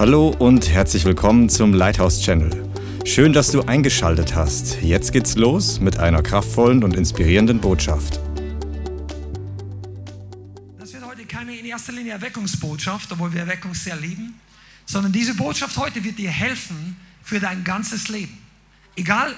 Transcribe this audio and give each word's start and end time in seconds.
Hallo 0.00 0.34
und 0.38 0.70
herzlich 0.70 1.04
willkommen 1.04 1.50
zum 1.50 1.74
Lighthouse 1.74 2.22
Channel. 2.22 2.72
Schön, 3.04 3.34
dass 3.34 3.50
du 3.50 3.60
eingeschaltet 3.60 4.34
hast. 4.34 4.80
Jetzt 4.80 5.12
geht's 5.12 5.36
los 5.36 5.78
mit 5.78 5.98
einer 5.98 6.22
kraftvollen 6.22 6.82
und 6.82 6.96
inspirierenden 6.96 7.60
Botschaft. 7.60 8.18
Das 10.78 10.94
wird 10.94 11.04
heute 11.04 11.26
keine 11.26 11.54
in 11.54 11.66
erster 11.66 11.92
Linie 11.92 12.12
Erweckungsbotschaft, 12.12 13.12
obwohl 13.12 13.34
wir 13.34 13.40
Erweckung 13.40 13.74
sehr 13.74 13.96
lieben, 13.96 14.40
sondern 14.86 15.12
diese 15.12 15.34
Botschaft 15.34 15.76
heute 15.76 16.02
wird 16.02 16.16
dir 16.16 16.30
helfen 16.30 16.96
für 17.22 17.38
dein 17.38 17.62
ganzes 17.62 18.08
Leben. 18.08 18.38
Egal, 18.96 19.36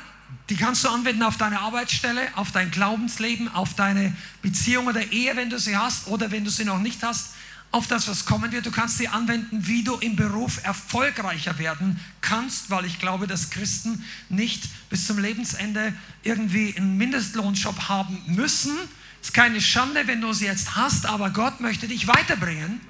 die 0.48 0.54
kannst 0.54 0.84
du 0.84 0.90
anwenden 0.90 1.24
auf 1.24 1.38
deine 1.38 1.58
Arbeitsstelle, 1.58 2.20
auf 2.36 2.52
dein 2.52 2.70
Glaubensleben, 2.70 3.48
auf 3.52 3.74
deine 3.74 4.16
Beziehung 4.42 4.86
oder 4.86 5.10
Ehe, 5.10 5.34
wenn 5.34 5.50
du 5.50 5.58
sie 5.58 5.76
hast 5.76 6.06
oder 6.06 6.30
wenn 6.30 6.44
du 6.44 6.50
sie 6.50 6.64
noch 6.64 6.78
nicht 6.78 7.02
hast 7.02 7.30
auf 7.72 7.86
das, 7.86 8.06
was 8.06 8.26
kommen 8.26 8.52
wird. 8.52 8.66
Du 8.66 8.70
kannst 8.70 8.98
sie 8.98 9.08
anwenden, 9.08 9.66
wie 9.66 9.82
du 9.82 9.96
im 9.96 10.14
Beruf 10.14 10.62
erfolgreicher 10.62 11.58
werden 11.58 11.98
kannst, 12.20 12.70
weil 12.70 12.84
ich 12.84 12.98
glaube, 12.98 13.26
dass 13.26 13.50
Christen 13.50 14.04
nicht 14.28 14.64
bis 14.90 15.06
zum 15.06 15.18
Lebensende 15.18 15.94
irgendwie 16.22 16.74
einen 16.76 16.98
Mindestlohnjob 16.98 17.88
haben 17.88 18.22
müssen. 18.26 18.76
Ist 19.22 19.32
keine 19.32 19.60
Schande, 19.60 20.06
wenn 20.06 20.20
du 20.20 20.32
sie 20.32 20.44
jetzt 20.44 20.76
hast, 20.76 21.06
aber 21.06 21.30
Gott 21.30 21.60
möchte 21.60 21.88
dich 21.88 22.06
weiterbringen. 22.06 22.80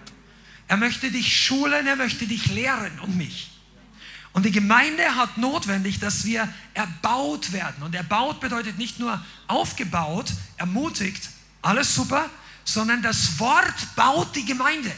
Er 0.67 0.77
möchte 0.77 1.11
dich 1.11 1.41
schulen, 1.41 1.87
er 1.87 1.97
möchte 1.97 2.27
dich 2.27 2.47
lehren 2.47 2.99
und 3.01 3.17
mich. 3.17 3.51
Und 4.33 4.47
die 4.47 4.51
Gemeinde 4.51 5.15
hat 5.15 5.37
notwendig, 5.37 6.01
dass 6.01 6.25
wir 6.25 6.49
erbaut 6.75 7.53
werden. 7.53 7.83
Und 7.83 7.95
erbaut 7.95 8.41
bedeutet 8.41 8.79
nicht 8.79 8.99
nur 8.99 9.23
aufgebaut, 9.47 10.33
ermutigt, 10.57 11.29
alles 11.61 11.95
super, 11.95 12.31
sondern 12.65 13.03
das 13.03 13.39
Wort 13.39 13.95
baut 13.97 14.35
die 14.35 14.45
Gemeinde. 14.45 14.93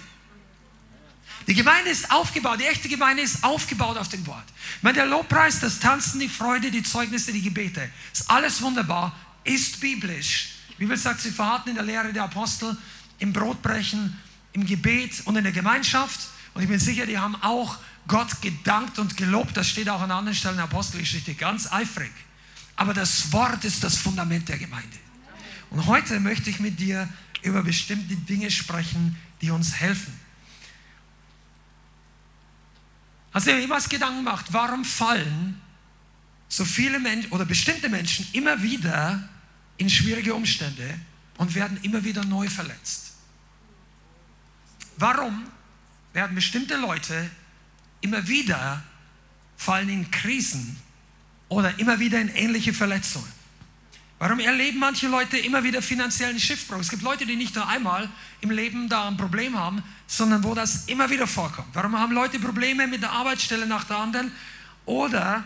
Die 1.46 1.54
Gemeinde 1.54 1.90
ist 1.90 2.10
aufgebaut, 2.10 2.60
die 2.60 2.64
echte 2.64 2.88
Gemeinde 2.88 3.23
ist 3.23 3.45
aufgebaut 3.45 3.98
auf 3.98 4.09
dem 4.09 4.27
Wort. 4.27 4.45
Ich 4.82 4.92
der 4.92 5.06
Lobpreis, 5.06 5.60
das 5.60 5.79
Tanzen, 5.79 6.20
die 6.20 6.29
Freude, 6.29 6.70
die 6.70 6.82
Zeugnisse, 6.82 7.32
die 7.32 7.42
Gebete, 7.42 7.90
ist 8.12 8.30
alles 8.30 8.62
wunderbar, 8.62 9.15
ist 9.45 9.80
biblisch. 9.80 10.54
Die 10.70 10.76
Bibel 10.76 10.96
sagt, 10.96 11.20
sie 11.20 11.30
verharrten 11.30 11.70
in 11.70 11.76
der 11.76 11.85
Lehre 11.85 12.12
der 12.12 12.24
Apostel, 12.24 12.76
im 13.18 13.32
Brotbrechen, 13.32 14.18
im 14.52 14.65
Gebet 14.65 15.23
und 15.26 15.37
in 15.37 15.45
der 15.45 15.52
Gemeinschaft. 15.52 16.20
Und 16.54 16.62
ich 16.62 16.68
bin 16.68 16.79
sicher, 16.79 17.04
die 17.04 17.18
haben 17.18 17.37
auch 17.42 17.76
Gott 18.09 18.40
gedankt 18.40 18.98
und 18.98 19.16
gelobt. 19.16 19.57
Das 19.57 19.68
steht 19.68 19.88
auch 19.88 20.01
an 20.01 20.10
anderen 20.10 20.37
Stellen 20.37 20.57
der 20.57 20.65
Apostelgeschichte 20.65 21.35
ganz 21.35 21.70
eifrig. 21.70 22.12
Aber 22.76 22.95
das 22.95 23.32
Wort 23.32 23.65
ist 23.65 23.85
das 23.85 23.98
Fundament 23.98 24.48
der 24.48 24.59
Gemeinde. 24.59 24.96
Und 25.70 25.87
heute 25.87 26.20
möchte 26.20 26.51
ich 26.51 26.60
mit 26.60 26.80
dir 26.80 27.09
über 27.45 27.62
bestimmte 27.62 28.16
Dinge 28.16 28.50
sprechen, 28.50 29.16
die 29.40 29.50
uns 29.50 29.74
helfen. 29.74 30.18
Hast 33.32 33.46
du 33.46 33.51
dir 33.52 33.60
jemals 33.60 33.88
Gedanken 33.88 34.24
gemacht, 34.24 34.46
warum 34.51 34.84
fallen 34.84 35.60
so 36.48 36.64
viele 36.64 36.98
Menschen 37.01 37.30
oder 37.32 37.45
bestimmte 37.45 37.88
Menschen 37.88 38.26
immer 38.32 38.62
wieder 38.62 39.28
in 39.76 39.90
schwierige 39.90 40.34
Umstände 40.34 40.98
und 41.36 41.54
werden 41.54 41.78
immer 41.82 42.02
wieder 42.04 42.24
neu 42.24 42.48
verletzt? 42.48 43.12
Warum 44.96 45.45
werden 46.12 46.34
bestimmte 46.34 46.76
Leute 46.76 47.29
immer 48.01 48.26
wieder 48.29 48.82
fallen 49.56 49.88
in 49.88 50.10
Krisen 50.10 50.76
oder 51.48 51.79
immer 51.79 51.98
wieder 51.98 52.20
in 52.20 52.29
ähnliche 52.29 52.73
Verletzungen? 52.73 53.34
Warum 54.18 54.38
erleben 54.38 54.79
manche 54.79 55.09
Leute 55.09 55.37
immer 55.38 55.65
wieder 55.65 55.82
finanziellen 55.82 56.38
Schiffbruch? 56.38 56.79
Es 56.79 56.88
gibt 56.88 57.02
Leute, 57.02 57.26
die 57.26 57.37
nicht 57.37 57.54
nur 57.54 57.68
einmal 57.68 58.09
im 58.40 58.51
Leben 58.51 58.88
da 58.88 59.09
ein 59.09 59.16
Problem 59.16 59.59
haben, 59.59 59.82
sondern 60.07 60.45
wo 60.45 60.54
das 60.54 60.87
immer 60.87 61.10
wieder 61.10 61.26
vorkommt. 61.26 61.68
Warum 61.74 61.98
haben 61.98 62.12
Leute 62.12 62.38
Probleme 62.38 62.87
mit 62.87 63.02
der 63.02 63.10
Arbeitsstelle 63.10 63.66
nach 63.66 63.85
der 63.85 63.96
anderen 63.98 64.32
oder 64.87 65.44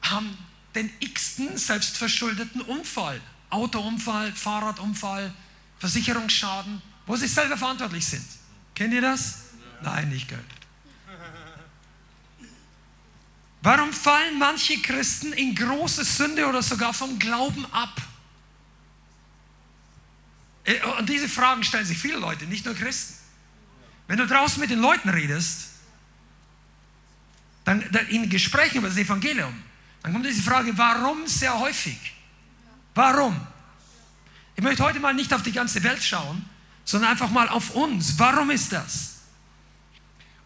haben 0.00 0.36
den 0.74 0.90
x-ten 1.00 1.56
selbstverschuldeten 1.56 2.62
Unfall, 2.62 3.20
Autounfall, 3.50 4.32
Fahrradunfall, 4.32 5.32
Versicherungsschaden, 5.78 6.80
wo 7.06 7.16
sie 7.16 7.28
selber 7.28 7.56
verantwortlich 7.56 8.06
sind? 8.06 8.24
Kennt 8.74 8.94
ihr 8.94 9.02
das? 9.02 9.40
Nein, 9.82 10.08
nicht 10.08 10.28
gehört. 10.28 10.46
Warum 13.62 13.92
fallen 13.92 14.38
manche 14.38 14.76
Christen 14.82 15.32
in 15.32 15.54
große 15.54 16.04
Sünde 16.04 16.46
oder 16.46 16.62
sogar 16.62 16.92
vom 16.92 17.18
Glauben 17.18 17.64
ab? 17.72 18.02
Äh, 20.64 20.80
und 20.98 21.08
diese 21.08 21.28
Fragen 21.28 21.62
stellen 21.62 21.86
sich 21.86 21.98
viele 21.98 22.18
Leute, 22.18 22.44
nicht 22.46 22.64
nur 22.64 22.74
Christen. 22.74 23.14
Wenn 24.08 24.18
du 24.18 24.26
draußen 24.26 24.60
mit 24.60 24.70
den 24.70 24.80
Leuten 24.80 25.08
redest, 25.08 25.68
dann, 27.64 27.80
in 28.08 28.28
Gesprächen 28.28 28.78
über 28.78 28.88
das 28.88 28.96
Evangelium, 28.96 29.62
dann 30.02 30.12
kommt 30.12 30.26
diese 30.26 30.42
Frage, 30.42 30.76
warum 30.76 31.28
sehr 31.28 31.56
häufig? 31.56 31.96
Warum? 32.96 33.40
Ich 34.56 34.62
möchte 34.62 34.82
heute 34.82 34.98
mal 34.98 35.14
nicht 35.14 35.32
auf 35.32 35.42
die 35.42 35.52
ganze 35.52 35.82
Welt 35.84 36.02
schauen, 36.02 36.44
sondern 36.84 37.12
einfach 37.12 37.30
mal 37.30 37.48
auf 37.48 37.70
uns. 37.70 38.18
Warum 38.18 38.50
ist 38.50 38.72
das? 38.72 39.20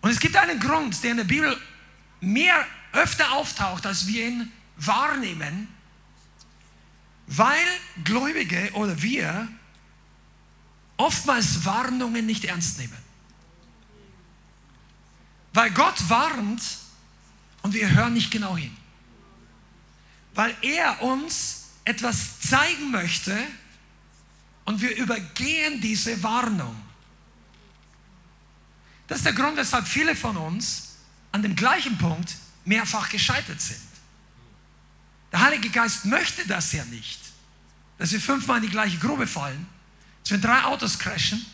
Und 0.03 0.10
es 0.10 0.21
gibt 0.21 0.37
einen 0.37 0.60
Grund, 0.60 1.03
der 1.03 1.12
in 1.12 1.16
der 1.16 1.25
Bibel 1.25 1.59
mehr 2.21 2.66
öfter 2.97 3.33
auftaucht, 3.33 3.87
als 3.87 4.07
wir 4.07 4.29
ihn 4.29 4.53
wahrnehmen, 4.77 5.69
weil 7.27 7.67
Gläubige 8.05 8.71
oder 8.75 9.01
wir 9.03 9.49
oftmals 10.97 11.65
Warnungen 11.65 12.27
nicht 12.27 12.45
ernst 12.45 12.79
nehmen. 12.79 12.97
Weil 15.53 15.71
Gott 15.71 16.09
warnt 16.09 16.62
und 17.62 17.75
wir 17.75 17.91
hören 17.91 18.15
nicht 18.15 18.31
genau 18.31 18.56
hin. 18.56 18.77
Weil 20.35 20.55
er 20.62 21.03
uns 21.03 21.71
etwas 21.85 22.41
zeigen 22.41 22.91
möchte 22.91 23.37
und 24.65 24.81
wir 24.81 24.95
übergehen 24.97 25.81
diese 25.81 26.23
Warnung. 26.23 26.77
Das 29.06 29.19
ist 29.19 29.25
der 29.25 29.33
Grund, 29.33 29.56
weshalb 29.56 29.87
viele 29.87 30.15
von 30.15 30.37
uns 30.37 30.97
an 31.33 31.43
dem 31.43 31.55
gleichen 31.55 31.97
Punkt 31.97 32.35
mehrfach 32.66 33.09
gescheitert 33.09 33.60
sind. 33.60 33.81
Der 35.32 35.41
Heilige 35.41 35.71
Geist 35.71 36.04
möchte 36.04 36.47
das 36.47 36.72
ja 36.72 36.84
nicht, 36.87 37.21
dass 37.99 38.12
wir 38.12 38.21
fünfmal 38.21 38.59
in 38.59 38.65
die 38.65 38.71
gleiche 38.71 38.99
Grube 38.99 39.27
fallen, 39.27 39.66
dass 40.22 40.32
wir 40.32 40.38
drei 40.38 40.65
Autos 40.65 40.99
crashen, 40.99 41.44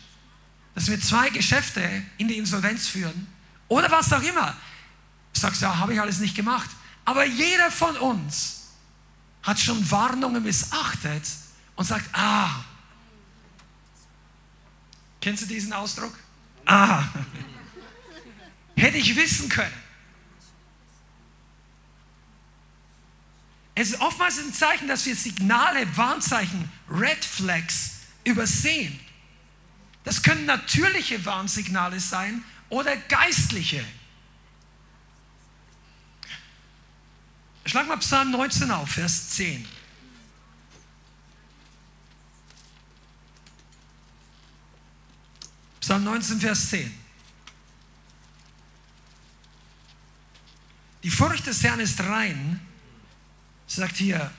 dass 0.75 0.87
wir 0.87 0.99
zwei 0.99 1.29
Geschäfte 1.29 2.03
in 2.17 2.27
die 2.27 2.37
Insolvenz 2.37 2.87
führen 2.87 3.27
oder 3.67 3.89
was 3.91 4.11
auch 4.11 4.21
immer. 4.21 4.55
Du 5.33 5.39
sagst, 5.39 5.61
ja, 5.61 5.77
habe 5.77 5.93
ich 5.93 6.01
alles 6.01 6.19
nicht 6.19 6.35
gemacht. 6.35 6.69
Aber 7.05 7.25
jeder 7.25 7.71
von 7.71 7.95
uns 7.97 8.69
hat 9.41 9.59
schon 9.59 9.89
Warnungen 9.91 10.41
missachtet 10.41 11.23
und 11.75 11.85
sagt, 11.85 12.09
ah, 12.13 12.63
kennst 15.21 15.43
du 15.43 15.47
diesen 15.47 15.73
Ausdruck? 15.73 16.17
Ah, 16.65 17.03
hätte 18.75 18.97
ich 18.97 19.15
wissen 19.15 19.49
können. 19.49 19.82
Es 23.75 23.89
ist 23.89 24.01
oftmals 24.01 24.37
ein 24.37 24.53
Zeichen, 24.53 24.87
dass 24.87 25.05
wir 25.05 25.15
Signale, 25.15 25.97
Warnzeichen, 25.97 26.69
Red 26.89 27.25
Flags 27.25 27.93
übersehen. 28.23 28.99
Das 30.03 30.21
können 30.21 30.45
natürliche 30.45 31.25
Warnsignale 31.25 31.99
sein 31.99 32.43
oder 32.69 32.95
geistliche. 32.95 33.83
Schlag 37.65 37.87
mal 37.87 37.97
Psalm 37.97 38.31
19 38.31 38.69
auf, 38.71 38.91
Vers 38.91 39.29
10. 39.29 39.65
Psalm 45.79 46.03
19, 46.03 46.41
Vers 46.41 46.69
10. 46.69 46.93
Die 51.03 51.09
Furcht 51.09 51.47
des 51.47 51.63
Herrn 51.63 51.79
ist 51.79 51.99
rein 52.01 52.59
sagt 53.67 53.97
hier 53.97 54.31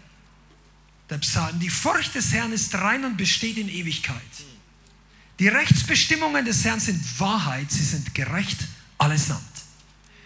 der 1.11 1.19
Psalm, 1.19 1.59
die 1.59 1.71
Furcht 1.71 2.15
des 2.15 2.32
Herrn 2.32 2.53
ist 2.53 2.75
rein 2.75 3.05
und 3.05 3.17
besteht 3.17 3.59
in 3.59 3.69
Ewigkeit. 3.69 4.21
Die 5.38 5.49
Rechtsbestimmungen 5.49 6.44
des 6.44 6.65
Herrn 6.65 6.81
sind 6.81 7.03
Wahrheit, 7.21 7.71
sie 7.71 7.85
sind 7.85 8.15
gerecht 8.15 8.59
allesamt. 8.99 9.43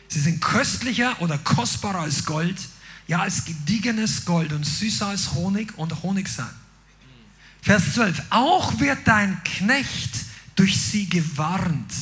Sie 0.09 0.21
sind 0.21 0.41
köstlicher 0.41 1.21
oder 1.21 1.39
kostbarer 1.39 2.01
als 2.01 2.25
Gold, 2.25 2.57
ja 3.07 3.21
als 3.21 3.45
gediegenes 3.45 4.25
Gold 4.25 4.53
und 4.53 4.65
süßer 4.65 5.09
als 5.09 5.33
Honig 5.33 5.77
und 5.77 6.03
Honigseim. 6.03 6.55
Vers 7.63 7.95
12, 7.95 8.23
auch 8.31 8.79
wird 8.81 8.99
dein 9.07 9.43
Knecht 9.45 10.11
durch 10.55 10.81
sie 10.81 11.09
gewarnt. 11.09 11.93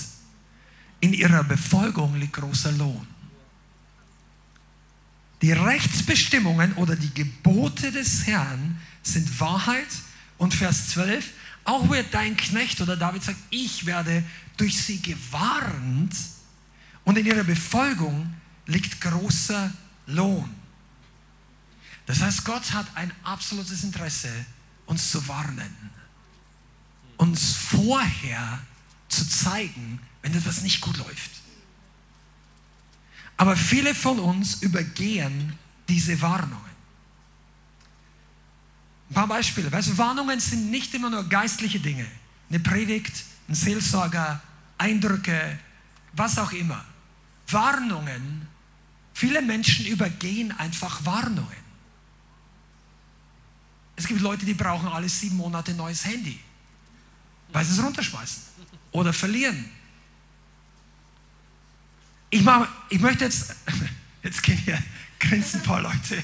In 1.01 1.13
ihrer 1.13 1.45
Befolgung 1.45 2.17
liegt 2.17 2.35
großer 2.35 2.73
Lohn. 2.73 3.07
Die 5.43 5.53
Rechtsbestimmungen 5.53 6.73
oder 6.75 6.97
die 6.97 7.13
Gebote 7.13 7.93
des 7.93 8.27
Herrn 8.27 8.81
sind 9.03 9.41
Wahrheit. 9.41 9.89
Und 10.39 10.55
Vers 10.55 10.91
12, 10.91 11.33
auch 11.65 11.89
wird 11.89 12.13
dein 12.13 12.37
Knecht 12.37 12.81
oder 12.81 12.97
David 12.97 13.23
sagt, 13.23 13.39
ich 13.51 13.87
werde 13.87 14.23
durch 14.57 14.83
sie 14.83 15.01
gewarnt 15.01 16.15
und 17.05 17.17
in 17.19 17.27
ihrer 17.27 17.45
Befolgung 17.45 18.35
liegt 18.67 19.01
großer 19.01 19.73
Lohn. 20.07 20.51
Das 22.07 22.21
heißt, 22.21 22.45
Gott 22.45 22.73
hat 22.73 22.87
ein 22.95 23.13
absolutes 23.25 23.83
Interesse, 23.83 24.31
uns 24.87 25.11
zu 25.11 25.27
warnen, 25.27 25.75
uns 27.17 27.55
vorher 27.55 28.61
zu 29.09 29.29
zeigen, 29.29 30.01
wenn 30.23 30.35
etwas 30.35 30.63
nicht 30.63 30.81
gut 30.81 30.99
läuft. 30.99 31.31
Aber 33.37 33.57
viele 33.57 33.95
von 33.95 34.19
uns 34.19 34.63
übergehen 34.63 35.59
diese 35.89 36.21
Warnungen. 36.21 36.65
Ein 39.11 39.15
paar 39.15 39.29
Beispiele. 39.29 39.71
Weißt 39.71 39.97
Warnungen 39.99 40.41
sind 40.41 40.71
nicht 40.71 40.95
immer 40.95 41.11
nur 41.11 41.29
geistliche 41.29 41.79
Dinge. 41.79 42.07
Eine 42.49 42.61
Predigt, 42.61 43.25
ein 43.49 43.55
Seelsorger, 43.55 44.41
Eindrücke, 44.79 45.59
was 46.13 46.39
auch 46.39 46.53
immer. 46.53 46.85
Warnungen, 47.49 48.49
viele 49.15 49.43
Menschen 49.43 49.87
übergehen 49.87 50.53
einfach 50.59 51.05
Warnungen. 51.05 51.67
Es 53.97 54.07
gibt 54.07 54.21
Leute, 54.21 54.45
die 54.45 54.55
brauchen 54.55 54.89
alle 54.89 55.09
sieben 55.09 55.37
Monate 55.37 55.71
ein 55.71 55.79
neues 55.79 56.05
Handy, 56.05 56.39
weil 57.53 57.65
sie 57.65 57.73
es 57.73 57.83
runterschmeißen 57.83 58.43
oder 58.93 59.13
verlieren. 59.13 59.65
Ich, 62.37 62.45
mach, 62.45 62.69
ich 62.91 63.01
möchte 63.01 63.25
jetzt, 63.25 63.55
jetzt 64.23 64.43
gehen 64.43 64.59
hier 64.59 64.79
grinsen 65.19 65.61
ein 65.61 65.67
paar 65.67 65.81
Leute. 65.81 66.23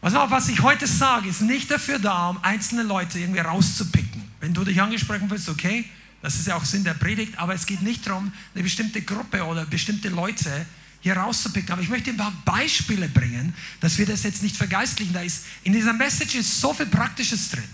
Pass 0.00 0.14
was 0.14 0.48
ich 0.48 0.60
heute 0.60 0.86
sage, 0.86 1.28
ist 1.28 1.40
nicht 1.40 1.68
dafür 1.68 1.98
da, 1.98 2.28
um 2.28 2.38
einzelne 2.44 2.84
Leute 2.84 3.18
irgendwie 3.18 3.40
rauszupicken. 3.40 4.22
Wenn 4.38 4.54
du 4.54 4.62
dich 4.62 4.80
angesprochen 4.80 5.28
fühlst, 5.28 5.48
okay, 5.48 5.84
das 6.22 6.36
ist 6.36 6.46
ja 6.46 6.54
auch 6.54 6.64
Sinn 6.64 6.84
der 6.84 6.94
Predigt, 6.94 7.36
aber 7.38 7.54
es 7.54 7.66
geht 7.66 7.82
nicht 7.82 8.06
darum, 8.06 8.32
eine 8.54 8.62
bestimmte 8.62 9.02
Gruppe 9.02 9.44
oder 9.44 9.66
bestimmte 9.66 10.10
Leute 10.10 10.64
hier 11.00 11.16
rauszupicken. 11.16 11.72
Aber 11.72 11.82
ich 11.82 11.88
möchte 11.88 12.10
ein 12.10 12.16
paar 12.16 12.32
Beispiele 12.44 13.08
bringen, 13.08 13.52
dass 13.80 13.98
wir 13.98 14.06
das 14.06 14.22
jetzt 14.22 14.44
nicht 14.44 14.56
vergeistlichen. 14.56 15.12
Da 15.12 15.22
ist, 15.22 15.44
in 15.64 15.72
dieser 15.72 15.92
Message 15.92 16.36
ist 16.36 16.60
so 16.60 16.72
viel 16.72 16.86
Praktisches 16.86 17.50
drin. 17.50 17.68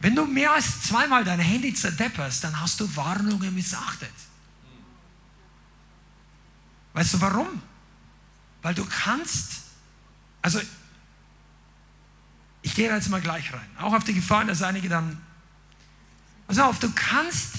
Wenn 0.00 0.16
du 0.16 0.24
mehr 0.24 0.52
als 0.52 0.80
zweimal 0.80 1.24
dein 1.24 1.40
Handy 1.40 1.74
zerdepperst, 1.74 2.42
dann 2.42 2.58
hast 2.58 2.80
du 2.80 2.96
Warnungen 2.96 3.54
missachtet. 3.54 4.08
Weißt 6.94 7.14
du 7.14 7.20
warum? 7.20 7.62
Weil 8.62 8.74
du 8.74 8.84
kannst, 8.84 9.62
also 10.40 10.60
ich 12.62 12.74
gehe 12.74 12.92
jetzt 12.92 13.08
mal 13.08 13.20
gleich 13.20 13.52
rein, 13.52 13.68
auch 13.78 13.92
auf 13.92 14.04
die 14.04 14.14
Gefahr, 14.14 14.44
dass 14.44 14.62
einige 14.62 14.88
dann, 14.88 15.20
pass 16.46 16.58
auf, 16.58 16.78
du 16.78 16.90
kannst 16.94 17.56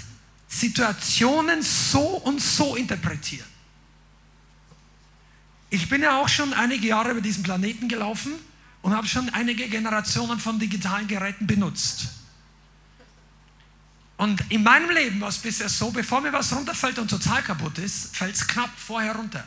Situationen 0.47 1.61
so 1.61 2.01
und 2.01 2.41
so 2.41 2.75
interpretieren. 2.75 3.47
Ich 5.69 5.89
bin 5.89 6.03
ja 6.03 6.21
auch 6.21 6.29
schon 6.29 6.53
einige 6.53 6.87
Jahre 6.87 7.11
über 7.11 7.21
diesen 7.21 7.41
Planeten 7.41 7.89
gelaufen 7.89 8.33
und 8.83 8.95
habe 8.95 9.07
schon 9.07 9.29
einige 9.31 9.67
Generationen 9.67 10.39
von 10.39 10.59
digitalen 10.59 11.07
Geräten 11.07 11.47
benutzt. 11.47 12.09
Und 14.17 14.41
in 14.51 14.63
meinem 14.63 14.89
Leben 14.91 15.19
war 15.21 15.29
es 15.29 15.37
bisher 15.37 15.69
so, 15.69 15.91
bevor 15.91 16.21
mir 16.21 16.31
was 16.31 16.53
runterfällt 16.55 16.99
und 16.99 17.09
total 17.09 17.41
kaputt 17.41 17.77
ist, 17.79 18.15
fällt 18.15 18.35
es 18.35 18.47
knapp 18.47 18.69
vorher 18.77 19.15
runter. 19.15 19.43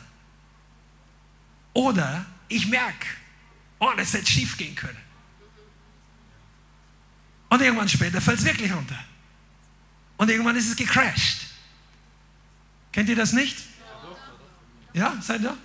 Oder 1.73 2.25
ich 2.47 2.67
merke, 2.67 3.07
oh, 3.79 3.91
das 3.95 4.13
hätte 4.13 4.25
schief 4.25 4.57
gehen 4.57 4.75
können. 4.75 4.97
Und 7.49 7.61
irgendwann 7.61 7.87
später 7.87 8.19
fällt 8.19 8.39
es 8.39 8.45
wirklich 8.45 8.73
runter. 8.73 8.99
Und 10.17 10.29
irgendwann 10.29 10.55
ist 10.55 10.69
es 10.69 10.75
gecrashed. 10.75 11.39
Kennt 12.91 13.07
ihr 13.09 13.15
das 13.15 13.31
nicht? 13.31 13.57
Ja, 14.93 15.15
seid 15.21 15.41
ihr? 15.41 15.55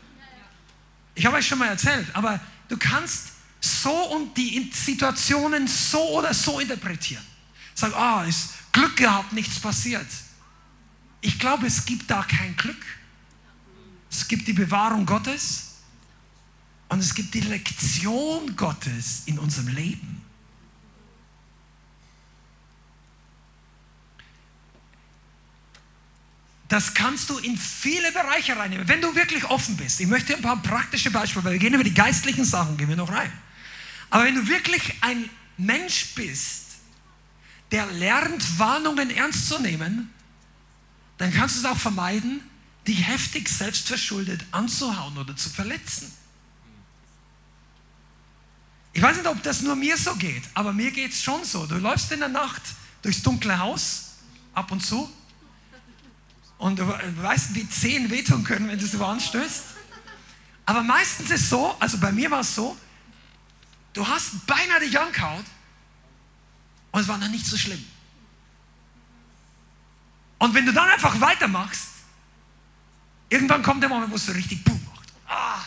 Ich 1.14 1.26
habe 1.26 1.37
euch 1.37 1.46
schon 1.46 1.58
mal 1.58 1.69
erzählt, 1.69 2.06
aber 2.14 2.38
du 2.69 2.76
kannst 2.76 3.32
so 3.60 3.93
und 4.12 4.37
die 4.37 4.70
Situationen 4.72 5.66
so 5.66 6.19
oder 6.19 6.34
so 6.34 6.60
interpretieren. 6.60 7.25
Sag, 7.75 7.94
ah, 7.94 8.22
oh, 8.22 8.28
ist 8.28 8.50
Glück 8.73 8.97
gehabt, 8.97 9.33
nichts 9.33 9.61
passiert. 9.61 10.07
Ich 11.21 11.39
glaube, 11.39 11.67
es 11.67 11.85
gibt 11.85 12.11
da 12.11 12.23
kein 12.23 12.57
Glück. 12.57 12.85
Es 14.11 14.27
gibt 14.29 14.49
die 14.49 14.53
Bewahrung 14.53 15.07
Gottes 15.07 15.77
und 16.89 16.99
es 16.99 17.15
gibt 17.15 17.33
die 17.35 17.41
Lektion 17.41 18.57
Gottes 18.57 19.23
in 19.27 19.39
unserem 19.39 19.69
Leben. 19.69 20.23
Das 26.69 26.95
kannst 26.95 27.29
du 27.29 27.37
in 27.37 27.57
viele 27.59 28.11
Bereiche 28.13 28.57
reinnehmen, 28.57 28.89
wenn 28.89 29.03
du 29.03 29.15
wirklich 29.15 29.45
offen 29.45 29.77
bist. 29.77 30.01
Ich 30.01 30.07
möchte 30.07 30.35
ein 30.35 30.41
paar 30.41 30.61
praktische 30.63 31.11
Beispiele, 31.11 31.45
weil 31.45 31.53
wir 31.53 31.59
gehen 31.59 31.75
über 31.75 31.85
die 31.85 31.93
geistlichen 31.93 32.47
Sachen, 32.47 32.79
gehen 32.79 32.89
wir 32.89 32.97
noch 32.97 33.13
rein. 33.13 33.31
Aber 34.09 34.25
wenn 34.25 34.35
du 34.35 34.49
wirklich 34.49 34.95
ein 35.03 35.29
Mensch 35.59 36.15
bist, 36.15 36.62
der 37.73 37.87
lernt, 37.87 38.59
Warnungen 38.59 39.11
ernst 39.11 39.49
zu 39.49 39.59
nehmen, 39.59 40.13
dann 41.19 41.33
kannst 41.33 41.57
du 41.57 41.61
es 41.61 41.65
auch 41.65 41.79
vermeiden, 41.79 42.41
dich 42.87 43.07
heftig 43.07 43.49
selbstverschuldet 43.49 44.45
anzuhauen 44.51 45.17
oder 45.17 45.37
zu 45.37 45.49
verletzen. 45.49 46.13
Ich 48.93 49.01
weiß 49.01 49.17
nicht, 49.17 49.27
ob 49.27 49.43
das 49.43 49.63
nur 49.63 49.75
mir 49.75 49.97
so 49.97 50.15
geht, 50.17 50.43
aber 50.53 50.75
mir 50.75 50.91
geht 50.91 51.13
es 51.13 51.23
schon 51.23 51.45
so. 51.45 51.65
Du 51.67 51.77
läufst 51.77 52.13
in 52.13 52.21
der 52.21 52.29
Nacht 52.29 52.63
durchs 53.01 53.23
dunkle 53.23 53.59
Haus, 53.59 54.17
ab 54.53 54.71
und 54.71 54.85
zu, 54.85 55.11
und 56.59 56.79
du 56.79 56.87
weißt, 56.87 57.55
wie 57.55 57.69
Zehen 57.69 58.11
wehtun 58.11 58.45
können, 58.45 58.69
wenn 58.69 58.79
du 58.79 58.87
so 58.87 59.05
anstößt. 59.05 59.65
Aber 60.67 60.83
meistens 60.83 61.31
ist 61.31 61.43
es 61.43 61.51
so, 61.51 61.75
also 61.81 61.99
bei 61.99 62.13
mir 62.13 62.31
war 62.31 62.41
es 62.41 62.55
so, 62.55 62.77
du 63.95 64.07
hast 64.07 64.47
beinahe 64.47 64.81
dich 64.81 64.99
angehauen 64.99 65.45
und 66.93 67.00
es 67.00 67.09
war 67.09 67.19
noch 67.19 67.29
nicht 67.29 67.44
so 67.44 67.56
schlimm. 67.56 67.85
Und 70.39 70.55
wenn 70.55 70.67
du 70.67 70.73
dann 70.73 70.89
einfach 70.89 71.21
weitermachst, 71.21 71.89
irgendwann 73.29 73.62
kommt 73.62 73.83
der 73.83 73.89
Moment, 73.89 74.11
wo 74.11 74.17
es 74.17 74.27
so 74.27 74.33
richtig 74.33 74.62
boom 74.65 74.81
macht. 74.93 75.12
Ah. 75.27 75.61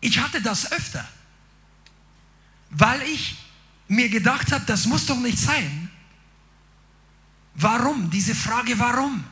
Ich 0.00 0.18
hatte 0.18 0.40
das 0.42 0.72
öfter, 0.72 1.06
weil 2.70 3.02
ich 3.02 3.36
mir 3.88 4.08
gedacht 4.08 4.50
habe, 4.52 4.64
das 4.64 4.86
muss 4.86 5.06
doch 5.06 5.18
nicht 5.18 5.38
sein, 5.38 5.90
Warum? 7.60 8.08
Diese 8.10 8.34
Frage, 8.34 8.78
warum? 8.78 9.22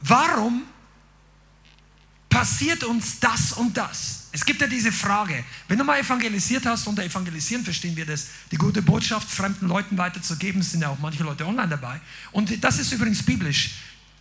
Warum 0.00 0.62
passiert 2.38 2.84
uns 2.84 3.18
das 3.18 3.52
und 3.52 3.76
das? 3.76 4.28
Es 4.30 4.44
gibt 4.44 4.60
ja 4.60 4.68
diese 4.68 4.92
Frage, 4.92 5.44
wenn 5.66 5.76
du 5.76 5.82
mal 5.82 5.98
evangelisiert 5.98 6.66
hast, 6.66 6.86
unter 6.86 7.02
Evangelisieren 7.02 7.64
verstehen 7.64 7.96
wir 7.96 8.06
das, 8.06 8.28
die 8.52 8.56
gute 8.56 8.80
Botschaft 8.80 9.28
fremden 9.28 9.66
Leuten 9.66 9.98
weiterzugeben, 9.98 10.62
sind 10.62 10.82
ja 10.82 10.88
auch 10.90 11.00
manche 11.00 11.24
Leute 11.24 11.44
online 11.44 11.66
dabei. 11.66 12.00
Und 12.30 12.62
das 12.62 12.78
ist 12.78 12.92
übrigens 12.92 13.24
biblisch. 13.24 13.70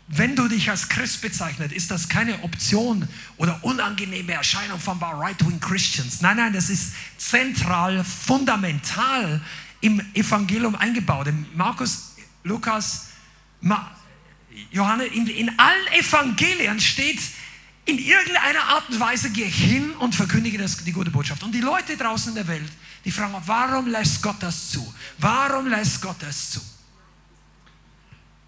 Wenn 0.07 0.35
du 0.35 0.47
dich 0.47 0.67
als 0.67 0.89
Christ 0.89 1.21
bezeichnet, 1.21 1.71
ist 1.71 1.91
das 1.91 2.09
keine 2.09 2.41
Option 2.41 3.07
oder 3.35 3.63
unangenehme 3.63 4.31
Erscheinung 4.31 4.79
von 4.79 4.97
Right-Wing 4.97 5.59
Christians. 5.59 6.21
Nein, 6.21 6.37
nein, 6.37 6.53
das 6.53 6.71
ist 6.71 6.93
zentral, 7.19 8.03
fundamental 8.03 9.41
im 9.81 10.01
Evangelium 10.15 10.73
eingebaut. 10.73 11.27
In 11.27 11.45
Markus, 11.53 12.15
Lukas, 12.43 13.09
Ma 13.61 13.95
Johannes, 14.71 15.11
in, 15.13 15.27
in 15.27 15.59
allen 15.59 15.87
Evangelien 15.99 16.79
steht, 16.79 17.19
in 17.87 17.97
irgendeiner 17.97 18.63
Art 18.65 18.89
und 18.89 18.99
Weise 18.99 19.29
gehe 19.29 19.45
hin 19.45 19.91
und 19.93 20.13
verkündige 20.13 20.57
das, 20.57 20.83
die 20.83 20.91
gute 20.91 21.09
Botschaft. 21.09 21.41
Und 21.43 21.53
die 21.53 21.61
Leute 21.61 21.95
draußen 21.95 22.29
in 22.29 22.35
der 22.35 22.47
Welt, 22.47 22.69
die 23.05 23.11
fragen, 23.11 23.33
warum 23.45 23.87
lässt 23.87 24.21
Gott 24.21 24.35
das 24.41 24.71
zu? 24.71 24.93
Warum 25.17 25.67
lässt 25.67 26.01
Gott 26.01 26.17
das 26.19 26.51
zu? 26.51 26.61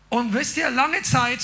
Und 0.09 0.33
wisst 0.33 0.57
ihr, 0.57 0.69
lange 0.69 1.01
Zeit, 1.03 1.39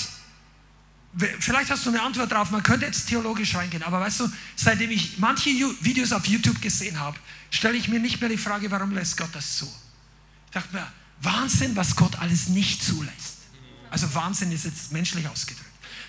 vielleicht 1.40 1.70
hast 1.70 1.86
du 1.86 1.90
eine 1.90 2.02
Antwort 2.02 2.30
drauf, 2.30 2.50
man 2.50 2.62
könnte 2.62 2.84
jetzt 2.84 3.08
theologisch 3.08 3.54
reingehen, 3.54 3.82
aber 3.82 4.00
weißt 4.00 4.20
du, 4.20 4.28
seitdem 4.56 4.90
ich 4.90 5.16
manche 5.18 5.48
Videos 5.80 6.12
auf 6.12 6.26
YouTube 6.26 6.60
gesehen 6.60 7.00
habe, 7.00 7.16
stelle 7.50 7.78
ich 7.78 7.88
mir 7.88 8.00
nicht 8.00 8.20
mehr 8.20 8.28
die 8.28 8.36
Frage, 8.36 8.70
warum 8.70 8.90
lässt 8.90 9.16
Gott 9.16 9.30
das 9.32 9.56
zu? 9.56 9.74
Ich 10.46 10.52
dachte 10.52 10.74
mir, 10.74 10.86
Wahnsinn, 11.22 11.74
was 11.76 11.96
Gott 11.96 12.18
alles 12.18 12.48
nicht 12.48 12.84
zulässt. 12.84 13.38
Also 13.88 14.12
Wahnsinn 14.12 14.52
ist 14.52 14.66
jetzt 14.66 14.92
menschlich 14.92 15.26
ausgedrückt. 15.26 15.64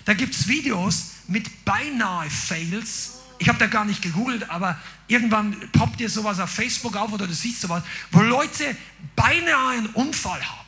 Da 0.08 0.14
gibt 0.14 0.34
es 0.34 0.48
Videos 0.48 1.10
mit 1.26 1.66
beinahe 1.66 2.30
Fails. 2.30 3.18
Ich 3.36 3.46
habe 3.46 3.58
da 3.58 3.66
gar 3.66 3.84
nicht 3.84 4.00
gegoogelt, 4.00 4.48
aber 4.48 4.80
irgendwann 5.06 5.70
poppt 5.72 6.00
dir 6.00 6.08
sowas 6.08 6.40
auf 6.40 6.48
Facebook 6.48 6.96
auf 6.96 7.12
oder 7.12 7.26
du 7.26 7.34
siehst 7.34 7.60
sowas, 7.60 7.82
wo 8.10 8.22
Leute 8.22 8.74
beinahe 9.14 9.72
einen 9.72 9.86
Unfall 9.88 10.42
haben. 10.42 10.66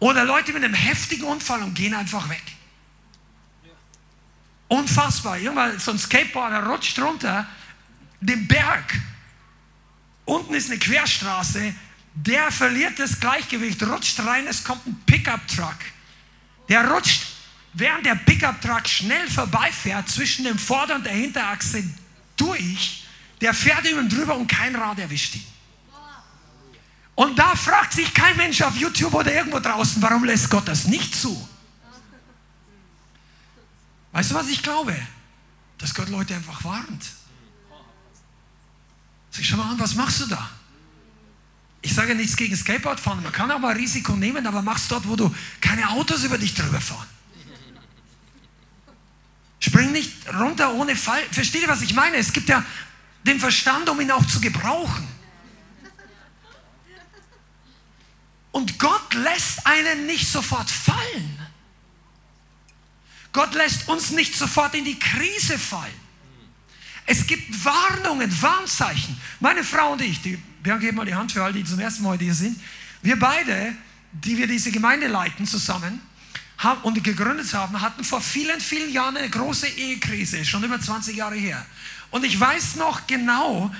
Oder 0.00 0.26
Leute 0.26 0.52
mit 0.52 0.62
einem 0.62 0.74
heftigen 0.74 1.24
Unfall 1.24 1.62
und 1.62 1.72
gehen 1.72 1.94
einfach 1.94 2.28
weg. 2.28 2.42
Unfassbar. 4.68 5.38
Irgendwann 5.38 5.78
so 5.78 5.92
ein 5.92 5.98
Skateboarder 5.98 6.66
rutscht 6.66 6.98
runter 6.98 7.46
den 8.20 8.46
Berg 8.46 9.00
Unten 10.26 10.52
ist 10.52 10.68
eine 10.68 10.78
Querstraße, 10.78 11.72
der 12.12 12.52
verliert 12.52 12.98
das 12.98 13.18
Gleichgewicht, 13.18 13.82
rutscht 13.84 14.20
rein, 14.20 14.46
es 14.46 14.62
kommt 14.62 14.86
ein 14.86 15.00
Pickup-Truck. 15.06 15.78
Der 16.68 16.86
rutscht, 16.90 17.27
während 17.74 18.06
der 18.06 18.14
Pickup-Truck 18.14 18.88
schnell 18.88 19.28
vorbeifährt, 19.28 20.08
zwischen 20.08 20.44
dem 20.44 20.58
Vorder- 20.58 20.96
und 20.96 21.04
der 21.04 21.12
Hinterachse 21.12 21.84
durch, 22.36 23.04
der 23.40 23.54
fährt 23.54 23.84
ihn 23.86 24.08
drüber 24.08 24.36
und 24.36 24.46
kein 24.46 24.74
Rad 24.74 24.98
erwischt 24.98 25.36
ihn. 25.36 25.44
Und 27.14 27.36
da 27.36 27.56
fragt 27.56 27.94
sich 27.94 28.14
kein 28.14 28.36
Mensch 28.36 28.62
auf 28.62 28.76
YouTube 28.76 29.12
oder 29.12 29.34
irgendwo 29.34 29.58
draußen, 29.58 30.00
warum 30.00 30.24
lässt 30.24 30.48
Gott 30.50 30.68
das 30.68 30.86
nicht 30.86 31.14
zu? 31.14 31.48
Weißt 34.12 34.30
du, 34.30 34.34
was 34.36 34.48
ich 34.48 34.62
glaube? 34.62 34.96
Dass 35.78 35.94
Gott 35.94 36.08
Leute 36.08 36.34
einfach 36.34 36.62
warnt. 36.62 37.04
Sag 39.30 39.44
schau 39.44 39.56
mal 39.56 39.70
an, 39.70 39.78
was 39.78 39.94
machst 39.94 40.20
du 40.20 40.26
da? 40.26 40.48
Ich 41.82 41.94
sage 41.94 42.14
nichts 42.14 42.36
gegen 42.36 42.56
Skateboard 42.56 42.98
fahren. 42.98 43.22
Man 43.22 43.32
kann 43.32 43.50
auch 43.50 43.58
mal 43.58 43.74
Risiko 43.74 44.14
nehmen, 44.16 44.46
aber 44.46 44.62
mach's 44.62 44.88
dort, 44.88 45.06
wo 45.06 45.14
du 45.14 45.34
keine 45.60 45.88
Autos 45.90 46.24
über 46.24 46.38
dich 46.38 46.54
drüber 46.54 46.80
fahren. 46.80 47.06
Spring 49.60 49.92
nicht 49.92 50.12
runter 50.32 50.74
ohne 50.74 50.94
Fall. 50.94 51.22
Versteht 51.32 51.62
ihr, 51.62 51.68
was 51.68 51.82
ich 51.82 51.94
meine? 51.94 52.16
Es 52.16 52.32
gibt 52.32 52.48
ja 52.48 52.64
den 53.24 53.40
Verstand, 53.40 53.88
um 53.88 54.00
ihn 54.00 54.10
auch 54.10 54.24
zu 54.26 54.40
gebrauchen. 54.40 55.06
Und 58.52 58.78
Gott 58.78 59.14
lässt 59.14 59.66
einen 59.66 60.06
nicht 60.06 60.28
sofort 60.28 60.70
fallen. 60.70 61.38
Gott 63.32 63.54
lässt 63.54 63.88
uns 63.88 64.10
nicht 64.10 64.34
sofort 64.34 64.74
in 64.74 64.84
die 64.84 64.98
Krise 64.98 65.58
fallen. 65.58 66.08
Es 67.06 67.26
gibt 67.26 67.64
Warnungen, 67.64 68.30
Warnzeichen. 68.42 69.18
Meine 69.40 69.64
Frau 69.64 69.92
und 69.92 70.02
ich, 70.02 70.20
die, 70.22 70.38
wir 70.62 70.78
geben 70.78 70.96
mal 70.96 71.06
die 71.06 71.14
Hand 71.14 71.32
für 71.32 71.42
alle, 71.42 71.54
die 71.54 71.64
zum 71.64 71.78
ersten 71.78 72.02
Mal 72.02 72.18
hier 72.18 72.34
sind. 72.34 72.58
Wir 73.02 73.18
beide, 73.18 73.74
die 74.12 74.36
wir 74.36 74.46
diese 74.46 74.70
Gemeinde 74.70 75.08
leiten 75.08 75.46
zusammen 75.46 76.00
und 76.82 77.02
gegründet 77.04 77.52
haben, 77.54 77.80
hatten 77.80 78.04
vor 78.04 78.20
vielen, 78.20 78.60
vielen 78.60 78.92
Jahren 78.92 79.16
eine 79.16 79.30
große 79.30 79.68
Ehekrise, 79.68 80.44
schon 80.44 80.64
über 80.64 80.80
20 80.80 81.16
Jahre 81.16 81.36
her. 81.36 81.64
Und 82.10 82.24
ich 82.24 82.38
weiß 82.38 82.76
noch 82.76 83.06
genau, 83.06 83.70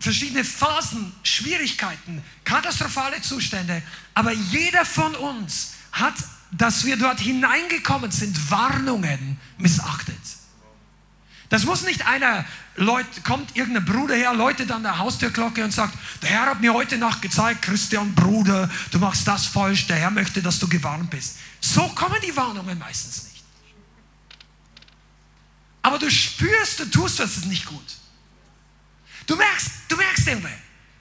verschiedene 0.00 0.44
Phasen, 0.44 1.12
Schwierigkeiten, 1.22 2.22
katastrophale 2.44 3.20
Zustände, 3.22 3.82
aber 4.14 4.32
jeder 4.32 4.84
von 4.84 5.14
uns 5.14 5.74
hat, 5.92 6.14
dass 6.50 6.84
wir 6.84 6.96
dort 6.96 7.20
hineingekommen 7.20 8.10
sind, 8.10 8.50
Warnungen 8.50 9.38
missachtet. 9.58 10.37
Das 11.48 11.64
muss 11.64 11.82
nicht 11.82 12.06
einer, 12.06 12.44
Leute, 12.76 13.22
kommt 13.22 13.56
irgendein 13.56 13.84
Bruder 13.84 14.14
her, 14.14 14.34
läutet 14.34 14.70
an 14.70 14.82
der 14.82 14.98
Haustürglocke 14.98 15.64
und 15.64 15.72
sagt, 15.72 15.96
der 16.22 16.28
Herr 16.28 16.46
hat 16.46 16.60
mir 16.60 16.74
heute 16.74 16.98
Nacht 16.98 17.22
gezeigt, 17.22 17.62
Christian 17.62 18.14
Bruder, 18.14 18.70
du 18.90 18.98
machst 18.98 19.26
das 19.26 19.46
falsch, 19.46 19.86
der 19.86 19.96
Herr 19.96 20.10
möchte, 20.10 20.42
dass 20.42 20.58
du 20.58 20.68
gewarnt 20.68 21.08
bist. 21.10 21.38
So 21.60 21.88
kommen 21.88 22.18
die 22.26 22.36
Warnungen 22.36 22.78
meistens 22.78 23.24
nicht. 23.24 23.42
Aber 25.80 25.98
du 25.98 26.10
spürst, 26.10 26.80
du 26.80 26.84
tust 26.90 27.18
das 27.18 27.44
nicht 27.46 27.64
gut. 27.64 27.96
Du 29.26 29.36
merkst, 29.36 29.70
du 29.88 29.96
merkst 29.96 30.26
irgendwie, 30.26 30.48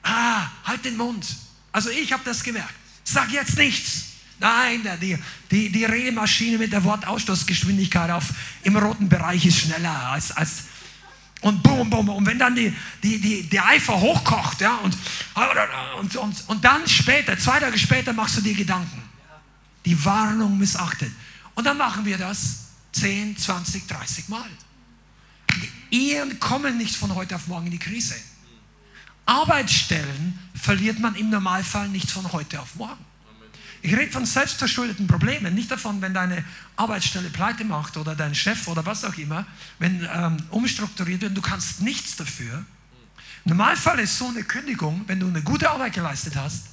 ah, 0.04 0.48
halt 0.64 0.86
den 0.86 0.96
Mund. 0.96 1.26
Also 1.74 1.90
ich 1.90 2.12
habe 2.14 2.24
das 2.24 2.42
gemerkt. 2.42 2.74
Sag 3.04 3.32
jetzt 3.32 3.58
nichts. 3.58 4.06
Nein, 4.40 4.88
die, 5.02 5.18
die, 5.50 5.72
die 5.72 5.86
Redemaschine 5.86 6.58
mit 6.58 6.72
der 6.72 6.84
Wortausstoßgeschwindigkeit 6.84 8.12
auf, 8.12 8.26
im 8.64 8.78
roten 8.78 9.10
Bereich 9.10 9.46
ist 9.46 9.60
schneller 9.60 10.10
als, 10.10 10.32
als 10.32 10.66
und 11.42 11.62
boom, 11.62 11.90
boom, 11.90 12.10
und 12.10 12.26
wenn 12.26 12.40
dann 12.40 12.56
die, 12.56 12.74
die, 13.04 13.20
die, 13.20 13.44
der 13.44 13.66
Eifer 13.68 14.00
hochkocht, 14.00 14.62
ja, 14.62 14.78
und, 14.78 14.98
und, 16.00 16.16
und, 16.16 16.44
und 16.48 16.66
dann 16.66 16.88
später, 16.88 17.38
zwei 17.38 17.60
Tage 17.60 17.78
später 17.78 18.12
machst 18.12 18.38
du 18.38 18.42
dir 18.42 18.56
Gedanken. 18.56 19.04
Die 19.86 20.04
Warnung 20.04 20.58
missachtet. 20.58 21.12
Und 21.54 21.66
dann 21.66 21.78
machen 21.78 22.06
wir 22.06 22.18
das 22.18 22.66
10, 22.94 23.38
20, 23.38 23.88
30 23.88 24.30
Mal. 24.30 24.50
Die 25.92 26.12
Ehen 26.12 26.40
kommen 26.40 26.78
nicht 26.78 26.96
von 26.96 27.14
heute 27.14 27.36
auf 27.36 27.48
morgen 27.48 27.68
in 27.68 27.72
die 27.72 27.80
Krise. 27.80 28.16
Arbeitsstellen 29.26 30.40
verliert 30.56 31.00
man 31.00 31.16
im 31.16 31.30
Normalfall 31.30 31.88
nicht 31.90 32.10
von 32.10 32.32
heute 32.32 32.60
auf 32.60 32.76
morgen. 32.76 33.06
Ich 33.82 33.96
rede 33.96 34.12
von 34.12 34.26
selbstverschuldeten 34.26 35.08
Problemen, 35.08 35.54
nicht 35.54 35.70
davon, 35.70 36.02
wenn 36.02 36.14
deine 36.14 36.44
Arbeitsstelle 36.76 37.30
pleite 37.30 37.64
macht 37.64 37.98
oder 37.98 38.16
dein 38.16 38.34
Chef 38.34 38.68
oder 38.68 38.86
was 38.86 39.06
auch 39.06 39.18
immer, 39.18 39.46
wenn 39.80 40.08
ähm, 40.14 40.38
umstrukturiert 40.50 41.22
wird, 41.22 41.38
du 41.38 41.42
kannst 41.42 41.82
nichts 41.82 42.16
dafür. 42.16 42.66
Im 43.46 43.52
Normalfall 43.52 44.00
ist 44.00 44.18
so 44.18 44.28
eine 44.28 44.44
Kündigung, 44.44 45.04
wenn 45.08 45.20
du 45.20 45.28
eine 45.28 45.42
gute 45.42 45.70
Arbeit 45.70 45.94
geleistet 45.94 46.36
hast, 46.36 46.66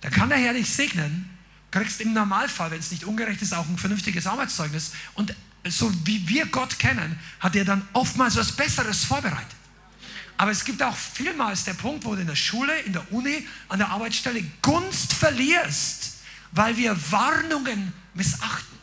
dann 0.00 0.12
kann 0.12 0.28
der 0.28 0.38
Herr 0.38 0.52
dich 0.52 0.68
segnen, 0.68 1.30
kriegst 1.70 2.00
im 2.00 2.12
Normalfall, 2.12 2.70
wenn 2.70 2.80
es 2.80 2.90
nicht 2.90 3.04
ungerecht 3.04 3.40
ist, 3.40 3.54
auch 3.54 3.66
ein 3.66 3.78
vernünftiges 3.78 4.26
Arbeitszeugnis 4.26 4.92
und 5.14 5.34
so 5.64 5.92
wie 6.04 6.26
wir 6.28 6.46
Gott 6.46 6.78
kennen, 6.78 7.18
hat 7.40 7.54
er 7.56 7.64
dann 7.64 7.86
oftmals 7.92 8.36
was 8.36 8.52
Besseres 8.52 9.04
vorbereitet. 9.04 9.56
Aber 10.36 10.50
es 10.50 10.64
gibt 10.64 10.82
auch 10.82 10.96
vielmals 10.96 11.64
der 11.64 11.74
Punkt, 11.74 12.04
wo 12.04 12.14
du 12.14 12.20
in 12.20 12.26
der 12.26 12.36
Schule, 12.36 12.76
in 12.80 12.92
der 12.92 13.12
Uni, 13.12 13.46
an 13.68 13.78
der 13.78 13.90
Arbeitsstelle 13.90 14.42
Gunst 14.60 15.12
verlierst, 15.12 16.11
weil 16.52 16.76
wir 16.76 16.96
Warnungen 17.10 17.92
missachten. 18.14 18.78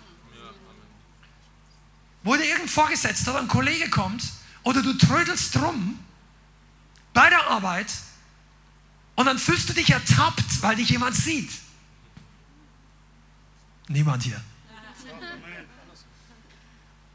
Wo 2.23 2.35
dir 2.35 2.43
irgendein 2.43 2.67
Vorgesetzter 2.67 3.31
oder 3.31 3.41
ein 3.41 3.47
Kollege 3.47 3.89
kommt 3.89 4.23
oder 4.63 4.81
du 4.81 4.93
trödelst 4.93 5.55
drum 5.55 5.97
bei 7.13 7.29
der 7.29 7.47
Arbeit 7.47 7.91
und 9.15 9.25
dann 9.25 9.39
fühlst 9.39 9.69
du 9.69 9.73
dich 9.73 9.89
ertappt, 9.89 10.61
weil 10.61 10.75
dich 10.75 10.89
jemand 10.89 11.15
sieht. 11.15 11.51
Niemand 13.87 14.23
hier. 14.23 14.41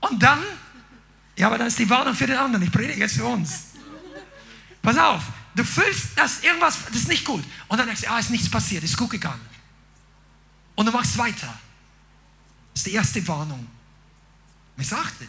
Und 0.01 0.23
dann, 0.23 0.43
ja, 1.37 1.47
aber 1.47 1.59
dann 1.59 1.67
ist 1.67 1.79
die 1.79 1.89
Warnung 1.89 2.15
für 2.15 2.27
den 2.27 2.37
anderen. 2.37 2.63
Ich 2.65 2.73
predige 2.73 3.01
jetzt 3.01 3.17
für 3.17 3.25
uns. 3.25 3.73
Pass 4.83 4.99
auf, 4.99 5.23
du 5.55 5.65
fühlst, 5.65 6.17
dass 6.17 6.43
irgendwas, 6.43 6.85
das 6.87 6.97
ist 6.97 7.09
nicht 7.09 7.25
gut. 7.25 7.43
Und 7.69 7.79
dann 7.79 7.87
denkst 7.87 8.03
du, 8.03 8.11
ah, 8.11 8.19
ist 8.19 8.31
nichts 8.31 8.51
passiert, 8.51 8.85
ist 8.85 8.97
gut 8.97 9.11
gegangen. 9.11 9.41
Und 10.75 10.87
du 10.87 10.93
machst 10.93 11.17
weiter. 11.17 11.59
Das 12.73 12.81
ist 12.81 12.87
die 12.87 12.93
erste 12.95 13.27
Warnung. 13.29 13.67
Missachtet. 14.77 15.29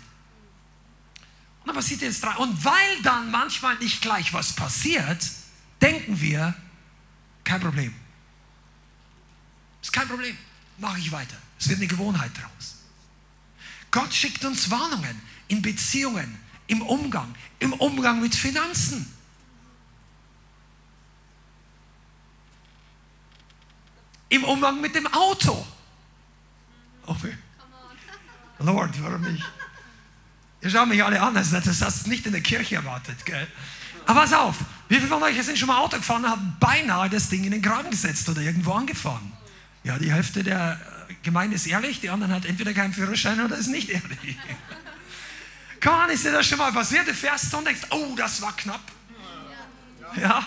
Und 1.62 1.68
dann 1.68 1.75
passiert 1.75 2.02
jetzt 2.02 2.24
drei. 2.24 2.36
Und 2.38 2.64
weil 2.64 3.02
dann 3.04 3.32
manchmal 3.32 3.78
nicht 3.78 4.02
gleich 4.02 4.34
was 4.34 4.54
passiert, 4.54 5.24
denken 5.82 6.20
wir, 6.20 6.54
kein 7.44 7.62
Problem. 7.62 7.94
Ist 9.82 9.94
kein 9.94 10.08
Problem. 10.08 10.38
Mache 10.78 11.00
ich 11.00 11.12
weiter. 11.12 11.38
Es 11.60 11.70
wird 11.70 11.80
eine 11.80 11.88
Gewohnheit 11.88 12.32
draus. 12.36 12.75
Gott 13.92 14.14
schickt 14.14 14.44
uns 14.44 14.70
Warnungen 14.70 15.22
in 15.48 15.62
Beziehungen, 15.62 16.38
im 16.68 16.82
Umgang, 16.82 17.34
im 17.60 17.74
Umgang 17.74 18.20
mit 18.20 18.36
Finanzen. 18.36 19.12
Im 24.36 24.44
Umgang 24.44 24.82
mit 24.82 24.94
dem 24.94 25.08
Auto. 25.08 25.65
Okay. 27.06 27.38
Lord, 28.60 29.01
warum 29.01 29.22
nicht? 29.22 29.46
Ihr 30.62 30.70
schaut 30.70 30.89
mich 30.89 31.01
alle 31.01 31.22
an, 31.22 31.38
als 31.38 31.51
das 31.51 32.04
du 32.04 32.10
nicht 32.10 32.25
in 32.25 32.34
der 32.34 32.42
Kirche 32.42 32.75
erwartet. 32.75 33.25
Gell? 33.25 33.48
Aber 34.06 34.22
pass 34.22 34.34
auf, 34.34 34.58
wie 34.89 34.96
viele 34.96 35.08
von 35.08 35.24
euch 35.24 35.42
sind 35.42 35.58
schon 35.58 35.70
mal 35.70 35.77
Auto 35.77 35.96
gefahren 35.98 36.25
und 36.25 36.32
haben 36.32 36.58
beinahe 36.60 37.10
das 37.10 37.30
Ding 37.30 37.46
in 37.46 37.51
den 37.51 37.62
Graben 37.62 37.89
gesetzt 37.89 38.27
oder 38.27 38.42
irgendwo 38.42 38.74
angefahren? 38.74 39.32
Ja, 39.86 39.98
die 39.98 40.12
Hälfte 40.12 40.44
der 40.44 40.82
Gemeinde 41.24 41.56
ist 41.56 41.65
ehrlich, 41.65 42.01
die 42.01 42.10
anderen 42.10 42.34
hat 42.34 42.46
entweder 42.46 42.74
keinen 42.74 42.94
Führerschein 42.94 43.39
oder 43.39 43.56
ist 43.56 43.68
nicht 43.68 43.89
ehrlich. 43.89 44.38
Come 45.82 45.96
on, 46.04 46.10
ist 46.10 46.25
dir 46.25 46.34
das 46.34 46.46
schon 46.46 46.58
mal 46.58 46.74
passiert? 46.74 47.08
Du 47.08 47.13
fährst 47.13 47.54
und 47.54 47.65
denkst, 47.65 47.84
oh, 47.92 48.15
das 48.18 48.42
war 48.42 48.54
knapp. 48.58 48.82
Ja? 50.20 50.46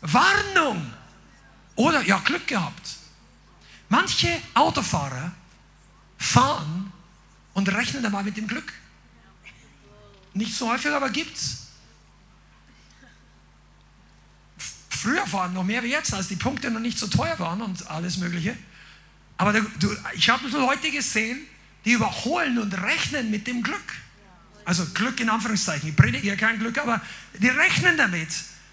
Warnung. 0.00 0.90
Oder, 1.76 2.02
ja, 2.02 2.18
Glück 2.18 2.46
gehabt. 2.46 2.96
Manche 3.88 4.40
Autofahrer 4.54 5.32
fahren 6.18 6.92
und 7.54 7.68
rechnen 7.72 8.02
dabei 8.02 8.22
mit 8.22 8.36
dem 8.36 8.48
Glück. 8.48 8.72
Nicht 10.34 10.54
so 10.54 10.68
häufig, 10.70 10.90
aber 10.90 11.10
gibt's. 11.10 11.68
Früher 14.88 15.30
waren 15.32 15.52
noch 15.52 15.62
mehr 15.62 15.82
wie 15.82 15.90
jetzt, 15.90 16.12
als 16.12 16.28
die 16.28 16.36
Punkte 16.36 16.70
noch 16.70 16.80
nicht 16.80 16.98
so 16.98 17.06
teuer 17.06 17.38
waren 17.38 17.62
und 17.62 17.88
alles 17.88 18.16
Mögliche. 18.16 18.56
Aber 19.36 19.52
du, 19.52 19.96
ich 20.14 20.28
habe 20.28 20.48
Leute 20.48 20.90
gesehen, 20.90 21.46
die 21.84 21.92
überholen 21.92 22.58
und 22.58 22.72
rechnen 22.82 23.30
mit 23.30 23.46
dem 23.46 23.62
Glück. 23.62 23.94
Also 24.64 24.84
Glück 24.86 25.20
in 25.20 25.30
Anführungszeichen. 25.30 25.90
Ich 25.90 25.96
predige 25.96 26.26
ja 26.26 26.36
kein 26.36 26.58
Glück, 26.58 26.78
aber 26.78 27.00
die 27.38 27.48
rechnen 27.48 27.96
damit, 27.96 28.30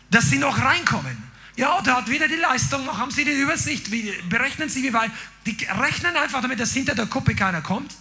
dass 0.10 0.29
sie 0.29 0.39
noch 0.39 0.57
reinkommen. 0.60 1.32
Ja, 1.55 1.81
da 1.81 1.98
hat 1.98 2.10
wieder 2.10 2.27
die 2.27 2.36
Leistung, 2.36 2.86
noch 2.86 2.98
haben 2.98 3.12
sie 3.12 3.25
die 3.25 3.31
Übersicht, 3.31 3.91
wie, 3.91 4.12
berechnen 4.27 4.69
sie 4.69 4.83
wie 4.83 4.93
weit. 4.93 5.12
Die 5.45 5.55
rechnen 5.65 6.17
einfach 6.17 6.41
damit, 6.41 6.60
dass 6.60 6.74
hinter 6.74 6.95
der 6.95 7.05
Kuppe 7.05 7.36
keiner 7.36 7.62
kommt, 7.62 7.93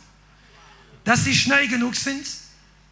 dass 1.05 1.25
sie 1.25 1.35
schnell 1.35 1.69
genug 1.69 1.95
sind, 1.95 2.27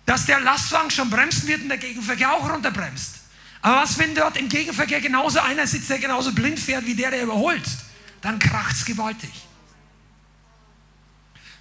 dass 0.04 0.26
der 0.26 0.40
Lastwagen 0.40 0.90
schon 0.90 1.08
bremsen 1.08 1.48
wird 1.48 1.62
und 1.62 1.68
der 1.68 1.78
Gegenverkehr 1.78 2.32
auch 2.32 2.50
runterbremst. 2.50 3.16
Aber 3.62 3.82
was, 3.82 3.98
wenn 3.98 4.14
dort 4.14 4.36
im 4.36 4.48
Gegenverkehr 4.48 5.00
genauso 5.00 5.40
einer 5.40 5.66
sitzt, 5.66 5.90
der 5.90 5.98
genauso 5.98 6.32
blind 6.32 6.58
fährt 6.58 6.86
wie 6.86 6.94
der, 6.94 7.10
der 7.10 7.22
überholt? 7.22 7.62
Dann 8.20 8.38
kracht 8.38 8.74
es 8.74 8.84
gewaltig. 8.84 9.30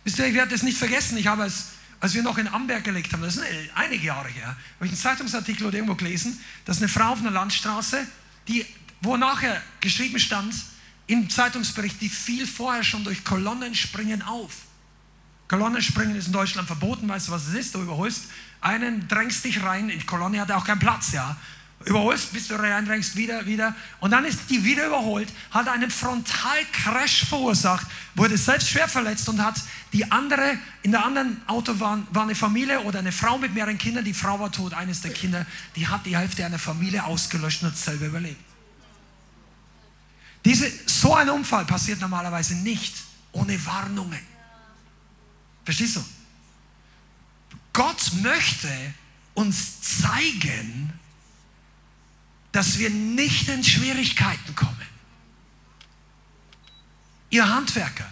Wisst 0.04 0.20
ihr, 0.20 0.28
ich 0.28 0.34
werde 0.34 0.52
das 0.52 0.64
nicht 0.64 0.78
vergessen. 0.78 1.18
Ich 1.18 1.28
habe 1.28 1.44
es, 1.44 1.68
als 2.00 2.14
wir 2.14 2.24
noch 2.24 2.38
in 2.38 2.48
Amberg 2.48 2.84
gelebt 2.84 3.12
haben, 3.14 3.22
das 3.22 3.36
ist 3.36 3.44
einige 3.76 4.08
Jahre 4.08 4.30
her, 4.30 4.48
habe 4.76 4.86
ich 4.86 4.92
einen 4.92 5.00
Zeitungsartikel 5.00 5.68
oder 5.68 5.76
irgendwo 5.76 5.96
gelesen, 5.96 6.40
dass 6.66 6.78
eine 6.78 6.88
Frau 6.88 7.12
auf 7.12 7.20
einer 7.20 7.32
Landstraße, 7.32 8.08
die, 8.48 8.66
wo 9.02 9.18
nachher 9.18 9.62
geschrieben 9.80 10.20
stand, 10.20 10.54
im 11.08 11.30
Zeitungsbericht, 11.30 12.00
die 12.02 12.10
fiel 12.10 12.46
vorher 12.46 12.84
schon 12.84 13.04
durch 13.04 13.24
Kolonnenspringen 13.24 14.22
auf. 14.22 14.52
Kolonnenspringen 15.48 16.16
ist 16.16 16.28
in 16.28 16.34
Deutschland 16.34 16.68
verboten, 16.68 17.08
weißt 17.08 17.30
du, 17.30 17.32
was 17.32 17.48
es 17.48 17.56
ist? 17.56 17.74
Du 17.74 17.82
überholst 17.82 18.26
einen, 18.62 19.08
drängst 19.08 19.44
dich 19.44 19.64
rein, 19.64 19.90
in 19.90 20.00
die 20.00 20.06
Kolonne 20.06 20.40
hat 20.40 20.52
er 20.52 20.58
auch 20.58 20.66
keinen 20.66 20.80
Platz, 20.80 21.12
ja 21.12 21.36
überholst, 21.86 22.34
bis 22.34 22.48
du 22.48 22.56
reindrängst, 22.56 23.16
wieder, 23.16 23.46
wieder. 23.46 23.76
Und 24.00 24.12
dann 24.12 24.26
ist 24.26 24.50
die 24.50 24.64
wieder 24.64 24.88
überholt, 24.88 25.30
hat 25.52 25.68
einen 25.68 25.90
Frontalcrash 25.90 27.26
verursacht, 27.26 27.88
wurde 28.16 28.38
selbst 28.38 28.70
schwer 28.70 28.88
verletzt 28.88 29.30
und 29.30 29.44
hat 29.44 29.56
die 29.94 30.12
andere, 30.12 30.58
in 30.82 30.92
der 30.92 31.06
anderen 31.06 31.42
Auto 31.48 31.80
war, 31.80 32.00
war 32.12 32.24
eine 32.24 32.36
Familie 32.36 32.82
oder 32.82 33.00
eine 33.00 33.12
Frau 33.12 33.38
mit 33.38 33.54
mehreren 33.54 33.78
Kindern, 33.78 34.04
die 34.04 34.14
Frau 34.14 34.40
war 34.40 34.52
tot, 34.52 34.74
eines 34.74 35.02
der 35.02 35.14
Kinder, 35.14 35.46
die 35.76 35.88
hat 35.88 36.06
die 36.06 36.18
Hälfte 36.18 36.46
einer 36.46 36.60
Familie 36.60 37.04
ausgelöscht 37.06 37.64
und 37.64 37.70
hat 37.70 37.78
selber 37.78 38.08
überlebt. 38.08 38.49
Diese, 40.50 40.72
so 40.88 41.14
ein 41.14 41.30
Unfall 41.30 41.64
passiert 41.64 42.00
normalerweise 42.00 42.56
nicht 42.56 42.96
ohne 43.34 43.64
Warnungen. 43.68 44.20
Verstehst 45.64 45.98
du? 45.98 46.04
Gott 47.72 48.14
möchte 48.24 48.68
uns 49.36 49.80
zeigen, 49.80 50.92
dass 52.52 52.80
wir 52.80 52.90
nicht 52.90 53.48
in 53.48 53.64
Schwierigkeiten 53.64 54.56
kommen. 54.56 54.88
Ihr 57.30 57.48
Handwerker, 57.48 58.12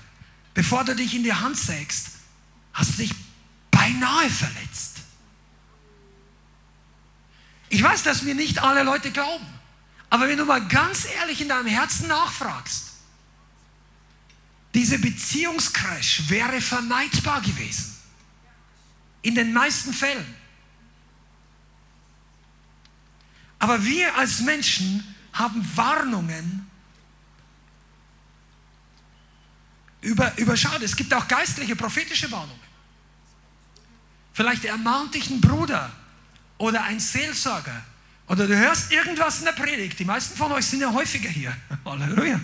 bevor 0.54 0.84
du 0.84 0.96
dich 0.96 1.16
in 1.16 1.24
die 1.24 1.34
Hand 1.34 1.58
sägst, 1.58 2.10
hast 2.72 2.92
du 2.92 2.98
dich 2.98 3.16
beinahe 3.72 4.30
verletzt. 4.30 4.98
Ich 7.70 7.82
weiß, 7.82 8.04
dass 8.04 8.22
mir 8.22 8.36
nicht 8.36 8.62
alle 8.62 8.84
Leute 8.84 9.10
glauben, 9.10 9.57
aber 10.10 10.28
wenn 10.28 10.38
du 10.38 10.46
mal 10.46 10.66
ganz 10.68 11.06
ehrlich 11.06 11.42
in 11.42 11.50
deinem 11.50 11.68
Herzen 11.68 12.08
nachfragst, 12.08 12.88
diese 14.74 15.00
Beziehungscrash 15.00 16.30
wäre 16.30 16.62
vermeidbar 16.62 17.42
gewesen. 17.42 17.96
In 19.22 19.36
den 19.36 19.52
meisten 19.52 19.94
Fällen. 19.94 20.36
Aber 23.60 23.84
wir 23.84 24.16
als 24.16 24.42
Menschen 24.42 25.16
haben 25.34 25.68
Warnungen 25.76 26.70
über, 30.02 30.38
überschaut. 30.38 30.82
Es 30.84 30.96
gibt 30.96 31.14
auch 31.14 31.28
geistliche, 31.28 31.76
prophetische 31.76 32.32
Warnungen. 32.32 32.62
Vielleicht 34.34 34.66
ermahnt 34.66 35.16
dich 35.16 35.30
ein 35.30 35.42
Bruder 35.42 35.92
oder 36.60 36.84
ein 36.84 37.00
Seelsorger 37.00 37.84
oder 38.28 38.48
du 38.48 38.58
hörst 38.58 38.92
irgendwas 38.92 39.40
in 39.40 39.46
der 39.46 39.54
Predigt. 39.54 39.98
Die 40.00 40.06
meisten 40.06 40.38
von 40.38 40.52
euch 40.52 40.66
sind 40.66 40.82
ja 40.82 40.92
häufiger 40.92 41.30
hier. 41.30 41.56
Halleluja. 41.86 42.40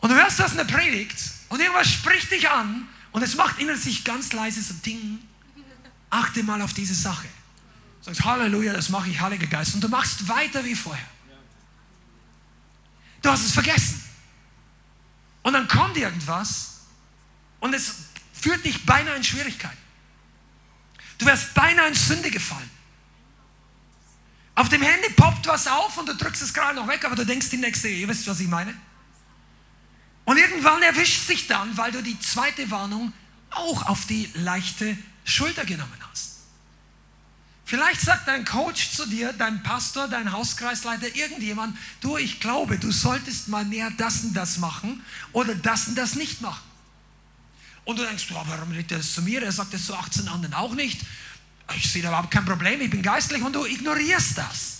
Und 0.00 0.10
du 0.10 0.14
hörst 0.14 0.40
das 0.40 0.52
in 0.52 0.58
der 0.58 0.64
Predigt 0.64 1.16
und 1.48 1.60
irgendwas 1.60 1.88
spricht 1.88 2.30
dich 2.30 2.48
an 2.48 2.88
und 3.12 3.22
es 3.22 3.36
macht 3.36 3.58
innerlich 3.58 4.04
ganz 4.04 4.32
leise 4.32 4.62
so 4.62 4.74
Ding. 4.74 5.20
Achte 6.08 6.42
mal 6.42 6.60
auf 6.62 6.72
diese 6.72 6.94
Sache. 6.94 7.28
Sagst 8.00 8.24
Halleluja, 8.24 8.72
das 8.72 8.88
mache 8.88 9.10
ich, 9.10 9.20
Heiliger 9.20 9.46
Geist. 9.46 9.74
Und 9.74 9.84
du 9.84 9.88
machst 9.88 10.26
weiter 10.26 10.64
wie 10.64 10.74
vorher. 10.74 11.06
Du 13.22 13.30
hast 13.30 13.44
es 13.44 13.52
vergessen. 13.52 14.02
Und 15.42 15.52
dann 15.52 15.68
kommt 15.68 15.96
irgendwas 15.96 16.80
und 17.60 17.74
es 17.74 17.94
führt 18.32 18.64
dich 18.64 18.84
beinahe 18.84 19.16
in 19.16 19.24
Schwierigkeiten. 19.24 19.76
Du 21.18 21.26
wärst 21.26 21.54
beinahe 21.54 21.88
in 21.88 21.94
Sünde 21.94 22.30
gefallen. 22.30 22.70
Auf 24.60 24.68
dem 24.68 24.82
Handy 24.82 25.08
poppt 25.14 25.46
was 25.46 25.66
auf 25.66 25.96
und 25.96 26.06
du 26.06 26.14
drückst 26.14 26.42
es 26.42 26.52
gerade 26.52 26.76
noch 26.76 26.86
weg, 26.86 27.02
aber 27.06 27.16
du 27.16 27.24
denkst 27.24 27.48
die 27.48 27.56
nächste, 27.56 27.88
ihr 27.88 28.06
wisst, 28.08 28.26
was 28.26 28.40
ich 28.40 28.46
meine. 28.46 28.74
Und 30.26 30.36
irgendwann 30.36 30.82
erwischt 30.82 31.26
sich 31.26 31.46
dann, 31.46 31.74
weil 31.78 31.92
du 31.92 32.02
die 32.02 32.20
zweite 32.20 32.70
Warnung 32.70 33.14
auch 33.52 33.86
auf 33.86 34.04
die 34.04 34.28
leichte 34.34 34.98
Schulter 35.24 35.64
genommen 35.64 35.96
hast. 36.10 36.40
Vielleicht 37.64 38.02
sagt 38.02 38.28
dein 38.28 38.44
Coach 38.44 38.90
zu 38.90 39.06
dir, 39.06 39.32
dein 39.32 39.62
Pastor, 39.62 40.08
dein 40.08 40.30
Hauskreisleiter, 40.30 41.16
irgendjemand, 41.16 41.74
du, 42.02 42.18
ich 42.18 42.38
glaube, 42.38 42.78
du 42.78 42.92
solltest 42.92 43.48
mal 43.48 43.64
mehr 43.64 43.90
das 43.96 44.24
und 44.24 44.34
das 44.34 44.58
machen 44.58 45.02
oder 45.32 45.54
das 45.54 45.88
und 45.88 45.94
das 45.94 46.16
nicht 46.16 46.42
machen. 46.42 46.70
Und 47.86 47.98
du 47.98 48.04
denkst, 48.04 48.26
oh, 48.34 48.44
warum 48.46 48.72
redet 48.72 48.92
er 48.92 48.98
das 48.98 49.14
zu 49.14 49.22
mir? 49.22 49.42
Er 49.42 49.52
sagt 49.52 49.72
das 49.72 49.86
zu 49.86 49.94
18 49.94 50.28
anderen 50.28 50.52
auch 50.52 50.74
nicht. 50.74 51.00
Ich 51.76 51.90
sehe 51.90 52.02
da 52.02 52.08
überhaupt 52.08 52.30
kein 52.30 52.44
Problem, 52.44 52.80
ich 52.80 52.90
bin 52.90 53.02
geistlich 53.02 53.42
und 53.42 53.54
du 53.54 53.64
ignorierst 53.64 54.38
das. 54.38 54.76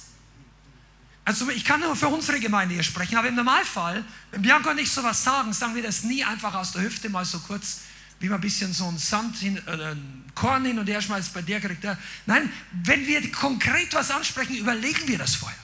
Also 1.25 1.49
ich 1.51 1.65
kann 1.65 1.81
nur 1.81 1.95
für 1.95 2.09
unsere 2.09 2.41
Gemeinde 2.41 2.75
hier 2.75 2.83
sprechen, 2.83 3.17
aber 3.17 3.29
im 3.29 3.37
Normalfall, 3.37 4.05
wenn 4.33 4.43
Bianca 4.43 4.71
und 4.71 4.79
ich 4.79 4.91
sowas 4.91 5.23
sagen, 5.23 5.53
sagen 5.53 5.75
wir 5.75 5.83
das 5.83 6.03
nie 6.03 6.25
einfach 6.25 6.55
aus 6.55 6.73
der 6.73 6.83
Hüfte 6.83 7.09
mal 7.09 7.25
so 7.25 7.39
kurz 7.41 7.81
wie 8.21 8.29
man 8.29 8.39
ein 8.39 8.43
bisschen 8.43 8.73
so 8.73 8.87
einen 8.87 8.99
Sand 8.99 9.37
hin, 9.39 9.61
äh, 9.67 9.71
ein 9.71 10.25
Korn 10.35 10.65
hin 10.65 10.79
und 10.79 10.87
her 10.87 11.01
schmeißt, 11.01 11.33
bei 11.33 11.43
der 11.43 11.61
kriegt 11.61 11.83
er. 11.85 11.99
Nein, 12.27 12.53
wenn 12.85 13.07
wir 13.07 13.33
konkret 13.33 13.93
was 13.95 14.11
ansprechen, 14.11 14.57
überlegen 14.57 15.09
wir 15.09 15.19
das 15.19 15.35
vorher. 15.35 15.59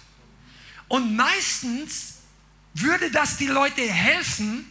Und 0.88 1.14
meistens 1.14 2.14
würde 2.72 3.10
das 3.10 3.36
die 3.36 3.46
Leute 3.46 3.82
helfen, 3.82 4.64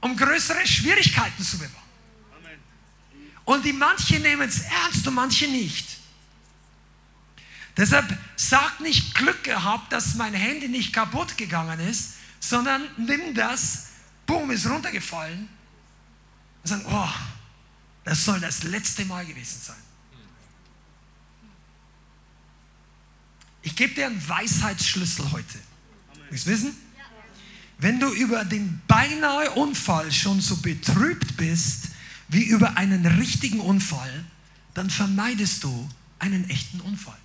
um 0.00 0.16
größere 0.16 0.66
Schwierigkeiten 0.66 1.42
zu 1.42 1.58
bewahren. 1.58 1.83
Und 3.44 3.64
die 3.64 3.72
manche 3.72 4.18
nehmen 4.20 4.48
es 4.48 4.60
ernst 4.62 5.06
und 5.06 5.14
manche 5.14 5.46
nicht. 5.48 5.98
Deshalb 7.76 8.16
sag 8.36 8.80
nicht 8.80 9.14
Glück 9.14 9.42
gehabt, 9.44 9.92
dass 9.92 10.14
mein 10.14 10.32
Handy 10.32 10.68
nicht 10.68 10.92
kaputt 10.92 11.36
gegangen 11.36 11.80
ist, 11.80 12.14
sondern 12.40 12.82
nimm 12.96 13.34
das, 13.34 13.88
boom, 14.26 14.50
ist 14.50 14.66
runtergefallen 14.66 15.48
und 16.62 16.68
sagen, 16.68 16.84
oh, 16.88 17.08
das 18.04 18.24
soll 18.24 18.38
das 18.40 18.62
letzte 18.62 19.04
Mal 19.04 19.26
gewesen 19.26 19.60
sein. 19.62 19.76
Ich 23.62 23.74
gebe 23.74 23.94
dir 23.94 24.06
einen 24.06 24.28
Weisheitsschlüssel 24.28 25.32
heute. 25.32 25.58
Willst 26.30 26.46
du 26.46 26.50
wissen? 26.50 26.76
Wenn 27.78 27.98
du 27.98 28.08
über 28.12 28.44
den 28.44 28.80
beinahe 28.86 29.50
Unfall 29.52 30.12
schon 30.12 30.40
so 30.40 30.56
betrübt 30.58 31.36
bist 31.36 31.88
wie 32.34 32.44
über 32.44 32.76
einen 32.76 33.06
richtigen 33.06 33.60
Unfall, 33.60 34.24
dann 34.74 34.90
vermeidest 34.90 35.62
du 35.62 35.88
einen 36.18 36.48
echten 36.50 36.80
Unfall. 36.80 37.16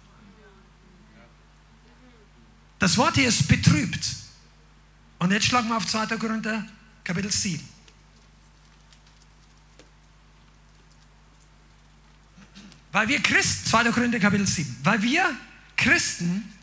Das 2.77 2.95
Wort 2.97 3.15
hier 3.15 3.27
ist 3.27 3.47
betrübt. 3.47 4.15
Und 5.17 5.31
jetzt 5.31 5.47
schlagen 5.47 5.67
wir 5.67 5.77
auf 5.77 5.85
2. 5.85 6.05
Korinther, 6.17 6.65
Kapitel 7.03 7.31
7. 7.31 7.67
Weil 12.91 13.07
wir 13.07 13.21
Christen, 13.21 13.69
2. 13.69 13.91
Korinther 13.91 14.19
Kapitel 14.19 14.47
7, 14.47 14.77
weil 14.83 15.01
wir 15.01 15.35
Christen 15.75 16.53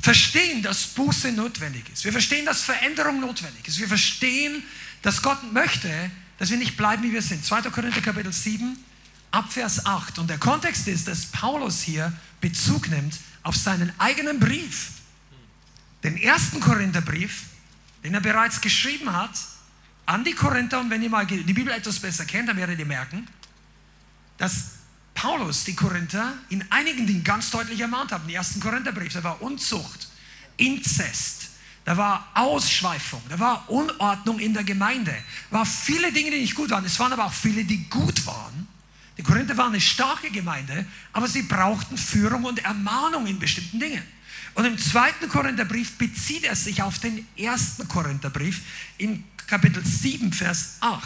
verstehen, 0.00 0.62
dass 0.62 0.86
Buße 0.88 1.32
notwendig 1.32 1.88
ist. 1.92 2.04
Wir 2.04 2.12
verstehen, 2.12 2.46
dass 2.46 2.62
Veränderung 2.62 3.20
notwendig 3.20 3.66
ist. 3.66 3.78
Wir 3.78 3.88
verstehen, 3.88 4.62
dass 5.02 5.20
Gott 5.20 5.52
möchte, 5.52 6.10
dass 6.38 6.50
wir 6.50 6.56
nicht 6.56 6.76
bleiben, 6.76 7.02
wie 7.02 7.12
wir 7.12 7.22
sind. 7.22 7.44
2. 7.44 7.62
Korinther 7.62 8.00
Kapitel 8.00 8.32
7, 8.32 8.76
Abvers 9.30 9.84
8. 9.84 10.18
Und 10.18 10.30
der 10.30 10.38
Kontext 10.38 10.88
ist, 10.88 11.08
dass 11.08 11.26
Paulus 11.26 11.82
hier 11.82 12.12
Bezug 12.40 12.88
nimmt 12.88 13.18
auf 13.42 13.56
seinen 13.56 13.92
eigenen 13.98 14.38
Brief. 14.38 14.90
Den 16.02 16.16
ersten 16.16 16.60
Korintherbrief, 16.60 17.44
den 18.04 18.14
er 18.14 18.20
bereits 18.20 18.60
geschrieben 18.60 19.12
hat, 19.12 19.32
an 20.06 20.24
die 20.24 20.32
Korinther. 20.32 20.80
Und 20.80 20.90
wenn 20.90 21.02
ihr 21.02 21.10
mal 21.10 21.26
die 21.26 21.52
Bibel 21.52 21.72
etwas 21.72 21.98
besser 21.98 22.24
kennt, 22.24 22.48
dann 22.48 22.56
werdet 22.56 22.78
ihr 22.78 22.86
merken, 22.86 23.26
dass 24.38 24.78
Paulus 25.14 25.64
die 25.64 25.74
Korinther 25.74 26.34
in 26.48 26.64
einigen 26.70 27.06
Dingen 27.06 27.24
ganz 27.24 27.50
deutlich 27.50 27.80
ermahnt 27.80 28.12
hat. 28.12 28.22
Im 28.22 28.30
ersten 28.30 28.60
Korintherbrief, 28.60 29.12
da 29.12 29.24
war 29.24 29.42
Unzucht, 29.42 30.08
Inzest, 30.56 31.37
da 31.88 31.96
war 31.96 32.28
Ausschweifung, 32.34 33.22
da 33.30 33.38
war 33.38 33.70
Unordnung 33.70 34.38
in 34.40 34.52
der 34.52 34.62
Gemeinde, 34.62 35.16
da 35.50 35.56
waren 35.56 35.66
viele 35.66 36.12
Dinge, 36.12 36.30
die 36.30 36.40
nicht 36.40 36.54
gut 36.54 36.68
waren. 36.68 36.84
Es 36.84 36.98
waren 36.98 37.14
aber 37.14 37.24
auch 37.24 37.32
viele, 37.32 37.64
die 37.64 37.88
gut 37.88 38.26
waren. 38.26 38.68
Die 39.16 39.22
Korinther 39.22 39.56
waren 39.56 39.72
eine 39.72 39.80
starke 39.80 40.30
Gemeinde, 40.30 40.84
aber 41.14 41.26
sie 41.26 41.40
brauchten 41.40 41.96
Führung 41.96 42.44
und 42.44 42.58
Ermahnung 42.62 43.26
in 43.26 43.38
bestimmten 43.38 43.80
Dingen. 43.80 44.02
Und 44.52 44.66
im 44.66 44.76
zweiten 44.76 45.30
Korintherbrief 45.30 45.96
bezieht 45.96 46.44
er 46.44 46.56
sich 46.56 46.82
auf 46.82 46.98
den 46.98 47.26
ersten 47.38 47.88
Korintherbrief 47.88 48.60
in 48.98 49.24
Kapitel 49.46 49.82
7, 49.82 50.30
Vers 50.34 50.76
8. 50.80 51.02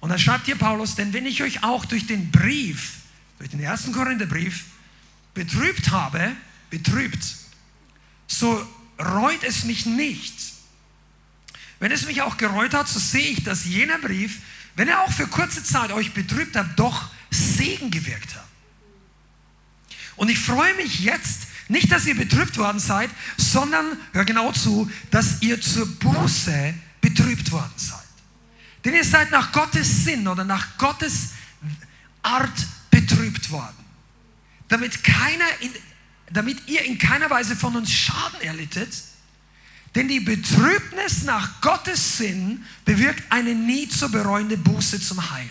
Und 0.00 0.08
da 0.08 0.16
schreibt 0.16 0.46
hier 0.46 0.56
Paulus, 0.56 0.94
denn 0.94 1.12
wenn 1.12 1.26
ich 1.26 1.42
euch 1.42 1.62
auch 1.62 1.84
durch 1.84 2.06
den 2.06 2.30
Brief 2.30 2.92
durch 3.36 3.50
den 3.50 3.60
ersten 3.60 3.92
Korintherbrief 3.92 4.64
betrübt 5.34 5.90
habe, 5.90 6.32
betrübt, 6.70 7.22
so 8.26 8.66
reut 8.98 9.42
es 9.42 9.64
mich 9.64 9.86
nicht. 9.86 10.34
Wenn 11.78 11.92
es 11.92 12.06
mich 12.06 12.22
auch 12.22 12.36
gereut 12.36 12.74
hat, 12.74 12.88
so 12.88 12.98
sehe 12.98 13.28
ich, 13.28 13.44
dass 13.44 13.64
jener 13.64 13.98
Brief, 13.98 14.40
wenn 14.76 14.88
er 14.88 15.02
auch 15.02 15.12
für 15.12 15.26
kurze 15.26 15.62
Zeit 15.62 15.92
euch 15.92 16.12
betrübt 16.12 16.56
hat, 16.56 16.78
doch 16.78 17.10
Segen 17.30 17.90
gewirkt 17.90 18.34
hat. 18.34 18.46
Und 20.16 20.30
ich 20.30 20.38
freue 20.38 20.74
mich 20.74 21.00
jetzt, 21.00 21.42
nicht, 21.68 21.90
dass 21.90 22.06
ihr 22.06 22.16
betrübt 22.16 22.58
worden 22.58 22.78
seid, 22.78 23.10
sondern, 23.36 23.98
hör 24.12 24.24
genau 24.24 24.52
zu, 24.52 24.90
dass 25.10 25.42
ihr 25.42 25.60
zur 25.60 25.86
Buße 25.98 26.74
betrübt 27.00 27.50
worden 27.50 27.72
seid. 27.76 27.98
Denn 28.84 28.94
ihr 28.94 29.04
seid 29.04 29.32
nach 29.32 29.50
Gottes 29.50 30.04
Sinn 30.04 30.28
oder 30.28 30.44
nach 30.44 30.78
Gottes 30.78 31.30
Art 32.22 32.66
betrübt 32.90 33.50
worden. 33.50 33.76
Damit, 34.68 35.02
keiner 35.02 35.46
in, 35.60 35.72
damit 36.32 36.68
ihr 36.68 36.82
in 36.84 36.98
keiner 36.98 37.30
Weise 37.30 37.56
von 37.56 37.76
uns 37.76 37.92
Schaden 37.92 38.40
erlittet. 38.40 38.90
Denn 39.94 40.08
die 40.08 40.20
Betrübnis 40.20 41.22
nach 41.22 41.60
Gottes 41.60 42.18
Sinn 42.18 42.64
bewirkt 42.84 43.22
eine 43.30 43.54
nie 43.54 43.88
zu 43.88 44.10
bereuende 44.10 44.56
Buße 44.56 45.00
zum 45.00 45.30
Heil. 45.30 45.48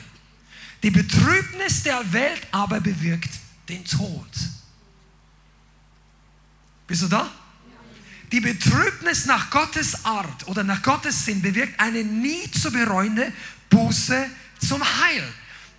Die 0.83 0.91
Betrübnis 0.91 1.83
der 1.83 2.13
Welt 2.13 2.47
aber 2.51 2.79
bewirkt 2.79 3.31
den 3.69 3.83
Tod. 3.85 4.29
Bist 6.85 7.01
du 7.01 7.07
da? 7.07 7.31
Die 8.31 8.39
Betrübnis 8.39 9.25
nach 9.25 9.49
Gottes 9.49 10.05
Art 10.05 10.47
oder 10.47 10.63
nach 10.63 10.81
Gottes 10.83 11.25
Sinn 11.25 11.41
bewirkt 11.41 11.79
eine 11.79 12.03
nie 12.03 12.51
zu 12.51 12.71
bereuende 12.71 13.31
Buße 13.69 14.29
zum 14.59 14.83
Heil. 14.83 15.23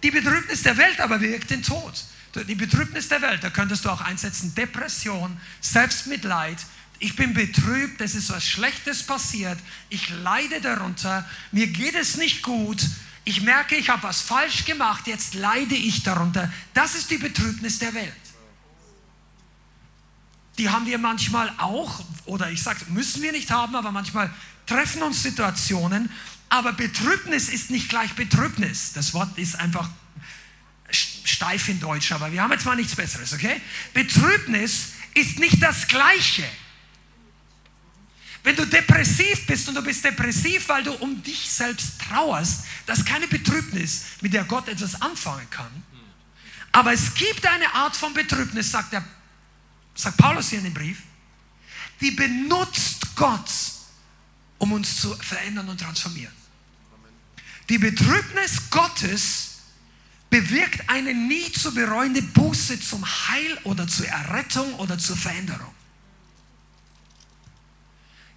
Die 0.03 0.11
Betrübnis 0.11 0.63
der 0.63 0.77
Welt 0.77 1.01
aber 1.01 1.19
bewirkt 1.19 1.51
den 1.51 1.63
Tod. 1.63 2.05
Die 2.35 2.55
Betrübnis 2.55 3.09
der 3.09 3.23
Welt, 3.23 3.43
da 3.43 3.51
könntest 3.51 3.85
du 3.85 3.91
auch 3.91 4.03
einsetzen, 4.03 4.55
Depression, 4.55 5.37
Selbstmitleid. 5.61 6.59
Ich 6.99 7.17
bin 7.17 7.35
betrübt, 7.35 8.01
es 8.01 8.15
ist 8.15 8.31
was 8.31 8.47
Schlechtes 8.47 9.03
passiert, 9.03 9.59
ich 9.89 10.09
leide 10.11 10.61
darunter, 10.61 11.29
mir 11.53 11.67
geht 11.67 11.95
es 11.95 12.17
nicht 12.17 12.43
gut, 12.43 12.83
ich 13.25 13.43
merke, 13.43 13.75
ich 13.75 13.89
habe 13.89 14.05
was 14.05 14.23
falsch 14.23 14.65
gemacht, 14.65 15.07
jetzt 15.07 15.35
leide 15.35 15.75
ich 15.75 16.05
darunter. 16.05 16.51
Das 16.75 16.95
ist 16.95 17.11
die 17.11 17.19
Betrübnis 17.19 17.79
der 17.81 17.93
Welt. 17.93 18.13
Die 20.59 20.71
haben 20.71 20.87
wir 20.87 20.99
manchmal 20.99 21.53
auch, 21.59 22.05
oder 22.25 22.51
ich 22.51 22.63
sage, 22.63 22.81
müssen 22.89 23.23
wir 23.23 23.33
nicht 23.33 23.51
haben, 23.51 23.75
aber 23.75 23.91
manchmal 23.93 24.33
treffen 24.65 25.03
uns 25.03 25.23
Situationen, 25.23 26.09
aber 26.49 26.73
Betrübnis 26.73 27.49
ist 27.49 27.71
nicht 27.71 27.89
gleich 27.89 28.13
Betrübnis. 28.15 28.93
Das 28.93 29.13
Wort 29.13 29.37
ist 29.39 29.59
einfach 29.59 29.91
steif 30.91 31.69
in 31.69 31.81
Deutsch, 31.81 32.13
aber 32.13 32.31
wir 32.33 32.43
haben 32.43 32.53
jetzt 32.53 32.65
mal 32.65 32.77
nichts 32.77 32.95
Besseres, 32.95 33.33
okay? 33.33 33.61
Betrübnis 33.93 34.93
ist 35.15 35.39
nicht 35.39 35.63
das 35.63 35.87
Gleiche. 35.89 36.45
Wenn 38.43 38.55
du 38.55 38.65
depressiv 38.65 39.47
bist 39.47 39.69
und 39.69 39.75
du 39.75 39.83
bist 39.83 40.05
depressiv, 40.05 40.69
weil 40.69 40.85
du 40.85 40.93
um 40.93 41.21
dich 41.23 41.51
selbst 41.51 42.01
trauerst, 42.01 42.65
das 42.87 43.01
ist 43.01 43.07
keine 43.07 43.27
Betrübnis, 43.27 44.05
mit 44.21 44.33
der 44.33 44.45
Gott 44.45 44.69
etwas 44.69 45.01
anfangen 45.03 45.49
kann. 45.51 45.83
Aber 46.71 46.93
es 46.93 47.15
gibt 47.15 47.45
eine 47.47 47.75
Art 47.75 47.97
von 47.97 48.15
Betrübnis, 48.15 48.71
sagt 48.71 48.93
der 48.93 49.05
sagt 49.97 50.19
Paulus 50.19 50.51
hier 50.51 50.59
in 50.59 50.67
dem 50.67 50.75
Brief, 50.75 50.99
die 52.01 52.11
benutzt 52.11 53.17
Gott, 53.17 53.51
um 54.59 54.73
uns 54.73 55.01
zu 55.01 55.15
verändern 55.17 55.69
und 55.69 55.81
transformieren. 55.81 56.35
Die 57.69 57.79
Betrübnis 57.79 58.71
Gottes 58.71 59.56
bewirkt 60.31 60.89
eine 60.89 61.15
nie 61.15 61.51
zu 61.53 61.73
bereuende 61.73 62.23
Buße 62.23 62.81
zum 62.81 63.05
Heil 63.05 63.59
oder 63.65 63.87
zur 63.87 64.07
Errettung 64.07 64.75
oder 64.75 64.99
zur 64.99 65.17
Veränderung. 65.17 65.75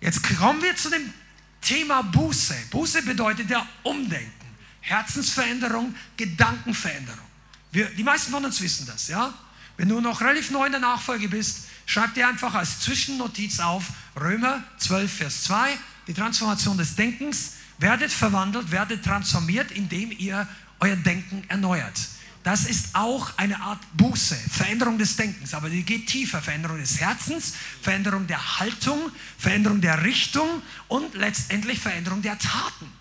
Jetzt 0.02 0.24
kommen 0.38 0.62
wir 0.62 0.76
zu 0.76 0.90
dem 0.90 1.14
Thema 1.62 2.02
Buße. 2.04 2.56
Buße 2.72 3.02
bedeutet 3.04 3.50
ja 3.50 3.68
Umdenken, 3.84 4.48
Herzensveränderung, 4.82 5.94
Gedankenveränderung. 6.16 7.26
Wir, 7.72 7.86
die 7.90 8.04
meisten 8.04 8.32
von 8.32 8.46
uns 8.46 8.62
wissen 8.62 8.86
das, 8.88 9.08
ja? 9.10 9.34
Wenn 9.78 9.90
du 9.90 10.02
noch 10.02 10.20
relativ 10.20 10.52
neu 10.52 10.66
in 10.66 10.72
der 10.72 10.82
Nachfolge 10.82 11.30
bist, 11.30 11.68
schreib 11.86 12.14
dir 12.14 12.28
einfach 12.28 12.54
als 12.54 12.82
Zwischennotiz 12.82 13.60
auf 13.60 13.86
Römer 14.20 14.64
12, 14.78 15.14
Vers 15.14 15.44
2, 15.44 15.78
die 16.08 16.14
Transformation 16.14 16.78
des 16.78 16.96
Denkens. 16.96 17.54
Werdet 17.78 18.12
verwandelt, 18.12 18.72
werdet 18.72 19.06
transformiert, 19.06 19.72
indem 19.72 20.12
ihr 20.12 20.48
euer 20.80 20.96
Denken 20.96 21.44
erneuert. 21.48 22.00
Das 22.44 22.66
ist 22.66 22.96
auch 22.96 23.38
eine 23.38 23.60
Art 23.62 23.80
Buße, 23.94 24.36
Veränderung 24.36 24.98
des 24.98 25.16
Denkens, 25.18 25.54
aber 25.54 25.70
die 25.70 25.84
geht 25.84 26.08
tiefer. 26.08 26.42
Veränderung 26.42 26.80
des 26.80 27.00
Herzens, 27.00 27.54
Veränderung 27.82 28.28
der 28.28 28.60
Haltung, 28.60 29.12
Veränderung 29.38 29.82
der 29.82 30.04
Richtung 30.04 30.62
und 30.88 31.16
letztendlich 31.16 31.80
Veränderung 31.80 32.22
der 32.22 32.40
Taten. 32.40 32.92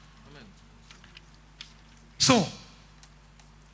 So, 2.19 2.53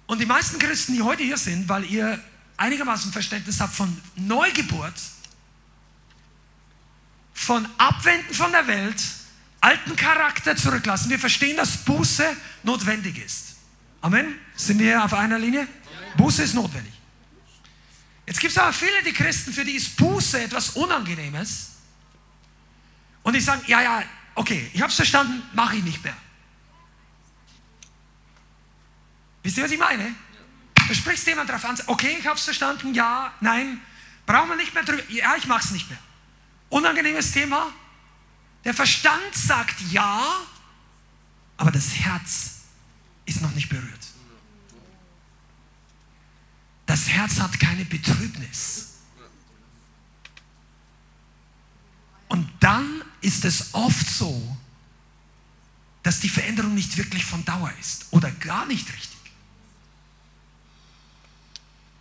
und 0.06 0.20
die 0.20 0.26
meisten 0.26 0.58
Christen, 0.58 0.94
die 0.94 1.02
heute 1.02 1.22
hier 1.22 1.38
sind, 1.38 1.68
weil 1.68 1.84
ihr 1.84 2.22
einigermaßen 2.56 3.10
Verständnis 3.10 3.60
habt 3.60 3.74
von 3.74 4.00
Neugeburt, 4.16 4.94
von 7.32 7.66
Abwenden 7.78 8.34
von 8.34 8.52
der 8.52 8.66
Welt, 8.66 9.02
alten 9.60 9.96
Charakter 9.96 10.54
zurücklassen. 10.56 11.10
Wir 11.10 11.18
verstehen, 11.18 11.56
dass 11.56 11.78
Buße 11.78 12.24
notwendig 12.62 13.18
ist. 13.18 13.53
Amen? 14.04 14.38
Sind 14.54 14.80
wir 14.80 15.02
auf 15.02 15.14
einer 15.14 15.38
Linie? 15.38 15.66
Buße 16.18 16.42
ist 16.42 16.52
notwendig. 16.52 16.92
Jetzt 18.26 18.38
gibt 18.38 18.52
es 18.52 18.58
aber 18.58 18.74
viele, 18.74 19.02
die 19.02 19.14
Christen, 19.14 19.50
für 19.50 19.64
die 19.64 19.72
ist 19.72 19.96
Buße 19.96 20.42
etwas 20.42 20.70
Unangenehmes. 20.70 21.70
Und 23.22 23.32
die 23.32 23.40
sagen, 23.40 23.62
ja, 23.66 23.80
ja, 23.80 24.02
okay, 24.34 24.70
ich 24.74 24.82
habe 24.82 24.90
es 24.90 24.96
verstanden, 24.96 25.42
mache 25.54 25.76
ich 25.76 25.84
nicht 25.84 26.04
mehr. 26.04 26.14
Wisst 29.42 29.56
ihr, 29.56 29.64
was 29.64 29.70
ich 29.70 29.78
meine? 29.78 30.14
Du 30.86 30.94
sprichst 30.94 31.26
jemand 31.26 31.48
darauf 31.48 31.64
an, 31.64 31.78
okay, 31.86 32.18
ich 32.18 32.26
habe 32.26 32.36
es 32.36 32.44
verstanden, 32.44 32.92
ja, 32.92 33.32
nein, 33.40 33.80
brauchen 34.26 34.50
wir 34.50 34.56
nicht 34.56 34.74
mehr 34.74 34.84
drüber, 34.84 35.02
ja, 35.08 35.34
ich 35.36 35.46
mache 35.46 35.64
es 35.64 35.70
nicht 35.70 35.88
mehr. 35.88 35.98
Unangenehmes 36.68 37.32
Thema. 37.32 37.72
Der 38.64 38.74
Verstand 38.74 39.34
sagt 39.34 39.80
ja, 39.90 40.42
aber 41.56 41.70
das 41.70 41.94
Herz 41.94 42.53
ist 43.26 43.40
noch 43.40 43.54
nicht 43.54 43.68
berührt. 43.68 44.06
Das 46.86 47.08
Herz 47.08 47.40
hat 47.40 47.58
keine 47.58 47.84
Betrübnis. 47.84 48.90
Und 52.28 52.48
dann 52.60 53.02
ist 53.20 53.44
es 53.44 53.72
oft 53.74 54.08
so, 54.08 54.56
dass 56.02 56.20
die 56.20 56.28
Veränderung 56.28 56.74
nicht 56.74 56.96
wirklich 56.96 57.24
von 57.24 57.44
Dauer 57.44 57.72
ist 57.80 58.06
oder 58.10 58.30
gar 58.30 58.66
nicht 58.66 58.92
richtig. 58.92 59.14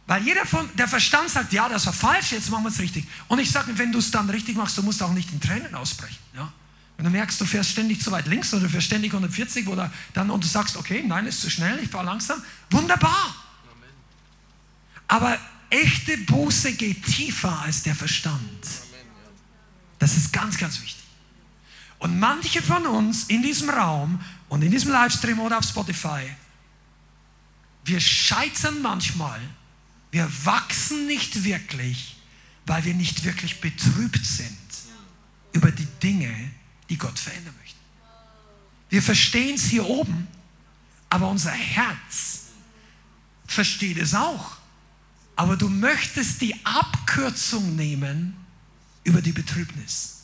Weil 0.05 0.23
jeder 0.23 0.45
von, 0.45 0.69
der 0.75 0.87
Verstand 0.87 1.29
sagt, 1.29 1.53
ja, 1.53 1.69
das 1.69 1.85
war 1.85 1.93
falsch, 1.93 2.33
jetzt 2.33 2.49
machen 2.49 2.63
wir 2.63 2.69
es 2.69 2.79
richtig. 2.79 3.07
Und 3.29 3.39
ich 3.39 3.49
sage, 3.49 3.77
wenn 3.77 3.91
du 3.91 3.99
es 3.99 4.11
dann 4.11 4.29
richtig 4.29 4.57
machst, 4.57 4.77
du 4.77 4.83
musst 4.83 5.01
auch 5.01 5.13
nicht 5.13 5.31
in 5.31 5.39
Tränen 5.39 5.73
ausbrechen. 5.75 6.17
Ja? 6.35 6.51
Wenn 6.97 7.05
du 7.05 7.11
merkst, 7.11 7.39
du 7.41 7.45
fährst 7.45 7.71
ständig 7.71 8.01
zu 8.01 8.11
weit 8.11 8.27
links 8.27 8.53
oder 8.53 8.63
du 8.63 8.69
fährst 8.69 8.87
ständig 8.87 9.11
140 9.11 9.67
oder 9.67 9.91
dann 10.13 10.29
und 10.29 10.43
du 10.43 10.47
sagst, 10.47 10.77
okay, 10.77 11.03
nein, 11.05 11.25
ist 11.25 11.41
zu 11.41 11.49
schnell, 11.49 11.79
ich 11.79 11.89
fahre 11.89 12.05
langsam, 12.05 12.41
wunderbar. 12.69 13.35
Aber 15.07 15.37
echte 15.69 16.17
Buße 16.17 16.73
geht 16.73 17.05
tiefer 17.05 17.59
als 17.61 17.83
der 17.83 17.95
Verstand. 17.95 18.67
Das 19.99 20.17
ist 20.17 20.31
ganz, 20.31 20.57
ganz 20.57 20.81
wichtig. 20.81 21.03
Und 21.99 22.19
manche 22.19 22.61
von 22.61 22.85
uns 22.85 23.25
in 23.25 23.41
diesem 23.41 23.69
Raum 23.69 24.19
und 24.49 24.61
in 24.61 24.71
diesem 24.71 24.91
Livestream 24.91 25.39
oder 25.39 25.59
auf 25.59 25.65
Spotify, 25.65 26.21
wir 27.85 27.99
scheitern 27.99 28.81
manchmal 28.81 29.39
wir 30.13 30.29
wachsen 30.45 31.07
nicht 31.07 31.43
wirklich, 31.43 32.17
weil 32.67 32.85
wir 32.85 32.93
nicht 32.93 33.23
wirklich 33.23 33.59
betrübt 33.59 34.23
sind 34.23 34.59
über 35.53 35.71
die 35.71 35.87
Dinge, 36.03 36.51
die 36.89 36.97
Gott 36.97 37.17
verändern 37.17 37.55
möchte. 37.59 37.77
Wir 38.89 39.01
verstehen 39.01 39.55
es 39.55 39.65
hier 39.65 39.85
oben, 39.85 40.27
aber 41.09 41.29
unser 41.29 41.51
Herz 41.51 42.47
versteht 43.47 43.97
es 43.97 44.13
auch. 44.13 44.57
Aber 45.35 45.57
du 45.57 45.67
möchtest 45.67 46.41
die 46.41 46.55
Abkürzung 46.63 47.75
nehmen 47.75 48.35
über 49.03 49.21
die 49.21 49.31
Betrübnis. 49.31 50.23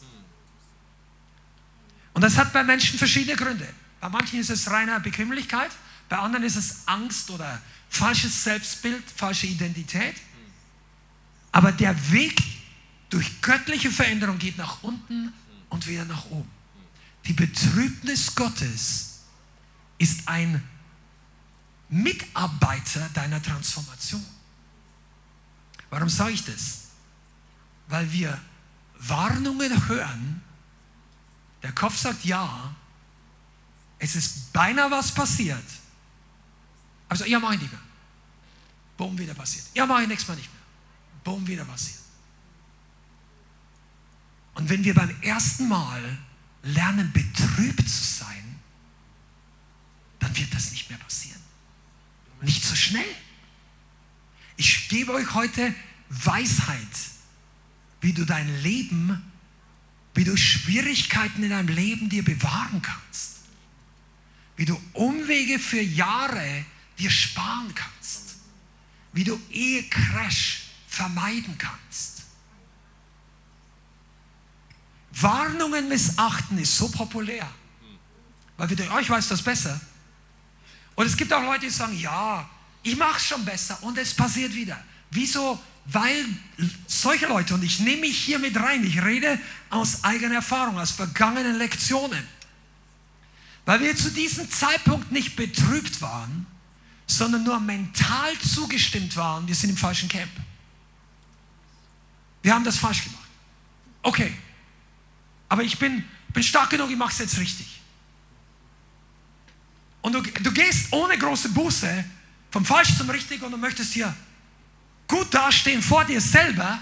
Und 2.14 2.22
das 2.22 2.38
hat 2.38 2.54
bei 2.54 2.64
Menschen 2.64 3.00
verschiedene 3.00 3.36
Gründe. 3.36 3.68
Bei 4.00 4.10
manchen 4.10 4.40
ist 4.40 4.50
es 4.50 4.70
reine 4.70 5.00
Bequemlichkeit, 5.00 5.72
bei 6.08 6.18
anderen 6.18 6.44
ist 6.46 6.56
es 6.56 6.88
Angst 6.88 7.30
oder 7.30 7.62
falsches 7.90 8.44
Selbstbild, 8.44 9.04
falsche 9.16 9.48
Identität. 9.48 10.16
Aber 11.52 11.72
der 11.72 12.12
Weg 12.12 12.42
durch 13.10 13.42
göttliche 13.42 13.92
Veränderung 13.92 14.38
geht 14.38 14.58
nach 14.58 14.84
unten 14.84 15.34
und 15.70 15.88
wieder 15.88 16.06
nach 16.06 16.26
oben. 16.26 16.50
Die 17.26 17.34
Betrübnis 17.34 18.34
Gottes 18.34 19.20
ist 19.98 20.28
ein 20.28 20.64
Mitarbeiter 21.90 23.10
deiner 23.14 23.42
Transformation. 23.42 24.26
Warum 25.90 26.10
sage 26.10 26.32
ich 26.32 26.46
das? 26.46 26.90
Weil 27.88 28.12
wir 28.12 28.40
Warnungen 29.00 29.88
hören, 29.88 30.42
der 31.64 31.72
Kopf 31.74 31.98
sagt 31.98 32.24
ja, 32.26 32.74
es 33.98 34.16
ist 34.16 34.54
beinahe 34.54 34.90
was 34.90 35.14
passiert. 35.14 35.64
Also, 37.10 37.26
ja, 37.26 37.40
mach 37.40 37.52
ich 37.54 37.62
nicht. 37.62 37.74
Boom, 38.96 39.18
wieder 39.18 39.34
passiert. 39.34 39.66
Ja, 39.74 39.86
mach 39.86 40.00
ich 40.02 40.08
nächstes 40.08 40.28
Mal 40.28 40.36
nicht 40.36 40.52
mehr. 40.52 40.62
Boom, 41.24 41.46
wieder 41.46 41.66
passiert. 41.66 41.99
Und 44.60 44.68
wenn 44.68 44.84
wir 44.84 44.94
beim 44.94 45.10
ersten 45.22 45.70
Mal 45.70 46.18
lernen, 46.64 47.14
betrübt 47.14 47.90
zu 47.90 48.04
sein, 48.04 48.60
dann 50.20 50.36
wird 50.36 50.54
das 50.54 50.72
nicht 50.72 50.90
mehr 50.90 51.00
passieren. 51.00 51.40
Nicht 52.42 52.62
so 52.62 52.76
schnell. 52.76 53.16
Ich 54.58 54.90
gebe 54.90 55.14
euch 55.14 55.34
heute 55.34 55.74
Weisheit, 56.10 56.78
wie 58.02 58.12
du 58.12 58.26
dein 58.26 58.62
Leben, 58.62 59.32
wie 60.14 60.26
du 60.26 60.36
Schwierigkeiten 60.36 61.42
in 61.42 61.52
deinem 61.52 61.70
Leben 61.70 62.10
dir 62.10 62.26
bewahren 62.26 62.82
kannst. 62.82 63.38
Wie 64.58 64.66
du 64.66 64.78
Umwege 64.92 65.58
für 65.58 65.80
Jahre 65.80 66.66
dir 66.98 67.12
sparen 67.12 67.74
kannst. 67.74 68.36
Wie 69.14 69.24
du 69.24 69.40
Ehecrash 69.52 70.64
vermeiden 70.90 71.58
kannst. 71.58 72.19
Warnungen 75.22 75.88
missachten 75.88 76.58
ist 76.58 76.78
so 76.78 76.90
populär. 76.90 77.50
Weil 78.58 78.70
wir 78.70 78.76
denken, 78.76 78.94
oh, 78.96 79.00
ich 79.00 79.10
weiß 79.10 79.28
das 79.30 79.42
besser. 79.42 79.80
Und 80.96 81.06
es 81.06 81.16
gibt 81.16 81.32
auch 81.32 81.42
Leute, 81.42 81.62
die 81.62 81.70
sagen, 81.70 81.98
ja, 81.98 82.48
ich 82.84 82.98
mache 82.98 83.18
es 83.18 83.26
schon 83.26 83.44
besser 83.46 83.82
und 83.84 83.98
es 83.98 84.14
passiert 84.14 84.54
wieder. 84.54 84.78
Wieso? 85.12 85.60
Weil 85.86 86.26
solche 86.88 87.26
Leute, 87.28 87.54
und 87.54 87.64
ich 87.64 87.80
nehme 87.80 88.02
mich 88.02 88.18
hier 88.18 88.38
mit 88.38 88.56
rein, 88.58 88.84
ich 88.84 89.02
rede 89.02 89.40
aus 89.70 90.04
eigener 90.04 90.36
Erfahrung, 90.36 90.78
aus 90.78 90.92
vergangenen 90.92 91.58
Lektionen, 91.58 92.28
weil 93.66 93.80
wir 93.80 93.96
zu 93.96 94.12
diesem 94.12 94.50
Zeitpunkt 94.50 95.12
nicht 95.12 95.36
betrübt 95.36 96.02
waren, 96.02 96.46
sondern 97.08 97.44
nur 97.44 97.60
mental 97.60 98.38
zugestimmt 98.40 99.16
waren, 99.16 99.48
wir 99.48 99.56
sind 99.56 99.72
im 99.72 99.78
falschen 99.78 100.10
Camp. 100.10 100.32
Wir 102.44 102.54
haben 102.54 102.64
das 102.64 102.78
falsch 102.78 103.04
gemacht. 103.04 103.28
Okay, 104.04 104.34
aber 105.50 105.64
ich 105.64 105.78
bin, 105.80 106.04
bin 106.30 106.44
stark 106.44 106.70
genug, 106.70 106.90
ich 106.92 106.98
mache 106.98 107.12
es 107.12 107.20
jetzt 107.20 107.40
richtig. 107.40 107.82
Und 110.02 110.14
du, 110.14 110.22
du 110.22 110.52
gehst 110.52 110.94
ohne 110.94 111.18
große 111.18 111.50
Buße 111.50 112.06
vom 112.52 112.66
Falsch 112.66 112.98
zum 112.98 113.10
Richtig 113.10 113.42
und 113.42 113.52
du 113.52 113.58
möchtest 113.58 113.94
hier 113.94 114.16
gut 115.08 115.34
dastehen 115.34 115.82
vor 115.82 116.06
dir 116.06 116.22
selber. 116.22 116.80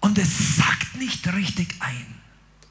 Und 0.00 0.18
es 0.18 0.56
sagt 0.56 0.96
nicht 0.96 1.30
richtig 1.32 1.76
ein. 1.80 2.06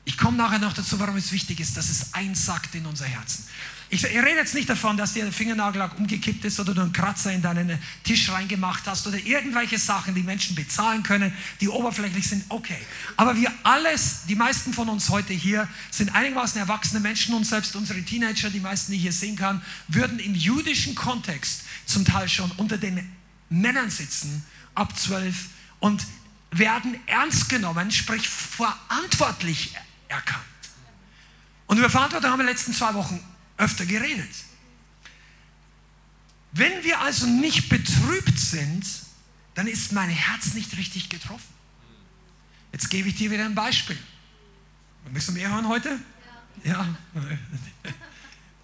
Ich 0.03 0.17
komme 0.17 0.37
nachher 0.37 0.59
noch 0.59 0.73
dazu, 0.73 0.99
warum 0.99 1.15
es 1.15 1.31
wichtig 1.31 1.59
ist, 1.59 1.77
dass 1.77 1.89
es 1.89 2.13
einsackt 2.13 2.73
in 2.73 2.85
unser 2.85 3.05
Herzen. 3.05 3.45
Ich, 3.91 4.03
ich, 4.03 4.15
rede 4.15 4.35
jetzt 4.35 4.53
nicht 4.53 4.69
davon, 4.69 4.97
dass 4.97 5.13
dir 5.13 5.23
der 5.23 5.33
Fingernagel 5.33 5.89
umgekippt 5.97 6.45
ist 6.45 6.59
oder 6.59 6.75
du 6.75 6.81
einen 6.81 6.93
Kratzer 6.93 7.33
in 7.33 7.41
deinen 7.41 7.79
Tisch 8.03 8.29
reingemacht 8.29 8.85
hast 8.85 9.07
oder 9.07 9.17
irgendwelche 9.17 9.79
Sachen, 9.79 10.13
die 10.13 10.21
Menschen 10.21 10.55
bezahlen 10.55 11.01
können, 11.01 11.33
die 11.59 11.69
oberflächlich 11.69 12.27
sind. 12.27 12.43
Okay. 12.49 12.77
Aber 13.17 13.35
wir 13.35 13.51
alles, 13.63 14.25
die 14.27 14.35
meisten 14.35 14.73
von 14.73 14.89
uns 14.89 15.09
heute 15.09 15.33
hier, 15.33 15.67
sind 15.89 16.13
einigermaßen 16.13 16.59
erwachsene 16.59 16.99
Menschen 16.99 17.33
und 17.33 17.45
selbst 17.45 17.75
unsere 17.75 18.01
Teenager, 18.03 18.51
die 18.51 18.59
meisten, 18.59 18.91
die 18.91 18.99
hier 18.99 19.13
sehen 19.13 19.35
kann, 19.35 19.61
würden 19.87 20.19
im 20.19 20.35
jüdischen 20.35 20.93
Kontext 20.93 21.63
zum 21.87 22.05
Teil 22.05 22.29
schon 22.29 22.51
unter 22.57 22.77
den 22.77 23.11
Männern 23.49 23.89
sitzen, 23.89 24.45
ab 24.75 24.95
zwölf, 24.99 25.49
und 25.79 26.05
werden 26.51 26.95
ernst 27.07 27.49
genommen, 27.49 27.89
sprich 27.89 28.27
verantwortlich 28.29 29.73
erkannt. 30.07 30.43
Und 31.65 31.77
über 31.77 31.89
Verantwortung 31.89 32.31
haben 32.31 32.39
wir 32.39 32.43
in 32.43 32.47
den 32.47 32.55
letzten 32.55 32.73
zwei 32.73 32.93
Wochen 32.93 33.19
öfter 33.59 33.85
geredet. 33.85 34.29
Wenn 36.51 36.83
wir 36.83 36.99
also 37.01 37.27
nicht 37.27 37.69
betrübt 37.69 38.39
sind, 38.39 38.85
dann 39.53 39.67
ist 39.67 39.91
mein 39.91 40.09
Herz 40.09 40.53
nicht 40.53 40.75
richtig 40.77 41.09
getroffen. 41.09 41.53
Jetzt 42.71 42.89
gebe 42.89 43.09
ich 43.09 43.15
dir 43.15 43.29
wieder 43.29 43.45
ein 43.45 43.55
Beispiel. 43.55 43.97
Möchtest 45.05 45.29
du 45.29 45.33
mehr 45.33 45.49
hören 45.49 45.67
heute? 45.67 45.99
Ja. 46.63 46.87
ja. 47.13 47.21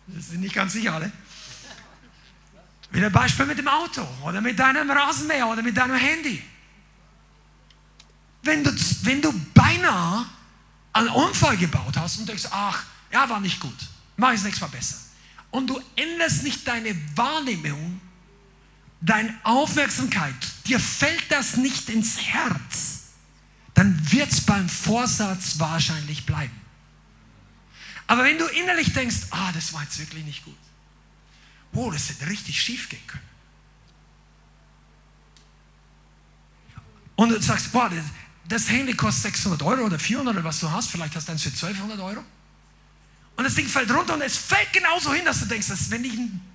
Das 0.07 0.29
sind 0.29 0.41
nicht 0.41 0.53
ganz 0.53 0.73
sicher 0.73 0.93
alle. 0.93 1.11
Wieder 2.91 3.07
ein 3.07 3.11
Beispiel 3.11 3.47
mit 3.47 3.57
dem 3.57 3.67
Auto 3.67 4.07
oder 4.23 4.39
mit 4.39 4.59
deinem 4.59 4.91
Rasenmäher 4.91 5.47
oder 5.47 5.63
mit 5.63 5.75
deinem 5.75 5.95
Handy. 5.95 6.43
Wenn 8.43 8.63
du, 8.63 8.69
wenn 9.01 9.19
du 9.23 9.33
beinahe 9.55 10.27
einen 10.93 11.09
Unfall 11.09 11.57
gebaut 11.57 11.97
hast 11.97 12.19
und 12.19 12.29
denkst, 12.29 12.45
ach, 12.51 12.83
ja, 13.11 13.27
war 13.27 13.39
nicht 13.39 13.59
gut 13.59 13.73
mach 14.17 14.33
es 14.33 14.43
nächstes 14.43 14.61
Mal 14.61 14.75
besser. 14.75 14.97
Und 15.51 15.67
du 15.67 15.81
änderst 15.95 16.43
nicht 16.43 16.67
deine 16.67 16.95
Wahrnehmung, 17.15 18.01
deine 19.01 19.33
Aufmerksamkeit, 19.43 20.35
dir 20.65 20.79
fällt 20.79 21.31
das 21.31 21.57
nicht 21.57 21.89
ins 21.89 22.21
Herz, 22.21 23.03
dann 23.73 24.11
wird 24.11 24.31
es 24.31 24.41
beim 24.41 24.67
Vorsatz 24.67 25.59
wahrscheinlich 25.59 26.25
bleiben. 26.25 26.59
Aber 28.07 28.23
wenn 28.23 28.37
du 28.37 28.45
innerlich 28.45 28.93
denkst, 28.93 29.27
ah, 29.31 29.51
das 29.53 29.73
war 29.73 29.83
jetzt 29.83 29.99
wirklich 29.99 30.25
nicht 30.25 30.45
gut, 30.45 30.57
oh, 31.73 31.91
das 31.91 32.09
hätte 32.09 32.27
richtig 32.27 32.61
schief 32.61 32.89
gehen 32.89 33.05
können. 33.07 33.23
Und 37.15 37.29
du 37.29 37.41
sagst, 37.41 37.71
boah, 37.71 37.89
das 38.47 38.69
Handy 38.69 38.93
kostet 38.93 39.33
600 39.33 39.63
Euro 39.63 39.85
oder 39.85 39.97
400 39.97 40.35
oder 40.35 40.43
was 40.43 40.59
du 40.59 40.69
hast, 40.69 40.89
vielleicht 40.89 41.15
hast 41.15 41.27
du 41.27 41.31
eins 41.31 41.43
für 41.43 41.49
1200 41.49 41.99
Euro. 41.99 42.23
Und 43.35 43.43
das 43.43 43.55
Ding 43.55 43.67
fällt 43.67 43.91
runter 43.91 44.13
und 44.13 44.21
es 44.21 44.37
fällt 44.37 44.71
genauso 44.71 45.13
hin, 45.13 45.25
dass 45.25 45.39
du 45.39 45.45
denkst, 45.45 45.67
dass 45.67 45.89
wenn 45.89 46.05
ich 46.05 46.13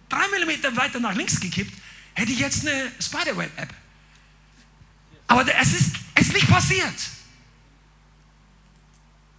drei 0.09 0.27
Millimeter 0.29 0.75
weiter 0.77 0.99
nach 0.99 1.15
links 1.15 1.39
gekippt, 1.39 1.73
hätte 2.15 2.33
ich 2.33 2.39
jetzt 2.39 2.67
eine 2.67 2.91
Spiderweb-App. 3.01 3.75
Aber 5.27 5.55
es 5.55 5.73
ist, 5.73 5.97
es 6.15 6.29
ist 6.29 6.35
nicht 6.35 6.49
passiert. 6.49 6.95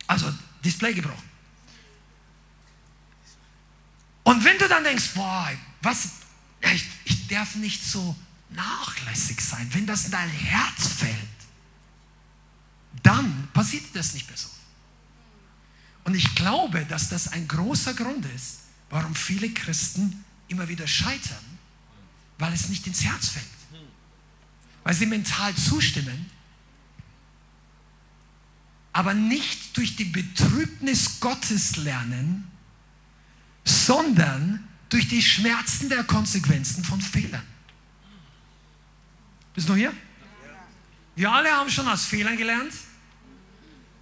Also 0.08 0.34
Display 0.64 0.94
gebrochen. 0.94 1.30
Und 4.24 4.44
wenn 4.44 4.58
du 4.58 4.68
dann 4.68 4.84
denkst, 4.84 5.10
boah, 5.16 5.52
was, 5.82 6.10
ich, 6.62 6.88
ich 7.06 7.28
darf 7.28 7.56
nicht 7.56 7.84
so 7.84 8.16
nachlässig 8.50 9.42
sein, 9.42 9.68
wenn 9.74 9.86
das 9.86 10.06
in 10.06 10.12
dein 10.12 10.30
Herz 10.30 10.88
fällt, 10.88 11.16
dann 13.04 13.50
passiert 13.54 13.86
das 13.94 14.14
nicht 14.14 14.28
mehr 14.28 14.38
so. 14.38 14.50
Und 16.04 16.16
ich 16.16 16.36
glaube, 16.36 16.86
dass 16.86 17.10
das 17.10 17.28
ein 17.30 17.48
großer 17.48 17.94
Grund 17.94 18.26
ist, 18.36 18.62
warum 18.90 19.16
viele 19.16 19.50
Christen 19.50 20.24
immer 20.48 20.68
wieder 20.68 20.88
scheitern, 20.88 21.44
weil 22.38 22.54
es 22.54 22.70
nicht 22.70 22.88
ins 22.88 23.04
Herz 23.04 23.30
fällt. 23.30 23.46
Weil 24.84 24.94
sie 24.94 25.06
mental 25.06 25.54
zustimmen, 25.56 26.30
aber 28.94 29.14
nicht 29.14 29.78
durch 29.78 29.96
die 29.96 30.06
Betrübnis 30.06 31.20
Gottes 31.20 31.78
lernen, 31.78 32.50
sondern 33.64 34.68
durch 34.90 35.08
die 35.08 35.22
Schmerzen 35.22 35.88
der 35.88 36.04
Konsequenzen 36.04 36.84
von 36.84 37.00
Fehlern. 37.00 37.46
Bist 39.54 39.70
du 39.70 39.76
hier? 39.76 39.94
Wir 41.16 41.32
alle 41.32 41.52
haben 41.52 41.70
schon 41.70 41.88
aus 41.88 42.06
Fehlern 42.06 42.36
gelernt 42.36 42.74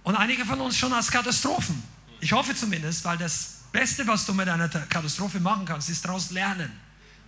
und 0.02 0.16
einige 0.16 0.44
von 0.44 0.60
uns 0.60 0.76
schon 0.76 0.92
aus 0.92 1.10
Katastrophen. 1.10 1.89
Ich 2.20 2.32
hoffe 2.32 2.54
zumindest, 2.54 3.04
weil 3.04 3.16
das 3.16 3.60
Beste, 3.72 4.06
was 4.06 4.26
du 4.26 4.34
mit 4.34 4.48
einer 4.48 4.68
Katastrophe 4.68 5.40
machen 5.40 5.64
kannst, 5.64 5.88
ist 5.88 6.04
daraus 6.04 6.30
lernen, 6.30 6.70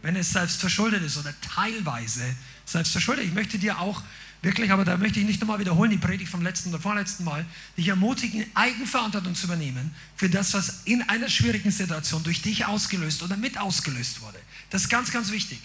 wenn 0.02 0.16
es 0.16 0.30
selbst 0.30 0.60
verschuldet 0.60 1.02
ist 1.02 1.16
oder 1.16 1.32
teilweise 1.40 2.24
selbst 2.64 2.92
verschuldet. 2.92 3.24
Ich 3.24 3.32
möchte 3.32 3.58
dir 3.58 3.78
auch 3.78 4.02
wirklich, 4.42 4.70
aber 4.72 4.84
da 4.84 4.96
möchte 4.96 5.20
ich 5.20 5.26
nicht 5.26 5.40
nochmal 5.40 5.60
wiederholen, 5.60 5.90
die 5.90 5.98
Predigt 5.98 6.30
vom 6.30 6.42
letzten 6.42 6.70
oder 6.70 6.80
vorletzten 6.80 7.24
Mal, 7.24 7.46
dich 7.76 7.88
ermutigen, 7.88 8.44
Eigenverantwortung 8.54 9.34
zu 9.34 9.46
übernehmen 9.46 9.94
für 10.16 10.28
das, 10.28 10.52
was 10.52 10.82
in 10.84 11.02
einer 11.08 11.28
schwierigen 11.28 11.70
Situation 11.70 12.22
durch 12.24 12.42
dich 12.42 12.66
ausgelöst 12.66 13.22
oder 13.22 13.36
mit 13.36 13.56
ausgelöst 13.58 14.20
wurde. 14.20 14.38
Das 14.70 14.82
ist 14.82 14.88
ganz, 14.88 15.12
ganz 15.12 15.30
wichtig. 15.30 15.60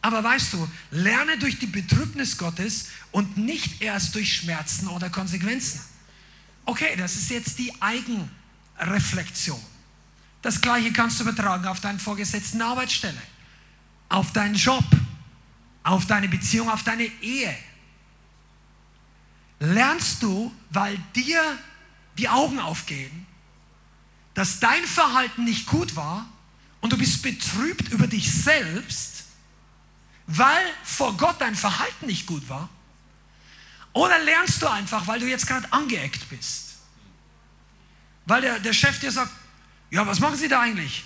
Aber 0.00 0.24
weißt 0.24 0.54
du, 0.54 0.68
lerne 0.92 1.36
durch 1.38 1.58
die 1.58 1.66
Betrübnis 1.66 2.38
Gottes 2.38 2.86
und 3.10 3.36
nicht 3.36 3.82
erst 3.82 4.14
durch 4.14 4.34
Schmerzen 4.34 4.88
oder 4.88 5.10
Konsequenzen. 5.10 5.80
Okay, 6.64 6.94
das 6.96 7.16
ist 7.16 7.30
jetzt 7.30 7.58
die 7.58 7.72
Eigenverantwortung. 7.82 8.39
Reflexion. 8.80 9.60
Das 10.42 10.60
gleiche 10.60 10.92
kannst 10.92 11.20
du 11.20 11.24
übertragen 11.24 11.66
auf 11.66 11.80
deinen 11.80 12.00
vorgesetzten 12.00 12.62
Arbeitsstelle, 12.62 13.20
auf 14.08 14.32
deinen 14.32 14.54
Job, 14.54 14.84
auf 15.82 16.06
deine 16.06 16.28
Beziehung, 16.28 16.70
auf 16.70 16.82
deine 16.82 17.04
Ehe. 17.04 17.54
Lernst 19.58 20.22
du, 20.22 20.52
weil 20.70 20.96
dir 21.14 21.58
die 22.16 22.28
Augen 22.28 22.58
aufgehen, 22.58 23.26
dass 24.34 24.60
dein 24.60 24.84
Verhalten 24.84 25.44
nicht 25.44 25.66
gut 25.66 25.96
war 25.96 26.26
und 26.80 26.92
du 26.92 26.96
bist 26.96 27.22
betrübt 27.22 27.88
über 27.88 28.06
dich 28.06 28.32
selbst, 28.32 29.24
weil 30.26 30.64
vor 30.82 31.16
Gott 31.16 31.40
dein 31.40 31.54
Verhalten 31.54 32.06
nicht 32.06 32.26
gut 32.26 32.48
war. 32.48 32.68
Oder 33.92 34.18
lernst 34.20 34.62
du 34.62 34.68
einfach, 34.68 35.06
weil 35.06 35.20
du 35.20 35.26
jetzt 35.26 35.46
gerade 35.46 35.70
angeeckt 35.72 36.28
bist? 36.30 36.69
Weil 38.26 38.42
der, 38.42 38.58
der 38.58 38.72
Chef 38.72 38.98
dir 39.00 39.10
sagt, 39.10 39.32
ja, 39.90 40.06
was 40.06 40.20
machen 40.20 40.36
Sie 40.36 40.48
da 40.48 40.60
eigentlich? 40.60 41.04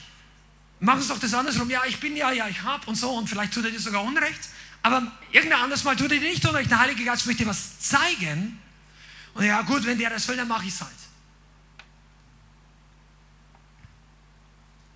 Machen 0.80 1.00
Sie 1.00 1.08
doch 1.08 1.18
das 1.18 1.32
andersrum. 1.32 1.70
Ja, 1.70 1.82
ich 1.86 1.98
bin 2.00 2.16
ja, 2.16 2.30
ja, 2.32 2.48
ich 2.48 2.62
habe 2.62 2.86
und 2.86 2.96
so 2.96 3.10
und 3.10 3.28
vielleicht 3.28 3.54
tut 3.54 3.64
er 3.64 3.70
dir 3.70 3.80
sogar 3.80 4.02
Unrecht. 4.02 4.40
Aber 4.82 5.10
irgendein 5.32 5.60
anderes 5.60 5.84
Mal 5.84 5.96
tut 5.96 6.12
er 6.12 6.18
dir 6.18 6.28
nicht 6.28 6.44
Unrecht. 6.46 6.70
Der 6.70 6.78
Heilige 6.78 7.04
Geist 7.04 7.26
möchte 7.26 7.44
dir 7.44 7.50
was 7.50 7.80
zeigen. 7.80 8.60
Und 9.32 9.44
ja, 9.44 9.62
gut, 9.62 9.84
wenn 9.86 9.98
der 9.98 10.10
das 10.10 10.28
will, 10.28 10.36
dann 10.36 10.48
mache 10.48 10.66
ich 10.66 10.74
es 10.74 10.80
halt. 10.80 10.92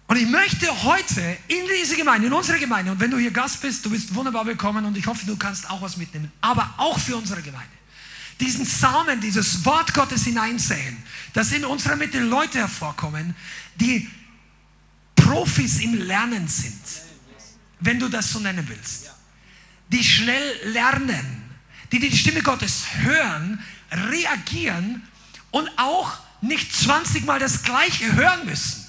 Und 0.09 0.16
ich 0.16 0.26
möchte 0.26 0.85
heute 0.85 1.20
in 1.48 1.66
diese 1.78 1.94
Gemeinde, 1.94 2.28
in 2.28 2.33
unsere 2.33 2.59
Gemeinde, 2.59 2.92
und 2.92 3.00
wenn 3.00 3.11
du 3.11 3.18
hier 3.18 3.31
Gast 3.31 3.61
bist, 3.61 3.85
du 3.85 3.90
bist 3.90 4.14
wunderbar 4.14 4.46
willkommen 4.46 4.87
und 4.87 4.96
ich 4.96 5.07
hoffe, 5.07 5.26
du 5.26 5.37
kannst 5.37 5.68
auch 5.68 5.83
was 5.83 5.98
mitnehmen, 5.98 6.33
aber 6.40 6.72
auch 6.78 6.98
für 6.98 7.14
unsere 7.14 7.42
Gemeinde, 7.42 7.68
diesen 8.40 8.64
Samen, 8.64 9.20
dieses 9.20 9.64
Wort 9.64 9.92
Gottes 9.94 10.24
hineinsäen, 10.24 10.96
dass 11.33 11.53
in 11.53 11.64
unserer 11.64 11.96
Mitte 11.96 12.20
Leute 12.20 12.59
hervorkommen, 12.59 13.35
die 13.77 14.09
Profis 15.14 15.81
im 15.81 15.94
Lernen 15.94 16.48
sind, 16.48 16.81
wenn 17.81 17.98
du 17.98 18.09
das 18.09 18.33
so 18.33 18.38
nennen 18.38 18.66
willst, 18.68 19.11
die 19.88 20.05
schnell 20.05 20.72
lernen, 20.72 21.42
die 21.92 21.98
die 21.98 22.16
Stimme 22.16 22.42
Gottes 22.42 22.85
hören, 22.98 23.62
reagieren 23.90 25.03
und 25.51 25.68
auch 25.77 26.18
nicht 26.40 26.74
20 26.74 27.24
Mal 27.24 27.38
das 27.38 27.62
Gleiche 27.62 28.14
hören 28.14 28.46
müssen. 28.46 28.88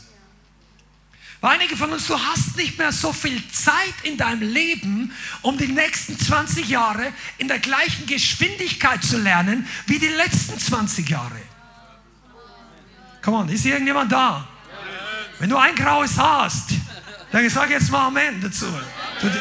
Weil 1.41 1.51
einige 1.51 1.77
von 1.77 1.91
uns, 1.91 2.07
du 2.07 2.19
hast 2.19 2.57
nicht 2.57 2.77
mehr 2.77 2.91
so 2.91 3.13
viel 3.13 3.41
Zeit 3.49 3.93
in 4.03 4.17
deinem 4.17 4.41
Leben, 4.41 5.13
um 5.41 5.57
die 5.57 5.67
nächsten 5.67 6.19
20 6.19 6.67
Jahre 6.67 7.13
in 7.37 7.47
der 7.47 7.59
gleichen 7.59 8.05
Geschwindigkeit 8.07 9.03
zu 9.03 9.17
lernen 9.17 9.65
wie 9.85 9.99
die 9.99 10.07
letzten 10.07 10.59
20 10.59 11.09
Jahre. 11.09 11.39
Come 13.21 13.37
on, 13.37 13.49
ist 13.49 13.63
hier 13.63 13.73
irgendjemand 13.73 14.11
da? 14.11 14.47
Wenn 15.39 15.49
du 15.49 15.57
ein 15.57 15.75
graues 15.75 16.17
Haar 16.17 16.45
hast, 16.45 16.71
dann 17.31 17.49
sag 17.49 17.69
jetzt 17.69 17.89
mal 17.91 18.07
Amen 18.07 18.41
dazu. 18.41 18.65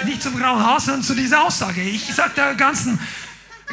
Nicht 0.05 0.23
zum 0.23 0.39
grauen 0.39 0.63
Haar, 0.63 0.81
sondern 0.81 1.03
zu 1.03 1.15
dieser 1.15 1.43
Aussage. 1.45 1.83
Ich 1.83 2.05
sage 2.15 2.33
der 2.37 2.55
ganzen 2.55 2.99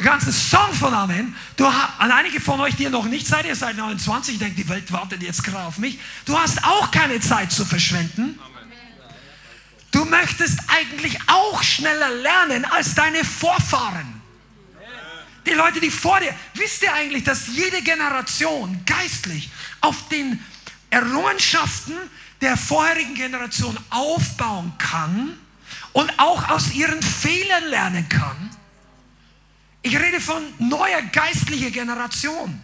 ganzen 0.02 0.32
Song 0.32 0.72
von 0.74 0.92
Amen. 0.92 1.34
Du, 1.56 1.66
an 1.66 2.10
einige 2.10 2.40
von 2.40 2.60
euch, 2.60 2.76
die 2.76 2.84
ihr 2.84 2.90
noch 2.90 3.06
nicht 3.06 3.26
seid, 3.26 3.46
ihr 3.46 3.56
seid 3.56 3.76
29, 3.76 4.34
ich 4.34 4.40
denke, 4.40 4.56
die 4.56 4.68
Welt 4.68 4.92
wartet 4.92 5.22
jetzt 5.22 5.42
gerade 5.42 5.66
auf 5.66 5.78
mich. 5.78 5.98
Du 6.24 6.38
hast 6.38 6.62
auch 6.64 6.90
keine 6.90 7.20
Zeit 7.20 7.50
zu 7.52 7.64
verschwenden. 7.64 8.38
Du 9.90 10.04
möchtest 10.04 10.58
eigentlich 10.68 11.18
auch 11.26 11.62
schneller 11.62 12.10
lernen 12.10 12.64
als 12.66 12.94
deine 12.94 13.24
Vorfahren. 13.24 14.20
Die 15.46 15.52
Leute, 15.52 15.80
die 15.80 15.90
vor 15.90 16.20
dir. 16.20 16.34
Wisst 16.54 16.82
ihr 16.82 16.92
eigentlich, 16.92 17.24
dass 17.24 17.46
jede 17.46 17.80
Generation 17.80 18.82
geistlich 18.84 19.48
auf 19.80 20.08
den 20.08 20.44
Errungenschaften 20.90 21.94
der 22.40 22.56
vorherigen 22.56 23.14
Generation 23.14 23.78
aufbauen 23.90 24.72
kann 24.76 25.38
und 25.92 26.12
auch 26.18 26.48
aus 26.50 26.74
ihren 26.74 27.00
Fehlern 27.00 27.64
lernen 27.68 28.08
kann? 28.08 28.50
Ich 29.86 29.96
rede 29.96 30.20
von 30.20 30.42
neuer 30.58 31.00
geistlicher 31.12 31.70
Generation. 31.70 32.60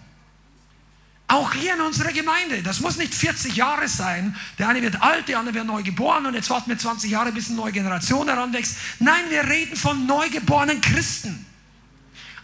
Auch 1.28 1.52
hier 1.52 1.74
in 1.74 1.80
unserer 1.80 2.10
Gemeinde. 2.10 2.64
Das 2.64 2.80
muss 2.80 2.96
nicht 2.96 3.14
40 3.14 3.54
Jahre 3.54 3.86
sein. 3.86 4.36
Der 4.58 4.68
eine 4.68 4.82
wird 4.82 5.00
alt, 5.00 5.28
der 5.28 5.38
andere 5.38 5.54
wird 5.54 5.66
neu 5.66 5.84
geboren 5.84 6.26
und 6.26 6.34
jetzt 6.34 6.50
warten 6.50 6.68
wir 6.68 6.76
20 6.76 7.12
Jahre, 7.12 7.30
bis 7.30 7.46
eine 7.46 7.58
neue 7.58 7.70
Generation 7.70 8.26
heranwächst. 8.26 8.76
Nein, 8.98 9.22
wir 9.30 9.44
reden 9.44 9.76
von 9.76 10.04
neugeborenen 10.04 10.80
Christen. 10.80 11.46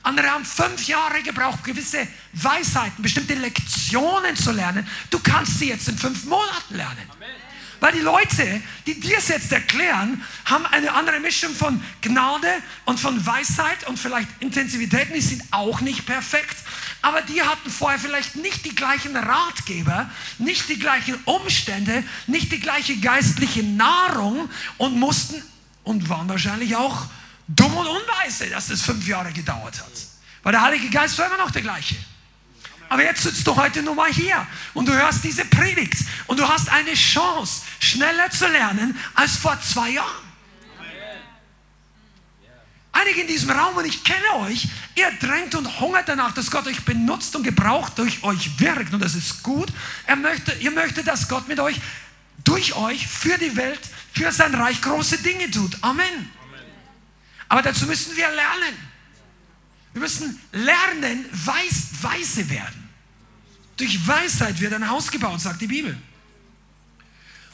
Andere 0.05 0.29
haben 0.29 0.45
fünf 0.45 0.87
Jahre 0.87 1.25
gebraucht, 1.25 1.65
gewisse 1.65 2.07
Weisheiten, 2.35 3.03
bestimmte 3.03 3.35
Lektionen 3.35 4.37
zu 4.37 4.53
lernen. 4.53 4.87
Du 5.11 5.19
kannst 5.19 5.59
sie 5.59 5.71
jetzt 5.71 5.89
in 5.89 5.99
fünf 5.99 6.25
Monaten 6.25 6.77
lernen. 6.77 7.11
Amen. 7.17 7.48
Weil 7.81 7.93
die 7.93 8.01
Leute, 8.01 8.61
die 8.87 8.99
dir 8.99 9.19
es 9.19 9.29
jetzt 9.29 9.53
erklären, 9.53 10.23
haben 10.45 10.67
eine 10.67 10.93
andere 10.95 11.21
Mischung 11.21 11.55
von 11.55 11.83
Gnade 12.01 12.49
und 12.87 12.99
von 12.99 13.25
Weisheit 13.25 13.87
und 13.87 13.99
vielleicht 13.99 14.29
Intensivitäten. 14.41 15.15
Die 15.15 15.21
sind 15.21 15.43
auch 15.53 15.81
nicht 15.81 16.05
perfekt. 16.05 16.57
Aber 17.03 17.23
die 17.23 17.41
hatten 17.43 17.71
vorher 17.71 17.99
vielleicht 17.99 18.35
nicht 18.35 18.65
die 18.65 18.75
gleichen 18.75 19.17
Ratgeber, 19.17 20.11
nicht 20.39 20.69
die 20.69 20.79
gleichen 20.79 21.15
Umstände, 21.25 22.03
nicht 22.27 22.51
die 22.51 22.59
gleiche 22.59 22.97
geistliche 22.97 23.63
Nahrung 23.63 24.51
und 24.79 24.99
mussten 24.99 25.41
und 25.85 26.09
waren 26.09 26.29
wahrscheinlich 26.29 26.75
auch 26.75 27.07
dumm 27.47 27.77
und 27.77 27.87
unweise, 27.87 28.51
dass 28.51 28.69
das 28.69 28.83
fünf 28.83 29.07
Jahre 29.07 29.33
gedauert 29.33 29.81
hat. 29.81 29.93
Weil 30.43 30.53
der 30.53 30.63
Heilige 30.63 30.91
Geist 30.91 31.17
war 31.19 31.27
immer 31.27 31.39
noch 31.39 31.51
der 31.51 31.63
gleiche. 31.63 31.97
Aber 32.89 33.03
jetzt 33.03 33.23
sitzt 33.23 33.47
du 33.47 33.55
heute 33.55 33.83
nur 33.83 33.95
mal 33.95 34.11
hier 34.11 34.47
und 34.75 34.89
du 34.89 34.93
hörst 34.93 35.23
diese 35.23 35.45
Predigt 35.45 36.05
und 36.27 36.41
du 36.41 36.49
hast 36.49 36.71
eine 36.71 36.95
Chance, 36.95 37.63
schneller 37.81 38.31
zu 38.31 38.47
lernen 38.49 38.99
als 39.15 39.37
vor 39.37 39.61
zwei 39.61 39.91
Jahren. 39.91 40.29
Einige 42.93 43.21
in 43.21 43.27
diesem 43.29 43.51
Raum, 43.51 43.77
und 43.77 43.85
ich 43.85 44.03
kenne 44.03 44.35
euch, 44.39 44.67
ihr 44.97 45.11
drängt 45.21 45.55
und 45.55 45.79
hungert 45.79 46.09
danach, 46.09 46.33
dass 46.33 46.51
Gott 46.51 46.67
euch 46.67 46.85
benutzt 46.85 47.37
und 47.37 47.45
gebraucht, 47.45 47.97
durch 47.97 48.25
euch 48.25 48.59
wirkt. 48.59 48.93
Und 48.93 49.01
das 49.01 49.15
ist 49.15 49.45
gut. 49.45 49.69
Er 50.07 50.17
möchte, 50.17 50.53
ihr 50.55 50.73
möchtet, 50.73 51.07
dass 51.07 51.29
Gott 51.29 51.47
mit 51.47 51.61
euch, 51.61 51.77
durch 52.43 52.75
euch, 52.75 53.07
für 53.07 53.39
die 53.39 53.55
Welt, 53.55 53.79
für 54.13 54.33
sein 54.33 54.53
Reich 54.53 54.81
große 54.83 55.19
Dinge 55.19 55.49
tut. 55.49 55.77
Amen. 55.83 56.31
Aber 57.49 57.63
dazu 57.63 57.87
müssen 57.87 58.17
wir 58.17 58.29
lernen. 58.31 58.77
Wir 59.93 60.03
müssen 60.03 60.41
lernen, 60.53 61.25
weiß, 61.33 62.03
weise 62.03 62.51
werden. 62.51 62.78
Durch 63.79 64.07
Weisheit 64.07 64.61
wird 64.61 64.75
ein 64.75 64.89
Haus 64.89 65.11
gebaut, 65.11 65.41
sagt 65.41 65.63
die 65.63 65.69
Bibel. 65.69 65.97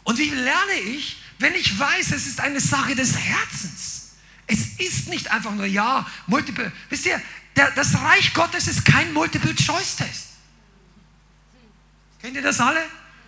Und 0.03 0.19
wie 0.19 0.31
lerne 0.31 0.73
ich, 0.87 1.19
wenn 1.39 1.55
ich 1.55 1.79
weiß, 1.79 2.13
es 2.13 2.27
ist 2.27 2.41
eine 2.41 2.61
Sache 2.61 2.97
des 2.97 3.17
Herzens? 3.17 4.15
Es 4.47 4.79
ist 4.79 5.09
nicht 5.09 5.31
einfach 5.31 5.53
nur, 5.53 5.67
ja, 5.67 6.07
multiple. 6.27 6.73
Wisst 6.89 7.07
ihr, 7.07 7.21
der, 7.57 7.71
das 7.73 7.95
Reich 7.95 8.33
Gottes 8.35 8.69
ist 8.69 8.85
kein 8.85 9.13
Multiple-Choice-Test. 9.13 10.29
Kennt 12.21 12.37
ihr 12.37 12.43
das 12.43 12.59
alle? 12.59 12.81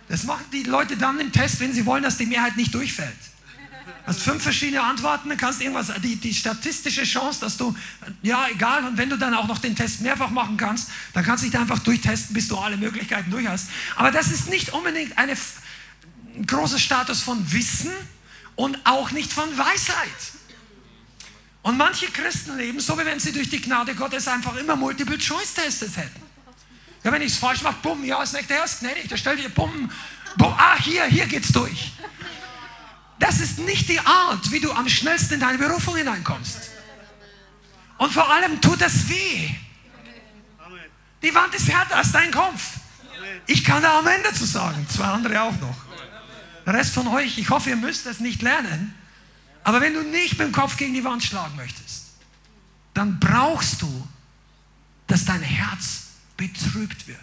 Das 0.09 0.23
machen 0.23 0.45
die 0.51 0.63
Leute 0.63 0.97
dann 0.97 1.19
im 1.19 1.31
Test, 1.31 1.59
wenn 1.59 1.73
sie 1.73 1.85
wollen, 1.85 2.03
dass 2.03 2.17
die 2.17 2.25
Mehrheit 2.25 2.57
nicht 2.57 2.73
durchfällt. 2.73 3.15
Hast 4.05 4.21
fünf 4.21 4.41
verschiedene 4.41 4.81
Antworten, 4.81 5.29
dann 5.29 5.37
kannst 5.37 5.61
irgendwas, 5.61 5.91
die, 6.01 6.15
die 6.15 6.33
statistische 6.33 7.03
Chance, 7.03 7.41
dass 7.41 7.57
du, 7.57 7.75
ja, 8.21 8.47
egal, 8.49 8.85
und 8.85 8.97
wenn 8.97 9.09
du 9.09 9.17
dann 9.17 9.33
auch 9.33 9.47
noch 9.47 9.59
den 9.59 9.75
Test 9.75 10.01
mehrfach 10.01 10.29
machen 10.29 10.55
kannst, 10.55 10.89
dann 11.13 11.25
kannst 11.25 11.43
du 11.43 11.49
dich 11.49 11.59
einfach 11.59 11.79
durchtesten, 11.79 12.33
bis 12.33 12.47
du 12.47 12.57
alle 12.57 12.77
Möglichkeiten 12.77 13.29
durch 13.29 13.47
hast. 13.47 13.69
Aber 13.95 14.11
das 14.11 14.31
ist 14.31 14.49
nicht 14.49 14.73
unbedingt 14.73 15.17
eine, 15.17 15.33
ein 16.35 16.45
großer 16.45 16.79
Status 16.79 17.21
von 17.21 17.51
Wissen 17.51 17.91
und 18.55 18.79
auch 18.85 19.11
nicht 19.11 19.31
von 19.31 19.57
Weisheit. 19.57 20.31
Und 21.63 21.75
manche 21.75 22.07
Christen 22.07 22.57
leben 22.57 22.79
so, 22.79 22.97
wie 22.97 23.03
wenn 23.03 23.19
sie 23.19 23.33
durch 23.33 23.49
die 23.49 23.59
Gnade 23.59 23.93
Gottes 23.93 24.27
einfach 24.29 24.55
immer 24.55 24.77
Multiple-Choice-Tests 24.77 25.97
hätten. 25.97 26.21
Ja, 27.03 27.11
wenn 27.11 27.21
ich 27.21 27.33
es 27.33 27.37
falsch 27.37 27.61
mache, 27.61 27.75
bumm, 27.81 28.05
ja, 28.05 28.23
ist 28.23 28.33
nicht 28.33 28.49
der 28.49 28.63
ist 28.63 28.79
gnädig, 28.79 29.07
da 29.09 29.17
stellt 29.17 29.41
ihr 29.41 29.49
bumm, 29.49 29.91
bumm, 30.37 30.53
ah, 30.57 30.77
hier, 30.81 31.05
hier 31.05 31.25
geht's 31.25 31.51
durch. 31.51 31.91
Das 33.19 33.39
ist 33.39 33.59
nicht 33.59 33.89
die 33.89 33.99
Art, 33.99 34.51
wie 34.51 34.59
du 34.59 34.71
am 34.71 34.87
schnellsten 34.87 35.35
in 35.35 35.39
deine 35.39 35.57
Berufung 35.57 35.95
hineinkommst. 35.95 36.71
Und 37.97 38.13
vor 38.13 38.31
allem 38.31 38.61
tut 38.61 38.79
das 38.79 39.09
weh. 39.09 39.49
Die 41.23 41.33
Wand 41.33 41.53
ist 41.55 41.67
härter 41.67 41.97
als 41.97 42.11
dein 42.11 42.31
Kopf. 42.31 42.61
Ich 43.47 43.63
kann 43.63 43.81
da 43.81 43.99
am 43.99 44.07
Ende 44.07 44.31
zu 44.33 44.45
sagen, 44.45 44.85
zwei 44.89 45.05
andere 45.05 45.41
auch 45.41 45.59
noch. 45.59 45.77
Der 46.65 46.73
Rest 46.73 46.93
von 46.93 47.07
euch, 47.07 47.37
ich 47.37 47.49
hoffe, 47.49 47.69
ihr 47.69 47.75
müsst 47.75 48.05
das 48.05 48.19
nicht 48.19 48.41
lernen. 48.41 48.93
Aber 49.63 49.81
wenn 49.81 49.93
du 49.93 50.03
nicht 50.03 50.37
mit 50.37 50.47
dem 50.47 50.51
Kopf 50.51 50.77
gegen 50.77 50.93
die 50.93 51.03
Wand 51.03 51.23
schlagen 51.23 51.55
möchtest, 51.55 52.07
dann 52.93 53.19
brauchst 53.19 53.81
du, 53.81 54.07
dass 55.07 55.25
dein 55.25 55.41
Herz 55.41 56.07
betrübt 56.35 57.07
wird. 57.07 57.19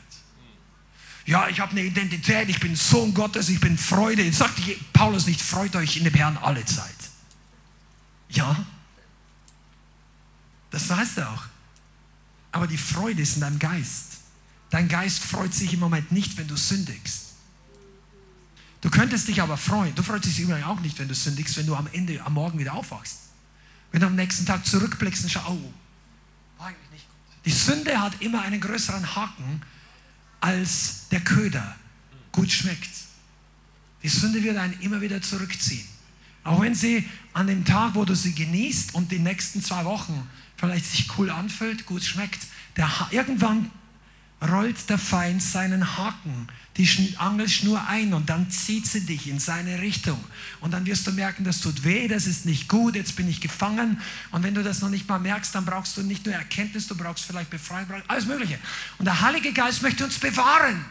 Ja, 1.27 1.49
ich 1.49 1.61
habe 1.61 1.73
eine 1.73 1.83
Identität, 1.83 2.49
ich 2.49 2.61
bin 2.61 2.77
Sohn 2.77 3.15
Gottes, 3.15 3.49
ich 3.49 3.61
bin 3.61 3.79
Freude. 3.79 4.23
Jetzt 4.23 4.39
sagt 4.39 4.61
Paulus 4.93 5.27
nicht, 5.27 5.41
freut 5.41 5.75
euch 5.77 5.97
in 5.97 6.05
dem 6.05 6.15
Herrn 6.15 6.37
alle 6.37 6.65
Zeit. 6.65 6.95
Ja, 8.29 8.65
das 10.71 10.91
heißt 10.91 11.19
er 11.19 11.31
auch. 11.31 11.45
Aber 12.53 12.67
die 12.67 12.77
Freude 12.77 13.23
ist 13.23 13.37
in 13.37 13.41
deinem 13.41 13.59
Geist. 13.59 14.19
Dein 14.71 14.89
Geist 14.89 15.23
freut 15.25 15.55
sich 15.55 15.73
im 15.73 15.81
Moment 15.81 16.13
nicht, 16.13 16.37
wenn 16.37 16.49
du 16.49 16.57
sündigst. 16.57 17.33
Du 18.81 18.91
könntest 18.91 19.29
dich 19.29 19.41
aber 19.41 19.57
freuen. 19.57 19.95
Du 19.95 20.03
freust 20.03 20.27
dich 20.27 20.39
übrigens 20.41 20.67
auch 20.67 20.81
nicht, 20.81 20.99
wenn 20.99 21.09
du 21.09 21.15
sündigst, 21.15 21.57
wenn 21.57 21.67
du 21.67 21.75
am 21.75 21.89
Ende, 21.93 22.21
am 22.23 22.35
Morgen 22.35 22.59
wieder 22.59 22.75
aufwachst. 22.75 23.21
Wenn 23.93 24.01
du 24.01 24.09
am 24.09 24.15
nächsten 24.15 24.45
Tag 24.45 24.67
zurückblickst 24.67 25.25
und 25.25 25.31
schaust, 25.31 25.49
oh, 25.49 25.73
war 26.59 26.67
eigentlich 26.67 26.91
nicht 26.91 27.09
gut. 27.09 27.47
Die 27.47 27.51
Sünde 27.51 27.99
hat 27.99 28.21
immer 28.21 28.43
einen 28.43 28.61
größeren 28.61 29.17
Haken 29.17 29.63
als 30.45 31.09
der 31.11 31.21
Köder 31.21 31.75
gut 32.31 32.53
schmeckt. 32.53 32.91
Die 34.03 34.11
Sünde 34.11 34.43
wird 34.43 34.59
einen 34.59 34.79
immer 34.81 35.01
wieder 35.01 35.23
zurückziehen. 35.23 35.87
Auch 36.43 36.61
wenn 36.61 36.75
sie 36.75 37.09
an 37.33 37.47
dem 37.47 37.65
Tag, 37.65 37.95
wo 37.95 38.05
du 38.05 38.15
sie 38.15 38.35
genießt 38.35 38.95
und 38.95 39.11
die 39.11 39.21
nächsten 39.21 39.63
zwei 39.63 39.87
Wochen 39.87 40.29
vielleicht 40.59 40.85
sich 40.85 41.09
cool 41.17 41.31
anfühlt, 41.31 41.87
gut 41.87 42.05
schmeckt, 42.05 42.41
der, 42.77 42.91
irgendwann 43.11 43.71
rollt 44.43 44.91
der 44.91 44.99
Feind 44.99 45.43
seinen 45.43 45.97
Haken, 45.97 46.49
die 46.77 47.15
Angelschnur 47.19 47.87
ein 47.87 48.15
und 48.15 48.29
dann 48.29 48.51
zieht 48.51 48.87
sie 48.87 49.07
dich 49.07 49.29
in 49.29 49.39
seine 49.39 49.81
Richtung. 49.81 50.23
Und 50.61 50.73
dann 50.73 50.87
wirst 50.87 51.07
du 51.07 51.13
merken, 51.13 51.45
das 51.45 51.61
tut 51.61 51.85
weh, 51.85 52.09
das 52.09 52.27
ist 52.27 52.47
nicht 52.47 52.69
gut, 52.69 52.97
jetzt 52.97 53.17
bin 53.17 53.29
ich 53.29 53.41
gefangen. 53.41 54.01
Und 54.33 54.43
wenn 54.43 54.55
du 54.55 54.63
das 54.63 54.81
noch 54.81 54.89
nicht 54.91 55.09
mal 55.09 55.21
merkst, 55.21 55.55
dann 55.55 55.65
brauchst 55.65 55.97
du 55.97 56.03
nicht 56.03 56.27
nur 56.27 56.35
Erkenntnis, 56.35 56.89
du 56.89 56.97
brauchst 56.97 57.25
vielleicht 57.25 57.51
Befreiung, 57.51 57.87
alles 58.09 58.27
Mögliche. 58.27 58.59
Und 58.99 59.05
der 59.05 59.21
Heilige 59.21 59.53
Geist 59.53 59.83
möchte 59.83 60.05
uns 60.05 60.19
bewahren. 60.19 60.85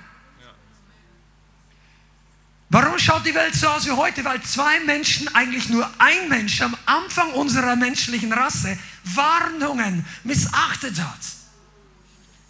Warum 2.69 2.97
schaut 2.97 3.23
die 3.23 3.35
Welt 3.35 3.53
so 3.53 3.67
aus 3.67 3.85
wie 3.85 3.91
heute? 3.91 4.25
Weil 4.25 4.41
zwei 4.41 4.79
Menschen, 4.79 5.27
eigentlich 5.35 5.69
nur 5.69 5.87
ein 5.99 6.27
Mensch 6.27 6.59
am 6.61 6.75
Anfang 6.87 7.31
unserer 7.33 7.75
menschlichen 7.75 8.33
Rasse 8.33 8.79
Warnungen 9.03 10.03
missachtet 10.23 10.99
hat. 10.99 11.42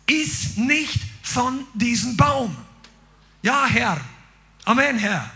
Ist 0.05 0.57
nicht 0.57 0.99
von 1.21 1.65
diesem 1.73 2.17
Baum. 2.17 2.55
Ja, 3.41 3.65
Herr. 3.65 3.99
Amen, 4.65 4.97
Herr. 4.97 5.29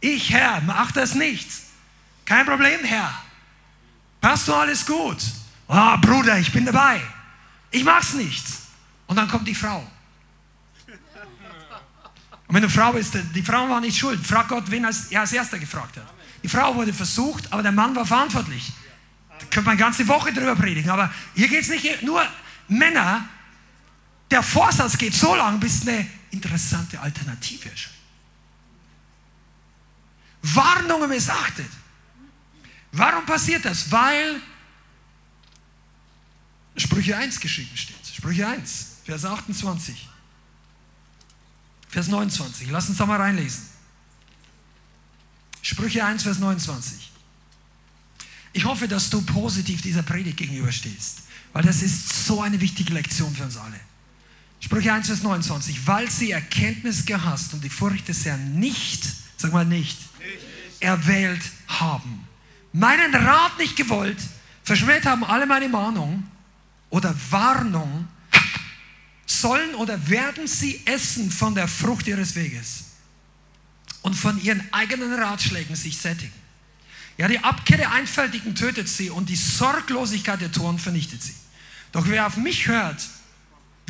Ich, 0.00 0.30
Herr, 0.30 0.60
mach 0.62 0.92
das 0.92 1.14
nicht. 1.14 1.48
Kein 2.24 2.46
Problem, 2.46 2.80
Herr. 2.84 3.12
Passt 4.20 4.48
du 4.48 4.54
alles 4.54 4.86
gut? 4.86 5.18
Ah, 5.68 5.94
oh, 5.94 5.98
Bruder, 5.98 6.38
ich 6.38 6.52
bin 6.52 6.64
dabei. 6.64 7.00
Ich 7.70 7.84
mach's 7.84 8.14
nicht. 8.14 8.44
Und 9.06 9.16
dann 9.16 9.28
kommt 9.28 9.46
die 9.48 9.54
Frau. 9.54 9.78
Und 12.46 12.56
wenn 12.56 12.64
eine 12.64 12.70
Frau 12.70 12.92
ist, 12.92 13.14
die 13.34 13.42
Frau 13.42 13.68
war 13.68 13.80
nicht 13.80 13.98
schuld. 13.98 14.24
Frag 14.26 14.48
Gott, 14.48 14.70
wen 14.70 14.84
er 14.84 14.88
als 15.20 15.32
erster 15.32 15.58
gefragt 15.58 15.96
hat. 15.96 16.06
Die 16.42 16.48
Frau 16.48 16.74
wurde 16.74 16.92
versucht, 16.92 17.52
aber 17.52 17.62
der 17.62 17.72
Mann 17.72 17.94
war 17.96 18.04
verantwortlich. 18.04 18.72
Da 19.38 19.46
könnte 19.46 19.62
man 19.62 19.72
eine 19.72 19.80
ganze 19.80 20.06
Woche 20.06 20.32
drüber 20.32 20.54
predigen. 20.54 20.90
Aber 20.90 21.10
hier 21.34 21.48
geht 21.48 21.62
es 21.62 21.68
nicht 21.68 22.02
nur 22.02 22.22
Männer. 22.68 23.28
Der 24.32 24.42
Vorsatz 24.42 24.96
geht 24.96 25.12
so 25.12 25.34
lang, 25.34 25.60
bis 25.60 25.86
eine 25.86 26.08
interessante 26.30 26.98
Alternative 26.98 27.68
erscheint. 27.68 27.94
Warnungen 30.40 31.10
missachtet. 31.10 31.70
Warum 32.92 33.26
passiert 33.26 33.62
das? 33.66 33.90
Weil 33.90 34.40
Sprüche 36.78 37.14
1 37.14 37.40
geschrieben 37.40 37.76
steht. 37.76 38.06
Sprüche 38.06 38.48
1, 38.48 38.86
Vers 39.04 39.26
28. 39.26 40.08
Vers 41.90 42.08
29. 42.08 42.70
Lass 42.70 42.88
uns 42.88 42.96
da 42.96 43.04
mal 43.04 43.20
reinlesen. 43.20 43.68
Sprüche 45.60 46.06
1, 46.06 46.22
Vers 46.22 46.38
29. 46.38 47.12
Ich 48.54 48.64
hoffe, 48.64 48.88
dass 48.88 49.10
du 49.10 49.20
positiv 49.20 49.82
dieser 49.82 50.02
Predigt 50.02 50.38
gegenüberstehst, 50.38 51.18
weil 51.52 51.64
das 51.64 51.82
ist 51.82 52.24
so 52.24 52.40
eine 52.40 52.58
wichtige 52.62 52.94
Lektion 52.94 53.36
für 53.36 53.44
uns 53.44 53.58
alle. 53.58 53.91
Sprüche 54.62 54.92
1, 54.92 55.08
Vers 55.08 55.22
29. 55.22 55.86
Weil 55.86 56.10
sie 56.10 56.30
Erkenntnis 56.30 57.04
gehasst 57.04 57.52
und 57.52 57.62
die 57.64 57.68
Furcht 57.68 58.08
des 58.08 58.24
Herrn 58.24 58.58
nicht, 58.58 59.04
sag 59.36 59.52
mal 59.52 59.66
nicht, 59.66 59.98
erwählt 60.80 61.42
haben, 61.66 62.26
meinen 62.72 63.14
Rat 63.14 63.58
nicht 63.58 63.76
gewollt, 63.76 64.18
verschmäht 64.62 65.04
haben 65.04 65.24
alle 65.24 65.46
meine 65.46 65.68
Mahnung 65.68 66.24
oder 66.90 67.14
Warnung 67.30 68.08
sollen 69.26 69.74
oder 69.74 70.08
werden 70.08 70.46
sie 70.46 70.80
essen 70.86 71.30
von 71.30 71.54
der 71.54 71.66
Frucht 71.66 72.06
ihres 72.06 72.36
Weges 72.36 72.84
und 74.02 74.14
von 74.14 74.40
ihren 74.42 74.62
eigenen 74.72 75.12
Ratschlägen 75.12 75.74
sich 75.74 75.98
sättigen. 75.98 76.32
Ja, 77.18 77.28
die 77.28 77.40
Abkehr 77.40 77.78
der 77.78 77.92
Einfältigen 77.92 78.54
tötet 78.54 78.88
sie 78.88 79.10
und 79.10 79.28
die 79.28 79.36
Sorglosigkeit 79.36 80.40
der 80.40 80.52
Toren 80.52 80.78
vernichtet 80.78 81.22
sie. 81.22 81.34
Doch 81.90 82.06
wer 82.06 82.26
auf 82.26 82.36
mich 82.36 82.68
hört, 82.68 83.02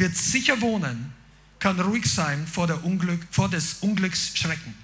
wird 0.02 0.16
sicher 0.16 0.60
wohnen, 0.60 1.12
kann 1.60 1.78
ruhig 1.78 2.04
sein 2.06 2.44
vor, 2.48 2.66
der 2.66 2.84
Unglück, 2.84 3.24
vor 3.30 3.48
des 3.48 3.74
Unglücks 3.74 4.36
Schrecken. 4.36 4.74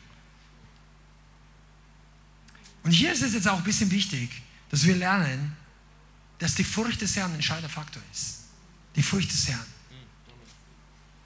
Und 2.84 2.92
hier 2.92 3.12
ist 3.12 3.22
es 3.22 3.34
jetzt 3.34 3.48
auch 3.48 3.58
ein 3.58 3.64
bisschen 3.64 3.90
wichtig, 3.90 4.30
dass 4.70 4.84
wir 4.84 4.94
lernen, 4.94 5.56
dass 6.38 6.54
die 6.54 6.62
Furcht 6.62 7.00
des 7.00 7.16
Herrn 7.16 7.32
ein 7.32 7.34
entscheidender 7.34 7.68
Faktor 7.68 8.00
ist. 8.12 8.44
Die 8.94 9.02
Furcht 9.02 9.32
des 9.32 9.48
Herrn. 9.48 9.66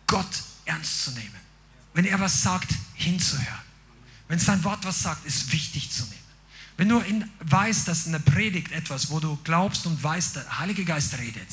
Gott 0.07 0.43
ernst 0.65 1.05
zu 1.05 1.11
nehmen. 1.11 1.41
Wenn 1.93 2.07
er 2.07 2.19
was 2.19 2.41
sagt, 2.43 2.73
hinzuhören. 2.95 3.47
Wenn 4.27 4.39
sein 4.39 4.65
Wort 4.65 4.87
was 4.87 5.03
sagt, 5.03 5.27
ist 5.27 5.53
wichtig 5.53 5.91
zu 5.91 6.05
nehmen. 6.05 6.17
Wenn 6.79 6.89
du 6.89 6.99
in, 7.01 7.29
weißt, 7.41 7.87
dass 7.87 8.07
in 8.07 8.13
der 8.13 8.21
Predigt 8.21 8.73
etwas, 8.73 9.11
wo 9.11 9.21
du 9.21 9.39
glaubst 9.45 9.85
und 9.85 10.03
weißt, 10.03 10.37
der 10.37 10.59
Heilige 10.59 10.87
Geist 10.87 11.19
redet, 11.19 11.49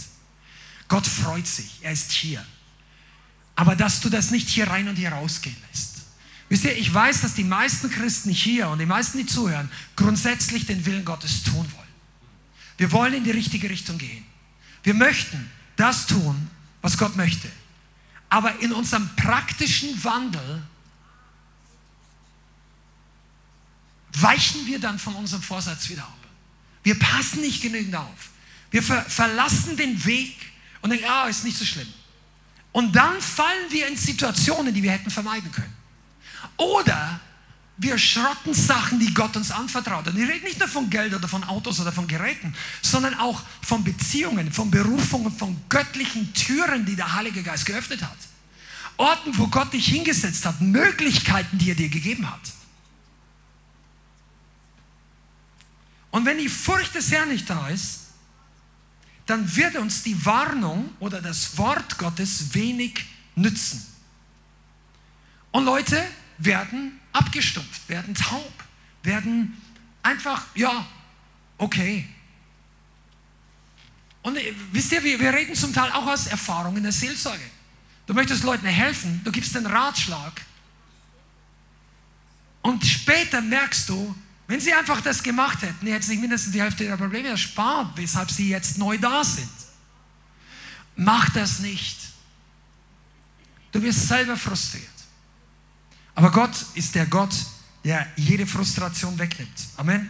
Gott 0.90 1.08
freut 1.08 1.48
sich, 1.48 1.80
er 1.82 1.94
ist 1.94 2.12
hier. 2.12 2.46
Aber 3.56 3.76
dass 3.76 4.02
du 4.02 4.10
das 4.10 4.32
nicht 4.32 4.50
hier 4.50 4.68
rein 4.68 4.90
und 4.90 4.96
hier 4.96 5.12
rausgehen 5.12 5.56
lässt. 5.70 6.00
Wisst 6.50 6.64
ihr, 6.66 6.76
ich 6.76 6.92
weiß, 6.92 7.22
dass 7.22 7.36
die 7.36 7.44
meisten 7.44 7.92
Christen 7.92 8.32
hier 8.32 8.70
und 8.70 8.80
die 8.80 8.86
meisten, 8.86 9.20
die 9.20 9.26
zuhören, 9.26 9.70
grundsätzlich 9.96 10.66
den 10.66 10.86
Willen 10.86 11.06
Gottes 11.06 11.44
tun 11.44 11.56
wollen. 11.56 11.90
Wir 12.78 12.92
wollen 12.92 13.14
in 13.14 13.24
die 13.24 13.32
richtige 13.32 13.70
Richtung 13.70 13.98
gehen. 13.98 14.26
Wir 14.84 14.96
möchten 14.96 15.50
das 15.76 16.08
tun, 16.08 16.50
was 16.82 16.98
Gott 16.98 17.16
möchte. 17.16 17.50
Aber 18.30 18.60
in 18.62 18.72
unserem 18.72 19.10
praktischen 19.16 20.04
Wandel 20.04 20.64
weichen 24.14 24.66
wir 24.66 24.80
dann 24.80 24.98
von 24.98 25.16
unserem 25.16 25.44
Vorsatz 25.44 25.90
wieder 25.90 26.04
ab. 26.04 26.18
Wir 26.84 26.98
passen 26.98 27.42
nicht 27.42 27.62
genügend 27.62 27.96
auf. 27.96 28.30
Wir 28.72 28.82
ver 28.82 29.04
verlassen 29.04 29.78
den 29.78 30.04
Weg 30.06 30.36
und 30.82 30.90
denken, 30.90 31.06
ah, 31.08 31.28
ist 31.28 31.44
nicht 31.44 31.58
so 31.58 31.66
schlimm. 31.66 31.88
Und 32.72 32.96
dann 32.96 33.20
fallen 33.22 33.70
wir 33.70 33.88
in 33.88 33.98
Situationen, 33.98 34.74
die 34.74 34.84
wir 34.84 34.92
hätten 34.92 35.10
vermeiden 35.10 35.52
können. 35.52 35.74
Oder 36.58 37.20
wir 37.78 37.98
schrotten 37.98 38.54
Sachen, 38.54 39.00
die 39.00 39.14
Gott 39.14 39.36
uns 39.38 39.52
anvertraut. 39.52 40.08
Und 40.08 40.18
ich 40.18 40.28
rede 40.28 40.44
nicht 40.44 40.60
nur 40.60 40.68
von 40.68 40.90
Geld 40.90 41.14
oder 41.14 41.28
von 41.28 41.44
Autos 41.46 41.80
oder 41.80 41.92
von 41.92 42.08
Geräten, 42.08 42.54
sondern 42.82 43.16
auch 43.16 43.42
von 43.62 43.84
Beziehungen, 43.84 44.52
von 44.52 44.70
Berufungen, 44.70 45.32
von 45.32 45.60
göttlichen 45.70 46.34
Türen, 46.34 46.86
die 46.86 46.96
der 46.96 47.16
Heilige 47.16 47.42
Geist 47.42 47.66
geöffnet 47.66 48.02
hat. 48.04 48.18
Orten, 48.98 49.38
wo 49.38 49.48
Gott 49.48 49.72
dich 49.72 49.88
hingesetzt 49.88 50.46
hat, 50.46 50.60
Möglichkeiten, 50.60 51.58
die 51.58 51.72
er 51.72 51.76
dir 51.76 51.88
gegeben 51.88 52.30
hat. 52.30 52.42
Und 56.12 56.26
wenn 56.26 56.38
die 56.38 56.50
Furcht 56.50 56.96
des 56.96 57.12
Herrn 57.12 57.30
nicht 57.30 57.50
da 57.50 57.70
ist, 57.70 58.09
dann 59.30 59.56
wird 59.56 59.76
uns 59.76 60.02
die 60.04 60.26
Warnung 60.26 60.90
oder 61.00 61.22
das 61.22 61.58
Wort 61.58 61.98
Gottes 61.98 62.54
wenig 62.54 63.06
nützen. 63.36 63.86
Und 65.52 65.66
Leute 65.66 66.04
werden 66.40 67.00
abgestumpft, 67.12 67.88
werden 67.90 68.16
taub, 68.16 68.54
werden 69.04 69.56
einfach, 70.02 70.46
ja, 70.56 70.86
okay. 71.58 72.08
Und 74.24 74.38
äh, 74.38 74.54
wisst 74.72 74.92
ihr, 74.92 75.04
wir, 75.04 75.20
wir 75.20 75.34
reden 75.34 75.56
zum 75.56 75.74
Teil 75.74 75.92
auch 75.92 76.08
aus 76.08 76.28
Erfahrung 76.28 76.76
in 76.78 76.84
der 76.84 76.92
Seelsorge. 76.92 77.44
Du 78.08 78.14
möchtest 78.14 78.44
Leuten 78.44 78.66
helfen, 78.66 79.22
du 79.24 79.32
gibst 79.32 79.54
den 79.54 79.66
Ratschlag. 79.66 80.42
Und 82.64 82.84
später 82.86 83.42
merkst 83.42 83.90
du, 83.90 84.16
wenn 84.50 84.60
sie 84.60 84.74
einfach 84.74 85.00
das 85.02 85.22
gemacht 85.22 85.62
hätten, 85.62 85.86
hätten 85.86 86.02
sich 86.04 86.20
mindestens 86.20 86.54
die 86.54 86.62
Hälfte 86.62 86.84
ihrer 86.84 86.98
Probleme 86.98 87.30
erspart, 87.30 87.96
weshalb 87.96 88.32
sie 88.32 88.50
jetzt 88.50 88.80
neu 88.80 88.98
da 88.98 89.24
sind. 89.24 89.48
Mach 90.96 91.30
das 91.30 91.60
nicht. 91.60 92.00
Du 93.72 93.80
wirst 93.84 94.08
selber 94.08 94.36
frustriert. 94.36 94.88
Aber 96.16 96.32
Gott 96.32 96.66
ist 96.74 96.96
der 96.96 97.06
Gott, 97.06 97.30
der 97.84 98.08
jede 98.16 98.48
Frustration 98.48 99.20
wegnimmt. 99.20 99.68
Amen. 99.78 100.10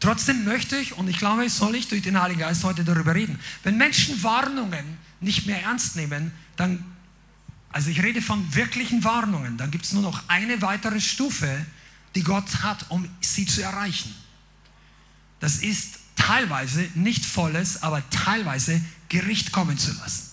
Trotzdem 0.00 0.44
möchte 0.44 0.78
ich, 0.78 0.96
und 0.96 1.06
ich 1.06 1.18
glaube, 1.18 1.50
soll 1.50 1.74
ich 1.74 1.86
durch 1.86 2.00
den 2.00 2.18
Heiligen 2.18 2.40
Geist 2.40 2.64
heute 2.64 2.82
darüber 2.82 3.14
reden, 3.14 3.38
wenn 3.62 3.76
Menschen 3.76 4.22
Warnungen 4.22 4.96
nicht 5.20 5.46
mehr 5.46 5.62
ernst 5.64 5.96
nehmen, 5.96 6.32
dann, 6.56 6.82
also 7.72 7.90
ich 7.90 8.02
rede 8.02 8.22
von 8.22 8.54
wirklichen 8.54 9.04
Warnungen, 9.04 9.58
dann 9.58 9.70
gibt 9.70 9.84
es 9.84 9.92
nur 9.92 10.02
noch 10.02 10.22
eine 10.28 10.62
weitere 10.62 10.98
Stufe, 10.98 11.66
die 12.14 12.22
Gott 12.22 12.62
hat, 12.62 12.86
um 12.90 13.08
sie 13.20 13.46
zu 13.46 13.62
erreichen. 13.62 14.14
Das 15.38 15.56
ist 15.58 15.98
teilweise 16.16 16.86
nicht 16.94 17.24
volles, 17.24 17.82
aber 17.82 18.02
teilweise 18.10 18.80
Gericht 19.08 19.52
kommen 19.52 19.78
zu 19.78 19.92
lassen. 19.92 20.30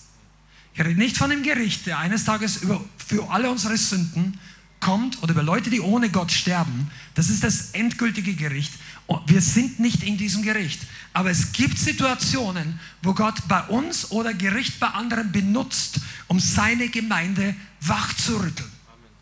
Ich 0.74 0.80
rede 0.80 0.98
nicht 0.98 1.16
von 1.16 1.30
dem 1.30 1.42
Gericht, 1.42 1.86
der 1.86 1.98
eines 1.98 2.24
Tages 2.24 2.58
über, 2.58 2.84
für 2.96 3.30
alle 3.30 3.50
unsere 3.50 3.76
Sünden 3.76 4.38
kommt 4.80 5.22
oder 5.22 5.32
über 5.32 5.42
Leute, 5.42 5.70
die 5.70 5.80
ohne 5.80 6.10
Gott 6.10 6.30
sterben. 6.30 6.90
Das 7.14 7.30
ist 7.30 7.42
das 7.42 7.70
endgültige 7.72 8.34
Gericht. 8.34 8.72
Wir 9.26 9.40
sind 9.40 9.80
nicht 9.80 10.02
in 10.02 10.16
diesem 10.16 10.42
Gericht. 10.42 10.80
Aber 11.12 11.30
es 11.30 11.52
gibt 11.52 11.78
Situationen, 11.78 12.78
wo 13.02 13.14
Gott 13.14 13.48
bei 13.48 13.62
uns 13.62 14.10
oder 14.10 14.34
Gericht 14.34 14.78
bei 14.78 14.88
anderen 14.88 15.32
benutzt, 15.32 15.98
um 16.28 16.38
seine 16.38 16.88
Gemeinde 16.88 17.56
wachzurütteln. 17.80 18.70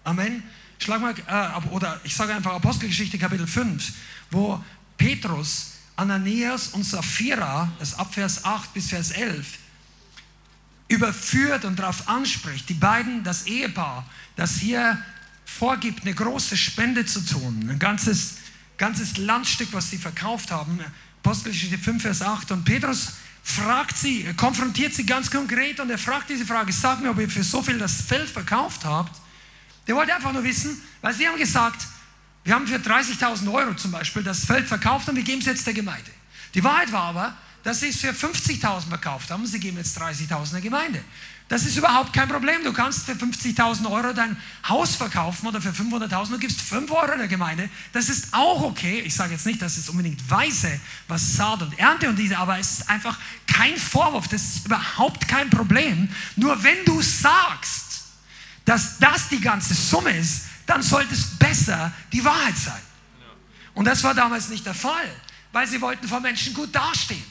Amen. 0.05 0.43
Schlag 0.79 1.01
mal, 1.01 1.15
äh, 1.27 1.69
oder 1.71 2.01
ich 2.05 2.15
sage 2.15 2.35
einfach 2.35 2.53
Apostelgeschichte 2.55 3.19
Kapitel 3.19 3.47
5, 3.47 3.93
wo 4.31 4.63
Petrus, 4.97 5.73
Ananias 5.97 6.69
und 6.69 6.85
Sapphira, 6.85 7.73
das 7.79 7.99
ab 7.99 8.13
Vers 8.15 8.45
8 8.45 8.75
bis 8.75 8.89
Vers 8.89 9.11
11, 9.11 9.59
überführt 10.89 11.65
und 11.65 11.79
darauf 11.79 12.09
anspricht, 12.09 12.69
die 12.69 12.75
beiden, 12.75 13.25
das 13.25 13.47
Ehepaar, 13.47 14.07
das 14.37 14.57
hier 14.57 15.03
vorgibt, 15.45 16.03
eine 16.03 16.15
große 16.15 16.57
Spende 16.57 17.07
zu 17.07 17.21
tun, 17.25 17.69
ein 17.71 17.79
ganzes, 17.79 18.37
ganzes 18.77 19.17
Landstück, 19.17 19.69
was 19.73 19.91
sie 19.91 19.99
verkauft 19.99 20.51
haben, 20.51 20.79
Apostelgeschichte 21.23 21.79
5, 21.79 22.03
Vers 22.03 22.23
8, 22.23 22.53
und 22.53 22.65
Petrus 22.65 23.15
fragt 23.43 23.97
sie, 23.97 24.25
er 24.25 24.35
konfrontiert 24.35 24.95
sie 24.95 25.07
ganz 25.07 25.31
konkret 25.31 25.81
und 25.81 25.91
er 25.91 25.99
fragt 25.99 26.31
diese 26.31 26.45
Frage, 26.45 26.73
sag 26.73 27.01
mir, 27.01 27.11
ob 27.11 27.19
ihr 27.19 27.31
für 27.31 27.45
so 27.45 27.63
viel 27.63 27.79
das 27.79 28.03
Feld 28.03 28.29
verkauft 28.29 28.85
habt. 28.85 29.21
Der 29.87 29.95
wollte 29.95 30.15
einfach 30.15 30.33
nur 30.33 30.45
wissen, 30.45 30.81
weil 31.01 31.15
sie 31.15 31.27
haben 31.29 31.39
gesagt, 31.39 31.87
wir 32.45 32.55
haben 32.55 32.67
für 32.67 32.77
30.000 32.77 33.53
Euro 33.53 33.75
zum 33.75 33.91
Beispiel 33.91 34.23
das 34.23 34.45
Feld 34.45 34.67
verkauft 34.67 35.09
und 35.09 35.17
wir 35.17 35.23
geben 35.23 35.41
es 35.41 35.47
jetzt 35.47 35.67
der 35.67 35.75
Gemeinde. 35.75 36.11
Die 36.55 36.63
Wahrheit 36.63 36.93
war 36.93 37.05
aber, 37.05 37.37
dass 37.63 37.81
sie 37.81 37.89
es 37.89 37.97
für 37.97 38.11
50.000 38.11 38.89
verkauft 38.89 39.31
haben 39.31 39.45
sie 39.45 39.59
geben 39.59 39.77
jetzt 39.77 40.01
30.000 40.01 40.53
der 40.53 40.61
Gemeinde. 40.61 41.03
Das 41.49 41.65
ist 41.65 41.77
überhaupt 41.77 42.13
kein 42.13 42.29
Problem. 42.29 42.65
Du 42.65 42.73
kannst 42.73 43.07
für 43.07 43.13
50.000 43.13 43.89
Euro 43.91 44.13
dein 44.13 44.37
Haus 44.69 44.97
verkaufen 44.97 45.47
oder 45.47 45.61
für 45.61 45.71
500.000 45.71 46.35
und 46.35 46.41
gibst 46.41 46.61
5 46.61 46.91
Euro 46.91 47.17
der 47.17 47.29
Gemeinde. 47.29 47.69
Das 47.93 48.09
ist 48.09 48.29
auch 48.33 48.63
okay. 48.63 49.01
Ich 49.05 49.15
sage 49.15 49.33
jetzt 49.33 49.47
nicht, 49.47 49.63
dass 49.63 49.77
es 49.77 49.89
unbedingt 49.89 50.29
weise, 50.29 50.81
was 51.07 51.37
Saat 51.37 51.63
und 51.63 51.79
Ernte 51.79 52.09
und 52.09 52.17
diese, 52.17 52.37
aber 52.39 52.59
es 52.59 52.79
ist 52.79 52.91
einfach 52.91 53.17
kein 53.47 53.77
Vorwurf. 53.77 54.27
Das 54.27 54.43
ist 54.43 54.67
überhaupt 54.67 55.29
kein 55.29 55.51
Problem. 55.51 56.09
Nur 56.35 56.61
wenn 56.65 56.85
du 56.85 57.01
sagst, 57.01 57.86
dass 58.67 58.99
das 58.99 59.31
die 59.31 59.41
ganze 59.41 59.73
Summe 59.73 60.11
ist, 60.11 60.43
dann 60.67 60.83
sollte 60.83 61.15
es 61.15 61.39
besser 61.39 61.93
die 62.13 62.23
Wahrheit 62.23 62.59
sein. 62.59 62.83
Und 63.73 63.87
das 63.87 64.03
war 64.05 64.13
damals 64.13 64.49
nicht 64.51 64.67
der 64.67 64.75
Fall, 64.75 65.09
weil 65.53 65.67
sie 65.67 65.81
wollten 65.81 66.07
vor 66.07 66.21
Menschen 66.21 66.53
gut 66.53 66.75
dastehen. 66.75 67.25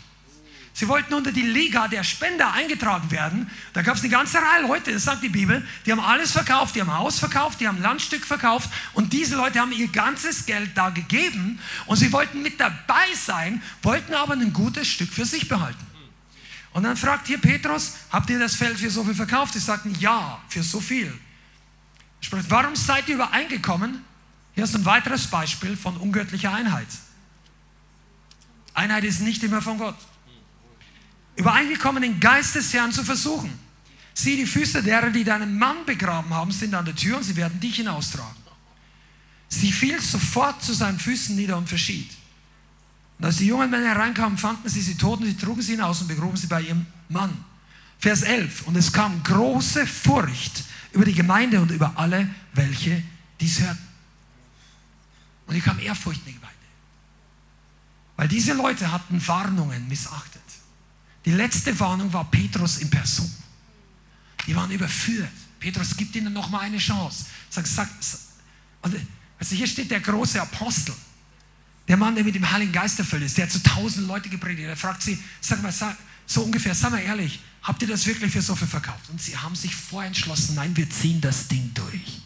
Sie 0.74 0.90
wollten 0.90 1.14
unter 1.14 1.32
die 1.32 1.42
Liga 1.42 1.88
der 1.88 2.04
Spender 2.04 2.52
eingetragen 2.52 3.10
werden. 3.10 3.50
Da 3.72 3.82
gab 3.82 3.96
es 3.96 4.02
eine 4.02 4.10
ganze 4.10 4.40
Reihe 4.40 4.62
Leute, 4.62 4.92
das 4.92 5.06
sagt 5.06 5.24
die 5.24 5.30
Bibel, 5.30 5.66
die 5.86 5.92
haben 5.92 6.02
alles 6.02 6.34
verkauft, 6.34 6.76
die 6.76 6.82
haben 6.82 6.94
Haus 6.94 7.18
verkauft, 7.18 7.62
die 7.62 7.68
haben 7.68 7.82
Landstück 7.82 8.26
verkauft 8.26 8.70
und 8.94 9.14
diese 9.14 9.38
Leute 9.38 9.60
haben 9.60 9.72
ihr 9.72 9.88
ganzes 9.88 10.46
Geld 10.46 10.72
da 10.76 10.90
gegeben 10.90 11.60
und 11.86 11.96
sie 11.96 12.12
wollten 12.12 12.42
mit 12.42 12.60
dabei 12.60 13.06
sein, 13.16 13.62
wollten 13.84 14.14
aber 14.14 14.34
ein 14.34 14.52
gutes 14.52 14.88
Stück 14.90 15.14
für 15.14 15.26
sich 15.26 15.48
behalten. 15.48 15.86
Und 16.74 16.84
dann 16.84 16.98
fragt 16.98 17.28
hier 17.28 17.38
Petrus, 17.38 17.94
habt 18.12 18.30
ihr 18.30 18.38
das 18.38 18.56
Feld 18.56 18.78
für 18.78 18.90
so 18.90 19.06
viel 19.06 19.16
verkauft? 19.16 19.54
Sie 19.54 19.60
sagten, 19.60 19.96
ja, 19.98 20.42
für 20.50 20.62
so 20.62 20.82
viel. 20.82 21.18
Spricht, 22.26 22.50
warum 22.50 22.76
seid 22.76 23.08
ihr 23.08 23.16
übereingekommen? 23.16 24.02
Hier 24.56 24.64
ist 24.64 24.76
ein 24.76 24.84
weiteres 24.84 25.28
Beispiel 25.28 25.78
von 25.78 25.96
ungöttlicher 25.98 26.52
Einheit. 26.52 26.88
Einheit 28.74 29.04
ist 29.04 29.22
nicht 29.22 29.44
immer 29.44 29.62
von 29.62 29.78
Gott. 29.78 29.98
Übereingekommen, 31.36 32.02
den 32.02 32.20
Geist 32.20 32.56
des 32.56 32.74
Herrn 32.74 32.92
zu 32.92 33.04
versuchen. 33.04 33.52
Sieh, 34.16 34.38
die 34.38 34.48
Füße 34.48 34.82
derer, 34.82 35.12
die 35.12 35.24
deinen 35.24 35.60
Mann 35.60 35.86
begraben 35.86 36.34
haben, 36.34 36.52
sind 36.52 36.74
an 36.74 36.86
der 36.86 36.96
Tür 36.96 37.18
und 37.18 37.24
sie 37.24 37.36
werden 37.36 37.60
dich 37.60 37.76
hinaustragen. 37.76 38.42
Sie 39.48 39.72
fiel 39.72 40.02
sofort 40.02 40.64
zu 40.64 40.74
seinen 40.74 40.98
Füßen 40.98 41.36
nieder 41.36 41.58
und 41.58 41.70
verschied. 41.70 42.10
Und 43.20 43.26
als 43.26 43.38
die 43.38 43.46
jungen 43.46 43.70
Männer 43.70 43.90
hereinkamen, 43.90 44.40
fanden 44.40 44.68
sie 44.68 44.82
sie 44.82 44.98
tot 44.98 45.20
und 45.20 45.28
sie 45.28 45.38
trugen 45.38 45.62
sie 45.62 45.74
hinaus 45.74 46.02
und 46.02 46.08
begruben 46.08 46.38
sie 46.38 46.48
bei 46.48 46.62
ihrem 46.62 46.88
Mann. 47.08 47.46
Vers 48.00 48.22
11. 48.22 48.64
Und 48.64 48.76
es 48.76 48.92
kam 48.92 49.24
große 49.24 49.86
Furcht 49.88 50.64
über 50.92 51.06
die 51.06 51.14
Gemeinde 51.14 51.60
und 51.62 51.72
über 51.72 51.94
alle, 51.96 52.30
welche 52.54 53.04
dies 53.40 53.60
hörten. 53.60 53.88
Und 55.48 55.54
hier 55.54 55.64
kam 55.64 55.80
Ehrfurcht 55.80 56.20
in 56.22 56.26
die 56.28 56.34
Gemeinde. 56.34 56.56
Weil 58.16 58.28
diese 58.28 58.54
Leute 58.54 58.92
hatten 58.92 59.26
Warnungen 59.28 59.88
missachtet. 59.88 60.42
Die 61.26 61.32
letzte 61.32 61.78
Warnung 61.80 62.12
war 62.14 62.30
Petrus 62.30 62.78
in 62.78 62.90
Person. 62.90 63.32
Die 64.48 64.56
waren 64.56 64.72
überführt. 64.72 65.28
Petrus 65.60 65.98
gibt 65.98 66.16
ihnen 66.16 66.34
noch 66.34 66.50
mal 66.50 66.60
eine 66.60 66.78
Chance. 66.78 67.26
Sag, 67.50 67.66
sag, 67.66 67.90
also 68.82 69.56
hier 69.56 69.68
steht 69.68 69.92
der 69.92 70.00
große 70.00 70.42
Apostel. 70.42 70.94
Der 71.88 71.98
Mann, 71.98 72.16
der 72.16 72.24
mit 72.24 72.36
dem 72.36 72.50
Heiligen 72.50 72.72
Geist 72.72 72.98
erfüllt 73.00 73.24
ist, 73.24 73.38
der 73.38 73.46
hat 73.46 73.52
zu 73.52 73.62
tausend 73.62 74.08
Leute 74.08 74.30
gepredigt. 74.30 74.68
Er 74.68 74.78
fragt 74.78 75.04
sie, 75.04 75.20
sag 75.42 75.62
mal, 75.62 75.74
so 76.26 76.44
ungefähr, 76.44 76.74
sag 76.74 76.92
mal 76.92 77.02
ehrlich, 77.02 77.40
habt 77.66 77.82
ihr 77.82 77.88
das 77.88 78.06
wirklich 78.06 78.32
für 78.32 78.42
so 78.42 78.56
viel 78.56 78.68
verkauft? 78.68 79.10
Und 79.10 79.20
sie 79.20 79.36
haben 79.36 79.56
sich 79.56 79.76
vorentschlossen, 79.76 80.56
nein, 80.56 80.78
wir 80.78 80.90
ziehen 80.90 81.20
das 81.20 81.48
Ding 81.48 81.72
durch. 81.74 82.22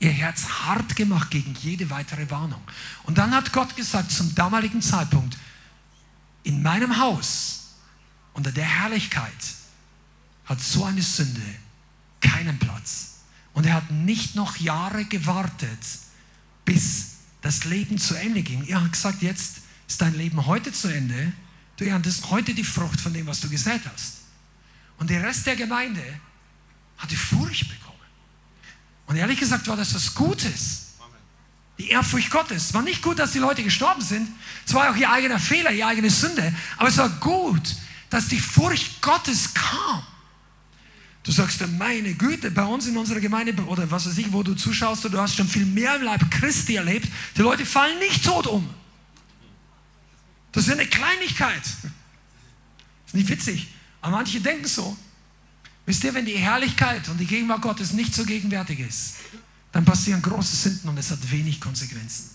Ihr 0.00 0.10
Herz 0.10 0.48
hart 0.48 0.96
gemacht 0.96 1.30
gegen 1.30 1.54
jede 1.62 1.90
weitere 1.90 2.28
Warnung. 2.30 2.62
Und 3.04 3.18
dann 3.18 3.32
hat 3.32 3.52
Gott 3.52 3.76
gesagt, 3.76 4.10
zum 4.10 4.34
damaligen 4.34 4.82
Zeitpunkt, 4.82 5.36
in 6.42 6.62
meinem 6.62 6.98
Haus 6.98 7.74
unter 8.32 8.50
der 8.50 8.64
Herrlichkeit 8.64 9.30
hat 10.46 10.60
so 10.60 10.84
eine 10.84 11.02
Sünde 11.02 11.42
keinen 12.20 12.58
Platz. 12.58 13.20
Und 13.52 13.66
er 13.66 13.74
hat 13.74 13.90
nicht 13.90 14.34
noch 14.34 14.56
Jahre 14.56 15.04
gewartet, 15.04 15.78
bis 16.64 17.10
das 17.42 17.64
Leben 17.64 17.98
zu 17.98 18.14
Ende 18.14 18.42
ging. 18.42 18.64
Er 18.66 18.82
hat 18.82 18.92
gesagt, 18.92 19.20
jetzt 19.20 19.58
ist 19.86 20.00
dein 20.00 20.14
Leben 20.16 20.46
heute 20.46 20.72
zu 20.72 20.88
Ende. 20.88 21.32
Du 21.76 21.84
erntest 21.84 22.30
heute 22.30 22.54
die 22.54 22.64
Frucht 22.64 23.00
von 23.00 23.12
dem, 23.12 23.26
was 23.26 23.40
du 23.40 23.48
gesät 23.50 23.82
hast. 23.92 24.21
Und 25.02 25.10
der 25.10 25.20
Rest 25.24 25.44
der 25.46 25.56
Gemeinde 25.56 26.00
hatte 26.96 27.16
Furcht 27.16 27.68
bekommen. 27.68 27.98
Und 29.06 29.16
ehrlich 29.16 29.40
gesagt 29.40 29.66
war 29.66 29.76
das 29.76 29.92
was 29.96 30.14
Gutes. 30.14 30.92
Die 31.76 31.88
Ehrfurcht 31.88 32.30
Gottes. 32.30 32.66
Es 32.66 32.74
war 32.74 32.82
nicht 32.82 33.02
gut, 33.02 33.18
dass 33.18 33.32
die 33.32 33.40
Leute 33.40 33.64
gestorben 33.64 34.00
sind. 34.00 34.28
Es 34.64 34.72
war 34.72 34.92
auch 34.92 34.94
ihr 34.94 35.10
eigener 35.10 35.40
Fehler, 35.40 35.72
ihre 35.72 35.88
eigene 35.88 36.08
Sünde. 36.08 36.54
Aber 36.76 36.88
es 36.88 36.98
war 36.98 37.08
gut, 37.08 37.74
dass 38.10 38.28
die 38.28 38.38
Furcht 38.38 39.02
Gottes 39.02 39.52
kam. 39.52 40.04
Du 41.24 41.32
sagst, 41.32 41.66
meine 41.66 42.14
Güte, 42.14 42.52
bei 42.52 42.62
uns 42.62 42.86
in 42.86 42.96
unserer 42.96 43.18
Gemeinde 43.18 43.60
oder 43.64 43.90
was 43.90 44.06
weiß 44.06 44.18
ich, 44.18 44.32
wo 44.32 44.44
du 44.44 44.54
zuschaust, 44.54 45.02
du 45.02 45.18
hast 45.18 45.34
schon 45.34 45.48
viel 45.48 45.66
mehr 45.66 45.96
im 45.96 46.02
Leib 46.02 46.30
Christi 46.30 46.76
erlebt. 46.76 47.08
Die 47.36 47.42
Leute 47.42 47.66
fallen 47.66 47.98
nicht 47.98 48.24
tot 48.24 48.46
um. 48.46 48.72
Das 50.52 50.68
ist 50.68 50.72
eine 50.72 50.86
Kleinigkeit. 50.86 51.64
Das 51.64 51.90
ist 53.08 53.14
nicht 53.14 53.28
witzig. 53.28 53.66
Aber 54.02 54.16
manche 54.16 54.40
denken 54.40 54.66
so. 54.66 54.96
Wisst 55.86 56.04
ihr, 56.04 56.14
wenn 56.14 56.26
die 56.26 56.36
Herrlichkeit 56.36 57.08
und 57.08 57.18
die 57.18 57.26
Gegenwart 57.26 57.62
Gottes 57.62 57.92
nicht 57.92 58.14
so 58.14 58.24
gegenwärtig 58.24 58.80
ist, 58.80 59.16
dann 59.72 59.84
passieren 59.84 60.20
große 60.20 60.54
Sünden 60.54 60.90
und 60.90 60.98
es 60.98 61.10
hat 61.10 61.30
wenig 61.30 61.60
Konsequenzen. 61.60 62.30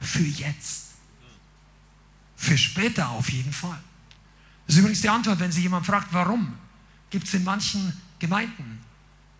Für 0.00 0.22
jetzt. 0.22 0.86
Für 2.36 2.56
später 2.56 3.10
auf 3.10 3.30
jeden 3.30 3.52
Fall. 3.52 3.78
Das 4.66 4.74
ist 4.74 4.80
übrigens 4.80 5.02
die 5.02 5.08
Antwort, 5.08 5.40
wenn 5.40 5.52
sich 5.52 5.62
jemand 5.62 5.86
fragt, 5.86 6.08
warum, 6.12 6.54
gibt 7.10 7.26
es 7.26 7.34
in 7.34 7.44
manchen 7.44 7.92
Gemeinden. 8.18 8.80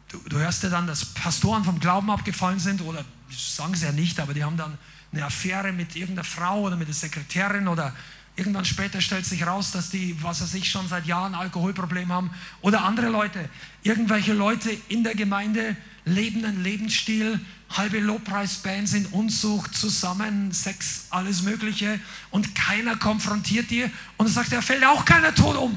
Du, 0.09 0.19
du, 0.29 0.39
hörst 0.39 0.63
ja 0.63 0.71
dann, 0.71 0.87
dass 0.87 1.05
Pastoren 1.05 1.65
vom 1.65 1.81
Glauben 1.81 2.11
abgefallen 2.11 2.59
sind 2.59 2.81
oder 2.81 3.05
sagen 3.31 3.75
sie 3.75 3.85
ja 3.85 3.93
nicht, 3.93 4.19
aber 4.21 4.33
die 4.33 4.43
haben 4.43 4.57
dann 4.57 4.79
eine 5.13 5.25
Affäre 5.25 5.73
mit 5.73 5.97
irgendeiner 5.97 6.25
Frau 6.25 6.63
oder 6.63 6.77
mit 6.77 6.89
der 6.89 6.95
Sekretärin 6.95 7.69
oder 7.69 7.95
irgendwann 8.39 8.65
später 8.65 9.01
stellt 9.01 9.27
sich 9.27 9.45
raus, 9.45 9.73
dass 9.73 9.91
die, 9.91 10.17
was 10.23 10.41
weiß 10.41 10.55
ich, 10.55 10.71
schon 10.71 10.89
seit 10.89 11.07
Jahren 11.07 11.35
Alkoholprobleme 11.35 12.15
haben 12.15 12.31
oder 12.61 12.85
andere 12.85 13.09
Leute. 13.09 13.51
Irgendwelche 13.83 14.33
Leute 14.33 14.71
in 14.89 15.03
der 15.03 15.17
Gemeinde 15.17 15.77
leben 16.05 16.45
einen 16.45 16.63
Lebensstil, 16.63 17.41
halbe 17.71 17.99
Lobpreisbands 17.99 18.93
in 18.95 19.07
Unzucht, 19.07 19.75
zusammen, 19.75 20.53
Sex, 20.53 21.07
alles 21.11 21.43
Mögliche 21.43 22.01
und 22.31 22.55
keiner 22.55 22.97
konfrontiert 22.97 23.71
dir 23.71 23.91
und 24.17 24.29
sagt 24.29 24.53
er, 24.53 24.63
fällt 24.63 24.85
auch 24.85 25.05
keiner 25.05 25.35
tot 25.35 25.57
um. 25.57 25.77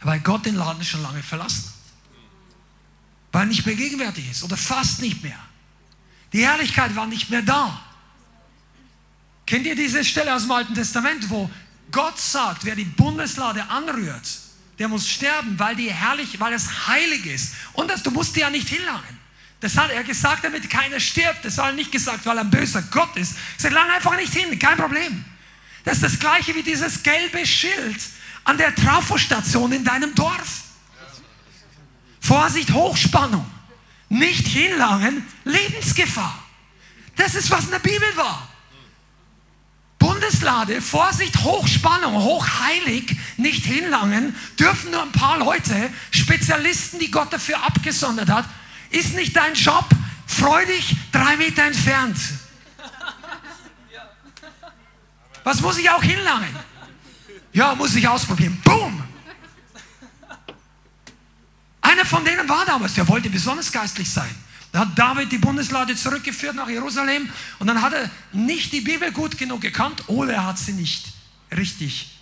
Weil 0.00 0.20
Gott 0.20 0.46
den 0.46 0.54
Laden 0.54 0.82
schon 0.82 1.02
lange 1.02 1.22
verlassen 1.22 1.64
hat. 1.64 1.74
Weil 3.32 3.42
er 3.42 3.46
nicht 3.46 3.66
mehr 3.66 3.74
gegenwärtig 3.74 4.30
ist 4.30 4.42
oder 4.42 4.56
fast 4.56 5.02
nicht 5.02 5.22
mehr. 5.22 5.38
Die 6.32 6.46
Herrlichkeit 6.46 6.96
war 6.96 7.06
nicht 7.06 7.28
mehr 7.28 7.42
da. 7.42 7.80
Kennt 9.48 9.66
ihr 9.66 9.74
diese 9.74 10.04
Stelle 10.04 10.34
aus 10.34 10.42
dem 10.42 10.50
Alten 10.50 10.74
Testament, 10.74 11.30
wo 11.30 11.48
Gott 11.90 12.20
sagt, 12.20 12.66
wer 12.66 12.76
die 12.76 12.84
Bundeslade 12.84 13.64
anrührt, 13.70 14.28
der 14.78 14.88
muss 14.88 15.08
sterben, 15.08 15.58
weil 15.58 15.74
die 15.74 15.90
herrlich, 15.90 16.38
weil 16.38 16.52
es 16.52 16.86
heilig 16.86 17.24
ist. 17.24 17.54
Und 17.72 17.90
das, 17.90 18.02
du 18.02 18.10
musst 18.10 18.36
dir 18.36 18.40
ja 18.40 18.50
nicht 18.50 18.68
hinlangen. 18.68 19.18
Das 19.60 19.74
hat 19.78 19.90
er 19.90 20.04
gesagt, 20.04 20.44
damit 20.44 20.68
keiner 20.68 21.00
stirbt. 21.00 21.46
Das 21.46 21.56
hat 21.56 21.68
er 21.68 21.72
nicht 21.72 21.90
gesagt, 21.90 22.26
weil 22.26 22.36
er 22.36 22.44
ein 22.44 22.50
böser 22.50 22.82
Gott 22.90 23.16
ist. 23.16 23.36
Sagt, 23.56 23.72
lang 23.72 23.88
einfach 23.90 24.16
nicht 24.16 24.34
hin, 24.34 24.58
kein 24.58 24.76
Problem. 24.76 25.24
Das 25.82 25.94
ist 25.94 26.02
das 26.02 26.18
gleiche 26.18 26.54
wie 26.54 26.62
dieses 26.62 27.02
gelbe 27.02 27.46
Schild 27.46 28.02
an 28.44 28.58
der 28.58 28.74
Trafostation 28.74 29.72
in 29.72 29.82
deinem 29.82 30.14
Dorf. 30.14 30.64
Vorsicht, 32.20 32.70
Hochspannung. 32.70 33.50
Nicht 34.10 34.46
hinlangen, 34.46 35.26
Lebensgefahr. 35.44 36.38
Das 37.16 37.34
ist, 37.34 37.50
was 37.50 37.64
in 37.64 37.70
der 37.70 37.78
Bibel 37.78 38.14
war. 38.14 38.47
Bundeslade, 39.98 40.80
Vorsicht, 40.80 41.42
Hochspannung, 41.42 42.14
hochheilig, 42.14 43.16
nicht 43.36 43.64
hinlangen, 43.64 44.34
dürfen 44.58 44.92
nur 44.92 45.02
ein 45.02 45.12
paar 45.12 45.38
Leute, 45.38 45.90
Spezialisten, 46.10 46.98
die 46.98 47.10
Gott 47.10 47.32
dafür 47.32 47.62
abgesondert 47.64 48.28
hat, 48.28 48.44
Ist 48.90 49.14
nicht 49.14 49.36
dein 49.36 49.54
Job 49.54 49.84
freudig 50.26 50.96
drei 51.12 51.36
Meter 51.36 51.64
entfernt? 51.64 52.16
Was 55.44 55.60
muss 55.60 55.78
ich 55.78 55.90
auch 55.90 56.02
hinlangen? 56.02 56.54
Ja, 57.52 57.74
muss 57.74 57.94
ich 57.94 58.06
ausprobieren. 58.06 58.60
Boom! 58.64 59.02
Einer 61.80 62.04
von 62.04 62.24
denen 62.24 62.48
war 62.48 62.64
damals, 62.66 62.94
der 62.94 63.08
wollte 63.08 63.30
besonders 63.30 63.72
geistlich 63.72 64.10
sein. 64.10 64.34
Da 64.72 64.80
hat 64.80 64.98
David 64.98 65.32
die 65.32 65.38
Bundeslade 65.38 65.96
zurückgeführt 65.96 66.54
nach 66.54 66.68
Jerusalem 66.68 67.28
und 67.58 67.66
dann 67.66 67.80
hat 67.80 67.94
er 67.94 68.10
nicht 68.32 68.72
die 68.72 68.82
Bibel 68.82 69.10
gut 69.12 69.38
genug 69.38 69.62
gekannt 69.62 70.04
oder 70.08 70.34
er 70.34 70.46
hat 70.46 70.58
sie 70.58 70.72
nicht 70.72 71.06
richtig 71.56 72.18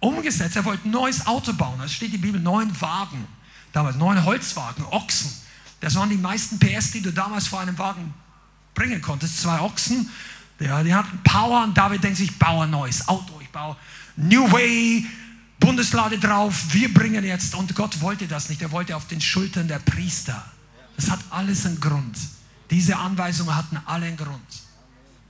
umgesetzt. 0.00 0.56
Er 0.56 0.64
wollte 0.64 0.88
ein 0.88 0.90
neues 0.90 1.26
Auto 1.26 1.52
bauen. 1.52 1.78
Da 1.78 1.88
steht 1.88 2.12
die 2.12 2.18
Bibel, 2.18 2.40
neun 2.40 2.80
Wagen. 2.80 3.26
Damals 3.72 3.96
neun 3.96 4.24
Holzwagen, 4.24 4.84
Ochsen. 4.86 5.32
Das 5.80 5.94
waren 5.94 6.08
die 6.08 6.16
meisten 6.16 6.58
PS, 6.58 6.92
die 6.92 7.00
du 7.00 7.12
damals 7.12 7.46
vor 7.46 7.60
einem 7.60 7.76
Wagen 7.78 8.12
bringen 8.74 9.00
konntest. 9.00 9.40
Zwei 9.40 9.60
Ochsen, 9.60 10.10
ja, 10.60 10.82
die 10.82 10.94
hatten 10.94 11.20
Power 11.22 11.64
und 11.64 11.76
David 11.76 12.02
denkt 12.02 12.18
sich, 12.18 12.30
ich 12.30 12.38
baue 12.38 12.64
ein 12.64 12.70
neues 12.70 13.06
Auto, 13.08 13.38
ich 13.40 13.50
baue 13.50 13.76
New 14.16 14.50
Way, 14.50 15.06
Bundeslade 15.58 16.18
drauf, 16.18 16.54
wir 16.70 16.92
bringen 16.92 17.24
jetzt. 17.24 17.54
Und 17.54 17.74
Gott 17.74 18.00
wollte 18.00 18.26
das 18.26 18.48
nicht. 18.48 18.62
Er 18.62 18.70
wollte 18.70 18.96
auf 18.96 19.06
den 19.06 19.20
Schultern 19.20 19.68
der 19.68 19.78
Priester. 19.78 20.44
Das 20.96 21.10
hat 21.10 21.20
alles 21.30 21.66
einen 21.66 21.80
Grund. 21.80 22.16
Diese 22.70 22.96
Anweisungen 22.96 23.54
hatten 23.54 23.78
alle 23.86 24.06
einen 24.06 24.16
Grund. 24.16 24.40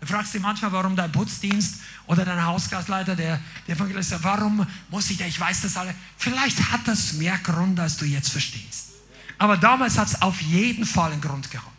Du 0.00 0.06
fragst 0.06 0.34
dich 0.34 0.42
manchmal, 0.42 0.70
warum 0.72 0.94
dein 0.96 1.10
Putzdienst 1.10 1.76
oder 2.06 2.24
dein 2.24 2.44
Hausgastleiter, 2.44 3.16
der, 3.16 3.40
der 3.66 3.74
Evangelist, 3.74 4.14
warum 4.22 4.66
muss 4.90 5.08
ich 5.10 5.16
da, 5.16 5.24
ich 5.24 5.40
weiß 5.40 5.62
das 5.62 5.76
alle. 5.76 5.94
Vielleicht 6.18 6.70
hat 6.70 6.86
das 6.86 7.14
mehr 7.14 7.38
Grund, 7.38 7.80
als 7.80 7.96
du 7.96 8.04
jetzt 8.04 8.30
verstehst. 8.30 8.90
Aber 9.38 9.56
damals 9.56 9.96
hat 9.96 10.08
es 10.08 10.20
auf 10.20 10.40
jeden 10.42 10.84
Fall 10.84 11.12
einen 11.12 11.20
Grund 11.20 11.50
gehabt. 11.50 11.70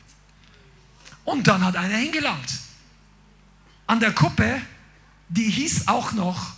Und 1.24 1.48
dann 1.48 1.64
hat 1.64 1.76
einer 1.76 1.98
hingelangt. 1.98 2.60
An 3.88 4.00
der 4.00 4.14
Kuppe, 4.14 4.62
die 5.30 5.50
hieß 5.50 5.88
auch 5.88 6.12
noch 6.14 6.54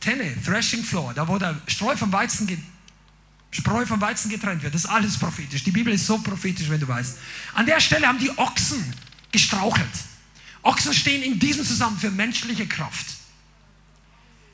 Tenne, 0.00 0.34
Threshing 0.42 0.82
Floor, 0.82 1.14
da 1.14 1.28
wo 1.28 1.38
der 1.38 1.56
Streu 1.66 1.96
vom 1.96 2.12
Weizen, 2.12 2.46
Spreu 3.50 3.84
vom 3.84 4.00
Weizen 4.00 4.30
getrennt 4.30 4.62
wird. 4.62 4.74
Das 4.74 4.84
ist 4.84 4.90
alles 4.90 5.18
prophetisch. 5.18 5.64
Die 5.64 5.72
Bibel 5.72 5.92
ist 5.92 6.06
so 6.06 6.18
prophetisch, 6.18 6.70
wenn 6.70 6.80
du 6.80 6.86
weißt. 6.86 7.18
An 7.54 7.66
der 7.66 7.80
Stelle 7.80 8.06
haben 8.06 8.18
die 8.18 8.30
Ochsen 8.38 8.94
gestrauchelt. 9.32 9.86
Ochsen 10.62 10.94
stehen 10.94 11.22
in 11.22 11.38
diesem 11.38 11.64
Zusammenhang 11.64 12.00
für 12.00 12.10
menschliche 12.10 12.66
Kraft. 12.66 13.06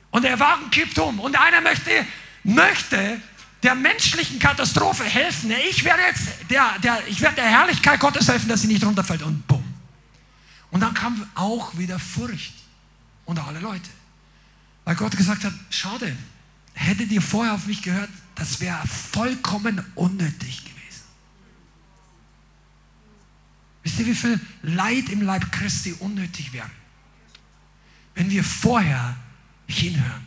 Und 0.09 0.23
der 0.23 0.39
Wagen 0.39 0.69
kippt 0.71 0.97
um 0.97 1.19
und 1.19 1.35
einer 1.35 1.61
möchte, 1.61 1.91
möchte 2.43 3.21
der 3.61 3.75
menschlichen 3.75 4.39
Katastrophe 4.39 5.03
helfen. 5.03 5.51
Ich 5.69 5.83
werde 5.83 6.01
jetzt 6.03 6.27
der, 6.49 6.79
der, 6.79 7.07
ich 7.07 7.21
werde 7.21 7.35
der 7.35 7.45
Herrlichkeit 7.45 7.99
Gottes 7.99 8.27
helfen, 8.27 8.47
dass 8.47 8.61
sie 8.61 8.67
nicht 8.67 8.83
runterfällt 8.83 9.21
und 9.21 9.45
bumm. 9.47 9.63
Und 10.71 10.81
dann 10.81 10.93
kam 10.93 11.27
auch 11.35 11.77
wieder 11.77 11.99
Furcht 11.99 12.53
unter 13.25 13.45
alle 13.45 13.59
Leute. 13.59 13.89
Weil 14.85 14.95
Gott 14.95 15.15
gesagt 15.17 15.43
hat, 15.43 15.53
schade, 15.69 16.15
hättet 16.73 17.11
ihr 17.11 17.21
vorher 17.21 17.53
auf 17.53 17.67
mich 17.67 17.81
gehört, 17.81 18.09
das 18.37 18.59
wäre 18.59 18.85
vollkommen 18.87 19.83
unnötig 19.95 20.63
gewesen. 20.63 21.03
Wisst 23.83 23.99
ihr, 23.99 24.05
wie 24.05 24.15
viel 24.15 24.39
Leid 24.61 25.09
im 25.09 25.21
Leib 25.21 25.51
Christi 25.51 25.93
unnötig 25.93 26.53
wäre? 26.53 26.69
Wenn 28.13 28.29
wir 28.29 28.43
vorher 28.43 29.15
hinhören. 29.67 30.25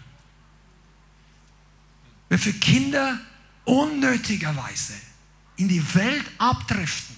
Wenn 2.28 2.38
für 2.38 2.52
Kinder 2.52 3.20
unnötigerweise 3.64 4.94
in 5.56 5.68
die 5.68 5.94
Welt 5.94 6.24
abdriften, 6.38 7.16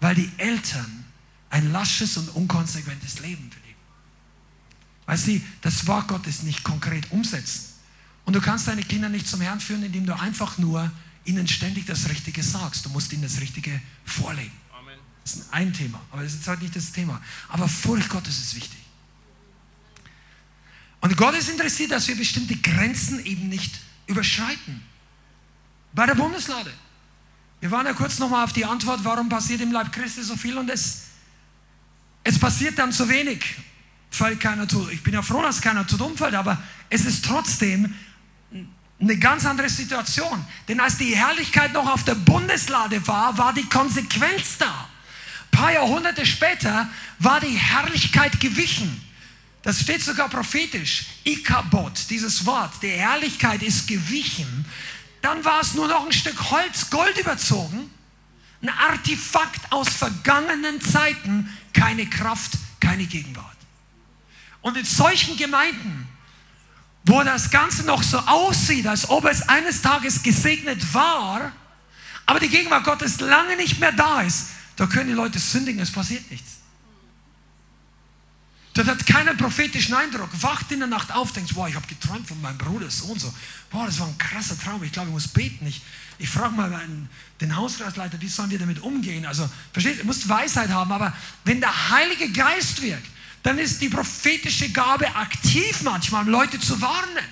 weil 0.00 0.14
die 0.14 0.30
Eltern 0.36 1.04
ein 1.50 1.72
lasches 1.72 2.16
und 2.16 2.28
unkonsequentes 2.30 3.20
Leben 3.20 3.44
leben. 3.44 3.80
Weil 5.06 5.16
sie 5.16 5.44
das 5.62 5.86
Wort 5.86 6.08
Gottes 6.08 6.42
nicht 6.42 6.64
konkret 6.64 7.10
umsetzen. 7.10 7.65
Und 8.26 8.34
du 8.34 8.40
kannst 8.40 8.68
deine 8.68 8.82
Kinder 8.82 9.08
nicht 9.08 9.26
zum 9.26 9.40
Herrn 9.40 9.60
führen, 9.60 9.84
indem 9.84 10.04
du 10.04 10.18
einfach 10.18 10.58
nur 10.58 10.90
ihnen 11.24 11.46
ständig 11.48 11.86
das 11.86 12.08
Richtige 12.08 12.42
sagst. 12.42 12.84
Du 12.84 12.90
musst 12.90 13.12
ihnen 13.12 13.22
das 13.22 13.40
Richtige 13.40 13.80
vorlegen. 14.04 14.52
Amen. 14.78 14.98
Das 15.22 15.34
ist 15.34 15.52
ein 15.52 15.72
Thema, 15.72 16.00
aber 16.10 16.22
das 16.22 16.34
ist 16.34 16.46
halt 16.46 16.60
nicht 16.60 16.74
das 16.74 16.92
Thema. 16.92 17.22
Aber 17.48 17.68
Furcht 17.68 18.08
Gottes 18.08 18.38
ist 18.38 18.56
wichtig. 18.56 18.80
Und 21.00 21.16
Gott 21.16 21.36
ist 21.36 21.48
interessiert, 21.48 21.92
dass 21.92 22.08
wir 22.08 22.16
bestimmte 22.16 22.56
Grenzen 22.56 23.24
eben 23.24 23.48
nicht 23.48 23.78
überschreiten. 24.08 24.82
Bei 25.92 26.04
der 26.04 26.14
Bundeslade. 26.14 26.72
Wir 27.60 27.70
waren 27.70 27.86
ja 27.86 27.92
kurz 27.92 28.18
nochmal 28.18 28.44
auf 28.44 28.52
die 28.52 28.64
Antwort, 28.64 29.04
warum 29.04 29.28
passiert 29.28 29.60
im 29.60 29.70
Leib 29.72 29.92
Christi 29.92 30.22
so 30.22 30.36
viel 30.36 30.58
und 30.58 30.68
es, 30.68 31.04
es 32.24 32.38
passiert 32.38 32.78
dann 32.78 32.92
zu 32.92 33.08
wenig. 33.08 33.44
Fällt 34.10 34.40
keiner 34.40 34.66
tut. 34.66 34.92
Ich 34.92 35.02
bin 35.02 35.14
ja 35.14 35.22
froh, 35.22 35.42
dass 35.42 35.60
keiner 35.60 35.86
tut 35.86 36.00
umfällt, 36.00 36.34
aber 36.34 36.60
es 36.90 37.04
ist 37.04 37.24
trotzdem 37.24 37.94
eine 39.00 39.18
ganz 39.18 39.44
andere 39.44 39.68
Situation. 39.68 40.44
Denn 40.68 40.80
als 40.80 40.96
die 40.98 41.14
Herrlichkeit 41.14 41.72
noch 41.72 41.90
auf 41.90 42.04
der 42.04 42.14
Bundeslade 42.14 43.06
war, 43.06 43.36
war 43.36 43.52
die 43.52 43.68
Konsequenz 43.68 44.58
da. 44.58 44.66
Ein 44.66 45.50
paar 45.50 45.72
Jahrhunderte 45.72 46.24
später 46.24 46.88
war 47.18 47.40
die 47.40 47.56
Herrlichkeit 47.56 48.40
gewichen. 48.40 49.02
Das 49.62 49.80
steht 49.80 50.02
sogar 50.02 50.28
prophetisch. 50.28 51.06
Ikabot, 51.24 52.08
dieses 52.08 52.46
Wort, 52.46 52.72
die 52.82 52.88
Herrlichkeit 52.88 53.62
ist 53.62 53.88
gewichen. 53.88 54.64
Dann 55.22 55.44
war 55.44 55.60
es 55.60 55.74
nur 55.74 55.88
noch 55.88 56.06
ein 56.06 56.12
Stück 56.12 56.50
Holz, 56.50 56.88
Gold 56.88 57.18
überzogen. 57.18 57.90
Ein 58.62 58.68
Artefakt 58.68 59.72
aus 59.72 59.88
vergangenen 59.88 60.80
Zeiten, 60.80 61.52
keine 61.72 62.06
Kraft, 62.06 62.52
keine 62.80 63.04
Gegenwart. 63.04 63.56
Und 64.62 64.76
in 64.76 64.84
solchen 64.84 65.36
Gemeinden 65.36 66.08
wo 67.06 67.22
das 67.22 67.50
Ganze 67.50 67.84
noch 67.84 68.02
so 68.02 68.18
aussieht, 68.18 68.86
als 68.86 69.08
ob 69.08 69.24
es 69.26 69.48
eines 69.48 69.80
Tages 69.80 70.22
gesegnet 70.22 70.92
war, 70.92 71.52
aber 72.26 72.40
die 72.40 72.48
Gegenwart 72.48 72.84
Gottes 72.84 73.20
lange 73.20 73.56
nicht 73.56 73.78
mehr 73.78 73.92
da 73.92 74.22
ist, 74.22 74.48
da 74.74 74.86
können 74.86 75.08
die 75.08 75.14
Leute 75.14 75.38
sündigen, 75.38 75.80
es 75.80 75.92
passiert 75.92 76.28
nichts. 76.30 76.56
Dort 78.74 78.88
hat 78.88 79.06
keinen 79.06 79.38
prophetischen 79.38 79.94
Eindruck. 79.94 80.28
Wacht 80.42 80.70
in 80.70 80.80
der 80.80 80.88
Nacht 80.88 81.10
auf, 81.10 81.32
denkt, 81.32 81.54
boah, 81.54 81.66
ich 81.66 81.74
habe 81.76 81.86
geträumt 81.86 82.28
von 82.28 82.38
meinem 82.42 82.58
Bruder 82.58 82.90
so 82.90 83.06
und 83.06 83.18
so. 83.18 83.32
Boah, 83.70 83.86
das 83.86 83.98
war 83.98 84.06
ein 84.06 84.18
krasser 84.18 84.58
Traum. 84.58 84.82
Ich 84.82 84.92
glaube, 84.92 85.08
ich 85.08 85.14
muss 85.14 85.28
beten. 85.28 85.66
Ich, 85.66 85.80
ich 86.18 86.28
frage 86.28 86.54
mal 86.54 86.74
einen, 86.74 87.08
den 87.40 87.56
Hausratsleiter, 87.56 88.20
wie 88.20 88.28
sollen 88.28 88.50
wir 88.50 88.58
damit 88.58 88.82
umgehen? 88.82 89.24
Also, 89.24 89.48
versteht, 89.72 90.02
du 90.02 90.04
musst 90.04 90.28
Weisheit 90.28 90.68
haben, 90.68 90.92
aber 90.92 91.14
wenn 91.44 91.60
der 91.60 91.88
Heilige 91.88 92.30
Geist 92.32 92.82
wirkt, 92.82 93.06
dann 93.46 93.58
ist 93.58 93.80
die 93.80 93.88
prophetische 93.88 94.70
Gabe 94.70 95.06
aktiv 95.14 95.82
manchmal, 95.82 96.22
um 96.24 96.30
Leute 96.30 96.58
zu 96.58 96.80
warnen. 96.80 97.24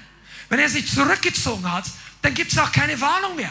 Wenn 0.49 0.61
er 0.61 0.69
sich 0.69 0.89
zurückgezogen 0.89 1.69
hat, 1.73 1.87
dann 2.23 2.35
gibt 2.35 2.53
es 2.53 2.59
auch 2.59 2.71
keine 2.71 3.01
Warnung 3.01 3.35
mehr. 3.35 3.51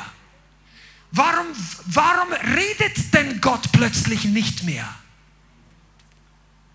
Warum, 1.11 1.47
warum 1.87 2.31
redet 2.31 3.13
denn 3.13 3.41
Gott 3.41 3.69
plötzlich 3.73 4.23
nicht 4.23 4.63
mehr? 4.63 4.87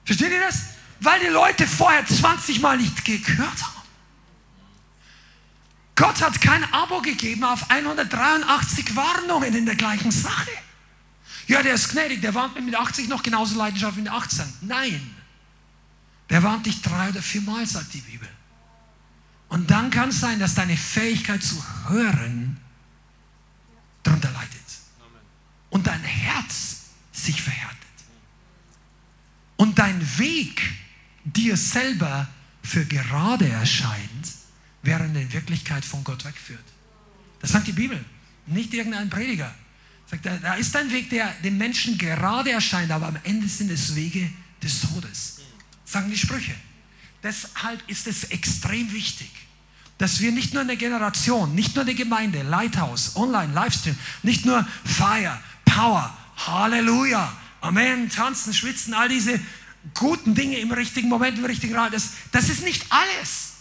Versteht 0.04 0.30
ihr 0.30 0.40
das? 0.40 0.60
Weil 1.00 1.20
die 1.20 1.28
Leute 1.28 1.66
vorher 1.66 2.04
20 2.04 2.60
Mal 2.60 2.76
nicht 2.76 3.06
gehört 3.06 3.62
haben. 3.62 3.88
Gott 5.96 6.20
hat 6.20 6.38
kein 6.42 6.70
Abo 6.70 7.00
gegeben 7.00 7.44
auf 7.44 7.70
183 7.70 8.94
Warnungen 8.94 9.54
in 9.54 9.64
der 9.64 9.74
gleichen 9.74 10.10
Sache. 10.10 10.50
Ja, 11.46 11.62
der 11.62 11.72
ist 11.72 11.88
gnädig, 11.88 12.20
der 12.20 12.34
warnt 12.34 12.62
mit 12.62 12.74
80 12.74 13.08
noch 13.08 13.22
genauso 13.22 13.56
leidenschaftlich 13.56 14.04
wie 14.04 14.10
mit 14.10 14.12
18. 14.12 14.52
Nein. 14.60 15.17
Der 16.30 16.42
warnt 16.42 16.66
dich 16.66 16.82
drei 16.82 17.08
oder 17.08 17.22
viermal, 17.22 17.66
sagt 17.66 17.94
die 17.94 18.00
Bibel. 18.00 18.28
Und 19.48 19.70
dann 19.70 19.90
kann 19.90 20.10
es 20.10 20.20
sein, 20.20 20.38
dass 20.38 20.54
deine 20.54 20.76
Fähigkeit 20.76 21.42
zu 21.42 21.62
hören 21.88 22.58
darunter 24.02 24.30
leidet. 24.32 24.52
Und 25.70 25.86
dein 25.86 26.02
Herz 26.02 26.80
sich 27.12 27.40
verhärtet. 27.42 27.76
Und 29.56 29.78
dein 29.78 30.00
Weg 30.18 30.62
dir 31.24 31.56
selber 31.56 32.28
für 32.62 32.84
gerade 32.84 33.48
erscheint, 33.48 34.28
während 34.82 35.16
in 35.16 35.32
Wirklichkeit 35.32 35.84
von 35.84 36.04
Gott 36.04 36.24
wegführt. 36.24 36.64
Das 37.40 37.52
sagt 37.52 37.66
die 37.66 37.72
Bibel, 37.72 38.02
nicht 38.46 38.72
irgendein 38.72 39.10
Prediger. 39.10 39.54
Sagt, 40.06 40.24
da 40.24 40.54
ist 40.54 40.74
ein 40.76 40.90
Weg, 40.90 41.10
der 41.10 41.32
den 41.42 41.58
Menschen 41.58 41.98
gerade 41.98 42.50
erscheint, 42.50 42.90
aber 42.90 43.08
am 43.08 43.18
Ende 43.24 43.48
sind 43.48 43.70
es 43.70 43.94
Wege 43.94 44.30
des 44.62 44.80
Todes 44.80 45.37
sagen 45.88 46.10
die 46.10 46.18
Sprüche. 46.18 46.54
Deshalb 47.22 47.82
ist 47.88 48.06
es 48.06 48.24
extrem 48.24 48.92
wichtig, 48.92 49.30
dass 49.96 50.20
wir 50.20 50.30
nicht 50.30 50.54
nur 50.54 50.62
eine 50.62 50.76
Generation, 50.76 51.54
nicht 51.54 51.74
nur 51.74 51.84
eine 51.84 51.94
Gemeinde, 51.94 52.42
Lighthouse, 52.42 53.16
Online, 53.16 53.52
Livestream, 53.52 53.98
nicht 54.22 54.44
nur 54.44 54.66
Fire, 54.84 55.40
Power, 55.64 56.16
Halleluja, 56.36 57.32
Amen, 57.60 58.08
tanzen, 58.08 58.54
schwitzen, 58.54 58.94
all 58.94 59.08
diese 59.08 59.40
guten 59.94 60.34
Dinge 60.34 60.58
im 60.58 60.70
richtigen 60.70 61.08
Moment, 61.08 61.38
im 61.38 61.44
richtigen 61.44 61.74
Raum, 61.74 61.90
das, 61.90 62.10
das 62.30 62.48
ist 62.48 62.62
nicht 62.62 62.86
alles. 62.90 63.54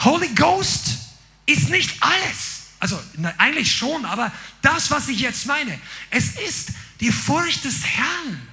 Holy 0.00 0.28
Ghost 0.34 0.98
ist 1.46 1.70
nicht 1.70 2.02
alles. 2.02 2.64
Also 2.78 3.00
na, 3.16 3.32
eigentlich 3.38 3.74
schon, 3.74 4.04
aber 4.04 4.30
das, 4.60 4.90
was 4.90 5.08
ich 5.08 5.20
jetzt 5.20 5.46
meine, 5.46 5.78
es 6.10 6.36
ist 6.36 6.70
die 7.00 7.10
Furcht 7.10 7.64
des 7.64 7.86
Herrn. 7.86 8.46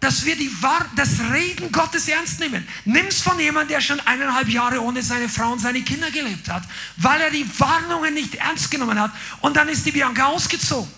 Dass 0.00 0.24
wir 0.24 0.36
die, 0.36 0.50
das 0.94 1.20
Reden 1.32 1.72
Gottes 1.72 2.06
ernst 2.08 2.38
nehmen. 2.38 2.66
Nimm 2.84 3.06
es 3.06 3.20
von 3.20 3.38
jemandem, 3.40 3.74
der 3.74 3.80
schon 3.80 3.98
eineinhalb 4.00 4.48
Jahre 4.48 4.80
ohne 4.80 5.02
seine 5.02 5.28
Frau 5.28 5.52
und 5.52 5.58
seine 5.58 5.82
Kinder 5.82 6.10
gelebt 6.10 6.48
hat, 6.48 6.62
weil 6.96 7.20
er 7.20 7.30
die 7.30 7.46
Warnungen 7.58 8.14
nicht 8.14 8.36
ernst 8.36 8.70
genommen 8.70 9.00
hat 9.00 9.10
und 9.40 9.56
dann 9.56 9.68
ist 9.68 9.84
die 9.86 9.92
Bianca 9.92 10.26
ausgezogen. 10.26 10.90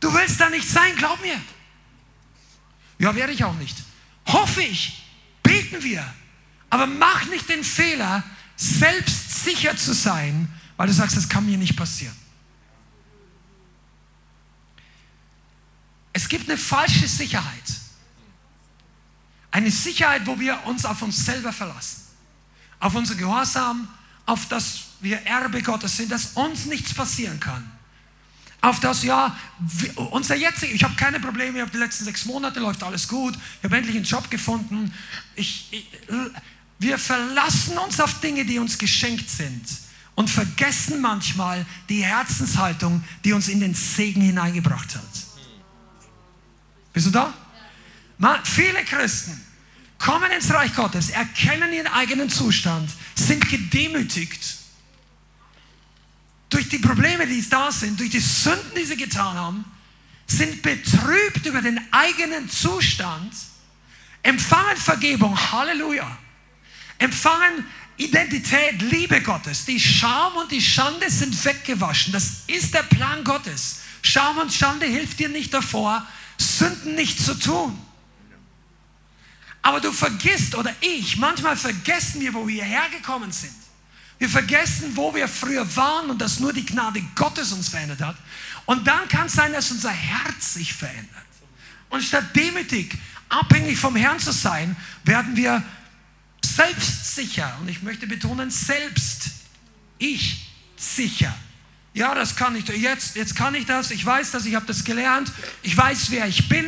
Du 0.00 0.12
willst 0.14 0.40
da 0.40 0.48
nicht 0.48 0.68
sein, 0.68 0.94
glaub 0.96 1.20
mir. 1.20 1.38
Ja, 2.98 3.14
werde 3.14 3.32
ich 3.32 3.44
auch 3.44 3.54
nicht. 3.54 3.76
Hoffe 4.26 4.62
ich. 4.62 5.04
Beten 5.42 5.82
wir. 5.82 6.04
Aber 6.70 6.86
mach 6.86 7.26
nicht 7.26 7.48
den 7.48 7.64
Fehler, 7.64 8.22
selbst 8.56 9.44
sicher 9.44 9.76
zu 9.76 9.94
sein, 9.94 10.48
weil 10.76 10.88
du 10.88 10.92
sagst, 10.92 11.16
das 11.16 11.28
kann 11.28 11.46
mir 11.46 11.56
nicht 11.56 11.76
passieren. 11.76 12.14
Es 16.18 16.28
gibt 16.28 16.48
eine 16.48 16.58
falsche 16.58 17.06
Sicherheit. 17.06 17.62
Eine 19.52 19.70
Sicherheit, 19.70 20.26
wo 20.26 20.40
wir 20.40 20.58
uns 20.66 20.84
auf 20.84 21.00
uns 21.00 21.24
selber 21.24 21.52
verlassen. 21.52 22.02
Auf 22.80 22.96
unser 22.96 23.14
Gehorsam, 23.14 23.86
auf 24.26 24.48
das 24.48 24.80
wir 24.98 25.18
Erbe 25.18 25.62
Gottes 25.62 25.96
sind, 25.96 26.10
dass 26.10 26.32
uns 26.32 26.66
nichts 26.66 26.92
passieren 26.92 27.38
kann. 27.38 27.70
Auf 28.60 28.80
das, 28.80 29.04
ja, 29.04 29.38
unser 29.94 30.34
jetziger, 30.34 30.74
ich 30.74 30.82
habe 30.82 30.96
keine 30.96 31.20
Probleme, 31.20 31.58
ich 31.58 31.62
habe 31.62 31.70
die 31.70 31.78
letzten 31.78 32.04
sechs 32.04 32.24
Monate, 32.24 32.58
läuft 32.58 32.82
alles 32.82 33.06
gut, 33.06 33.36
ich 33.36 33.64
habe 33.64 33.76
endlich 33.76 33.94
einen 33.94 34.04
Job 34.04 34.28
gefunden. 34.28 34.92
Ich, 35.36 35.68
ich, 35.70 35.86
wir 36.80 36.98
verlassen 36.98 37.78
uns 37.78 38.00
auf 38.00 38.18
Dinge, 38.18 38.44
die 38.44 38.58
uns 38.58 38.76
geschenkt 38.76 39.30
sind 39.30 39.64
und 40.16 40.28
vergessen 40.28 41.00
manchmal 41.00 41.64
die 41.88 42.02
Herzenshaltung, 42.02 43.04
die 43.22 43.34
uns 43.34 43.46
in 43.46 43.60
den 43.60 43.74
Segen 43.74 44.20
hineingebracht 44.20 44.96
hat. 44.96 45.27
Bist 46.98 47.06
du 47.06 47.12
da? 47.12 47.32
Man, 48.18 48.44
viele 48.44 48.84
Christen 48.84 49.40
kommen 50.00 50.32
ins 50.32 50.52
Reich 50.52 50.74
Gottes, 50.74 51.10
erkennen 51.10 51.72
ihren 51.72 51.86
eigenen 51.86 52.28
Zustand, 52.28 52.90
sind 53.14 53.48
gedemütigt 53.48 54.56
durch 56.50 56.68
die 56.68 56.80
Probleme, 56.80 57.24
die 57.24 57.48
da 57.48 57.70
sind, 57.70 58.00
durch 58.00 58.10
die 58.10 58.18
Sünden, 58.18 58.72
die 58.76 58.84
sie 58.84 58.96
getan 58.96 59.36
haben, 59.36 59.64
sind 60.26 60.60
betrübt 60.60 61.46
über 61.46 61.62
den 61.62 61.80
eigenen 61.92 62.50
Zustand, 62.50 63.32
empfangen 64.24 64.76
Vergebung, 64.76 65.38
Halleluja, 65.52 66.18
empfangen 66.98 67.64
Identität, 67.96 68.82
Liebe 68.82 69.22
Gottes. 69.22 69.64
Die 69.66 69.78
Scham 69.78 70.34
und 70.34 70.50
die 70.50 70.60
Schande 70.60 71.08
sind 71.08 71.44
weggewaschen. 71.44 72.12
Das 72.12 72.42
ist 72.48 72.74
der 72.74 72.82
Plan 72.82 73.22
Gottes. 73.22 73.82
Scham 74.02 74.38
und 74.38 74.52
Schande 74.52 74.86
hilft 74.86 75.20
dir 75.20 75.28
nicht 75.28 75.54
davor, 75.54 76.04
Sünden 76.38 76.94
nicht 76.94 77.20
zu 77.20 77.34
tun. 77.34 77.78
Aber 79.62 79.80
du 79.80 79.92
vergisst, 79.92 80.54
oder 80.54 80.74
ich, 80.80 81.16
manchmal 81.18 81.56
vergessen 81.56 82.20
wir, 82.20 82.32
wo 82.32 82.46
wir 82.46 82.64
hergekommen 82.64 83.32
sind. 83.32 83.54
Wir 84.18 84.28
vergessen, 84.28 84.96
wo 84.96 85.14
wir 85.14 85.28
früher 85.28 85.76
waren 85.76 86.10
und 86.10 86.20
dass 86.20 86.40
nur 86.40 86.52
die 86.52 86.64
Gnade 86.64 87.02
Gottes 87.14 87.52
uns 87.52 87.68
verändert 87.68 88.00
hat. 88.00 88.16
Und 88.66 88.86
dann 88.86 89.08
kann 89.08 89.26
es 89.26 89.34
sein, 89.34 89.52
dass 89.52 89.70
unser 89.70 89.90
Herz 89.90 90.54
sich 90.54 90.74
verändert. 90.74 91.06
Und 91.90 92.02
statt 92.02 92.34
demütig, 92.34 92.96
abhängig 93.28 93.78
vom 93.78 93.94
Herrn 93.94 94.18
zu 94.18 94.32
sein, 94.32 94.76
werden 95.04 95.36
wir 95.36 95.62
selbstsicher. 96.44 97.56
Und 97.60 97.68
ich 97.68 97.82
möchte 97.82 98.06
betonen, 98.06 98.50
selbst. 98.50 99.30
Ich 99.98 100.50
sicher. 100.76 101.34
Ja, 101.94 102.14
das 102.14 102.36
kann 102.36 102.54
ich. 102.54 102.68
Jetzt, 102.68 103.16
jetzt 103.16 103.34
kann 103.34 103.54
ich 103.54 103.66
das. 103.66 103.90
Ich 103.90 104.04
weiß 104.04 104.30
das. 104.30 104.46
Ich 104.46 104.54
habe 104.54 104.66
das 104.66 104.84
gelernt. 104.84 105.32
Ich 105.62 105.76
weiß, 105.76 106.10
wer 106.10 106.26
ich 106.26 106.48
bin 106.48 106.66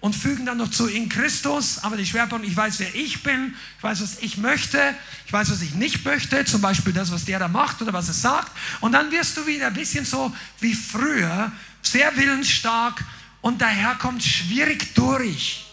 und 0.00 0.16
fügen 0.16 0.46
dann 0.46 0.56
noch 0.56 0.70
zu 0.70 0.86
in 0.86 1.08
Christus, 1.08 1.78
aber 1.84 1.96
die 1.96 2.06
Schwerpunkt, 2.06 2.46
ich 2.46 2.56
weiß, 2.56 2.78
wer 2.80 2.94
ich 2.94 3.22
bin, 3.22 3.54
ich 3.76 3.82
weiß, 3.82 4.02
was 4.02 4.18
ich 4.20 4.38
möchte, 4.38 4.94
ich 5.26 5.32
weiß, 5.32 5.50
was 5.50 5.60
ich 5.60 5.74
nicht 5.74 6.04
möchte, 6.04 6.44
zum 6.46 6.62
Beispiel 6.62 6.92
das, 6.92 7.12
was 7.12 7.26
der 7.26 7.38
da 7.38 7.48
macht 7.48 7.82
oder 7.82 7.92
was 7.92 8.08
er 8.08 8.14
sagt. 8.14 8.50
Und 8.80 8.92
dann 8.92 9.10
wirst 9.10 9.36
du 9.36 9.46
wieder 9.46 9.66
ein 9.66 9.74
bisschen 9.74 10.06
so 10.06 10.34
wie 10.60 10.74
früher, 10.74 11.52
sehr 11.82 12.16
willensstark 12.16 13.04
und 13.42 13.60
daher 13.60 13.94
kommt 13.96 14.22
schwierig 14.22 14.94
durch. 14.94 15.66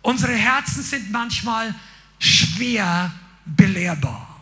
Unsere 0.00 0.32
Herzen 0.32 0.82
sind 0.82 1.10
manchmal 1.10 1.74
schwer 2.18 3.12
belehrbar. 3.44 4.33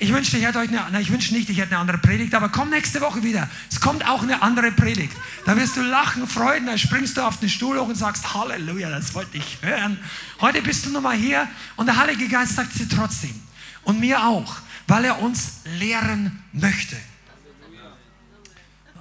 Ich 0.00 0.12
wünschte, 0.12 0.38
ich 0.38 0.44
hätte 0.44 0.58
euch 0.58 0.68
eine, 0.68 0.86
nein, 0.92 1.02
ich 1.02 1.10
wünschte 1.10 1.34
nicht, 1.34 1.50
ich 1.50 1.58
hätte 1.58 1.72
eine 1.72 1.78
andere 1.80 1.98
Predigt, 1.98 2.32
aber 2.34 2.50
komm 2.50 2.70
nächste 2.70 3.00
Woche 3.00 3.24
wieder. 3.24 3.50
Es 3.68 3.80
kommt 3.80 4.06
auch 4.06 4.22
eine 4.22 4.42
andere 4.42 4.70
Predigt. 4.70 5.12
Da 5.44 5.56
wirst 5.56 5.76
du 5.76 5.82
lachen, 5.82 6.28
freuen, 6.28 6.66
da 6.66 6.78
springst 6.78 7.16
du 7.16 7.22
auf 7.22 7.40
den 7.40 7.48
Stuhl 7.48 7.80
hoch 7.80 7.88
und 7.88 7.96
sagst, 7.96 8.32
Halleluja, 8.32 8.90
das 8.90 9.12
wollte 9.14 9.38
ich 9.38 9.58
hören. 9.60 9.98
Heute 10.40 10.62
bist 10.62 10.86
du 10.86 10.90
nochmal 10.90 11.16
hier 11.16 11.48
und 11.74 11.86
der 11.86 11.96
Heilige 11.96 12.28
Geist 12.28 12.54
sagt 12.54 12.74
sie 12.74 12.88
trotzdem. 12.88 13.34
Und 13.82 13.98
mir 13.98 14.22
auch, 14.22 14.56
weil 14.86 15.04
er 15.04 15.20
uns 15.20 15.62
lehren 15.64 16.44
möchte. 16.52 16.96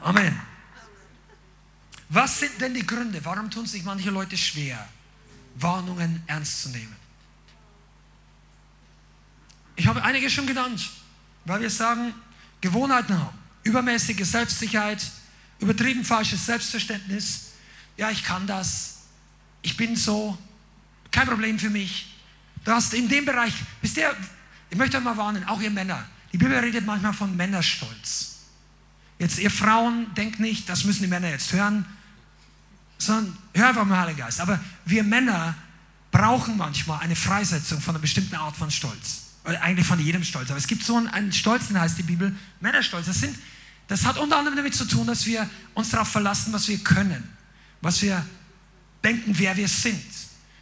Amen. 0.01 0.35
Was 2.09 2.39
sind 2.39 2.59
denn 2.59 2.73
die 2.73 2.85
Gründe? 2.85 3.23
Warum 3.23 3.51
tun 3.51 3.67
sich 3.67 3.83
manche 3.83 4.09
Leute 4.09 4.37
schwer, 4.37 4.87
Warnungen 5.55 6.23
ernst 6.25 6.63
zu 6.63 6.69
nehmen? 6.69 6.95
Ich 9.77 9.85
habe 9.87 10.03
einige 10.03 10.29
schon 10.29 10.47
genannt, 10.47 10.89
weil 11.45 11.61
wir 11.61 11.69
sagen, 11.69 12.13
Gewohnheiten 12.61 13.17
haben, 13.17 13.37
übermäßige 13.63 14.25
Selbstsicherheit, 14.25 14.99
übertrieben 15.59 16.03
falsches 16.03 16.45
Selbstverständnis. 16.47 17.51
Ja, 17.95 18.09
ich 18.09 18.23
kann 18.23 18.47
das. 18.47 19.03
Ich 19.61 19.77
bin 19.77 19.95
so. 19.95 20.37
Kein 21.11 21.27
Problem 21.27 21.59
für 21.59 21.69
mich. 21.69 22.15
Du 22.65 22.71
hast 22.71 22.93
in 22.95 23.07
dem 23.07 23.25
Bereich, 23.25 23.53
wisst 23.81 23.97
ihr, 23.97 24.13
ich 24.69 24.77
möchte 24.77 24.97
euch 24.97 25.03
mal 25.03 25.15
warnen, 25.15 25.47
auch 25.47 25.61
ihr 25.61 25.69
Männer. 25.69 26.03
Die 26.33 26.37
Bibel 26.37 26.57
redet 26.57 26.85
manchmal 26.85 27.13
von 27.13 27.37
Männerstolz. 27.37 28.35
Jetzt, 29.19 29.37
ihr 29.37 29.51
Frauen, 29.51 30.13
denkt 30.15 30.39
nicht, 30.39 30.67
das 30.67 30.83
müssen 30.83 31.03
die 31.03 31.07
Männer 31.07 31.29
jetzt 31.29 31.53
hören, 31.53 31.85
sondern 32.97 33.37
hör 33.53 33.69
einfach 33.69 33.85
mal, 33.85 33.99
Heiliger 33.99 34.25
Geist. 34.25 34.41
Aber 34.41 34.59
wir 34.85 35.03
Männer 35.03 35.55
brauchen 36.11 36.57
manchmal 36.57 36.99
eine 37.01 37.15
Freisetzung 37.15 37.79
von 37.79 37.95
einer 37.95 38.01
bestimmten 38.01 38.35
Art 38.35 38.55
von 38.55 38.71
Stolz 38.71 39.26
eigentlich 39.55 39.87
von 39.87 39.99
jedem 39.99 40.23
Stolz. 40.23 40.49
Aber 40.49 40.57
es 40.57 40.67
gibt 40.67 40.83
so 40.83 40.97
einen, 40.97 41.31
Stolz, 41.31 41.67
den 41.67 41.79
heißt 41.79 41.97
die 41.97 42.03
Bibel 42.03 42.35
Männerstolz. 42.59 43.05
Das, 43.05 43.19
sind, 43.19 43.37
das 43.87 44.05
hat 44.05 44.17
unter 44.17 44.37
anderem 44.37 44.57
damit 44.57 44.75
zu 44.75 44.85
tun, 44.85 45.07
dass 45.07 45.25
wir 45.25 45.49
uns 45.73 45.89
darauf 45.89 46.09
verlassen, 46.09 46.51
was 46.51 46.67
wir 46.67 46.79
können, 46.79 47.23
was 47.81 48.01
wir 48.01 48.25
denken, 49.03 49.37
wer 49.37 49.55
wir 49.55 49.67
sind. 49.67 50.03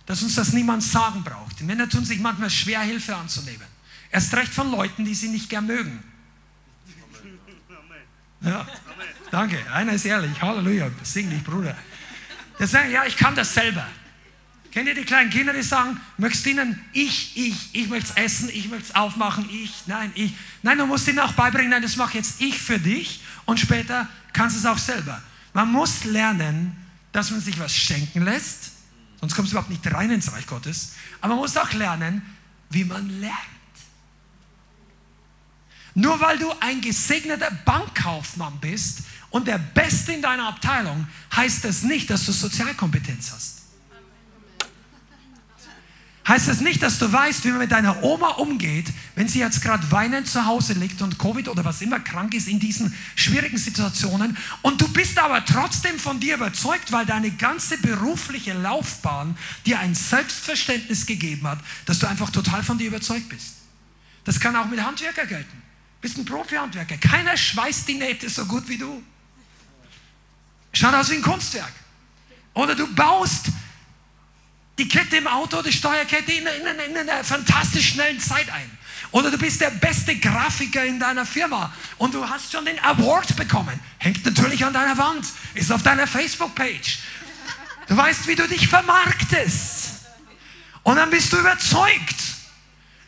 Dass 0.05 0.21
uns 0.21 0.36
das 0.36 0.53
niemand 0.53 0.83
sagen 0.83 1.23
braucht. 1.23 1.59
Die 1.59 1.63
Männer 1.63 1.89
tun 1.89 2.05
sich 2.05 2.19
manchmal 2.19 2.51
schwer, 2.51 2.81
Hilfe 2.81 3.15
anzunehmen. 3.15 3.65
Erst 4.11 4.33
recht 4.36 4.53
von 4.53 4.69
Leuten, 4.69 5.03
die 5.03 5.15
sie 5.15 5.29
nicht 5.29 5.49
gern 5.49 5.65
mögen. 5.65 6.03
Ja, 8.41 8.67
danke. 9.31 9.57
Einer 9.73 9.93
ist 9.93 10.05
ehrlich. 10.05 10.39
Halleluja. 10.39 10.91
Sing 11.01 11.29
dich, 11.31 11.43
Bruder. 11.43 11.75
Der 12.59 12.67
sagt, 12.67 12.91
ja, 12.91 13.05
ich 13.05 13.17
kann 13.17 13.36
das 13.36 13.51
selber. 13.51 13.88
Kennt 14.76 14.89
ihr 14.89 14.93
die 14.93 15.05
kleinen 15.05 15.30
Kinder, 15.30 15.53
die 15.53 15.63
sagen, 15.63 16.01
möchtest 16.17 16.45
du 16.45 16.49
ihnen, 16.49 16.78
ich, 16.91 17.38
ich, 17.38 17.69
ich 17.71 17.88
möchte 17.88 18.09
es 18.09 18.17
essen, 18.17 18.49
ich 18.49 18.67
möchte 18.67 18.89
es 18.89 18.95
aufmachen, 18.95 19.49
ich, 19.49 19.71
nein, 19.88 20.11
ich. 20.15 20.34
Nein, 20.63 20.78
du 20.78 20.86
musst 20.86 21.07
ihnen 21.07 21.19
auch 21.19 21.32
beibringen, 21.32 21.71
nein, 21.71 21.82
das 21.82 21.95
mache 21.95 22.17
jetzt 22.17 22.41
ich 22.41 22.59
für 22.59 22.78
dich 22.78 23.21
und 23.45 23.57
später 23.57 24.09
kannst 24.34 24.57
du 24.57 24.59
es 24.59 24.65
auch 24.65 24.78
selber. 24.78 25.21
Man 25.53 25.71
muss 25.71 26.03
lernen, 26.03 26.76
dass 27.13 27.32
man 27.32 27.39
sich 27.39 27.57
was 27.57 27.73
schenken 27.73 28.26
lässt, 28.26 28.71
sonst 29.21 29.34
kommst 29.34 29.53
du 29.53 29.55
überhaupt 29.55 29.69
nicht 29.69 29.93
rein 29.93 30.11
ins 30.11 30.34
Reich 30.34 30.45
Gottes, 30.45 30.91
aber 31.21 31.36
man 31.36 31.43
muss 31.43 31.55
auch 31.55 31.71
lernen, 31.71 32.21
wie 32.69 32.84
man 32.84 33.07
lernt. 33.21 33.34
Nur 35.93 36.19
weil 36.19 36.38
du 36.38 36.51
ein 36.59 36.82
gesegneter 36.82 37.49
Bankkaufmann 37.63 38.59
bist 38.59 39.03
und 39.30 39.47
der 39.47 39.57
Beste 39.57 40.11
in 40.11 40.21
deiner 40.21 40.49
Abteilung, 40.49 41.07
heißt 41.34 41.63
das 41.63 41.84
nicht, 41.84 42.09
dass 42.09 42.26
du 42.26 42.34
Sozialkompetenz 42.34 43.32
hast 43.32 43.55
heißt 46.28 46.47
das 46.47 46.61
nicht, 46.61 46.82
dass 46.82 46.97
du 46.97 47.11
weißt, 47.11 47.43
wie 47.45 47.49
man 47.49 47.59
mit 47.59 47.71
deiner 47.71 48.03
Oma 48.03 48.30
umgeht, 48.30 48.88
wenn 49.13 49.28
sie 49.28 49.39
jetzt 49.39 49.61
gerade 49.61 49.91
weinend 49.91 50.28
zu 50.28 50.45
Hause 50.45 50.73
liegt 50.73 51.01
und 51.01 51.19
Covid 51.19 51.47
oder 51.47 51.63
was 51.63 51.82
immer 51.82 51.99
krank 51.99 52.34
ist 52.34 52.47
in 52.47 52.59
diesen 52.59 52.93
schwierigen 53.15 53.57
Situationen. 53.57 54.36
Und 54.63 54.82
du 54.82 54.88
bist 54.88 55.19
aber 55.19 55.45
trotzdem 55.45 55.99
von 55.99 56.19
dir 56.19 56.36
überzeugt, 56.36 56.91
weil 56.91 57.05
deine 57.05 57.30
ganze 57.32 57.78
berufliche 57.78 58.53
Laufbahn 58.53 59.38
dir 59.65 59.80
ein 59.80 59.93
Selbstverständnis 59.93 61.05
gegeben 61.05 61.47
hat, 61.47 61.59
dass 61.86 61.99
du 61.99 62.07
einfach 62.07 62.32
total 62.32 62.63
von 62.63 62.78
dir 62.78 62.88
überzeugt 62.88 63.30
bist. 63.30 63.57
Das 64.23 64.39
kann 64.39 64.55
auch 64.55 64.65
mit 64.65 64.82
Handwerker 64.82 65.28
gelten. 65.28 65.51
Du 65.51 66.01
bist 66.01 66.17
ein 66.17 66.26
Profi-Handwerker. 66.26 66.97
Keiner 66.97 67.38
schweißt 67.38 67.88
die 67.88 67.95
Nähte 67.95 68.30
so 68.30 68.45
gut 68.45 68.67
wie 68.67 68.78
du. 68.78 69.03
Schaut 70.73 70.93
aus 70.95 71.09
wie 71.11 71.15
ein 71.15 71.21
Kunstwerk. 71.21 71.71
Oder 72.55 72.73
du 72.73 72.88
baust 72.95 73.47
die 74.78 74.88
Kette 74.88 75.17
im 75.17 75.28
Auto, 75.28 75.61
die 75.61 75.71
Steuerkette 75.71 76.32
in, 76.32 76.45
in, 76.45 76.67
in, 76.67 76.95
in 76.95 77.09
einer 77.09 77.23
fantastisch 77.23 77.89
schnellen 77.89 78.19
Zeit 78.19 78.49
ein. 78.51 78.69
Oder 79.11 79.32
du 79.32 79.38
bist 79.38 79.61
der 79.61 79.69
beste 79.69 80.15
Grafiker 80.17 80.84
in 80.84 80.99
deiner 80.99 81.26
Firma 81.26 81.73
und 81.97 82.13
du 82.13 82.28
hast 82.28 82.51
schon 82.51 82.65
den 82.65 82.78
Award 82.80 83.36
bekommen. 83.38 83.80
Hängt 83.97 84.26
natürlich 84.26 84.65
an 84.65 84.73
deiner 84.73 84.97
Wand, 84.97 85.26
ist 85.53 85.71
auf 85.71 85.84
deiner 85.84 86.07
Facebook-Page. 86.07 86.99
Du 87.88 87.95
weißt, 87.95 88.28
wie 88.28 88.36
du 88.36 88.47
dich 88.47 88.67
vermarktest. 88.67 90.01
Und 90.84 90.97
dann 90.97 91.09
bist 91.09 91.32
du 91.32 91.38
überzeugt. 91.38 92.15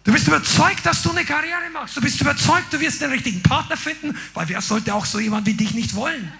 Du 0.03 0.13
bist 0.13 0.28
überzeugt, 0.28 0.86
dass 0.86 1.01
du 1.01 1.11
eine 1.11 1.26
Karriere 1.26 1.70
machst. 1.74 1.97
Du 1.97 2.01
bist 2.01 2.22
überzeugt, 2.22 2.72
du 2.72 2.80
wirst 2.80 3.01
den 3.01 3.11
richtigen 3.11 3.43
Partner 3.43 3.76
finden, 3.76 4.18
weil 4.34 4.47
wer 4.47 4.61
sollte 4.61 4.93
auch 4.93 5.05
so 5.05 5.20
jemand 5.20 5.45
wie 5.45 5.53
dich 5.53 5.74
nicht 5.74 5.93
wollen? 5.95 6.32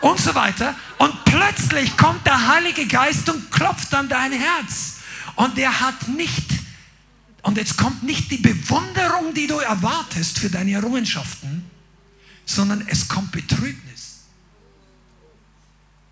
Und 0.00 0.20
so 0.20 0.34
weiter. 0.34 0.74
Und 0.98 1.24
plötzlich 1.24 1.96
kommt 1.96 2.26
der 2.26 2.48
Heilige 2.48 2.86
Geist 2.86 3.28
und 3.28 3.50
klopft 3.50 3.94
an 3.94 4.08
dein 4.08 4.32
Herz. 4.32 4.96
Und 5.36 5.56
der 5.56 5.80
hat 5.80 6.08
nicht, 6.08 6.46
und 7.42 7.56
jetzt 7.56 7.76
kommt 7.76 8.02
nicht 8.02 8.30
die 8.30 8.38
Bewunderung, 8.38 9.34
die 9.34 9.46
du 9.46 9.56
erwartest 9.58 10.38
für 10.38 10.50
deine 10.50 10.72
Errungenschaften, 10.72 11.70
sondern 12.44 12.86
es 12.88 13.08
kommt 13.08 13.32
Betrübnis 13.32 13.85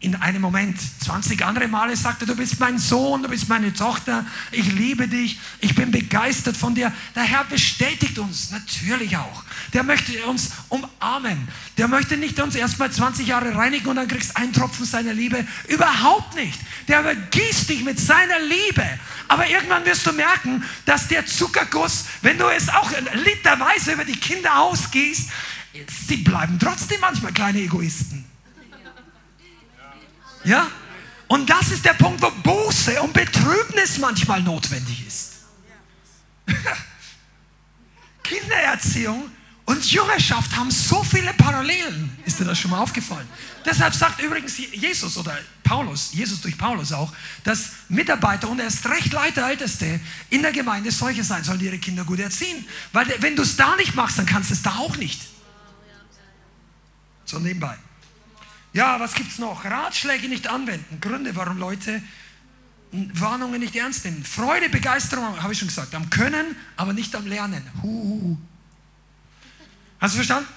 in 0.04 0.14
einem 0.16 0.42
Moment. 0.42 0.78
20 1.04 1.44
andere 1.44 1.66
Male 1.66 1.96
sagt 1.96 2.22
er, 2.22 2.26
du 2.26 2.36
bist 2.36 2.60
mein 2.60 2.78
Sohn, 2.78 3.22
du 3.22 3.28
bist 3.28 3.48
meine 3.48 3.72
Tochter, 3.72 4.24
ich 4.52 4.70
liebe 4.72 5.08
dich, 5.08 5.38
ich 5.60 5.74
bin 5.74 5.90
begeistert 5.90 6.56
von 6.56 6.74
dir. 6.74 6.92
Der 7.14 7.22
Herr 7.22 7.44
bestätigt 7.44 8.18
uns 8.18 8.50
natürlich 8.50 9.16
auch. 9.16 9.42
Der 9.72 9.82
möchte 9.82 10.24
uns 10.26 10.52
umarmen. 10.68 11.48
Der 11.78 11.88
möchte 11.88 12.16
nicht 12.16 12.38
uns 12.40 12.54
erstmal 12.54 12.92
20 12.92 13.26
Jahre 13.26 13.54
reinigen 13.54 13.88
und 13.88 13.96
dann 13.96 14.08
kriegst 14.08 14.30
du 14.30 14.36
einen 14.36 14.52
Tropfen 14.52 14.84
seiner 14.84 15.14
Liebe. 15.14 15.44
Überhaupt 15.68 16.34
nicht. 16.36 16.58
Der 16.86 17.00
übergießt 17.00 17.70
dich 17.70 17.82
mit 17.82 17.98
seiner 17.98 18.38
Liebe. 18.40 18.86
Aber 19.28 19.48
irgendwann 19.48 19.84
wirst 19.86 20.06
du 20.06 20.12
merken, 20.12 20.62
dass 20.84 21.08
der 21.08 21.26
Zuckerguss, 21.26 22.04
wenn 22.20 22.38
du 22.38 22.46
es 22.48 22.68
auch 22.68 22.90
literweise 23.24 23.92
über 23.92 24.04
die 24.04 24.16
Kinder 24.16 24.60
ausgießt, 24.60 25.30
sie 26.08 26.16
bleiben 26.18 26.58
trotzdem 26.58 27.00
manchmal 27.00 27.32
kleine 27.32 27.60
Egoisten. 27.60 28.23
Ja? 30.44 30.70
Und 31.26 31.48
das 31.48 31.70
ist 31.70 31.84
der 31.84 31.94
Punkt, 31.94 32.22
wo 32.22 32.30
Buße 32.30 33.00
und 33.02 33.12
Betrübnis 33.12 33.98
manchmal 33.98 34.42
notwendig 34.42 35.06
ist. 35.06 35.32
Kindererziehung 38.22 39.30
und 39.66 39.90
Jüngerschaft 39.90 40.54
haben 40.54 40.70
so 40.70 41.02
viele 41.02 41.32
Parallelen. 41.34 42.16
Ist 42.26 42.38
dir 42.38 42.44
das 42.44 42.58
schon 42.58 42.70
mal 42.70 42.80
aufgefallen? 42.80 43.26
Deshalb 43.64 43.94
sagt 43.94 44.20
übrigens 44.20 44.58
Jesus 44.58 45.16
oder 45.16 45.38
Paulus, 45.62 46.12
Jesus 46.12 46.42
durch 46.42 46.58
Paulus 46.58 46.92
auch, 46.92 47.10
dass 47.44 47.70
Mitarbeiter 47.88 48.48
und 48.50 48.60
erst 48.60 48.86
recht 48.86 49.12
Leiter, 49.12 49.48
Älteste 49.48 50.00
in 50.28 50.42
der 50.42 50.52
Gemeinde 50.52 50.90
solche 50.90 51.24
sein 51.24 51.42
sollen, 51.42 51.58
die 51.58 51.66
ihre 51.66 51.78
Kinder 51.78 52.04
gut 52.04 52.18
erziehen. 52.18 52.66
Weil 52.92 53.06
wenn 53.20 53.36
du 53.36 53.42
es 53.42 53.56
da 53.56 53.74
nicht 53.76 53.94
machst, 53.94 54.18
dann 54.18 54.26
kannst 54.26 54.50
du 54.50 54.54
es 54.54 54.62
da 54.62 54.76
auch 54.76 54.96
nicht. 54.98 55.22
So 57.24 57.38
nebenbei. 57.38 57.78
Ja, 58.74 59.00
was 59.00 59.14
gibt 59.14 59.30
es 59.30 59.38
noch? 59.38 59.64
Ratschläge 59.64 60.28
nicht 60.28 60.48
anwenden. 60.48 61.00
Gründe, 61.00 61.34
warum 61.34 61.58
Leute 61.58 62.02
Warnungen 63.14 63.60
nicht 63.60 63.74
ernst 63.74 64.04
nehmen. 64.04 64.24
Freude, 64.24 64.68
Begeisterung, 64.68 65.42
habe 65.42 65.52
ich 65.52 65.58
schon 65.58 65.68
gesagt, 65.68 65.94
am 65.94 66.10
Können, 66.10 66.56
aber 66.76 66.92
nicht 66.92 67.14
am 67.16 67.26
Lernen. 67.26 67.62
Huhu. 67.82 68.36
Hast 70.00 70.14
du 70.14 70.16
verstanden? 70.16 70.48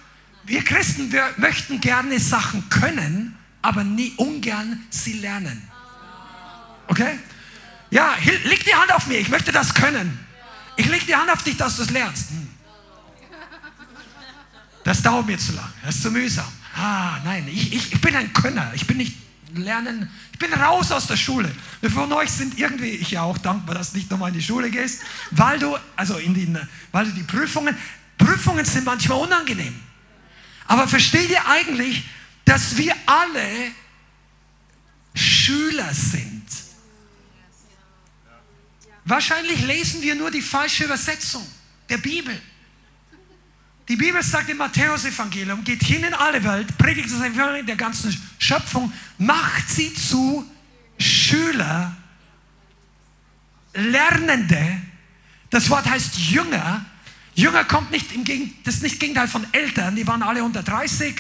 Wir 0.44 0.64
Christen, 0.64 1.12
wir 1.12 1.34
möchten 1.38 1.82
gerne 1.82 2.20
Sachen 2.20 2.70
können, 2.70 3.36
aber 3.62 3.84
nie 3.84 4.14
ungern 4.18 4.86
sie 4.90 5.14
lernen. 5.14 5.62
Okay? 6.88 7.20
Ja, 7.90 8.16
leg 8.46 8.64
die 8.64 8.74
Hand 8.74 8.94
auf 8.94 9.08
mir, 9.08 9.20
ich 9.20 9.30
möchte 9.30 9.52
das 9.52 9.74
können. 9.74 10.20
Ich 10.76 10.88
leg 10.88 11.06
die 11.06 11.16
Hand 11.16 11.30
auf 11.30 11.44
dich, 11.44 11.58
dass 11.58 11.76
du 11.76 11.84
es 11.84 11.90
lernst. 11.90 12.30
Hm. 12.30 12.48
Das 14.84 15.02
dauert 15.02 15.26
mir 15.26 15.38
zu 15.38 15.54
lang, 15.54 15.70
das 15.84 15.96
ist 15.96 16.04
zu 16.04 16.12
mühsam. 16.12 16.48
Ah, 16.78 17.20
nein, 17.24 17.48
ich, 17.48 17.74
ich, 17.74 17.94
ich 17.94 18.02
bin 18.02 18.16
ein 18.16 18.32
Könner. 18.34 18.72
Ich 18.76 18.86
bin 18.86 18.98
nicht 18.98 19.16
lernen. 19.56 20.10
Ich 20.32 20.40
bin 20.40 20.54
raus 20.54 20.92
aus 20.92 21.08
der 21.08 21.18
Schule. 21.18 21.52
Wir 21.82 21.90
von 21.90 22.12
euch 22.14 22.30
sind 22.30 22.60
irgendwie, 22.60 22.92
ich 22.92 23.12
ja 23.12 23.24
auch 23.24 23.40
dankbar, 23.40 23.74
dass 23.76 23.92
du 23.92 23.98
nicht 23.98 24.12
nochmal 24.12 24.30
in 24.30 24.36
die 24.36 24.44
Schule 24.44 24.70
gehst, 24.70 25.02
weil 25.32 25.58
du, 25.58 25.76
also 25.96 26.18
in 26.18 26.36
die, 26.36 26.56
weil 26.92 27.06
du 27.06 27.12
die 27.12 27.24
Prüfungen, 27.24 27.76
Prüfungen 28.18 28.66
sind 28.66 28.86
manchmal 28.86 29.18
unangenehm. 29.20 29.76
Aber 30.68 30.88
versteht 30.88 31.30
ihr 31.32 31.46
eigentlich, 31.48 32.04
dass 32.46 32.78
wir 32.78 32.94
alle 33.08 33.72
Schüler 35.16 35.92
sind? 35.94 36.46
Wahrscheinlich 39.06 39.66
lesen 39.66 40.02
wir 40.02 40.16
nur 40.16 40.30
die 40.30 40.42
falsche 40.42 40.84
Übersetzung 40.84 41.46
der 41.90 41.98
Bibel. 41.98 42.40
Die 43.88 43.96
Bibel 43.96 44.22
sagt 44.22 44.50
im 44.50 44.58
Matthäus-Evangelium, 44.58 45.64
geht 45.64 45.82
hin 45.82 46.04
in 46.04 46.14
alle 46.14 46.44
Welt, 46.44 46.78
predigt 46.78 47.10
das 47.10 47.22
Evangelium 47.22 47.66
der 47.66 47.78
ganzen 47.78 48.16
Schöpfung, 48.38 48.92
macht 49.18 49.70
sie 49.70 49.94
zu 49.94 50.46
Schüler, 51.00 51.96
Lernende. 53.74 54.82
Das 55.50 55.70
Wort 55.70 55.86
heißt 55.86 56.18
Jünger. 56.18 56.86
Jünger 57.36 57.64
kommt 57.64 57.92
nicht 57.92 58.12
im 58.14 58.24
Gegenteil, 58.24 58.56
das 58.64 58.76
ist 58.76 58.84
nicht 58.84 59.00
Gegenteil 59.00 59.28
von 59.28 59.46
Eltern, 59.54 59.96
die 59.96 60.06
waren 60.08 60.24
alle 60.24 60.44
unter 60.44 60.64
30. 60.64 61.16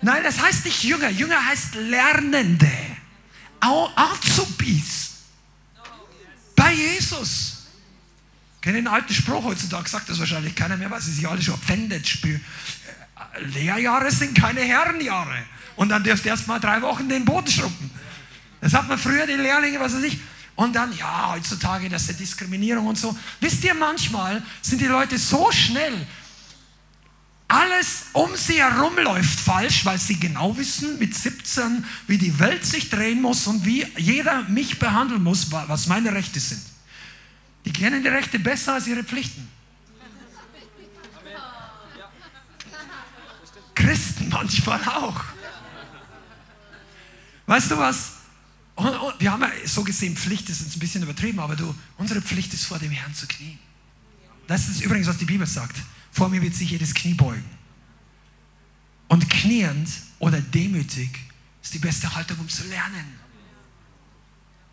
Nein, 0.00 0.22
das 0.24 0.40
heißt 0.40 0.64
nicht 0.64 0.82
Jünger. 0.82 1.10
Jünger 1.10 1.44
heißt 1.46 1.74
Lernende. 1.76 2.70
Azubis. 3.60 5.12
Bei 6.56 6.72
Jesus. 6.72 7.51
Kennt 8.62 8.76
den 8.76 8.86
alten 8.86 9.12
Spruch 9.12 9.44
heutzutage, 9.44 9.88
sagt 9.88 10.08
das 10.08 10.20
wahrscheinlich 10.20 10.54
keiner 10.54 10.76
mehr, 10.76 10.90
weil 10.90 11.00
sie 11.00 11.12
sich 11.12 11.28
alle 11.28 11.42
schon 11.42 11.54
offended 11.54 12.08
spüren. 12.08 12.40
Lehrjahre 13.52 14.10
sind 14.10 14.38
keine 14.38 14.60
Herrenjahre. 14.60 15.36
Und 15.76 15.88
dann 15.88 16.04
dürft 16.04 16.24
ihr 16.24 16.30
erst 16.30 16.46
mal 16.46 16.60
drei 16.60 16.80
Wochen 16.80 17.08
den 17.08 17.24
Boden 17.24 17.50
schruppen. 17.50 17.90
Das 18.60 18.72
hat 18.72 18.88
man 18.88 18.98
früher 18.98 19.26
die 19.26 19.32
Lehrlinge, 19.32 19.80
was 19.80 19.94
weiß 19.94 20.04
ich. 20.04 20.20
Und 20.54 20.76
dann, 20.76 20.96
ja, 20.96 21.32
heutzutage, 21.32 21.88
das 21.88 22.02
ist 22.02 22.08
ja 22.10 22.14
Diskriminierung 22.14 22.86
und 22.86 22.98
so. 22.98 23.18
Wisst 23.40 23.64
ihr, 23.64 23.74
manchmal 23.74 24.42
sind 24.60 24.80
die 24.80 24.86
Leute 24.86 25.18
so 25.18 25.50
schnell, 25.50 26.06
alles 27.48 28.06
um 28.12 28.30
sie 28.34 28.62
herum 28.62 28.96
läuft 28.96 29.38
falsch, 29.38 29.84
weil 29.84 29.98
sie 29.98 30.18
genau 30.18 30.56
wissen 30.56 30.98
mit 30.98 31.14
17, 31.14 31.84
wie 32.06 32.16
die 32.16 32.38
Welt 32.38 32.64
sich 32.64 32.88
drehen 32.88 33.20
muss 33.20 33.46
und 33.46 33.66
wie 33.66 33.86
jeder 33.98 34.44
mich 34.44 34.78
behandeln 34.78 35.22
muss, 35.22 35.50
was 35.50 35.86
meine 35.86 36.14
Rechte 36.14 36.40
sind. 36.40 36.62
Die 37.64 37.72
kennen 37.72 38.02
die 38.02 38.08
Rechte 38.08 38.38
besser 38.38 38.74
als 38.74 38.86
ihre 38.86 39.04
Pflichten. 39.04 39.48
Christen 43.74 44.28
manchmal 44.28 44.80
auch. 44.84 45.24
Weißt 47.46 47.70
du 47.70 47.78
was? 47.78 48.12
wir 49.18 49.30
haben 49.30 49.42
ja 49.42 49.50
so 49.66 49.84
gesehen, 49.84 50.16
Pflicht 50.16 50.48
ist 50.48 50.62
jetzt 50.62 50.76
ein 50.76 50.80
bisschen 50.80 51.02
übertrieben, 51.02 51.38
aber 51.38 51.56
du, 51.56 51.74
unsere 51.98 52.22
Pflicht 52.22 52.52
ist 52.54 52.64
vor 52.64 52.78
dem 52.78 52.90
Herrn 52.90 53.14
zu 53.14 53.26
knien. 53.26 53.58
Das 54.46 54.68
ist 54.68 54.82
übrigens, 54.82 55.06
was 55.06 55.18
die 55.18 55.24
Bibel 55.24 55.46
sagt. 55.46 55.76
Vor 56.10 56.28
mir 56.28 56.42
wird 56.42 56.54
sich 56.54 56.70
jedes 56.70 56.94
Knie 56.94 57.14
beugen. 57.14 57.44
Und 59.08 59.28
kniend 59.28 59.88
oder 60.18 60.40
demütig 60.40 61.10
ist 61.62 61.74
die 61.74 61.78
beste 61.78 62.14
Haltung, 62.14 62.38
um 62.40 62.48
zu 62.48 62.66
lernen. 62.66 63.18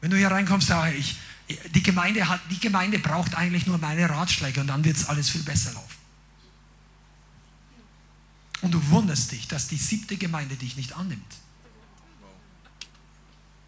Wenn 0.01 0.11
du 0.11 0.17
hier 0.17 0.31
reinkommst, 0.31 0.67
sage 0.67 0.95
ich, 0.95 1.17
die 1.49 1.83
Gemeinde, 1.83 2.27
hat, 2.27 2.41
die 2.51 2.59
Gemeinde 2.59 2.99
braucht 2.99 3.35
eigentlich 3.35 3.65
nur 3.65 3.77
meine 3.77 4.09
Ratschläge 4.09 4.61
und 4.61 4.67
dann 4.67 4.83
wird 4.83 4.97
es 4.97 5.05
alles 5.05 5.29
viel 5.29 5.41
besser 5.43 5.73
laufen. 5.73 5.97
Und 8.61 8.71
du 8.71 8.89
wunderst 8.89 9.31
dich, 9.31 9.47
dass 9.47 9.67
die 9.67 9.77
siebte 9.77 10.17
Gemeinde 10.17 10.55
dich 10.55 10.75
nicht 10.75 10.95
annimmt. 10.95 11.35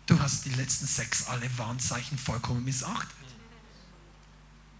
Du 0.05 0.19
hast 0.19 0.45
die 0.45 0.49
letzten 0.49 0.85
sechs 0.85 1.27
alle 1.27 1.49
Warnzeichen 1.57 2.17
vollkommen 2.17 2.65
missachtet. 2.65 3.09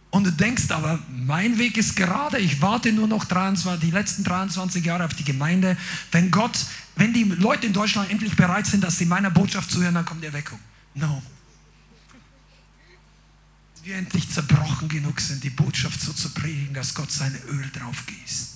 Und 0.10 0.26
du 0.26 0.32
denkst 0.32 0.70
aber, 0.72 1.00
mein 1.10 1.58
Weg 1.58 1.78
ist 1.78 1.96
gerade, 1.96 2.38
ich 2.38 2.62
warte 2.62 2.92
nur 2.92 3.08
noch 3.08 3.24
23, 3.24 3.80
die 3.80 3.96
letzten 3.96 4.26
23 4.26 4.84
Jahre 4.84 5.06
auf 5.06 5.14
die 5.14 5.24
Gemeinde. 5.24 5.78
Wenn 6.12 6.30
Gott, 6.30 6.66
wenn 6.98 7.14
die 7.14 7.24
Leute 7.24 7.68
in 7.68 7.74
Deutschland 7.74 8.12
endlich 8.12 8.36
bereit 8.36 8.68
sind, 8.68 8.84
dass 8.84 8.98
sie 8.98 9.06
meiner 9.06 9.32
Botschaft 9.32 9.72
zuhören, 9.72 9.96
dann 9.96 10.06
kommt 10.06 10.22
die 10.22 10.28
Erweckung. 10.28 10.60
No 10.94 11.24
wir 13.84 13.96
endlich 13.96 14.30
zerbrochen 14.30 14.88
genug 14.90 15.20
sind, 15.20 15.44
die 15.44 15.50
Botschaft 15.50 16.00
so 16.02 16.14
zu 16.14 16.30
predigen, 16.34 16.74
dass 16.74 16.94
Gott 16.94 17.12
sein 17.12 17.36
Öl 17.48 17.70
drauf 17.72 18.06
gießt. 18.06 18.50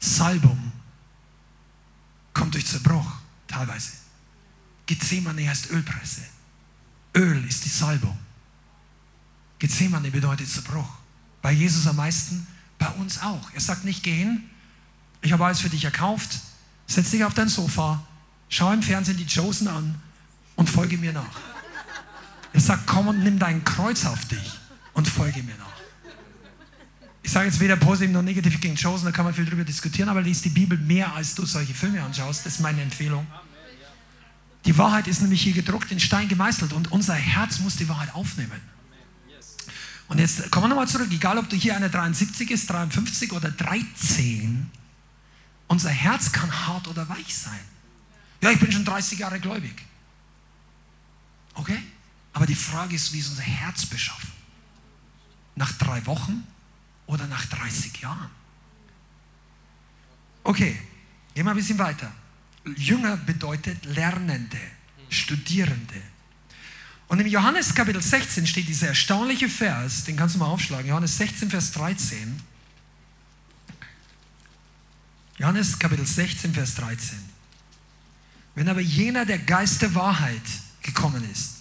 Salbung 0.00 0.72
kommt 2.32 2.54
durch 2.54 2.66
Zerbruch, 2.66 3.12
teilweise. 3.46 3.92
Gethsemane 4.86 5.48
heißt 5.48 5.70
Ölpresse. 5.70 6.22
Öl 7.14 7.44
ist 7.46 7.64
die 7.64 7.68
Salbung. 7.68 8.16
Gethsemane 9.58 10.10
bedeutet 10.10 10.48
Zerbruch. 10.48 10.88
Bei 11.42 11.52
Jesus 11.52 11.86
am 11.86 11.96
meisten, 11.96 12.46
bei 12.78 12.88
uns 12.90 13.20
auch. 13.20 13.50
Er 13.52 13.60
sagt 13.60 13.84
nicht, 13.84 14.02
geh 14.02 14.14
hin, 14.14 14.44
ich 15.20 15.32
habe 15.32 15.44
alles 15.44 15.60
für 15.60 15.68
dich 15.68 15.84
erkauft, 15.84 16.40
setz 16.86 17.10
dich 17.10 17.24
auf 17.24 17.34
dein 17.34 17.48
Sofa, 17.48 18.04
schau 18.48 18.72
im 18.72 18.82
Fernsehen 18.82 19.16
die 19.16 19.26
Chosen 19.26 19.68
an 19.68 20.00
und 20.58 20.68
folge 20.68 20.98
mir 20.98 21.12
nach. 21.12 21.38
Er 22.52 22.60
sagt, 22.60 22.86
komm 22.86 23.06
und 23.06 23.22
nimm 23.22 23.38
dein 23.38 23.64
Kreuz 23.64 24.04
auf 24.04 24.24
dich. 24.26 24.58
und 24.92 25.06
folge 25.06 25.44
mir 25.44 25.54
nach. 25.56 25.66
Ich 27.22 27.30
sage 27.30 27.46
jetzt 27.46 27.60
weder 27.60 27.76
positiv 27.76 28.10
noch 28.10 28.22
negativ 28.22 28.60
gegen 28.60 28.74
Chosen, 28.74 29.04
da 29.04 29.12
kann 29.12 29.24
man 29.24 29.32
viel 29.32 29.44
drüber 29.44 29.62
diskutieren, 29.62 30.08
aber 30.08 30.20
liest 30.20 30.44
die 30.44 30.48
Bibel 30.48 30.76
mehr, 30.76 31.14
als 31.14 31.36
du 31.36 31.46
solche 31.46 31.72
Filme 31.72 32.02
anschaust. 32.02 32.44
Das 32.44 32.54
ist 32.54 32.60
meine 32.60 32.82
Empfehlung. 32.82 33.24
Die 34.64 34.76
Wahrheit 34.76 35.06
ist 35.06 35.22
nämlich 35.22 35.40
hier 35.40 35.52
gedruckt, 35.52 35.92
in 35.92 36.00
Stein 36.00 36.26
gemeißelt 36.26 36.72
und 36.72 36.90
unser 36.90 37.14
Herz 37.14 37.60
muss 37.60 37.76
die 37.76 37.88
Wahrheit 37.88 38.12
aufnehmen. 38.12 38.60
Und 40.08 40.18
jetzt 40.18 40.50
kommen 40.50 40.64
wir 40.64 40.68
nochmal 40.70 40.88
zurück, 40.88 41.08
egal 41.12 41.38
ob 41.38 41.48
du 41.48 41.54
hier 41.54 41.76
eine 41.76 41.90
73 41.90 42.50
ist, 42.50 42.68
53 42.68 43.32
oder 43.32 43.52
13, 43.52 44.68
unser 45.68 45.90
Herz 45.90 46.32
kann 46.32 46.50
hart 46.50 46.88
oder 46.88 47.08
weich 47.08 47.36
sein. 47.36 47.60
Ja, 48.42 48.50
ich 48.50 48.58
bin 48.58 48.72
schon 48.72 48.84
30 48.84 49.20
Jahre 49.20 49.38
gläubig. 49.38 49.88
Okay? 51.58 51.82
Aber 52.32 52.46
die 52.46 52.54
Frage 52.54 52.94
ist, 52.94 53.12
wie 53.12 53.18
ist 53.18 53.30
unser 53.30 53.42
Herz 53.42 53.84
beschaffen? 53.84 54.30
Nach 55.56 55.72
drei 55.72 56.06
Wochen 56.06 56.46
oder 57.06 57.26
nach 57.26 57.44
30 57.46 58.00
Jahren? 58.00 58.30
Okay, 60.44 60.78
gehen 61.34 61.44
wir 61.44 61.50
ein 61.50 61.56
bisschen 61.56 61.78
weiter. 61.78 62.12
Jünger 62.76 63.16
bedeutet 63.16 63.84
Lernende, 63.86 64.60
Studierende. 65.08 66.00
Und 67.08 67.18
im 67.18 67.26
Johannes 67.26 67.74
Kapitel 67.74 68.02
16 68.02 68.46
steht 68.46 68.68
dieser 68.68 68.88
erstaunliche 68.88 69.48
Vers, 69.48 70.04
den 70.04 70.16
kannst 70.16 70.36
du 70.36 70.38
mal 70.38 70.46
aufschlagen, 70.46 70.88
Johannes 70.88 71.16
16, 71.16 71.50
Vers 71.50 71.72
13. 71.72 72.40
Johannes 75.38 75.78
Kapitel 75.78 76.06
16, 76.06 76.54
Vers 76.54 76.76
13. 76.76 77.18
Wenn 78.54 78.68
aber 78.68 78.80
jener 78.80 79.24
der 79.24 79.38
Geist 79.38 79.82
der 79.82 79.94
Wahrheit 79.94 80.42
gekommen 80.94 81.22
ist, 81.30 81.56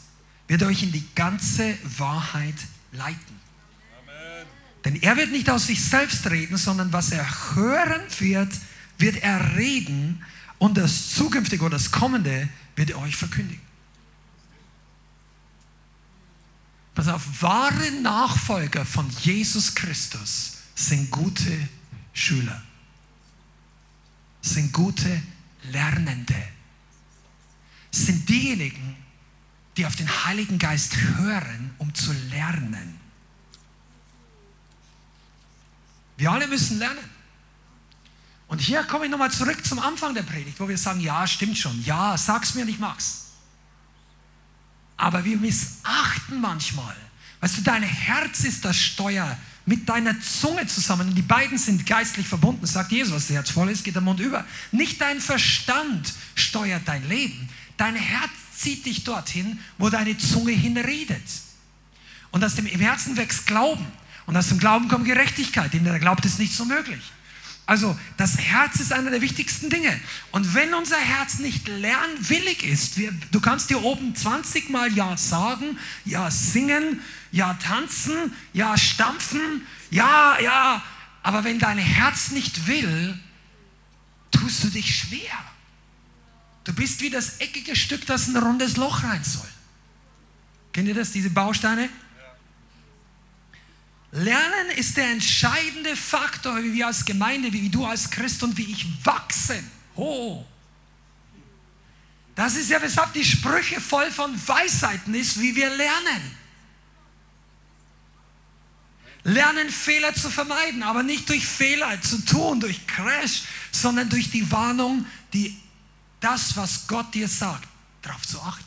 wird 0.47 0.63
euch 0.63 0.83
in 0.83 0.91
die 0.91 1.05
ganze 1.13 1.77
Wahrheit 1.97 2.55
leiten. 2.93 3.39
Amen. 4.01 4.47
Denn 4.85 4.95
er 4.95 5.17
wird 5.17 5.31
nicht 5.31 5.49
aus 5.49 5.67
sich 5.67 5.83
selbst 5.83 6.29
reden, 6.29 6.57
sondern 6.57 6.93
was 6.93 7.11
er 7.11 7.25
hören 7.55 8.01
wird, 8.19 8.53
wird 8.97 9.17
er 9.17 9.57
reden 9.57 10.23
und 10.57 10.77
das 10.77 11.13
Zukünftige 11.15 11.63
oder 11.63 11.77
das 11.77 11.91
Kommende 11.91 12.49
wird 12.75 12.91
er 12.91 12.99
euch 12.99 13.15
verkündigen. 13.15 13.61
Pass 16.95 17.09
auf, 17.09 17.41
wahre 17.41 17.91
Nachfolger 18.01 18.83
von 18.83 19.07
Jesus 19.21 19.75
Christus 19.75 20.53
sind 20.73 21.11
gute 21.11 21.69
Schüler, 22.11 22.63
sind 24.41 24.73
gute 24.73 25.21
Lernende, 25.71 26.35
sind 27.91 28.27
diejenigen, 28.27 28.86
die 29.77 29.85
auf 29.85 29.95
den 29.95 30.25
Heiligen 30.25 30.57
Geist 30.57 30.97
hören, 30.97 31.71
um 31.77 31.93
zu 31.93 32.11
lernen. 32.31 32.99
Wir 36.17 36.31
alle 36.31 36.47
müssen 36.47 36.79
lernen. 36.79 36.97
Und 38.47 38.59
hier 38.59 38.83
komme 38.83 39.05
ich 39.05 39.11
nochmal 39.11 39.31
zurück 39.31 39.63
zum 39.65 39.79
Anfang 39.79 40.13
der 40.13 40.23
Predigt, 40.23 40.59
wo 40.59 40.67
wir 40.67 40.77
sagen, 40.77 40.99
ja, 40.99 41.27
stimmt 41.27 41.57
schon, 41.57 41.83
ja, 41.83 42.17
sag's 42.17 42.55
mir 42.55 42.61
und 42.61 42.69
ich 42.69 42.79
mag's. 42.79 43.25
Aber 44.95 45.23
wir 45.23 45.37
missachten 45.37 46.41
manchmal. 46.41 46.95
Weißt 47.39 47.57
du, 47.57 47.61
dein 47.61 47.83
Herz 47.83 48.45
ist 48.45 48.65
das 48.65 48.77
Steuer 48.77 49.37
mit 49.67 49.87
deiner 49.87 50.19
Zunge 50.21 50.65
zusammen 50.65 51.09
und 51.09 51.15
die 51.15 51.21
beiden 51.21 51.57
sind 51.57 51.85
geistlich 51.85 52.25
verbunden, 52.27 52.65
sagt 52.65 52.91
Jesus. 52.91 53.13
Was 53.13 53.27
das 53.27 53.35
Herz 53.35 53.51
voll 53.51 53.69
ist, 53.69 53.83
geht 53.83 53.95
der 53.95 54.01
Mund 54.01 54.19
über. 54.19 54.45
Nicht 54.71 54.99
dein 55.01 55.19
Verstand 55.19 56.13
steuert 56.33 56.83
dein 56.85 57.07
Leben. 57.07 57.49
Dein 57.75 57.95
Herz 57.95 58.31
zieht 58.57 58.85
dich 58.85 59.03
dorthin, 59.03 59.59
wo 59.77 59.89
deine 59.89 60.17
Zunge 60.17 60.51
hinredet. 60.51 61.21
Und 62.31 62.43
aus 62.43 62.55
dem 62.55 62.65
Herzen 62.65 63.17
wächst 63.17 63.47
Glauben. 63.47 63.85
Und 64.25 64.35
aus 64.35 64.49
dem 64.49 64.59
Glauben 64.59 64.87
kommt 64.87 65.05
Gerechtigkeit. 65.05 65.73
Denn 65.73 65.83
der 65.83 65.99
glaubt, 65.99 66.25
ist 66.25 66.39
nicht 66.39 66.53
so 66.53 66.65
möglich. 66.65 67.01
Also 67.65 67.97
das 68.15 68.37
Herz 68.37 68.79
ist 68.79 68.93
einer 68.93 69.11
der 69.11 69.21
wichtigsten 69.21 69.69
Dinge. 69.69 69.99
Und 70.31 70.55
wenn 70.55 70.73
unser 70.73 70.97
Herz 70.97 71.39
nicht 71.39 71.67
lernwillig 71.67 72.63
ist, 72.63 72.97
wir, 72.97 73.13
du 73.31 73.41
kannst 73.41 73.69
dir 73.69 73.83
oben 73.83 74.15
20 74.15 74.69
Mal 74.69 74.91
Ja 74.93 75.17
sagen, 75.17 75.77
Ja 76.05 76.31
singen, 76.31 77.01
Ja 77.31 77.53
tanzen, 77.55 78.33
Ja 78.53 78.77
stampfen, 78.77 79.67
Ja, 79.91 80.39
ja. 80.39 80.81
Aber 81.23 81.43
wenn 81.43 81.59
dein 81.59 81.77
Herz 81.77 82.31
nicht 82.31 82.67
will, 82.67 83.19
tust 84.31 84.63
du 84.63 84.69
dich 84.69 84.99
schwer. 84.99 85.37
Du 86.67 86.73
bist 86.73 86.99
wie 86.99 87.09
das 87.09 87.37
eckige 87.37 87.77
Stück, 87.77 88.05
das 88.07 88.27
ein 88.27 88.35
rundes 88.35 88.75
Loch 88.75 89.01
rein 89.01 89.23
soll. 89.23 89.47
Kennt 90.73 90.89
ihr 90.89 90.93
das, 90.93 91.13
diese 91.13 91.29
Bausteine? 91.29 91.87
Lernen 94.11 94.71
ist 94.75 94.97
der 94.97 95.09
entscheidende 95.11 95.95
Faktor, 95.95 96.61
wie 96.61 96.73
wir 96.73 96.87
als 96.87 97.05
Gemeinde, 97.05 97.53
wie 97.53 97.69
du 97.69 97.85
als 97.85 98.09
Christ 98.09 98.43
und 98.43 98.57
wie 98.57 98.69
ich 98.69 98.85
wachsen. 99.05 99.65
Oh. 99.95 100.43
Das 102.35 102.55
ist 102.55 102.69
ja, 102.69 102.81
weshalb 102.81 103.13
die 103.13 103.23
Sprüche 103.23 103.79
voll 103.79 104.11
von 104.11 104.35
Weisheiten 104.45 105.13
ist, 105.13 105.39
wie 105.39 105.55
wir 105.55 105.69
lernen. 105.69 106.35
Lernen, 109.23 109.69
Fehler 109.69 110.13
zu 110.13 110.29
vermeiden, 110.29 110.83
aber 110.83 111.01
nicht 111.01 111.29
durch 111.29 111.47
Fehler 111.47 112.01
zu 112.01 112.25
tun, 112.25 112.59
durch 112.59 112.85
Crash, 112.87 113.43
sondern 113.71 114.09
durch 114.09 114.29
die 114.31 114.51
Warnung, 114.51 115.05
die, 115.31 115.57
das, 116.19 116.55
was 116.57 116.87
Gott 116.87 117.13
dir 117.13 117.27
sagt, 117.27 117.67
darauf 118.01 118.25
zu 118.25 118.41
achten. 118.41 118.65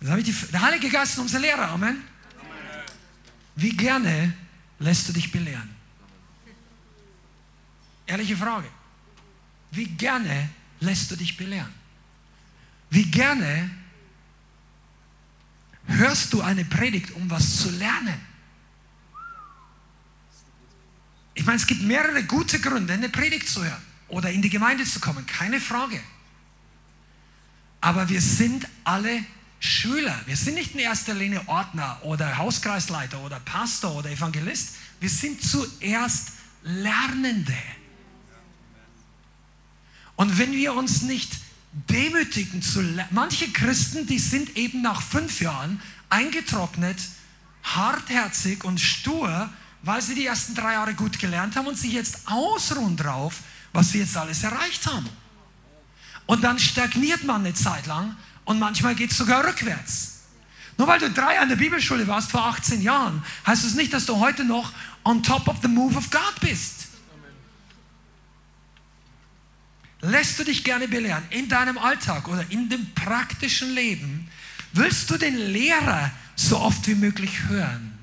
Die, 0.00 0.32
der 0.52 0.62
Heilige 0.62 0.90
Geist 0.90 1.14
ist 1.14 1.18
unser 1.18 1.40
Lehrer, 1.40 1.70
Amen. 1.70 2.04
Wie 3.56 3.76
gerne 3.76 4.32
lässt 4.78 5.08
du 5.08 5.12
dich 5.12 5.32
belehren? 5.32 5.74
Ehrliche 8.06 8.36
Frage. 8.36 8.68
Wie 9.72 9.86
gerne 9.86 10.50
lässt 10.80 11.10
du 11.10 11.16
dich 11.16 11.36
belehren? 11.36 11.74
Wie 12.90 13.04
gerne 13.10 13.70
hörst 15.86 16.32
du 16.32 16.40
eine 16.40 16.64
Predigt, 16.64 17.10
um 17.10 17.28
was 17.28 17.62
zu 17.62 17.70
lernen? 17.70 18.20
Ich 21.34 21.44
meine, 21.44 21.56
es 21.56 21.66
gibt 21.66 21.82
mehrere 21.82 22.22
gute 22.22 22.60
Gründe, 22.60 22.92
eine 22.92 23.08
Predigt 23.08 23.48
zu 23.48 23.64
hören 23.64 23.87
oder 24.08 24.30
in 24.30 24.42
die 24.42 24.50
Gemeinde 24.50 24.84
zu 24.84 25.00
kommen, 25.00 25.26
keine 25.26 25.60
Frage. 25.60 26.00
Aber 27.80 28.08
wir 28.08 28.20
sind 28.20 28.66
alle 28.84 29.24
Schüler. 29.60 30.18
Wir 30.26 30.36
sind 30.36 30.54
nicht 30.54 30.74
in 30.74 30.80
erster 30.80 31.14
Linie 31.14 31.42
Ordner 31.46 31.98
oder 32.02 32.38
Hauskreisleiter 32.38 33.20
oder 33.20 33.40
Pastor 33.40 33.94
oder 33.96 34.10
Evangelist. 34.10 34.76
Wir 35.00 35.10
sind 35.10 35.42
zuerst 35.42 36.32
Lernende. 36.62 37.56
Und 40.16 40.38
wenn 40.38 40.52
wir 40.52 40.74
uns 40.74 41.02
nicht 41.02 41.30
demütigen 41.72 42.62
zu 42.62 42.82
manche 43.10 43.48
Christen, 43.52 44.06
die 44.06 44.18
sind 44.18 44.56
eben 44.56 44.82
nach 44.82 45.02
fünf 45.02 45.40
Jahren 45.40 45.80
eingetrocknet, 46.08 46.98
hartherzig 47.62 48.64
und 48.64 48.80
stur, 48.80 49.48
weil 49.82 50.02
sie 50.02 50.14
die 50.14 50.26
ersten 50.26 50.54
drei 50.54 50.72
Jahre 50.72 50.94
gut 50.94 51.18
gelernt 51.18 51.54
haben 51.56 51.66
und 51.66 51.78
sich 51.78 51.92
jetzt 51.92 52.22
ausruhen 52.26 52.96
drauf, 52.96 53.40
was 53.72 53.92
sie 53.92 53.98
jetzt 53.98 54.16
alles 54.16 54.42
erreicht 54.42 54.86
haben. 54.86 55.08
Und 56.26 56.44
dann 56.44 56.58
stagniert 56.58 57.24
man 57.24 57.44
eine 57.44 57.54
Zeit 57.54 57.86
lang 57.86 58.16
und 58.44 58.58
manchmal 58.58 58.94
geht 58.94 59.10
es 59.10 59.16
sogar 59.16 59.46
rückwärts. 59.46 60.18
Nur 60.76 60.86
weil 60.86 61.00
du 61.00 61.10
drei 61.10 61.40
an 61.40 61.48
der 61.48 61.56
Bibelschule 61.56 62.06
warst 62.06 62.30
vor 62.30 62.46
18 62.46 62.82
Jahren, 62.82 63.22
heißt 63.46 63.64
es 63.64 63.70
das 63.70 63.76
nicht, 63.76 63.92
dass 63.92 64.06
du 64.06 64.18
heute 64.18 64.44
noch 64.44 64.72
on 65.04 65.22
top 65.22 65.48
of 65.48 65.56
the 65.62 65.68
move 65.68 65.96
of 65.96 66.10
God 66.10 66.40
bist. 66.40 66.88
Lässt 70.00 70.38
du 70.38 70.44
dich 70.44 70.62
gerne 70.62 70.86
belehren 70.86 71.24
in 71.30 71.48
deinem 71.48 71.76
Alltag 71.78 72.28
oder 72.28 72.48
in 72.50 72.68
dem 72.68 72.94
praktischen 72.94 73.74
Leben? 73.74 74.30
Willst 74.72 75.10
du 75.10 75.16
den 75.16 75.36
Lehrer 75.36 76.10
so 76.36 76.58
oft 76.58 76.86
wie 76.86 76.94
möglich 76.94 77.44
hören? 77.48 77.98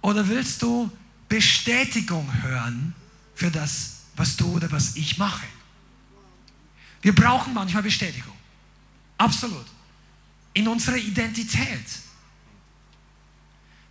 Oder 0.00 0.28
willst 0.28 0.62
du 0.62 0.90
Bestätigung 1.28 2.32
hören 2.42 2.94
für 3.40 3.50
das, 3.50 3.92
was 4.16 4.36
du 4.36 4.52
oder 4.52 4.70
was 4.70 4.96
ich 4.96 5.16
mache? 5.16 5.46
Wir 7.00 7.14
brauchen 7.14 7.54
manchmal 7.54 7.82
Bestätigung. 7.82 8.36
Absolut. 9.16 9.64
In 10.52 10.68
unserer 10.68 10.98
Identität. 10.98 11.86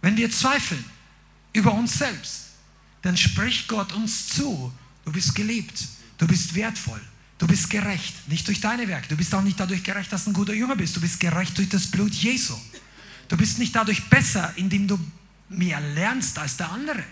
Wenn 0.03 0.15
wir 0.15 0.29
zweifeln 0.29 0.85
über 1.51 1.73
uns 1.73 1.97
selbst, 1.97 2.49
dann 3.01 3.17
spricht 3.17 3.67
Gott 3.67 3.91
uns 3.93 4.27
zu, 4.27 4.71
du 5.03 5.11
bist 5.11 5.33
geliebt, 5.33 5.83
du 6.19 6.27
bist 6.27 6.53
wertvoll, 6.53 7.01
du 7.39 7.47
bist 7.47 7.71
gerecht, 7.71 8.27
nicht 8.27 8.47
durch 8.47 8.61
deine 8.61 8.87
Werke. 8.87 9.07
Du 9.07 9.17
bist 9.17 9.33
auch 9.33 9.41
nicht 9.41 9.59
dadurch 9.59 9.83
gerecht, 9.83 10.13
dass 10.13 10.25
du 10.25 10.29
ein 10.29 10.33
guter 10.33 10.53
Jünger 10.53 10.75
bist. 10.75 10.95
Du 10.95 11.01
bist 11.01 11.19
gerecht 11.19 11.57
durch 11.57 11.69
das 11.69 11.87
Blut 11.87 12.13
Jesu. 12.13 12.53
Du 13.27 13.35
bist 13.35 13.57
nicht 13.57 13.75
dadurch 13.75 14.07
besser, 14.09 14.53
indem 14.57 14.87
du 14.87 14.99
mehr 15.49 15.81
lernst 15.81 16.37
als 16.37 16.55
der 16.55 16.71
andere. 16.71 17.03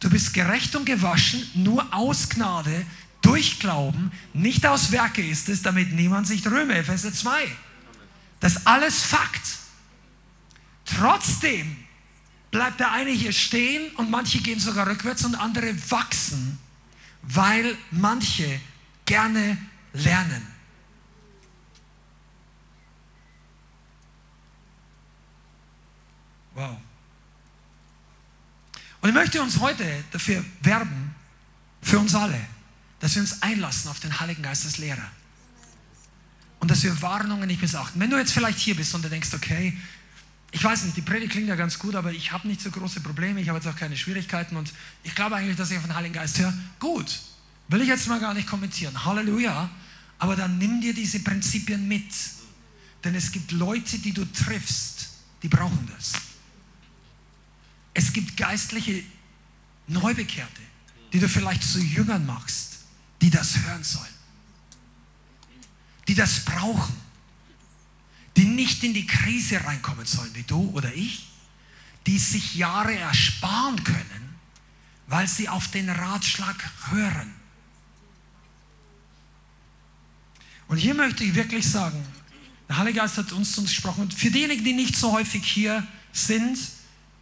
Du 0.00 0.10
bist 0.10 0.34
gerecht 0.34 0.76
und 0.76 0.84
gewaschen 0.84 1.48
nur 1.54 1.92
aus 1.94 2.28
Gnade 2.28 2.84
durch 3.22 3.58
Glauben, 3.58 4.12
nicht 4.34 4.64
aus 4.66 4.92
Werke 4.92 5.26
ist 5.26 5.48
es, 5.48 5.62
damit 5.62 5.92
niemand 5.92 6.26
sich 6.26 6.46
rühme. 6.46 6.76
Epheser 6.76 7.12
2. 7.12 7.48
Das 8.40 8.56
ist 8.56 8.66
alles 8.66 9.02
Fakt. 9.02 9.58
Trotzdem 10.84 11.76
bleibt 12.50 12.78
der 12.78 12.92
eine 12.92 13.10
hier 13.10 13.32
stehen 13.32 13.90
und 13.96 14.10
manche 14.10 14.38
gehen 14.38 14.60
sogar 14.60 14.86
rückwärts 14.86 15.24
und 15.24 15.34
andere 15.34 15.74
wachsen, 15.90 16.58
weil 17.22 17.76
manche 17.90 18.60
gerne 19.04 19.58
lernen. 19.92 20.46
Wow. 26.54 26.85
Und 29.06 29.10
ich 29.10 29.14
möchte 29.14 29.40
uns 29.40 29.60
heute 29.60 29.84
dafür 30.10 30.44
werben, 30.62 31.14
für 31.80 32.00
uns 32.00 32.12
alle, 32.16 32.40
dass 32.98 33.14
wir 33.14 33.22
uns 33.22 33.40
einlassen 33.40 33.88
auf 33.88 34.00
den 34.00 34.18
Heiligen 34.18 34.42
Geist 34.42 34.64
als 34.64 34.78
Lehrer. 34.78 35.08
Und 36.58 36.72
dass 36.72 36.82
wir 36.82 37.00
Warnungen 37.02 37.46
nicht 37.46 37.62
missachten. 37.62 38.00
Wenn 38.00 38.10
du 38.10 38.16
jetzt 38.16 38.32
vielleicht 38.32 38.58
hier 38.58 38.74
bist 38.74 38.92
und 38.96 39.04
du 39.04 39.08
denkst, 39.08 39.28
okay, 39.32 39.78
ich 40.50 40.64
weiß 40.64 40.82
nicht, 40.82 40.96
die 40.96 41.02
Predigt 41.02 41.30
klingt 41.30 41.46
ja 41.46 41.54
ganz 41.54 41.78
gut, 41.78 41.94
aber 41.94 42.10
ich 42.10 42.32
habe 42.32 42.48
nicht 42.48 42.60
so 42.60 42.68
große 42.68 42.98
Probleme, 42.98 43.40
ich 43.40 43.48
habe 43.48 43.60
jetzt 43.60 43.68
auch 43.68 43.76
keine 43.76 43.96
Schwierigkeiten 43.96 44.56
und 44.56 44.72
ich 45.04 45.14
glaube 45.14 45.36
eigentlich, 45.36 45.56
dass 45.56 45.70
ich 45.70 45.76
auf 45.76 45.84
den 45.84 45.94
Heiligen 45.94 46.14
Geist 46.14 46.40
höre. 46.40 46.52
Gut, 46.80 47.20
will 47.68 47.82
ich 47.82 47.88
jetzt 47.88 48.08
mal 48.08 48.18
gar 48.18 48.34
nicht 48.34 48.48
kommentieren. 48.48 49.04
Halleluja. 49.04 49.70
Aber 50.18 50.34
dann 50.34 50.58
nimm 50.58 50.80
dir 50.80 50.92
diese 50.92 51.20
Prinzipien 51.20 51.86
mit. 51.86 52.12
Denn 53.04 53.14
es 53.14 53.30
gibt 53.30 53.52
Leute, 53.52 54.00
die 54.00 54.12
du 54.12 54.24
triffst, 54.24 55.10
die 55.44 55.48
brauchen 55.48 55.88
das. 55.96 56.25
Es 57.98 58.12
gibt 58.12 58.36
geistliche 58.36 59.02
Neubekehrte, 59.86 60.60
die 61.14 61.18
du 61.18 61.30
vielleicht 61.30 61.62
zu 61.62 61.80
Jüngern 61.80 62.26
machst, 62.26 62.80
die 63.22 63.30
das 63.30 63.56
hören 63.60 63.82
sollen. 63.82 64.14
Die 66.06 66.14
das 66.14 66.44
brauchen. 66.44 66.94
Die 68.36 68.44
nicht 68.44 68.84
in 68.84 68.92
die 68.92 69.06
Krise 69.06 69.64
reinkommen 69.64 70.04
sollen, 70.04 70.34
wie 70.34 70.42
du 70.42 70.72
oder 70.74 70.92
ich. 70.94 71.26
Die 72.06 72.18
sich 72.18 72.56
Jahre 72.56 72.94
ersparen 72.94 73.82
können, 73.82 74.34
weil 75.06 75.26
sie 75.26 75.48
auf 75.48 75.68
den 75.68 75.88
Ratschlag 75.88 76.70
hören. 76.90 77.32
Und 80.68 80.76
hier 80.76 80.92
möchte 80.92 81.24
ich 81.24 81.34
wirklich 81.34 81.66
sagen, 81.66 82.04
der 82.68 82.76
Heilige 82.76 82.98
Geist 82.98 83.16
hat 83.16 83.32
uns 83.32 83.52
zu 83.52 83.62
uns 83.62 83.70
gesprochen. 83.70 84.02
Und 84.02 84.12
für 84.12 84.30
diejenigen, 84.30 84.64
die 84.64 84.74
nicht 84.74 84.96
so 84.96 85.12
häufig 85.12 85.46
hier 85.46 85.86
sind, 86.12 86.58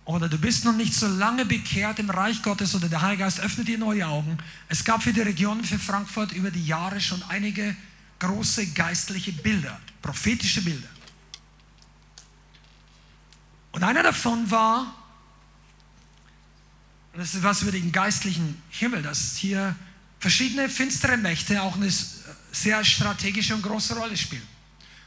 oder 0.04 0.28
du 0.28 0.36
bist 0.36 0.64
noch 0.64 0.74
nicht 0.74 0.94
so 0.94 1.06
lange 1.06 1.46
bekehrt 1.46 1.98
im 1.98 2.10
Reich 2.10 2.42
Gottes 2.42 2.74
oder 2.74 2.88
der 2.88 3.00
Heilige 3.00 3.22
Geist 3.22 3.40
öffnet 3.40 3.68
dir 3.68 3.78
neue 3.78 4.06
Augen. 4.06 4.36
Es 4.68 4.84
gab 4.84 5.02
für 5.02 5.12
die 5.12 5.22
Region, 5.22 5.64
für 5.64 5.78
Frankfurt 5.78 6.32
über 6.32 6.50
die 6.50 6.66
Jahre 6.66 7.00
schon 7.00 7.22
einige 7.28 7.74
große 8.18 8.68
geistliche 8.68 9.32
Bilder, 9.32 9.80
prophetische 10.02 10.62
Bilder. 10.62 10.88
Und 13.72 13.82
einer 13.82 14.02
davon 14.02 14.50
war, 14.50 14.94
das 17.16 17.34
ist 17.34 17.42
was 17.42 17.62
über 17.62 17.72
den 17.72 17.90
geistlichen 17.90 18.60
Himmel, 18.70 19.02
dass 19.02 19.36
hier 19.36 19.74
verschiedene 20.20 20.68
finstere 20.68 21.16
Mächte 21.16 21.62
auch 21.62 21.76
eine 21.76 21.90
sehr 22.52 22.84
strategische 22.84 23.54
und 23.54 23.62
große 23.62 23.96
Rolle 23.96 24.16
spielen. 24.16 24.46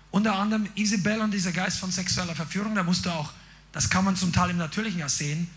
Unter 0.10 0.36
anderem 0.36 0.68
Isabel 0.76 1.22
und 1.22 1.32
dieser 1.32 1.52
Geist 1.52 1.80
von 1.80 1.92
sexueller 1.92 2.36
Verführung, 2.36 2.76
da 2.76 2.84
musst 2.84 3.06
du 3.06 3.10
auch 3.12 3.32
das 3.78 3.92
kann 3.92 4.04
man 4.04 4.16
zum 4.16 4.34
Teil 4.34 4.50
im 4.50 4.58
Natürlichen 4.58 5.02
ja 5.02 5.08
sehen. 5.08 5.48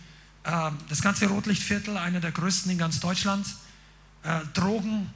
Ähm, 0.44 0.76
das 0.90 1.00
ganze 1.00 1.26
Rotlichtviertel, 1.26 1.96
einer 1.96 2.20
der 2.20 2.32
größten 2.32 2.70
in 2.70 2.76
ganz 2.76 3.00
Deutschland. 3.00 3.46
Äh, 4.24 4.40
Drogen, 4.52 5.08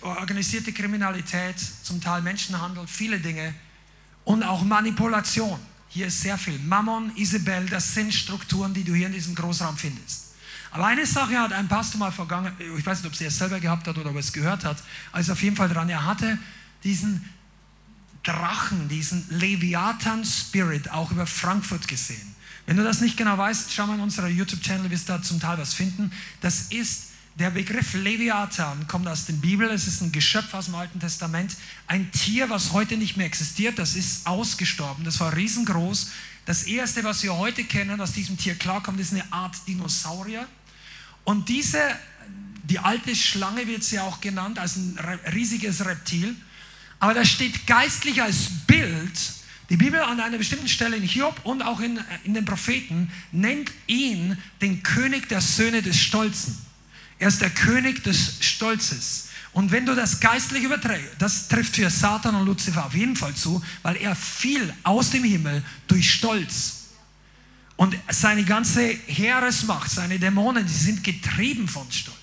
organisierte 0.00 0.72
Kriminalität, 0.72 1.56
zum 1.82 2.00
Teil 2.00 2.22
Menschenhandel, 2.22 2.86
viele 2.86 3.20
Dinge. 3.20 3.52
Und 4.24 4.44
auch 4.44 4.64
Manipulation. 4.64 5.60
Hier 5.88 6.06
ist 6.06 6.22
sehr 6.22 6.38
viel. 6.38 6.58
Mammon, 6.60 7.14
Isabel, 7.16 7.66
das 7.66 7.92
sind 7.92 8.14
Strukturen, 8.14 8.72
die 8.72 8.84
du 8.84 8.94
hier 8.94 9.08
in 9.08 9.12
diesem 9.12 9.34
Großraum 9.34 9.76
findest. 9.76 10.28
Aber 10.70 10.86
eine 10.86 11.04
Sache 11.04 11.38
hat 11.38 11.52
ein 11.52 11.68
Pastor 11.68 11.98
mal 11.98 12.12
vergangen, 12.12 12.56
ich 12.78 12.86
weiß 12.86 13.02
nicht, 13.02 13.08
ob 13.08 13.14
sie 13.14 13.26
es 13.26 13.36
selber 13.36 13.60
gehabt 13.60 13.86
hat 13.86 13.98
oder 13.98 14.08
ob 14.08 14.16
er 14.16 14.20
es 14.20 14.32
gehört 14.32 14.64
hat, 14.64 14.82
also 15.12 15.32
auf 15.32 15.42
jeden 15.42 15.54
Fall 15.54 15.68
dran, 15.68 15.90
er 15.90 16.06
hatte 16.06 16.38
diesen 16.82 17.28
Drachen, 18.22 18.88
diesen 18.88 19.24
Leviathan-Spirit 19.30 20.90
auch 20.90 21.10
über 21.10 21.26
Frankfurt 21.26 21.88
gesehen. 21.88 22.34
Wenn 22.66 22.76
du 22.76 22.84
das 22.84 23.00
nicht 23.00 23.16
genau 23.16 23.36
weißt, 23.36 23.72
schau 23.72 23.86
mal 23.86 23.94
in 23.94 24.00
unserer 24.00 24.28
YouTube-Channel, 24.28 24.90
wirst 24.90 25.08
du 25.08 25.12
da 25.14 25.22
zum 25.22 25.40
Teil 25.40 25.58
was 25.58 25.74
finden. 25.74 26.12
Das 26.40 26.66
ist 26.70 27.08
der 27.34 27.50
Begriff 27.50 27.94
Leviathan, 27.94 28.86
kommt 28.86 29.08
aus 29.08 29.24
der 29.26 29.32
Bibel. 29.34 29.68
Es 29.70 29.86
ist 29.86 30.02
ein 30.02 30.12
Geschöpf 30.12 30.52
aus 30.54 30.66
dem 30.66 30.74
Alten 30.74 31.00
Testament. 31.00 31.56
Ein 31.86 32.10
Tier, 32.12 32.50
was 32.50 32.72
heute 32.72 32.96
nicht 32.96 33.16
mehr 33.16 33.26
existiert. 33.26 33.78
Das 33.78 33.96
ist 33.96 34.26
ausgestorben. 34.26 35.04
Das 35.04 35.18
war 35.18 35.34
riesengroß. 35.34 36.10
Das 36.44 36.64
erste, 36.64 37.04
was 37.04 37.22
wir 37.22 37.34
heute 37.36 37.64
kennen, 37.64 38.00
aus 38.00 38.12
diesem 38.12 38.36
Tier 38.36 38.54
klarkommt, 38.54 39.00
ist 39.00 39.12
eine 39.12 39.32
Art 39.32 39.56
Dinosaurier. 39.66 40.46
Und 41.24 41.48
diese, 41.48 41.80
die 42.64 42.78
alte 42.78 43.16
Schlange 43.16 43.66
wird 43.66 43.82
sie 43.82 43.98
auch 43.98 44.20
genannt, 44.20 44.58
als 44.58 44.76
ein 44.76 44.98
riesiges 45.32 45.84
Reptil. 45.84 46.36
Aber 47.02 47.14
da 47.14 47.24
steht 47.24 47.66
geistlich 47.66 48.22
als 48.22 48.48
Bild, 48.68 49.18
die 49.70 49.76
Bibel 49.76 50.00
an 50.00 50.20
einer 50.20 50.38
bestimmten 50.38 50.68
Stelle 50.68 50.96
in 50.96 51.02
Hiob 51.02 51.34
und 51.42 51.60
auch 51.62 51.80
in, 51.80 51.98
in 52.22 52.32
den 52.32 52.44
Propheten 52.44 53.10
nennt 53.32 53.72
ihn 53.88 54.38
den 54.60 54.84
König 54.84 55.28
der 55.28 55.40
Söhne 55.40 55.82
des 55.82 55.98
Stolzen. 55.98 56.56
Er 57.18 57.26
ist 57.26 57.40
der 57.40 57.50
König 57.50 58.04
des 58.04 58.36
Stolzes. 58.38 59.30
Und 59.52 59.72
wenn 59.72 59.84
du 59.84 59.96
das 59.96 60.20
geistlich 60.20 60.62
überträgst, 60.62 61.16
das 61.18 61.48
trifft 61.48 61.74
für 61.74 61.90
Satan 61.90 62.36
und 62.36 62.46
Luzifer 62.46 62.86
auf 62.86 62.94
jeden 62.94 63.16
Fall 63.16 63.34
zu, 63.34 63.60
weil 63.82 63.96
er 63.96 64.14
fiel 64.14 64.72
aus 64.84 65.10
dem 65.10 65.24
Himmel 65.24 65.64
durch 65.88 66.08
Stolz. 66.08 66.84
Und 67.74 67.96
seine 68.10 68.44
ganze 68.44 68.86
Heeresmacht, 69.08 69.90
seine 69.90 70.20
Dämonen, 70.20 70.64
die 70.64 70.72
sind 70.72 71.02
getrieben 71.02 71.66
von 71.66 71.90
Stolz. 71.90 72.21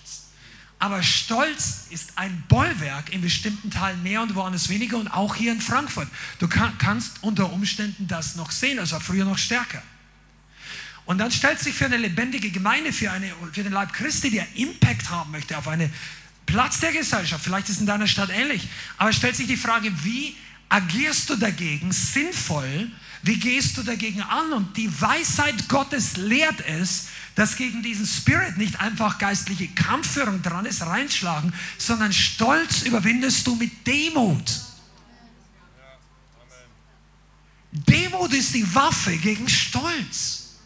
Aber 0.79 1.03
Stolz 1.03 1.87
ist 1.89 2.13
ein 2.15 2.43
Bollwerk 2.47 3.11
in 3.11 3.21
bestimmten 3.21 3.69
Teilen 3.69 4.01
mehr 4.01 4.21
und 4.21 4.33
woanders 4.35 4.69
weniger 4.69 4.97
und 4.97 5.09
auch 5.09 5.35
hier 5.35 5.51
in 5.51 5.59
Frankfurt. 5.59 6.07
Du 6.39 6.47
kann, 6.47 6.77
kannst 6.77 7.21
unter 7.21 7.51
Umständen 7.51 8.07
das 8.07 8.35
noch 8.35 8.49
sehen, 8.49 8.77
das 8.77 8.93
war 8.93 9.01
früher 9.01 9.25
noch 9.25 9.37
stärker. 9.37 9.83
Und 11.05 11.17
dann 11.17 11.31
stellt 11.31 11.59
sich 11.59 11.75
für 11.75 11.85
eine 11.85 11.97
lebendige 11.97 12.49
Gemeinde, 12.49 12.93
für, 12.93 13.11
eine, 13.11 13.33
für 13.51 13.63
den 13.63 13.73
Leib 13.73 13.91
Christi, 13.91 14.31
der 14.31 14.47
Impact 14.55 15.09
haben 15.09 15.31
möchte 15.31 15.57
auf 15.57 15.67
einen 15.67 15.91
Platz 16.45 16.79
der 16.79 16.93
Gesellschaft, 16.93 17.43
vielleicht 17.43 17.67
ist 17.67 17.75
es 17.75 17.81
in 17.81 17.87
deiner 17.87 18.07
Stadt 18.07 18.29
ähnlich, 18.29 18.67
aber 18.97 19.11
stellt 19.11 19.35
sich 19.35 19.47
die 19.47 19.57
Frage, 19.57 19.91
wie 20.03 20.35
agierst 20.69 21.29
du 21.29 21.35
dagegen 21.35 21.91
sinnvoll, 21.91 22.89
wie 23.21 23.37
gehst 23.37 23.77
du 23.77 23.83
dagegen 23.83 24.21
an? 24.21 24.53
Und 24.53 24.77
die 24.77 24.89
Weisheit 25.01 25.67
Gottes 25.67 26.15
lehrt 26.15 26.61
es, 26.65 27.07
dass 27.39 27.55
gegen 27.55 27.81
diesen 27.81 28.05
Spirit 28.05 28.57
nicht 28.57 28.81
einfach 28.81 29.17
geistliche 29.17 29.69
Kampfführung 29.69 30.41
dran 30.41 30.65
ist, 30.65 30.81
reinschlagen, 30.81 31.53
sondern 31.77 32.11
Stolz 32.11 32.81
überwindest 32.81 33.47
du 33.47 33.55
mit 33.55 33.87
Demut. 33.87 34.59
Demut 37.71 38.33
ist 38.33 38.53
die 38.53 38.75
Waffe 38.75 39.15
gegen 39.15 39.47
Stolz. 39.47 40.57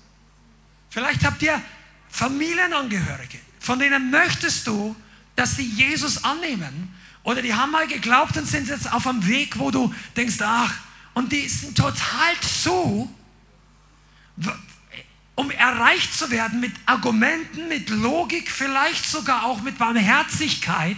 Vielleicht 0.90 1.24
habt 1.24 1.44
ihr 1.44 1.62
Familienangehörige, 2.10 3.38
von 3.60 3.78
denen 3.78 4.10
möchtest 4.10 4.66
du, 4.66 4.96
dass 5.36 5.56
sie 5.58 5.70
Jesus 5.70 6.24
annehmen. 6.24 6.92
Oder 7.22 7.44
die 7.44 7.54
haben 7.54 7.72
mal 7.72 7.86
geglaubt 7.86 8.36
und 8.36 8.48
sind 8.48 8.68
jetzt 8.68 8.92
auf 8.92 9.06
einem 9.06 9.28
Weg, 9.28 9.60
wo 9.60 9.70
du 9.70 9.94
denkst, 10.18 10.38
ach, 10.42 10.74
und 11.14 11.32
die 11.32 11.48
sind 11.48 11.78
total 11.78 12.34
zu, 12.42 13.16
um 15.36 15.50
erreicht 15.52 16.14
zu 16.14 16.30
werden 16.30 16.60
mit 16.60 16.74
Argumenten, 16.86 17.68
mit 17.68 17.90
Logik, 17.90 18.52
vielleicht 18.52 19.06
sogar 19.06 19.46
auch 19.46 19.62
mit 19.62 19.78
Barmherzigkeit. 19.78 20.98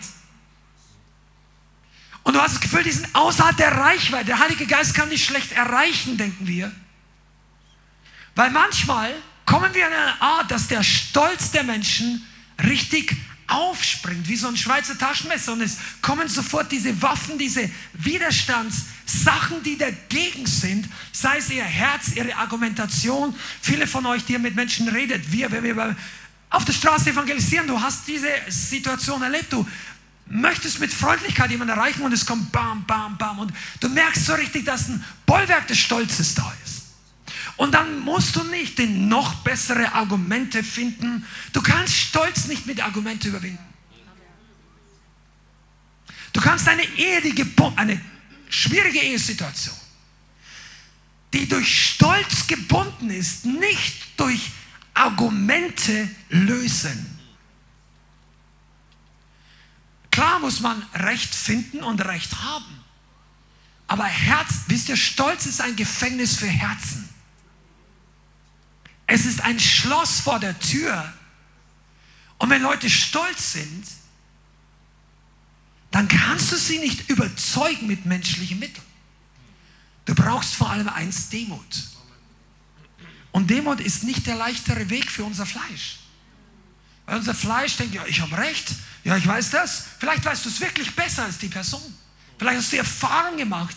Und 2.23 2.33
du 2.33 2.41
hast 2.41 2.55
das 2.55 2.61
Gefühl, 2.61 2.83
die 2.83 2.91
sind 2.91 3.13
außerhalb 3.13 3.55
der 3.55 3.71
Reichweite. 3.77 4.25
Der 4.25 4.39
Heilige 4.39 4.65
Geist 4.65 4.95
kann 4.95 5.09
dich 5.09 5.23
schlecht 5.23 5.51
erreichen, 5.51 6.17
denken 6.17 6.47
wir. 6.47 6.71
Weil 8.33 8.49
manchmal 8.49 9.13
kommen 9.45 9.73
wir 9.73 9.87
in 9.87 9.93
eine 9.93 10.21
Art, 10.21 10.49
dass 10.51 10.67
der 10.67 10.83
Stolz 10.83 11.51
der 11.51 11.63
Menschen 11.63 12.25
richtig 12.63 13.15
aufspringt, 13.47 14.27
wie 14.27 14.35
so 14.35 14.47
ein 14.47 14.57
Schweizer 14.57 14.97
Taschenmesser. 14.97 15.53
Und 15.53 15.61
es 15.61 15.77
kommen 16.01 16.27
sofort 16.27 16.71
diese 16.71 17.01
Waffen, 17.01 17.37
diese 17.37 17.69
Widerstandssachen, 17.93 19.63
die 19.63 19.77
dagegen 19.77 20.45
sind, 20.45 20.89
sei 21.11 21.37
es 21.37 21.49
ihr 21.49 21.63
Herz, 21.63 22.15
ihre 22.15 22.35
Argumentation. 22.35 23.35
Viele 23.61 23.87
von 23.87 24.05
euch, 24.05 24.25
die 24.25 24.33
ihr 24.33 24.39
mit 24.39 24.55
Menschen 24.55 24.87
redet, 24.87 25.31
wir, 25.31 25.51
wenn 25.51 25.63
wir 25.63 25.95
auf 26.49 26.65
der 26.65 26.73
Straße 26.73 27.09
evangelisieren, 27.09 27.67
du 27.67 27.79
hast 27.79 28.07
diese 28.07 28.29
Situation 28.47 29.21
erlebt, 29.21 29.51
du 29.51 29.67
möchtest 30.27 30.79
mit 30.79 30.91
Freundlichkeit 30.91 31.51
jemanden 31.51 31.77
erreichen 31.77 32.01
und 32.01 32.11
es 32.13 32.25
kommt 32.25 32.51
bam, 32.51 32.83
bam, 32.85 33.17
bam. 33.17 33.39
Und 33.39 33.53
du 33.79 33.89
merkst 33.89 34.25
so 34.25 34.33
richtig, 34.33 34.65
dass 34.65 34.87
ein 34.87 35.03
Bollwerk 35.25 35.67
des 35.67 35.77
Stolzes 35.77 36.33
da 36.33 36.51
ist. 36.63 36.64
Und 37.57 37.73
dann 37.73 37.99
musst 38.01 38.35
du 38.35 38.43
nicht 38.43 38.77
den 38.79 39.07
noch 39.07 39.35
bessere 39.35 39.93
Argumente 39.93 40.63
finden. 40.63 41.25
Du 41.53 41.61
kannst 41.61 41.95
Stolz 41.95 42.47
nicht 42.47 42.65
mit 42.65 42.83
Argumenten 42.83 43.29
überwinden. 43.29 43.63
Du 46.33 46.41
kannst 46.41 46.67
eine 46.67 46.83
Ehe, 46.83 47.21
die 47.21 47.33
eine 47.77 48.01
schwierige 48.49 48.99
Ehesituation, 48.99 49.75
die 51.33 51.47
durch 51.47 51.91
Stolz 51.91 52.45
gebunden 52.47 53.09
ist, 53.09 53.45
nicht 53.45 54.19
durch 54.19 54.51
Argumente 54.93 56.09
lösen. 56.29 57.19
Klar 60.11 60.39
muss 60.39 60.59
man 60.59 60.81
Recht 60.93 61.33
finden 61.33 61.83
und 61.83 62.03
Recht 62.03 62.41
haben. 62.41 62.83
Aber 63.87 64.05
Herz, 64.05 64.63
wisst 64.67 64.89
ihr, 64.89 64.97
Stolz 64.97 65.45
ist 65.45 65.61
ein 65.61 65.75
Gefängnis 65.75 66.37
für 66.37 66.47
Herzen. 66.47 67.04
Es 69.07 69.25
ist 69.25 69.41
ein 69.41 69.59
Schloss 69.59 70.19
vor 70.19 70.39
der 70.39 70.57
Tür. 70.59 71.13
Und 72.37 72.49
wenn 72.49 72.61
Leute 72.61 72.89
stolz 72.89 73.53
sind, 73.53 73.85
dann 75.91 76.07
kannst 76.07 76.51
du 76.51 76.57
sie 76.57 76.79
nicht 76.79 77.09
überzeugen 77.09 77.87
mit 77.87 78.05
menschlichen 78.05 78.59
Mitteln. 78.59 78.85
Du 80.05 80.13
brauchst 80.13 80.55
vor 80.55 80.69
allem 80.69 80.89
eins, 80.89 81.29
Demut. 81.29 81.83
Und 83.31 83.49
Demut 83.49 83.79
ist 83.79 84.03
nicht 84.03 84.27
der 84.27 84.35
leichtere 84.35 84.89
Weg 84.89 85.09
für 85.09 85.23
unser 85.23 85.45
Fleisch. 85.45 85.99
Weil 87.05 87.17
unser 87.17 87.35
Fleisch 87.35 87.77
denkt, 87.77 87.93
ja, 87.93 88.05
ich 88.05 88.19
habe 88.21 88.37
recht, 88.37 88.71
ja, 89.03 89.15
ich 89.15 89.25
weiß 89.25 89.51
das. 89.51 89.85
Vielleicht 89.99 90.25
weißt 90.25 90.45
du 90.45 90.49
es 90.49 90.59
wirklich 90.59 90.95
besser 90.95 91.23
als 91.23 91.37
die 91.37 91.47
Person. 91.47 91.81
Vielleicht 92.37 92.57
hast 92.57 92.71
du 92.73 92.77
Erfahrung 92.77 93.37
gemacht 93.37 93.75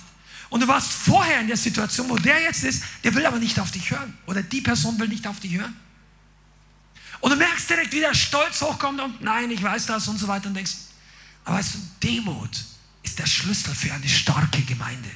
und 0.50 0.60
du 0.60 0.68
warst 0.68 0.90
vorher 0.90 1.40
in 1.40 1.46
der 1.46 1.56
Situation, 1.56 2.08
wo 2.08 2.16
der 2.16 2.40
jetzt 2.42 2.64
ist, 2.64 2.82
der 3.04 3.14
will 3.14 3.26
aber 3.26 3.38
nicht 3.38 3.58
auf 3.60 3.70
dich 3.70 3.90
hören. 3.90 4.16
Oder 4.26 4.42
die 4.42 4.60
Person 4.60 4.98
will 4.98 5.08
nicht 5.08 5.26
auf 5.26 5.40
dich 5.40 5.52
hören. 5.52 5.76
Und 7.20 7.32
du 7.32 7.36
merkst 7.36 7.68
direkt, 7.68 7.92
wie 7.92 8.00
der 8.00 8.14
Stolz 8.14 8.60
hochkommt 8.62 9.00
und 9.00 9.20
nein, 9.20 9.50
ich 9.50 9.62
weiß 9.62 9.86
das 9.86 10.08
und 10.08 10.18
so 10.18 10.28
weiter 10.28 10.48
und 10.48 10.54
denkst, 10.54 10.72
aber 11.44 11.58
weißt 11.58 11.74
du, 11.74 11.78
Demut 12.02 12.64
ist 13.02 13.18
der 13.18 13.26
Schlüssel 13.26 13.74
für 13.74 13.92
eine 13.92 14.08
starke 14.08 14.62
Gemeinde. 14.62 15.10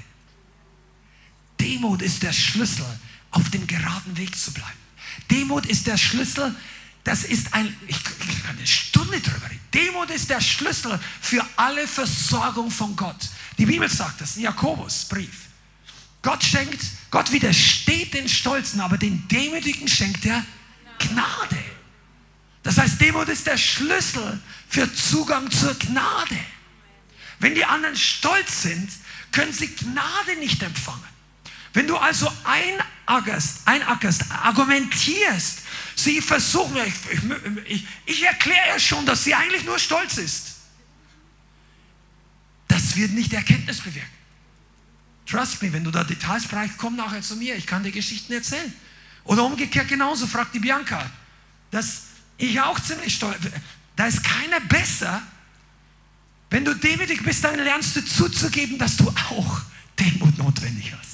Demut 1.60 2.02
ist 2.02 2.22
der 2.22 2.32
Schlüssel, 2.32 2.86
auf 3.30 3.48
dem 3.50 3.66
geraden 3.66 4.16
Weg 4.16 4.36
zu 4.36 4.52
bleiben. 4.52 4.70
Demut 5.30 5.66
ist 5.66 5.86
der 5.86 5.96
Schlüssel, 5.96 6.54
das 7.04 7.24
ist 7.24 7.54
ein, 7.54 7.74
ich, 7.86 7.96
ich 7.96 8.42
kann 8.42 8.56
eine 8.56 8.66
Stunde 8.66 9.20
drüber 9.20 9.50
reden. 9.50 9.60
Demut 9.72 10.10
ist 10.10 10.28
der 10.30 10.40
Schlüssel 10.40 10.98
für 11.20 11.44
alle 11.56 11.86
Versorgung 11.86 12.70
von 12.70 12.94
Gott. 12.96 13.28
Die 13.58 13.66
Bibel 13.66 13.88
sagt 13.88 14.20
das 14.20 14.36
in 14.36 14.42
Jakobusbrief. 14.42 15.48
Gott 16.22 16.42
schenkt, 16.42 16.80
Gott 17.10 17.32
widersteht 17.32 18.14
den 18.14 18.28
Stolzen, 18.28 18.80
aber 18.80 18.96
den 18.96 19.26
Demütigen 19.28 19.88
schenkt 19.88 20.24
er 20.24 20.44
Gnade. 20.98 21.58
Das 22.62 22.78
heißt, 22.78 23.00
Demut 23.00 23.28
ist 23.28 23.46
der 23.46 23.58
Schlüssel 23.58 24.40
für 24.68 24.92
Zugang 24.94 25.50
zur 25.50 25.74
Gnade. 25.74 26.38
Wenn 27.40 27.56
die 27.56 27.64
anderen 27.64 27.96
stolz 27.96 28.62
sind, 28.62 28.88
können 29.32 29.52
sie 29.52 29.74
Gnade 29.74 30.36
nicht 30.38 30.62
empfangen. 30.62 31.02
Wenn 31.72 31.88
du 31.88 31.96
also 31.96 32.30
einackerst, 32.44 33.66
einackerst 33.66 34.30
argumentierst, 34.30 35.60
sie 35.96 36.20
versuchen, 36.20 36.76
ich, 36.86 37.24
ich, 37.66 37.86
ich 38.06 38.22
erkläre 38.22 38.68
ja 38.68 38.78
schon, 38.78 39.04
dass 39.06 39.24
sie 39.24 39.34
eigentlich 39.34 39.64
nur 39.64 39.78
stolz 39.78 40.18
ist. 40.18 40.51
Das 42.73 42.97
wird 42.97 43.12
nicht 43.12 43.35
Erkenntnis 43.35 43.82
bewirken. 43.82 44.09
Trust 45.27 45.62
me, 45.62 45.70
wenn 45.74 45.85
du 45.85 45.90
da 45.90 46.05
Details 46.05 46.49
brauchst, 46.49 46.78
komm 46.78 46.97
nachher 46.97 47.20
zu 47.20 47.36
mir. 47.36 47.55
Ich 47.55 47.66
kann 47.66 47.82
dir 47.82 47.93
Geschichten 47.93 48.32
erzählen. 48.32 48.73
Oder 49.24 49.44
umgekehrt 49.44 49.89
genauso, 49.89 50.27
fragt 50.27 50.55
die 50.55 50.59
Bianca. 50.59 51.05
Das 51.70 52.05
ich 52.39 52.59
auch 52.59 52.81
ziemlich 52.81 53.15
stolz. 53.15 53.40
Da 53.94 54.07
ist 54.07 54.24
keiner 54.24 54.59
besser. 54.61 55.23
Wenn 56.49 56.65
du 56.65 56.74
demütig 56.74 57.23
bist, 57.23 57.44
dann 57.44 57.59
lernst 57.59 57.94
du 57.94 58.01
zuzugeben, 58.07 58.78
dass 58.78 58.97
du 58.97 59.07
auch 59.31 59.61
Demut 59.99 60.39
notwendig 60.39 60.94
hast. 60.99 61.11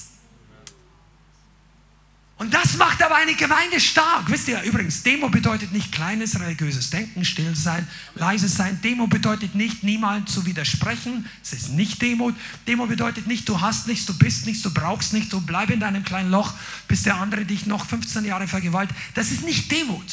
Und 2.39 2.55
das 2.55 2.77
macht 2.77 3.03
aber 3.03 3.17
eine 3.17 3.35
Gemeinde 3.35 3.81
stark. 3.81 4.31
Wisst 4.31 4.47
ihr 4.47 4.63
übrigens, 4.63 5.03
Demo 5.03 5.29
bedeutet 5.29 5.73
nicht 5.73 5.91
kleines 5.91 6.39
religiöses 6.39 6.89
Denken, 6.89 7.25
still 7.25 7.57
sein, 7.57 7.87
leise 8.15 8.47
sein. 8.47 8.81
Demo 8.81 9.09
bedeutet 9.09 9.57
nicht, 9.57 9.83
niemals 9.83 10.33
zu 10.33 10.47
widersprechen. 10.47 11.27
Es 11.43 11.53
ist 11.53 11.71
nicht 11.71 12.01
Demut. 12.01 12.37
Demo 12.69 12.87
bedeutet 12.87 13.27
nicht, 13.27 13.49
du 13.49 13.61
hast 13.61 13.89
nichts, 13.89 14.07
du 14.07 14.17
bist 14.17 14.47
nichts, 14.47 14.63
du 14.63 14.73
brauchst 14.73 15.13
nichts, 15.15 15.31
du 15.31 15.41
bleib 15.41 15.71
in 15.71 15.81
deinem 15.81 16.05
kleinen 16.05 16.31
Loch, 16.31 16.55
bis 16.87 17.03
der 17.03 17.17
andere 17.17 17.45
dich 17.45 17.67
noch 17.67 17.85
15 17.85 18.25
Jahre 18.25 18.47
vergewaltigt. 18.47 18.99
Das 19.15 19.33
ist 19.33 19.43
nicht 19.43 19.73
Demut. 19.73 20.07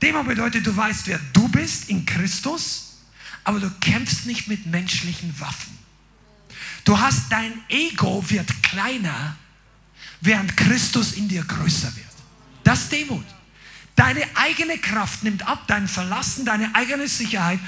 Demut 0.00 0.28
bedeutet, 0.28 0.64
du 0.64 0.76
weißt, 0.76 1.08
wer 1.08 1.18
du 1.32 1.48
bist 1.48 1.90
in 1.90 2.06
Christus, 2.06 2.98
aber 3.42 3.58
du 3.58 3.68
kämpfst 3.80 4.26
nicht 4.26 4.46
mit 4.46 4.66
menschlichen 4.66 5.38
Waffen. 5.40 5.76
Du 6.84 7.00
hast 7.00 7.32
dein 7.32 7.52
Ego 7.68 8.24
wird 8.28 8.62
kleiner 8.62 9.36
während 10.20 10.56
Christus 10.56 11.12
in 11.12 11.28
dir 11.28 11.44
größer 11.44 11.94
wird. 11.96 12.06
Das 12.64 12.82
ist 12.82 12.92
Demut. 12.92 13.24
Deine 13.96 14.22
eigene 14.34 14.78
Kraft 14.78 15.24
nimmt 15.24 15.46
ab, 15.46 15.64
dein 15.66 15.86
Verlassen, 15.86 16.44
deine 16.44 16.74
eigene 16.74 17.08
Sicherheit. 17.08 17.58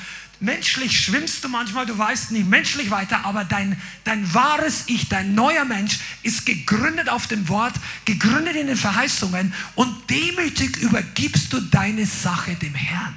Menschlich 0.41 0.99
schwimmst 0.99 1.45
du 1.45 1.49
manchmal, 1.49 1.87
du 1.87 1.97
weißt 1.97 2.33
nicht 2.33 2.49
menschlich 2.49 2.91
weiter, 2.91 3.25
aber 3.25 3.45
dein, 3.45 3.81
dein 4.05 4.33
wahres 4.35 4.85
Ich, 4.87 5.09
dein 5.09 5.35
neuer 5.35 5.65
Mensch 5.65 6.01
ist 6.23 6.47
gegründet 6.47 7.09
auf 7.09 7.29
dem 7.29 7.49
Wort, 7.49 7.75
gegründet 8.07 8.57
in 8.57 8.67
den 8.67 8.77
Verheißungen 8.77 9.53
und 9.77 10.11
demütig 10.11 10.79
übergibst 10.79 11.53
du 11.53 11.61
deine 11.61 12.07
Sache 12.07 12.55
dem 12.57 12.75
Herrn. 12.75 13.15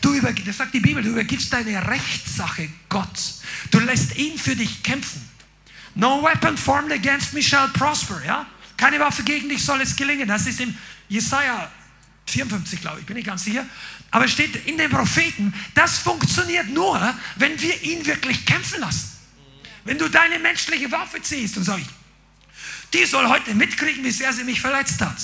Du 0.00 0.14
übergibst, 0.14 0.48
das 0.48 0.56
sagt 0.56 0.74
die 0.74 0.80
Bibel, 0.80 1.02
du 1.02 1.10
übergibst 1.10 1.52
deine 1.52 1.86
Rechtssache 1.86 2.68
Gott. 2.88 3.34
Du 3.70 3.78
lässt 3.78 4.16
ihn 4.16 4.38
für 4.38 4.56
dich 4.56 4.82
kämpfen. 4.82 5.31
No 5.94 6.22
weapon 6.22 6.56
formed 6.56 6.92
against 6.92 7.34
me 7.34 7.42
shall 7.42 7.68
prosper. 7.68 8.22
Ja? 8.24 8.46
Keine 8.76 8.98
Waffe 9.00 9.22
gegen 9.22 9.48
dich 9.48 9.64
soll 9.64 9.80
es 9.80 9.94
gelingen. 9.94 10.28
Das 10.28 10.46
ist 10.46 10.60
im 10.60 10.76
Jesaja 11.08 11.70
54, 12.26 12.80
glaube 12.80 13.00
ich, 13.00 13.06
bin 13.06 13.16
ich 13.16 13.24
ganz 13.24 13.44
sicher. 13.44 13.66
Aber 14.10 14.24
es 14.24 14.32
steht 14.32 14.66
in 14.66 14.78
den 14.78 14.90
Propheten, 14.90 15.54
das 15.74 15.98
funktioniert 15.98 16.68
nur, 16.68 17.14
wenn 17.36 17.60
wir 17.60 17.82
ihn 17.82 18.04
wirklich 18.06 18.44
kämpfen 18.46 18.80
lassen. 18.80 19.10
Wenn 19.84 19.98
du 19.98 20.08
deine 20.08 20.38
menschliche 20.38 20.90
Waffe 20.92 21.20
ziehst 21.20 21.56
und 21.56 21.64
sagst, 21.64 21.86
die 22.92 23.04
soll 23.04 23.28
heute 23.28 23.54
mitkriegen, 23.54 24.04
wie 24.04 24.10
sehr 24.10 24.32
sie 24.32 24.44
mich 24.44 24.60
verletzt 24.60 25.00
hat. 25.00 25.16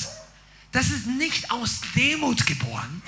Das 0.73 0.91
ist 0.91 1.07
nicht 1.07 1.51
aus 1.51 1.81
Demut 1.95 2.47
geboren. 2.47 3.03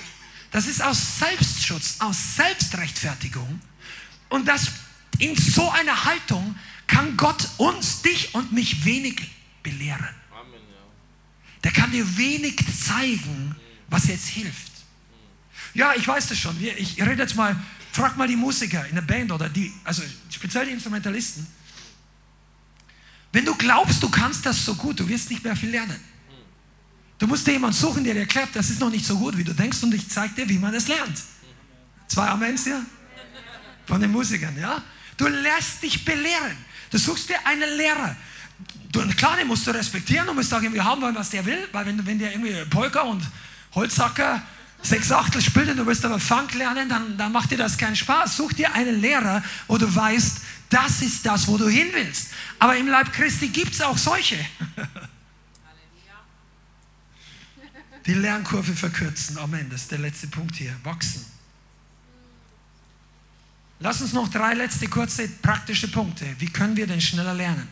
Das 0.51 0.67
ist 0.67 0.83
aus 0.83 1.19
Selbstschutz, 1.19 1.95
aus 1.99 2.35
Selbstrechtfertigung. 2.35 3.61
Und 4.29 4.47
das 4.47 4.67
in 5.19 5.35
so 5.35 5.69
einer 5.69 6.05
Haltung 6.05 6.55
kann 6.91 7.15
Gott 7.15 7.49
uns, 7.57 8.01
dich 8.01 8.35
und 8.35 8.51
mich 8.51 8.83
wenig 8.83 9.31
belehren. 9.63 10.15
Der 11.63 11.71
kann 11.71 11.91
dir 11.91 12.17
wenig 12.17 12.57
zeigen, 12.77 13.55
was 13.87 14.07
jetzt 14.07 14.27
hilft. 14.27 14.71
Ja, 15.73 15.93
ich 15.95 16.05
weiß 16.05 16.27
das 16.27 16.37
schon. 16.37 16.61
Ich 16.61 17.01
rede 17.01 17.21
jetzt 17.21 17.35
mal, 17.35 17.55
frag 17.93 18.17
mal 18.17 18.27
die 18.27 18.35
Musiker 18.35 18.85
in 18.87 18.95
der 18.95 19.03
Band 19.03 19.31
oder 19.31 19.47
die, 19.47 19.71
also 19.85 20.03
speziell 20.29 20.65
die 20.65 20.73
Instrumentalisten. 20.73 21.47
Wenn 23.31 23.45
du 23.45 23.55
glaubst, 23.55 24.03
du 24.03 24.09
kannst 24.09 24.45
das 24.45 24.65
so 24.65 24.75
gut, 24.75 24.99
du 24.99 25.07
wirst 25.07 25.29
nicht 25.29 25.43
mehr 25.43 25.55
viel 25.55 25.69
lernen. 25.69 25.99
Du 27.17 27.27
musst 27.27 27.47
dir 27.47 27.53
jemanden 27.53 27.77
suchen, 27.77 28.03
der 28.03 28.15
dir 28.15 28.21
erklärt, 28.21 28.49
das 28.53 28.69
ist 28.69 28.81
noch 28.81 28.89
nicht 28.89 29.05
so 29.05 29.17
gut, 29.17 29.37
wie 29.37 29.43
du 29.45 29.53
denkst, 29.53 29.81
und 29.83 29.93
ich 29.93 30.09
zeige 30.09 30.33
dir, 30.33 30.49
wie 30.49 30.57
man 30.57 30.73
es 30.73 30.89
lernt. 30.89 31.21
Zwei 32.07 32.27
Amens, 32.27 32.65
ja? 32.65 32.81
Von 33.85 34.01
den 34.01 34.11
Musikern, 34.11 34.57
ja? 34.59 34.83
Du 35.15 35.27
lässt 35.27 35.83
dich 35.83 36.03
belehren. 36.03 36.57
Du 36.91 36.97
suchst 36.97 37.29
dir 37.29 37.37
einen 37.45 37.77
Lehrer. 37.77 38.15
Du, 38.91 39.07
klar, 39.15 39.37
den 39.37 39.47
musst 39.47 39.65
du 39.65 39.71
respektieren 39.71 40.27
und 40.27 40.35
musst 40.35 40.49
sagen, 40.49 40.73
wir 40.73 40.83
haben 40.83 41.01
wollen, 41.01 41.15
was 41.15 41.29
der 41.29 41.45
will, 41.45 41.67
weil 41.71 41.85
wenn, 41.85 42.05
wenn 42.05 42.19
der 42.19 42.33
irgendwie 42.33 42.53
Polka 42.69 43.01
und 43.01 43.23
Holzhacker 43.73 44.41
sechs 44.81 45.11
Achtel 45.11 45.41
spielt 45.41 45.69
und 45.69 45.77
du 45.77 45.85
willst 45.85 46.03
aber 46.03 46.19
Funk 46.19 46.53
lernen, 46.53 46.89
dann, 46.89 47.17
dann 47.17 47.31
macht 47.31 47.51
dir 47.51 47.57
das 47.57 47.77
keinen 47.77 47.95
Spaß. 47.95 48.35
Such 48.35 48.53
dir 48.53 48.73
einen 48.73 48.99
Lehrer, 48.99 49.41
wo 49.67 49.77
du 49.77 49.93
weißt, 49.93 50.41
das 50.69 51.01
ist 51.01 51.25
das, 51.25 51.47
wo 51.47 51.57
du 51.57 51.69
hin 51.69 51.87
willst. 51.93 52.31
Aber 52.59 52.75
im 52.75 52.87
Leib 52.87 53.13
Christi 53.13 53.47
gibt 53.47 53.73
es 53.73 53.81
auch 53.81 53.97
solche. 53.97 54.37
Die 58.05 58.13
Lernkurve 58.13 58.73
verkürzen. 58.73 59.37
Amen. 59.37 59.69
Das 59.69 59.83
ist 59.83 59.91
der 59.91 59.99
letzte 59.99 60.27
Punkt 60.27 60.55
hier. 60.55 60.75
Wachsen. 60.83 61.25
Lass 63.81 63.99
uns 63.99 64.13
noch 64.13 64.27
drei 64.27 64.53
letzte 64.53 64.87
kurze 64.87 65.27
praktische 65.27 65.87
Punkte. 65.87 66.35
Wie 66.37 66.49
können 66.49 66.75
wir 66.75 66.85
denn 66.85 67.01
schneller 67.01 67.33
lernen? 67.33 67.67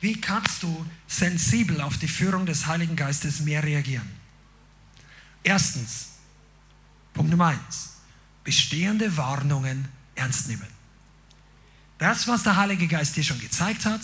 Wie 0.00 0.20
kannst 0.20 0.64
du 0.64 0.86
sensibel 1.06 1.80
auf 1.80 1.96
die 1.96 2.08
Führung 2.08 2.44
des 2.44 2.66
Heiligen 2.66 2.96
Geistes 2.96 3.40
mehr 3.40 3.62
reagieren? 3.62 4.08
Erstens, 5.44 6.08
Punkt 7.14 7.30
Nummer 7.30 7.46
eins, 7.46 7.98
bestehende 8.42 9.16
Warnungen 9.16 9.88
ernst 10.16 10.48
nehmen. 10.48 10.66
Das, 11.98 12.26
was 12.26 12.42
der 12.42 12.56
Heilige 12.56 12.88
Geist 12.88 13.16
dir 13.16 13.24
schon 13.24 13.40
gezeigt 13.40 13.84
hat, 13.84 14.00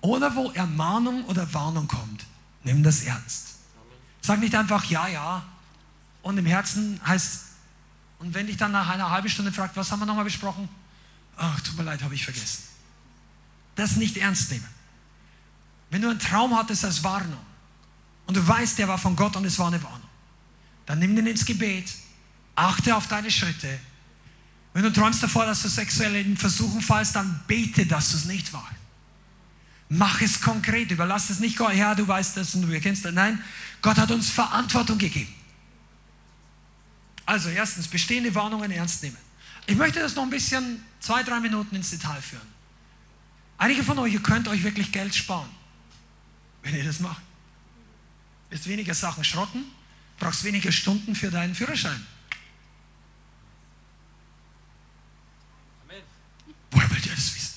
oder 0.00 0.34
wo 0.34 0.50
Ermahnung 0.50 1.24
oder 1.26 1.52
Warnung 1.54 1.86
kommt, 1.86 2.24
nimm 2.64 2.82
das 2.82 3.02
ernst. 3.02 3.56
Sag 4.20 4.40
nicht 4.40 4.54
einfach 4.54 4.84
ja, 4.86 5.06
ja, 5.06 5.44
und 6.22 6.38
im 6.38 6.46
Herzen 6.46 7.00
heißt 7.06 7.49
und 8.20 8.34
wenn 8.34 8.46
dich 8.46 8.58
dann 8.58 8.70
nach 8.70 8.88
einer 8.88 9.10
halben 9.10 9.28
Stunde 9.28 9.50
fragt, 9.50 9.76
was 9.76 9.90
haben 9.90 9.98
wir 9.98 10.06
nochmal 10.06 10.24
besprochen? 10.24 10.68
Ach, 11.36 11.58
tut 11.62 11.76
mir 11.76 11.84
leid, 11.84 12.02
habe 12.02 12.14
ich 12.14 12.24
vergessen. 12.24 12.62
Das 13.74 13.96
nicht 13.96 14.16
ernst 14.18 14.50
nehmen. 14.52 14.68
wenn 15.88 16.02
du 16.02 16.10
einen 16.10 16.20
Traum 16.20 16.56
hattest 16.56 16.84
als 16.84 17.02
Warnung 17.02 17.40
und 18.26 18.36
du 18.36 18.46
weißt, 18.46 18.78
der 18.78 18.86
war 18.86 18.98
von 18.98 19.16
Gott 19.16 19.34
und 19.36 19.44
es 19.44 19.58
war 19.58 19.68
eine 19.68 19.82
Warnung, 19.82 20.08
dann 20.86 20.98
nimm 20.98 21.16
den 21.16 21.26
ins 21.26 21.44
Gebet, 21.44 21.92
achte 22.54 22.94
auf 22.94 23.08
deine 23.08 23.30
Schritte. 23.30 23.78
Wenn 24.74 24.82
du 24.82 24.92
träumst 24.92 25.22
davor, 25.22 25.46
dass 25.46 25.62
du 25.62 25.68
sexuell 25.68 26.14
in 26.14 26.36
Versuchen 26.36 26.80
fallst, 26.80 27.16
dann 27.16 27.40
bete, 27.46 27.86
dass 27.86 28.10
du 28.12 28.18
es 28.18 28.26
nicht 28.26 28.52
war. 28.52 28.68
Mach 29.88 30.20
es 30.20 30.40
konkret, 30.40 30.90
überlass 30.92 31.30
es 31.30 31.40
nicht 31.40 31.56
Gott, 31.56 31.74
ja, 31.74 31.94
du 31.94 32.06
weißt 32.06 32.36
das 32.36 32.54
und 32.54 32.62
du 32.62 32.72
erkennst 32.72 33.04
das. 33.04 33.12
Nein, 33.12 33.42
Gott 33.82 33.96
hat 33.96 34.10
uns 34.10 34.30
Verantwortung 34.30 34.98
gegeben. 34.98 35.34
Also 37.30 37.48
erstens, 37.48 37.86
bestehende 37.86 38.34
Warnungen 38.34 38.72
ernst 38.72 39.04
nehmen. 39.04 39.16
Ich 39.68 39.76
möchte 39.76 40.00
das 40.00 40.16
noch 40.16 40.24
ein 40.24 40.30
bisschen, 40.30 40.84
zwei, 40.98 41.22
drei 41.22 41.38
Minuten 41.38 41.76
ins 41.76 41.90
Detail 41.90 42.20
führen. 42.20 42.48
Einige 43.56 43.84
von 43.84 43.96
euch, 44.00 44.12
ihr 44.14 44.20
könnt 44.20 44.48
euch 44.48 44.64
wirklich 44.64 44.90
Geld 44.90 45.14
sparen, 45.14 45.48
wenn 46.64 46.74
ihr 46.74 46.82
das 46.82 46.98
macht. 46.98 47.22
Ist 48.50 48.66
weniger 48.66 48.94
Sachen 48.94 49.22
schrotten, 49.22 49.64
brauchst 50.18 50.42
weniger 50.42 50.72
Stunden 50.72 51.14
für 51.14 51.30
deinen 51.30 51.54
Führerschein. 51.54 52.04
Amen. 55.84 56.02
Woher 56.72 56.90
wollt 56.90 57.06
ihr 57.06 57.14
das 57.14 57.32
wissen? 57.32 57.54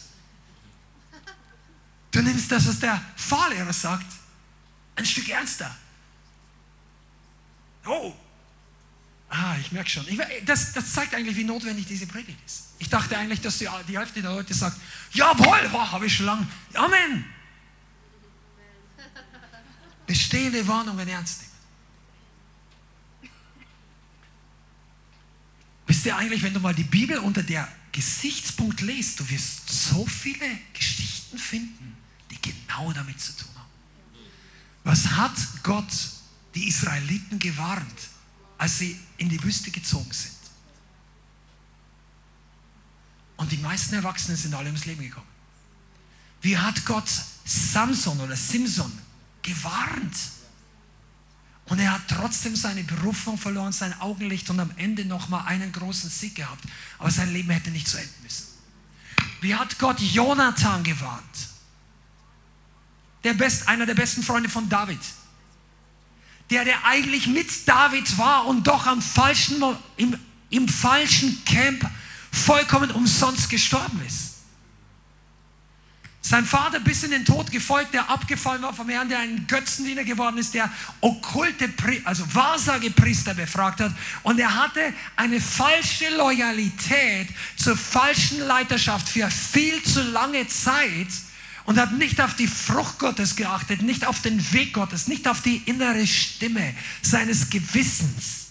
Du 2.12 2.22
nimmst 2.22 2.52
das, 2.52 2.68
was 2.68 2.80
der 2.80 3.02
Fahrlehrer 3.16 3.74
sagt, 3.74 4.06
ein 4.98 5.06
Stück 5.08 5.30
ernster. 5.30 5.76
Oh, 7.88 8.14
ah, 9.34 9.58
ich 9.60 9.72
merke 9.72 9.90
schon. 9.90 10.08
Ich, 10.08 10.20
das, 10.46 10.74
das, 10.74 10.94
zeigt 10.94 11.14
eigentlich, 11.16 11.36
wie 11.36 11.44
notwendig 11.44 11.86
diese 11.88 12.06
Predigt 12.06 12.38
ist. 12.46 12.74
Ich 12.80 12.90
dachte 12.90 13.18
eigentlich, 13.18 13.42
dass 13.42 13.58
die, 13.58 13.68
die 13.88 13.98
Hälfte 13.98 14.22
der 14.22 14.32
Leute 14.32 14.54
sagt, 14.54 14.80
jawohl, 15.12 15.70
oh, 15.74 15.92
habe 15.92 16.06
ich 16.06 16.16
schon 16.16 16.28
lange. 16.28 16.48
Amen. 16.74 17.26
Bestehende 20.06 20.68
Warnungen 20.68 21.08
ernst 21.08 21.42
nehmen. 21.42 21.54
Wisst 25.88 26.06
ihr 26.06 26.16
eigentlich, 26.16 26.44
wenn 26.44 26.54
du 26.54 26.60
mal 26.60 26.76
die 26.76 26.84
Bibel 26.84 27.18
unter 27.18 27.44
der 27.44 27.68
Gesichtspunkt 27.92 28.82
liest, 28.82 29.20
du 29.20 29.30
wirst 29.30 29.70
so 29.70 30.06
viele 30.06 30.46
Geschichten 30.74 31.38
finden, 31.38 31.98
die 32.32 32.42
genau 32.42 32.92
damit 32.94 33.20
zu 33.20 33.36
tun 33.36 33.50
haben. 33.56 33.70
Was 34.84 35.08
hat 35.12 35.36
Gott 35.64 35.92
die 36.56 36.68
Israeliten 36.68 37.40
gewarnt, 37.40 38.13
als 38.58 38.80
sie 38.80 39.00
in 39.18 39.30
die 39.30 39.42
Wüste 39.44 39.72
gezogen 39.72 40.12
sind? 40.12 40.34
Und 43.38 43.52
die 43.52 43.58
meisten 43.58 43.96
Erwachsenen 43.96 44.38
sind 44.38 44.54
alle 44.54 44.68
ums 44.68 44.86
Leben 44.86 45.04
gekommen. 45.04 45.28
Wie 46.42 46.58
hat 46.58 46.86
Gott 46.86 47.10
Samson 47.46 48.20
oder 48.20 48.36
Simson 48.36 48.92
gewarnt? 49.42 50.16
Und 51.66 51.80
er 51.80 51.94
hat 51.94 52.02
trotzdem 52.08 52.56
seine 52.56 52.84
Berufung 52.84 53.38
verloren, 53.38 53.72
sein 53.72 54.00
Augenlicht 54.02 54.50
und 54.50 54.60
am 54.60 54.72
Ende 54.76 55.06
nochmal 55.06 55.46
einen 55.48 55.72
großen 55.72 56.10
Sieg 56.10 56.36
gehabt. 56.36 56.64
Aber 57.00 57.10
sein 57.10 57.32
Leben 57.32 57.50
hätte 57.50 57.72
nicht 57.72 57.88
zu 57.88 57.98
enden 57.98 58.24
müssen. 58.24 58.48
Wie 59.42 59.56
hat 59.56 59.80
Gott 59.80 60.00
Jonathan 60.00 60.84
gewarnt? 60.84 61.50
Der 63.24 63.34
best, 63.34 63.68
einer 63.68 63.86
der 63.86 63.96
besten 63.96 64.24
Freunde 64.24 64.50
von 64.50 64.68
David. 64.68 65.00
Der, 66.50 66.66
der 66.66 66.86
eigentlich 66.86 67.28
mit 67.28 67.68
David 67.68 68.18
war 68.18 68.46
und 68.46 68.68
doch 68.68 68.86
am 68.86 69.02
falschen, 69.02 69.64
im, 69.98 70.18
im 70.50 70.68
falschen 70.68 71.44
Camp 71.46 71.90
vollkommen 72.32 72.92
umsonst 72.92 73.50
gestorben 73.50 74.02
ist. 74.06 74.34
Sein 76.26 76.46
Vater 76.46 76.80
bis 76.80 77.04
in 77.04 77.12
den 77.12 77.26
Tod 77.26 77.52
gefolgt, 77.52 77.94
der 77.94 78.10
abgefallen 78.10 78.62
war 78.62 78.74
vom 78.74 78.88
Herrn, 78.88 79.10
der 79.10 79.20
ein 79.20 79.46
Götzendiener 79.46 80.06
geworden 80.06 80.38
ist, 80.38 80.54
der 80.54 80.72
okkulte, 81.02 81.70
also 82.06 82.24
Wahrsagepriester 82.34 83.34
befragt 83.34 83.82
hat. 83.82 83.92
Und 84.24 84.40
er 84.40 84.56
hatte 84.56 84.94
eine 85.18 85.42
falsche 85.42 86.16
Loyalität 86.16 87.28
zur 87.58 87.76
falschen 87.76 88.40
Leiterschaft 88.40 89.10
für 89.10 89.30
viel 89.30 89.84
zu 89.84 90.02
lange 90.02 90.48
Zeit 90.48 91.10
und 91.66 91.80
hat 91.80 91.94
nicht 91.94 92.20
auf 92.22 92.36
die 92.36 92.48
Frucht 92.48 93.00
Gottes 93.00 93.36
geachtet, 93.36 93.82
nicht 93.82 94.06
auf 94.06 94.22
den 94.22 94.54
Weg 94.54 94.74
Gottes, 94.74 95.08
nicht 95.08 95.28
auf 95.28 95.42
die 95.42 95.58
innere 95.66 96.06
Stimme 96.06 96.76
seines 97.02 97.50
Gewissens. 97.50 98.48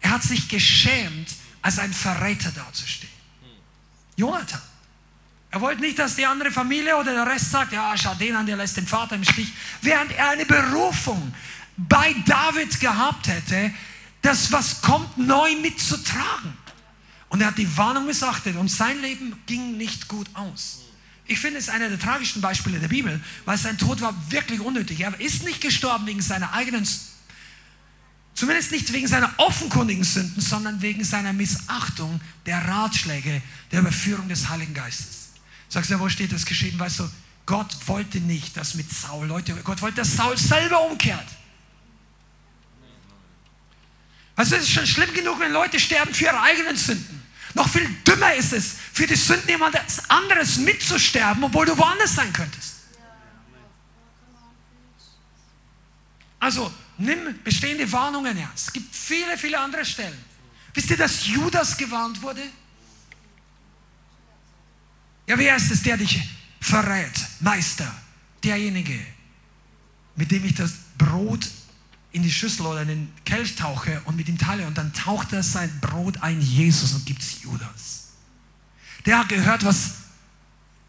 Er 0.00 0.10
hat 0.10 0.22
sich 0.22 0.48
geschämt, 0.48 1.28
als 1.60 1.78
ein 1.78 1.92
Verräter 1.92 2.50
dazustehen. 2.50 3.12
Jonathan. 4.16 4.60
Er 5.50 5.60
wollte 5.60 5.82
nicht, 5.82 5.98
dass 5.98 6.16
die 6.16 6.24
andere 6.24 6.50
Familie 6.50 6.96
oder 6.96 7.12
der 7.12 7.26
Rest 7.26 7.50
sagt, 7.50 7.72
ja, 7.72 7.94
schau 7.96 8.14
den 8.14 8.34
an, 8.34 8.46
der 8.46 8.56
lässt 8.56 8.78
den 8.78 8.86
Vater 8.86 9.16
im 9.16 9.24
Stich. 9.24 9.52
Während 9.82 10.10
er 10.12 10.30
eine 10.30 10.46
Berufung 10.46 11.34
bei 11.76 12.14
David 12.26 12.80
gehabt 12.80 13.28
hätte, 13.28 13.72
das, 14.22 14.50
was 14.50 14.80
kommt, 14.80 15.18
neu 15.18 15.54
mitzutragen. 15.56 16.56
Und 17.28 17.42
er 17.42 17.48
hat 17.48 17.58
die 17.58 17.76
Warnung 17.76 18.06
missachtet 18.06 18.56
und 18.56 18.70
sein 18.70 19.00
Leben 19.02 19.42
ging 19.46 19.76
nicht 19.76 20.08
gut 20.08 20.28
aus. 20.34 20.81
Ich 21.32 21.40
finde 21.40 21.58
es 21.58 21.70
einer 21.70 21.88
der 21.88 21.98
tragischsten 21.98 22.42
Beispiele 22.42 22.78
der 22.78 22.88
Bibel, 22.88 23.18
weil 23.46 23.56
sein 23.56 23.78
Tod 23.78 24.02
war 24.02 24.14
wirklich 24.30 24.60
unnötig. 24.60 25.00
Er 25.00 25.18
ist 25.18 25.44
nicht 25.44 25.62
gestorben 25.62 26.06
wegen 26.06 26.20
seiner 26.20 26.52
eigenen, 26.52 26.86
zumindest 28.34 28.70
nicht 28.70 28.92
wegen 28.92 29.08
seiner 29.08 29.32
offenkundigen 29.38 30.04
Sünden, 30.04 30.42
sondern 30.42 30.82
wegen 30.82 31.04
seiner 31.04 31.32
Missachtung 31.32 32.20
der 32.44 32.68
Ratschläge 32.68 33.40
der 33.70 33.80
Überführung 33.80 34.28
des 34.28 34.50
Heiligen 34.50 34.74
Geistes. 34.74 35.30
Sagst 35.70 35.90
du, 35.90 35.98
wo 35.98 36.10
steht 36.10 36.32
das 36.32 36.44
geschrieben? 36.44 36.78
Weißt 36.78 36.98
du, 36.98 37.10
Gott 37.46 37.74
wollte 37.86 38.20
nicht, 38.20 38.54
dass 38.58 38.74
mit 38.74 38.92
Saul 38.92 39.26
Leute, 39.26 39.54
Gott 39.64 39.80
wollte, 39.80 39.96
dass 39.96 40.14
Saul 40.14 40.36
selber 40.36 40.82
umkehrt. 40.90 41.28
Also 44.36 44.56
es 44.56 44.64
ist 44.64 44.72
schon 44.72 44.86
schlimm 44.86 45.14
genug, 45.14 45.40
wenn 45.40 45.52
Leute 45.52 45.80
sterben 45.80 46.12
für 46.12 46.24
ihre 46.24 46.42
eigenen 46.42 46.76
Sünden. 46.76 47.22
Noch 47.54 47.70
viel 47.70 47.88
dümmer 48.06 48.34
ist 48.34 48.52
es, 48.52 48.76
für 48.92 49.06
die 49.06 49.16
Sünden 49.16 49.48
jemand 49.48 49.76
anderes 50.08 50.58
mitzusterben, 50.58 51.44
obwohl 51.44 51.66
du 51.66 51.76
woanders 51.76 52.14
sein 52.14 52.32
könntest. 52.32 52.74
Also 56.38 56.72
nimm 56.98 57.42
bestehende 57.42 57.90
Warnungen 57.90 58.36
ernst. 58.36 58.66
Es 58.68 58.72
gibt 58.72 58.94
viele, 58.94 59.38
viele 59.38 59.58
andere 59.58 59.84
Stellen. 59.84 60.18
Wisst 60.74 60.90
ihr, 60.90 60.96
dass 60.96 61.26
Judas 61.26 61.76
gewarnt 61.76 62.20
wurde? 62.20 62.42
Ja, 65.26 65.38
wer 65.38 65.56
ist 65.56 65.70
es, 65.70 65.82
der 65.82 65.96
dich 65.96 66.20
verrät? 66.60 67.12
Meister, 67.40 67.94
derjenige, 68.42 68.98
mit 70.16 70.30
dem 70.30 70.44
ich 70.44 70.54
das 70.54 70.72
Brot 70.98 71.48
in 72.10 72.22
die 72.22 72.32
Schüssel 72.32 72.66
oder 72.66 72.82
in 72.82 72.88
den 72.88 73.12
Kelch 73.24 73.54
tauche 73.56 74.02
und 74.04 74.16
mit 74.16 74.28
ihm 74.28 74.36
teile 74.36 74.66
und 74.66 74.76
dann 74.76 74.92
taucht 74.92 75.32
er 75.32 75.42
sein 75.42 75.80
Brot 75.80 76.22
ein 76.22 76.40
Jesus 76.40 76.92
und 76.92 77.06
gibt 77.06 77.22
es 77.22 77.42
Judas. 77.42 78.11
Der 79.04 79.18
hat 79.18 79.28
gehört, 79.28 79.64
was, 79.64 79.92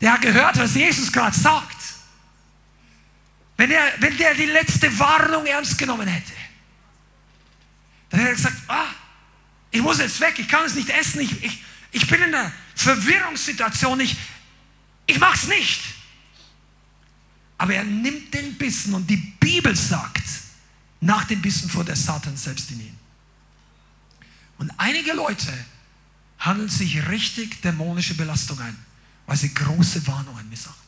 der 0.02 0.14
hat 0.14 0.22
gehört, 0.22 0.58
was 0.58 0.76
Jesus 0.76 1.12
gerade 1.12 1.38
sagt. 1.38 1.78
Wenn, 3.58 3.72
er, 3.72 3.94
wenn 4.00 4.18
der 4.18 4.34
die 4.36 4.46
letzte 4.46 4.98
Warnung 5.00 5.46
ernst 5.46 5.78
genommen 5.78 6.08
hätte, 6.08 6.34
dann 8.10 8.20
hätte 8.20 8.32
er 8.32 8.36
gesagt, 8.36 8.58
ah, 8.68 8.88
ich 9.72 9.82
muss 9.82 10.00
jetzt 10.00 10.20
weg, 10.20 10.36
ich 10.38 10.48
kann 10.48 10.66
es 10.66 10.76
nicht 10.76 10.90
essen, 10.90 11.22
ich, 11.22 11.44
ich, 11.44 11.64
ich 11.92 12.08
bin 12.08 12.22
in 12.22 12.34
einer 12.34 12.52
Verwirrungssituation, 12.76 14.00
ich, 14.00 14.16
ich 15.08 15.22
es 15.22 15.48
nicht. 15.48 15.82
Aber 17.58 17.74
er 17.74 17.84
nimmt 17.84 18.34
den 18.34 18.58
Bissen 18.58 18.94
und 18.94 19.10
die 19.10 19.18
Bibel 19.18 19.76
sagt, 19.76 20.24
nach 21.02 21.26
dem 21.26 21.42
Bissen 21.42 21.70
fuhr 21.70 21.84
der 21.84 21.96
Satan 21.96 22.36
selbst 22.38 22.72
in 22.72 22.82
ihn. 22.82 23.00
Und 24.58 24.72
einige 24.78 25.14
Leute 25.14 25.52
handeln 26.44 26.70
sich 26.70 27.08
richtig 27.08 27.62
dämonische 27.62 28.16
Belastung 28.16 28.60
ein, 28.60 28.78
weil 29.26 29.38
sie 29.38 29.54
große 29.54 30.06
Warnungen 30.08 30.48
missachten. 30.50 30.84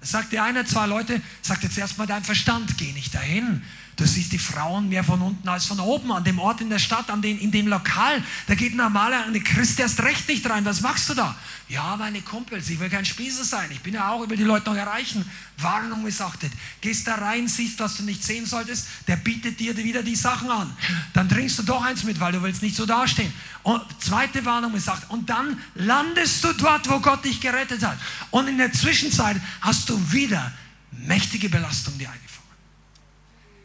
Da 0.00 0.06
sagt 0.06 0.32
der 0.32 0.44
eine, 0.44 0.64
zwei 0.64 0.86
Leute, 0.86 1.20
sagt 1.42 1.64
jetzt 1.64 1.76
erstmal 1.76 2.06
dein 2.06 2.24
Verstand, 2.24 2.78
geh 2.78 2.92
nicht 2.92 3.14
dahin. 3.14 3.62
Du 4.00 4.06
siehst 4.06 4.32
die 4.32 4.38
Frauen 4.38 4.88
mehr 4.88 5.04
von 5.04 5.20
unten 5.20 5.46
als 5.46 5.66
von 5.66 5.78
oben. 5.78 6.10
An 6.10 6.24
dem 6.24 6.38
Ort 6.38 6.62
in 6.62 6.70
der 6.70 6.78
Stadt, 6.78 7.10
an 7.10 7.20
den, 7.20 7.38
in 7.38 7.50
dem 7.50 7.66
Lokal, 7.66 8.24
da 8.46 8.54
geht 8.54 8.72
ein 8.72 8.78
normaler 8.78 9.26
eine 9.26 9.40
Christ 9.40 9.78
erst 9.78 10.02
recht 10.02 10.26
nicht 10.26 10.48
rein. 10.48 10.64
Was 10.64 10.80
machst 10.80 11.10
du 11.10 11.14
da? 11.14 11.36
Ja, 11.68 11.96
meine 11.98 12.22
Kumpels, 12.22 12.70
ich 12.70 12.80
will 12.80 12.88
kein 12.88 13.04
Spießer 13.04 13.44
sein. 13.44 13.70
Ich 13.70 13.80
bin 13.80 13.92
ja 13.92 14.08
auch, 14.08 14.26
will 14.26 14.38
die 14.38 14.44
Leute 14.44 14.70
noch 14.70 14.76
erreichen. 14.76 15.30
Warnung 15.58 16.02
missachtet. 16.02 16.50
Gehst 16.80 17.06
da 17.08 17.16
rein, 17.16 17.46
siehst, 17.46 17.78
was 17.78 17.98
du 17.98 18.04
nicht 18.04 18.24
sehen 18.24 18.46
solltest, 18.46 18.86
der 19.06 19.16
bietet 19.16 19.60
dir 19.60 19.76
wieder 19.76 20.02
die 20.02 20.16
Sachen 20.16 20.50
an. 20.50 20.74
Dann 21.12 21.28
trinkst 21.28 21.58
du 21.58 21.62
doch 21.62 21.84
eins 21.84 22.02
mit, 22.02 22.18
weil 22.20 22.32
du 22.32 22.42
willst 22.42 22.62
nicht 22.62 22.76
so 22.76 22.86
dastehen. 22.86 23.30
Und 23.64 23.82
zweite 23.98 24.46
Warnung 24.46 24.72
missachtet. 24.72 25.10
Und 25.10 25.28
dann 25.28 25.58
landest 25.74 26.42
du 26.42 26.54
dort, 26.54 26.88
wo 26.88 27.00
Gott 27.00 27.22
dich 27.22 27.38
gerettet 27.38 27.82
hat. 27.82 27.98
Und 28.30 28.48
in 28.48 28.56
der 28.56 28.72
Zwischenzeit 28.72 29.36
hast 29.60 29.90
du 29.90 30.10
wieder 30.10 30.50
mächtige 30.90 31.50
Belastung, 31.50 31.98
die 31.98 32.06
eingefangen 32.06 32.29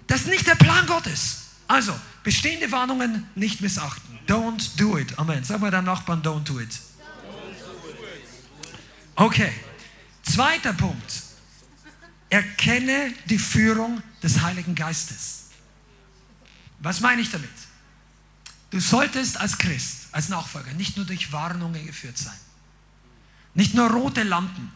das 0.07 0.22
ist 0.22 0.27
nicht 0.27 0.48
der 0.48 0.56
Plan 0.56 0.86
Gottes. 0.86 1.45
Also, 1.68 1.98
bestehende 2.23 2.72
Warnungen 2.72 3.27
nicht 3.36 3.61
missachten. 3.61 4.19
Don't 4.27 4.77
do 4.77 4.98
it. 4.98 5.18
Amen. 5.18 5.44
Sag 5.44 5.61
mal 5.61 5.72
deinem 5.72 5.86
Nachbarn, 5.86 6.22
don't 6.22 6.44
do 6.44 6.60
it. 6.60 6.80
Okay. 9.15 9.52
Zweiter 10.23 10.73
Punkt. 10.73 11.23
Erkenne 12.30 13.14
die 13.26 13.38
Führung 13.38 14.02
des 14.22 14.41
Heiligen 14.41 14.76
Geistes. 14.76 15.45
Was 16.80 16.99
meine 16.99 17.22
ich 17.22 17.32
damit? 17.32 17.49
Du 18.72 18.80
solltest 18.80 19.38
als 19.38 19.57
Christ, 19.57 20.07
als 20.11 20.30
Nachfolger 20.30 20.73
nicht 20.73 20.98
nur 20.98 21.06
durch 21.06 21.32
Warnungen 21.32 21.86
geführt 21.86 22.18
sein. 22.18 22.38
Nicht 23.53 23.73
nur 23.73 23.90
rote 23.90 24.23
Lampen. 24.23 24.72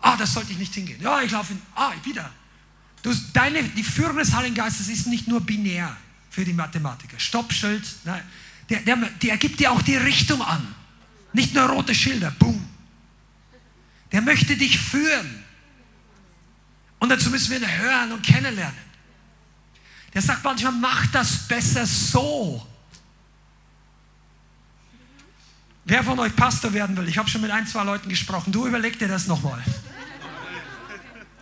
Ah, 0.00 0.16
das 0.16 0.32
sollte 0.32 0.52
ich 0.52 0.58
nicht 0.58 0.74
hingehen. 0.74 1.00
Ja, 1.00 1.20
ich 1.20 1.30
laufe 1.30 1.52
in. 1.52 1.62
Ah, 1.74 1.92
wieder. 2.04 2.30
Du, 3.04 3.14
deine, 3.34 3.62
die 3.62 3.82
Führung 3.82 4.16
des 4.16 4.34
Heiligen 4.34 4.54
Geistes 4.54 4.88
ist 4.88 5.06
nicht 5.06 5.28
nur 5.28 5.42
binär 5.42 5.94
für 6.30 6.42
die 6.42 6.54
Mathematiker. 6.54 7.18
Stoppschild, 7.18 7.84
nein, 8.04 8.22
der, 8.70 8.80
der, 8.80 8.96
der 8.96 9.36
gibt 9.36 9.60
dir 9.60 9.72
auch 9.72 9.82
die 9.82 9.96
Richtung 9.96 10.40
an. 10.40 10.74
Nicht 11.34 11.54
nur 11.54 11.64
rote 11.64 11.94
Schilder, 11.94 12.30
boom. 12.30 12.66
Der 14.10 14.22
möchte 14.22 14.56
dich 14.56 14.78
führen. 14.78 15.44
Und 16.98 17.10
dazu 17.10 17.28
müssen 17.28 17.50
wir 17.50 17.58
ihn 17.58 17.78
hören 17.78 18.12
und 18.12 18.22
kennenlernen. 18.22 18.78
Der 20.14 20.22
sagt 20.22 20.42
manchmal, 20.42 20.72
mach 20.72 21.06
das 21.08 21.46
besser 21.46 21.84
so. 21.84 22.66
Wer 25.84 26.02
von 26.02 26.18
euch 26.20 26.34
Pastor 26.34 26.72
werden 26.72 26.96
will, 26.96 27.06
ich 27.06 27.18
habe 27.18 27.28
schon 27.28 27.42
mit 27.42 27.50
ein, 27.50 27.66
zwei 27.66 27.84
Leuten 27.84 28.08
gesprochen, 28.08 28.50
du 28.50 28.66
überleg 28.66 28.98
dir 28.98 29.08
das 29.08 29.26
nochmal. 29.26 29.62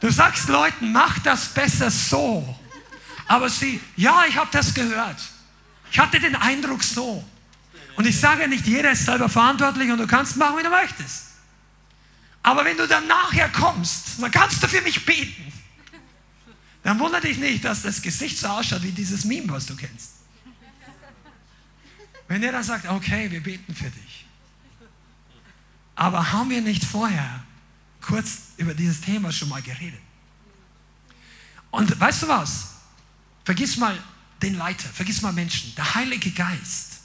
Du 0.02 0.10
sagst 0.10 0.48
Leuten, 0.48 0.90
mach 0.90 1.20
das 1.20 1.54
besser 1.54 1.88
so. 1.88 2.58
Aber 3.28 3.48
sie, 3.48 3.80
ja, 3.96 4.24
ich 4.28 4.36
habe 4.36 4.50
das 4.50 4.74
gehört. 4.74 5.22
Ich 5.92 5.98
hatte 5.98 6.18
den 6.18 6.34
Eindruck 6.34 6.82
so. 6.82 7.24
Und 7.94 8.06
ich 8.06 8.18
sage 8.18 8.48
nicht, 8.48 8.66
jeder 8.66 8.90
ist 8.90 9.04
selber 9.04 9.28
verantwortlich 9.28 9.92
und 9.92 9.98
du 9.98 10.08
kannst 10.08 10.36
machen, 10.36 10.58
wie 10.58 10.64
du 10.64 10.70
möchtest. 10.70 11.28
Aber 12.42 12.64
wenn 12.64 12.76
du 12.76 12.88
dann 12.88 13.06
nachher 13.06 13.48
kommst, 13.50 14.20
dann 14.20 14.32
kannst 14.32 14.60
du 14.60 14.66
für 14.66 14.80
mich 14.80 15.06
beten. 15.06 15.52
Dann 16.82 16.98
wundere 16.98 17.20
dich 17.20 17.38
nicht, 17.38 17.64
dass 17.64 17.82
das 17.82 18.02
Gesicht 18.02 18.38
so 18.38 18.48
ausschaut 18.48 18.82
wie 18.82 18.90
dieses 18.90 19.24
Meme, 19.24 19.52
was 19.52 19.66
du 19.66 19.76
kennst. 19.76 20.14
Wenn 22.26 22.42
er 22.42 22.50
dann 22.50 22.64
sagt, 22.64 22.88
okay, 22.88 23.30
wir 23.30 23.40
beten 23.40 23.72
für 23.72 23.90
dich. 23.90 24.26
Aber 25.94 26.32
haben 26.32 26.50
wir 26.50 26.60
nicht 26.60 26.84
vorher 26.84 27.44
kurz 28.00 28.51
über 28.62 28.74
dieses 28.74 29.00
Thema 29.00 29.30
schon 29.32 29.48
mal 29.48 29.62
geredet? 29.62 30.00
Und 31.70 31.98
weißt 31.98 32.22
du 32.22 32.28
was? 32.28 32.68
Vergiss 33.44 33.76
mal 33.76 33.98
den 34.40 34.56
Leiter, 34.56 34.88
vergiss 34.88 35.22
mal 35.22 35.32
Menschen. 35.32 35.74
Der 35.74 35.94
Heilige 35.94 36.30
Geist, 36.30 37.00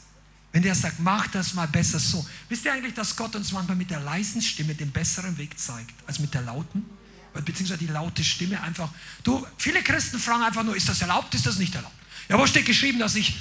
wenn 0.51 0.61
der 0.61 0.75
sagt, 0.75 0.99
mach 0.99 1.27
das 1.27 1.53
mal 1.53 1.67
besser 1.67 1.99
so. 1.99 2.25
Wisst 2.49 2.65
ihr 2.65 2.73
eigentlich, 2.73 2.93
dass 2.93 3.15
Gott 3.15 3.35
uns 3.35 3.51
manchmal 3.51 3.77
mit 3.77 3.89
der 3.89 3.99
leisen 3.99 4.41
Stimme 4.41 4.75
den 4.75 4.91
besseren 4.91 5.37
Weg 5.37 5.59
zeigt, 5.59 5.93
als 6.07 6.19
mit 6.19 6.33
der 6.33 6.41
lauten? 6.41 6.85
Beziehungsweise 7.33 7.79
die 7.79 7.87
laute 7.87 8.23
Stimme 8.23 8.59
einfach. 8.61 8.89
Du, 9.23 9.45
viele 9.57 9.83
Christen 9.83 10.17
fragen 10.17 10.43
einfach 10.43 10.63
nur, 10.63 10.75
ist 10.75 10.89
das 10.89 11.01
erlaubt, 11.01 11.35
ist 11.35 11.45
das 11.45 11.57
nicht 11.57 11.75
erlaubt? 11.75 11.93
Ja, 12.27 12.37
wo 12.37 12.47
steht 12.47 12.65
geschrieben, 12.65 12.97
dass 12.97 13.15
ich 13.15 13.35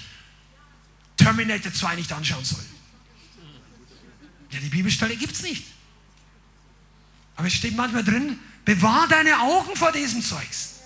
Terminator 1.16 1.72
2 1.72 1.96
nicht 1.96 2.12
anschauen 2.12 2.44
soll? 2.44 2.64
Ja, 4.50 4.60
die 4.60 4.68
Bibelstelle 4.68 5.16
gibt 5.16 5.32
es 5.32 5.42
nicht. 5.42 5.64
Aber 7.36 7.46
es 7.46 7.54
steht 7.54 7.76
manchmal 7.76 8.04
drin, 8.04 8.38
bewahr 8.64 9.06
deine 9.08 9.38
Augen 9.40 9.76
vor 9.76 9.92
diesem 9.92 10.22
Zeugs. 10.22 10.80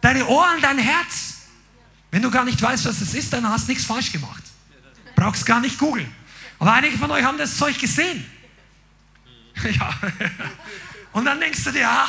Deine 0.00 0.26
Ohren, 0.26 0.60
dein 0.60 0.78
Herz. 0.78 1.34
Wenn 2.10 2.22
du 2.22 2.30
gar 2.30 2.44
nicht 2.44 2.60
weißt, 2.60 2.86
was 2.86 3.00
das 3.00 3.14
ist, 3.14 3.32
dann 3.32 3.46
hast 3.48 3.66
du 3.66 3.72
nichts 3.72 3.84
falsch 3.84 4.12
gemacht. 4.12 4.42
Brauchst 5.16 5.44
gar 5.44 5.60
nicht 5.60 5.78
googeln. 5.78 6.10
Aber 6.58 6.72
einige 6.72 6.96
von 6.96 7.10
euch 7.10 7.24
haben 7.24 7.38
das 7.38 7.56
Zeug 7.56 7.78
gesehen. 7.78 8.24
Ja. 9.60 9.92
Und 11.12 11.24
dann 11.24 11.40
denkst 11.40 11.64
du 11.64 11.72
dir, 11.72 11.88
ah, 11.90 12.06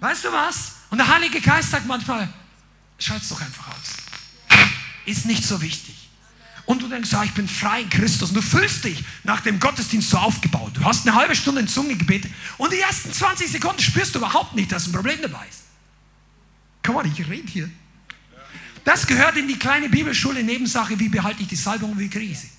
weißt 0.00 0.24
du 0.24 0.32
was? 0.32 0.72
Und 0.90 0.98
der 0.98 1.06
Heilige 1.06 1.40
Geist 1.40 1.70
sagt 1.70 1.86
manchmal, 1.86 2.28
schalt's 2.98 3.28
doch 3.28 3.40
einfach 3.40 3.68
aus. 3.68 4.58
Ist 5.06 5.26
nicht 5.26 5.44
so 5.44 5.62
wichtig 5.62 5.99
und 6.70 6.80
du 6.82 6.86
denkst, 6.86 7.10
ja, 7.10 7.24
ich 7.24 7.34
bin 7.34 7.48
frei 7.48 7.80
in 7.80 7.90
Christus 7.90 8.28
und 8.28 8.36
du 8.36 8.42
fühlst 8.42 8.84
dich 8.84 9.02
nach 9.24 9.40
dem 9.40 9.58
Gottesdienst 9.58 10.08
so 10.08 10.18
aufgebaut. 10.18 10.70
Du 10.74 10.84
hast 10.84 11.04
eine 11.04 11.16
halbe 11.16 11.34
Stunde 11.34 11.62
in 11.62 11.66
Zunge 11.66 11.96
gebetet 11.96 12.30
und 12.58 12.72
die 12.72 12.78
ersten 12.78 13.12
20 13.12 13.50
Sekunden 13.50 13.82
spürst 13.82 14.14
du 14.14 14.20
überhaupt 14.20 14.54
nicht, 14.54 14.70
dass 14.70 14.86
ein 14.86 14.92
Problem 14.92 15.20
dabei 15.20 15.44
ist. 15.50 15.64
Komm 16.84 16.94
mal, 16.94 17.04
ich 17.04 17.28
rede 17.28 17.48
hier. 17.48 17.68
Das 18.84 19.04
gehört 19.04 19.36
in 19.36 19.48
die 19.48 19.58
kleine 19.58 19.88
Bibelschule 19.88 20.44
Nebensache, 20.44 20.96
wie 21.00 21.08
behalte 21.08 21.42
ich 21.42 21.48
die 21.48 21.56
Salbung 21.56 21.98
wie 21.98 22.08
kriege 22.08 22.30
ich 22.30 22.38
sie. 22.38 22.50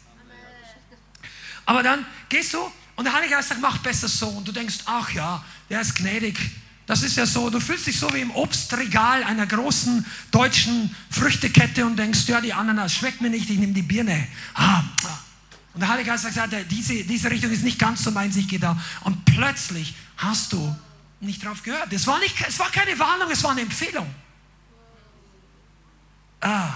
Aber 1.65 1.81
dann 1.81 2.05
gehst 2.27 2.53
du 2.53 2.59
und 2.97 3.05
der 3.05 3.13
Heilige 3.13 3.35
Geist 3.35 3.47
sagt, 3.47 3.61
mach 3.61 3.77
besser 3.77 4.09
so 4.09 4.27
und 4.27 4.45
du 4.45 4.51
denkst, 4.51 4.79
ach 4.87 5.09
ja, 5.13 5.41
der 5.69 5.79
ist 5.79 5.95
gnädig, 5.95 6.37
das 6.91 7.03
ist 7.03 7.15
ja 7.15 7.25
so, 7.25 7.49
du 7.49 7.61
fühlst 7.61 7.87
dich 7.87 7.97
so 7.97 8.13
wie 8.13 8.19
im 8.19 8.31
Obstregal 8.31 9.23
einer 9.23 9.47
großen 9.47 10.05
deutschen 10.29 10.93
Früchtekette 11.09 11.85
und 11.85 11.95
denkst, 11.95 12.27
ja, 12.27 12.41
die 12.41 12.51
Ananas 12.51 12.93
schmeckt 12.93 13.21
mir 13.21 13.29
nicht, 13.29 13.49
ich 13.49 13.57
nehme 13.57 13.71
die 13.71 13.81
Birne. 13.81 14.27
Ah, 14.55 14.83
ah. 15.05 15.19
Und 15.73 15.79
der 15.79 15.87
Heilige 15.87 16.09
Geist 16.09 16.29
sagt, 16.29 16.53
diese, 16.69 17.05
diese 17.05 17.31
Richtung 17.31 17.49
ist 17.49 17.63
nicht 17.63 17.79
ganz 17.79 18.03
so 18.03 18.11
meins, 18.11 18.35
ich 18.35 18.45
gehe 18.45 18.59
da. 18.59 18.77
Und 19.05 19.23
plötzlich 19.23 19.95
hast 20.17 20.51
du 20.51 20.75
nicht 21.21 21.45
drauf 21.45 21.63
gehört. 21.63 21.93
Es 21.93 22.05
war, 22.07 22.19
nicht, 22.19 22.35
es 22.45 22.59
war 22.59 22.69
keine 22.71 22.99
Warnung, 22.99 23.31
es 23.31 23.41
war 23.41 23.51
eine 23.51 23.61
Empfehlung. 23.61 24.13
Ah, 26.41 26.73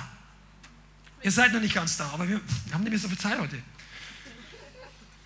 ihr 1.23 1.31
seid 1.31 1.51
noch 1.51 1.59
nicht 1.59 1.75
ganz 1.75 1.97
da, 1.97 2.09
aber 2.13 2.25
wir 2.25 2.39
haben 2.71 2.83
nicht 2.83 2.91
mehr 2.91 2.99
so 2.99 3.09
viel 3.09 3.17
Zeit 3.17 3.37
heute. 3.37 3.61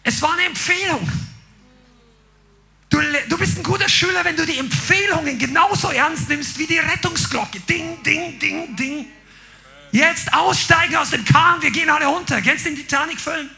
Es 0.02 0.20
war 0.20 0.34
eine 0.34 0.46
Empfehlung. 0.46 1.08
Du, 2.90 3.00
du 3.30 3.38
bist 3.38 3.58
ein 3.58 3.64
guter 3.64 3.88
Schüler, 3.88 4.26
wenn 4.26 4.36
du 4.36 4.46
die 4.46 4.58
Empfehlungen 4.58 5.38
genauso 5.38 5.90
ernst 5.90 6.28
nimmst 6.28 6.58
wie 6.58 6.66
die 6.66 6.80
Rettungsglocke. 6.80 7.60
Ding, 7.62 8.02
ding, 8.04 8.40
ding, 8.40 8.76
ding. 8.76 9.06
Jetzt 9.92 10.34
aussteigen 10.34 10.96
aus 10.96 11.12
dem 11.12 11.24
Kahn, 11.26 11.62
wir 11.62 11.72
gehen 11.72 11.90
alle 11.90 12.08
runter. 12.08 12.42
Kennst 12.42 12.66
du 12.66 12.70
den 12.70 12.78
Titanic-Film? 12.78 13.50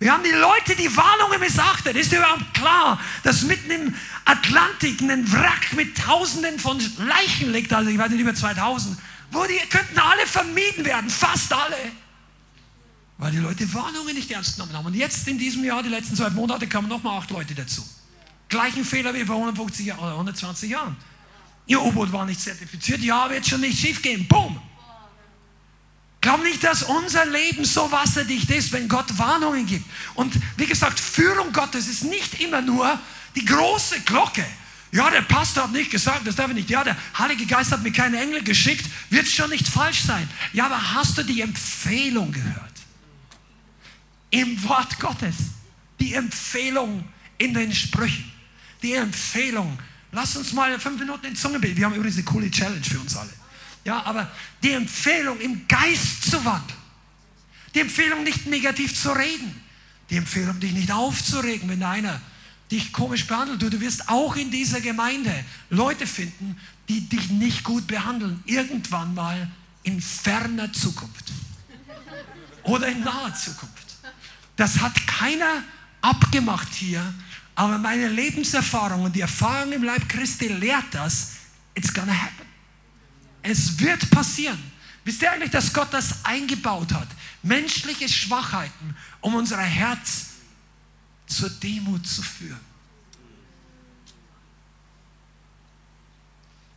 Wir 0.00 0.12
haben 0.12 0.24
die 0.24 0.30
Leute 0.30 0.74
die 0.76 0.94
Warnungen 0.96 1.40
missachtet. 1.40 1.96
Ist 1.96 2.12
dir 2.12 2.18
überhaupt 2.18 2.52
klar, 2.54 3.00
dass 3.22 3.42
mitten 3.42 3.70
im 3.70 3.94
Atlantik 4.24 5.00
ein 5.00 5.32
Wrack 5.32 5.72
mit 5.72 5.96
Tausenden 5.96 6.58
von 6.58 6.78
Leichen 6.98 7.52
liegt, 7.52 7.72
also 7.72 7.88
ich 7.88 7.98
weiß 7.98 8.10
nicht, 8.10 8.20
über 8.20 8.34
2000, 8.34 8.98
wo 9.30 9.44
die 9.44 9.56
könnten 9.70 9.98
alle 9.98 10.26
vermieden 10.26 10.84
werden, 10.84 11.08
fast 11.08 11.52
alle. 11.52 11.76
Weil 13.18 13.30
die 13.30 13.38
Leute 13.38 13.72
Warnungen 13.72 14.14
nicht 14.14 14.30
ernst 14.30 14.56
genommen 14.56 14.76
haben. 14.76 14.86
Und 14.86 14.94
jetzt 14.94 15.26
in 15.28 15.38
diesem 15.38 15.64
Jahr, 15.64 15.82
die 15.82 15.88
letzten 15.88 16.16
zwei 16.16 16.30
Monate, 16.30 16.66
kamen 16.66 16.88
nochmal 16.88 17.18
acht 17.18 17.30
Leute 17.30 17.54
dazu. 17.54 17.82
Gleichen 18.48 18.84
Fehler 18.84 19.14
wie 19.14 19.24
vor 19.24 19.36
150 19.36 19.86
Jahren 19.86 20.00
oder 20.00 20.12
120 20.12 20.70
Jahren. 20.70 20.96
Ihr 21.66 21.80
U-Boot 21.80 22.12
war 22.12 22.26
nicht 22.26 22.40
zertifiziert, 22.40 23.00
ja, 23.00 23.28
wird 23.30 23.46
schon 23.46 23.60
nicht 23.60 23.78
schief 23.78 24.02
gehen. 24.02 24.26
Boom! 24.28 24.60
Glaub 26.20 26.42
nicht, 26.42 26.64
dass 26.64 26.82
unser 26.82 27.26
Leben 27.26 27.64
so 27.64 27.90
wasserdicht 27.92 28.50
ist, 28.50 28.72
wenn 28.72 28.88
Gott 28.88 29.18
Warnungen 29.18 29.66
gibt. 29.66 29.84
Und 30.14 30.34
wie 30.56 30.66
gesagt, 30.66 30.98
Führung 30.98 31.52
Gottes 31.52 31.86
ist 31.86 32.04
nicht 32.04 32.40
immer 32.40 32.62
nur 32.62 32.98
die 33.34 33.44
große 33.44 34.00
Glocke. 34.00 34.44
Ja, 34.90 35.10
der 35.10 35.22
Pastor 35.22 35.64
hat 35.64 35.72
nicht 35.72 35.90
gesagt, 35.90 36.26
das 36.26 36.36
darf 36.36 36.48
ich 36.48 36.54
nicht. 36.54 36.70
Ja, 36.70 36.84
der 36.84 36.96
Heilige 37.18 37.44
Geist 37.46 37.72
hat 37.72 37.82
mir 37.82 37.92
keine 37.92 38.20
Engel 38.20 38.42
geschickt. 38.42 38.88
Wird 39.10 39.26
schon 39.26 39.50
nicht 39.50 39.66
falsch 39.66 40.02
sein. 40.02 40.26
Ja, 40.52 40.66
aber 40.66 40.94
hast 40.94 41.18
du 41.18 41.24
die 41.24 41.40
Empfehlung 41.42 42.32
gehört? 42.32 42.72
Im 44.30 44.62
Wort 44.64 44.98
Gottes. 45.00 45.34
Die 46.00 46.14
Empfehlung 46.14 47.04
in 47.36 47.52
den 47.52 47.74
Sprüchen 47.74 48.33
die 48.84 48.92
Empfehlung. 48.92 49.78
Lass 50.12 50.36
uns 50.36 50.52
mal 50.52 50.78
fünf 50.78 51.00
Minuten 51.00 51.26
in 51.26 51.34
Zunge 51.34 51.58
beten. 51.58 51.76
Wir 51.76 51.86
haben 51.86 51.94
übrigens 51.94 52.16
eine 52.16 52.24
coole 52.24 52.50
Challenge 52.50 52.84
für 52.84 53.00
uns 53.00 53.16
alle. 53.16 53.32
Ja, 53.84 54.02
aber 54.04 54.30
die 54.62 54.72
Empfehlung, 54.72 55.40
im 55.40 55.66
Geist 55.66 56.30
zu 56.30 56.44
wandeln. 56.44 56.78
Die 57.74 57.80
Empfehlung, 57.80 58.22
nicht 58.22 58.46
negativ 58.46 58.94
zu 58.94 59.10
reden. 59.10 59.60
Die 60.10 60.16
Empfehlung, 60.16 60.60
dich 60.60 60.72
nicht 60.72 60.92
aufzuregen, 60.92 61.68
wenn 61.68 61.82
einer 61.82 62.20
dich 62.70 62.92
komisch 62.92 63.26
behandelt. 63.26 63.60
Du, 63.62 63.70
du 63.70 63.80
wirst 63.80 64.08
auch 64.08 64.36
in 64.36 64.50
dieser 64.50 64.80
Gemeinde 64.80 65.32
Leute 65.70 66.06
finden, 66.06 66.56
die 66.88 67.08
dich 67.08 67.30
nicht 67.30 67.64
gut 67.64 67.86
behandeln. 67.86 68.42
Irgendwann 68.46 69.14
mal 69.14 69.50
in 69.82 70.00
ferner 70.00 70.72
Zukunft. 70.72 71.32
Oder 72.62 72.88
in 72.88 73.00
naher 73.00 73.34
Zukunft. 73.34 73.96
Das 74.56 74.80
hat 74.80 75.06
keiner 75.06 75.64
abgemacht 76.00 76.72
hier. 76.74 77.02
Aber 77.54 77.78
meine 77.78 78.08
Lebenserfahrung 78.08 79.04
und 79.04 79.14
die 79.14 79.20
Erfahrung 79.20 79.72
im 79.72 79.84
Leib 79.84 80.08
Christi 80.08 80.48
lehrt 80.48 80.86
das, 80.92 81.32
it's 81.74 81.92
gonna 81.92 82.12
happen. 82.12 82.46
Es 83.42 83.78
wird 83.78 84.10
passieren. 84.10 84.58
Wisst 85.04 85.22
ihr 85.22 85.30
eigentlich, 85.30 85.50
dass 85.50 85.72
Gott 85.72 85.92
das 85.92 86.24
eingebaut 86.24 86.92
hat? 86.92 87.08
Menschliche 87.42 88.08
Schwachheiten, 88.08 88.96
um 89.20 89.34
unser 89.34 89.58
Herz 89.58 90.30
zur 91.26 91.50
Demut 91.50 92.06
zu 92.06 92.22
führen. 92.22 92.60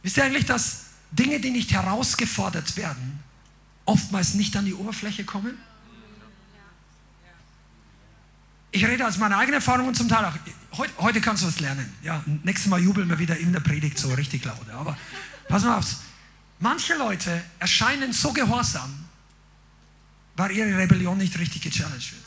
Wisst 0.03 0.17
ihr 0.17 0.25
eigentlich, 0.25 0.45
dass 0.45 0.85
Dinge, 1.11 1.39
die 1.39 1.51
nicht 1.51 1.71
herausgefordert 1.71 2.75
werden, 2.75 3.19
oftmals 3.85 4.33
nicht 4.33 4.55
an 4.57 4.65
die 4.65 4.73
Oberfläche 4.73 5.23
kommen? 5.23 5.57
Ich 8.71 8.85
rede 8.85 9.07
aus 9.07 9.17
meiner 9.17 9.37
eigenen 9.37 9.55
Erfahrung 9.55 9.87
und 9.87 9.95
zum 9.95 10.09
Teil 10.09 10.25
auch 10.25 10.35
heute, 10.77 10.93
heute 10.99 11.21
kannst 11.21 11.43
du 11.43 11.47
was 11.47 11.59
lernen. 11.59 11.93
Ja, 12.03 12.23
nächstes 12.43 12.69
Mal 12.69 12.79
jubeln 12.81 13.09
wir 13.09 13.19
wieder 13.19 13.37
in 13.37 13.53
der 13.53 13.59
Predigt 13.59 13.97
so 13.97 14.13
richtig 14.13 14.45
laut. 14.45 14.69
Aber 14.69 14.97
pass 15.47 15.63
mal 15.63 15.77
auf. 15.77 15.95
Manche 16.59 16.95
Leute 16.95 17.43
erscheinen 17.59 18.13
so 18.13 18.33
gehorsam, 18.33 19.05
weil 20.35 20.51
ihre 20.51 20.77
Rebellion 20.77 21.17
nicht 21.17 21.37
richtig 21.37 21.61
gechallenged 21.61 22.13
wird. 22.13 22.23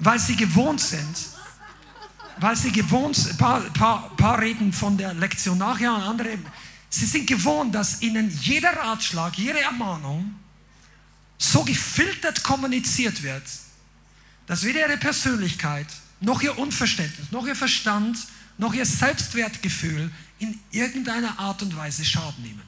Weil 0.00 0.18
sie 0.18 0.36
gewohnt 0.36 0.80
sind, 0.80 1.16
weil 2.38 2.56
sie 2.56 2.72
gewohnt 2.72 3.16
sind, 3.16 3.38
paar, 3.38 3.60
paar, 3.60 4.16
paar 4.16 4.40
reden 4.40 4.72
von 4.72 4.96
der 4.96 5.14
Lektion 5.14 5.58
nachher 5.58 5.94
und 5.94 6.02
andere, 6.02 6.38
sie 6.88 7.06
sind 7.06 7.26
gewohnt, 7.26 7.74
dass 7.74 8.02
ihnen 8.02 8.30
jeder 8.40 8.76
Ratschlag, 8.76 9.36
jede 9.36 9.60
Ermahnung 9.60 10.34
so 11.36 11.64
gefiltert 11.64 12.42
kommuniziert 12.42 13.22
wird, 13.22 13.44
dass 14.48 14.64
weder 14.64 14.88
ihre 14.88 14.96
Persönlichkeit, 14.96 15.86
noch 16.20 16.42
ihr 16.42 16.58
Unverständnis, 16.58 17.30
noch 17.30 17.46
ihr 17.46 17.54
Verstand, 17.54 18.18
noch 18.56 18.74
ihr 18.74 18.86
Selbstwertgefühl 18.86 20.10
in 20.40 20.58
irgendeiner 20.72 21.38
Art 21.38 21.62
und 21.62 21.76
Weise 21.76 22.04
Schaden 22.04 22.42
nehmen. 22.42 22.62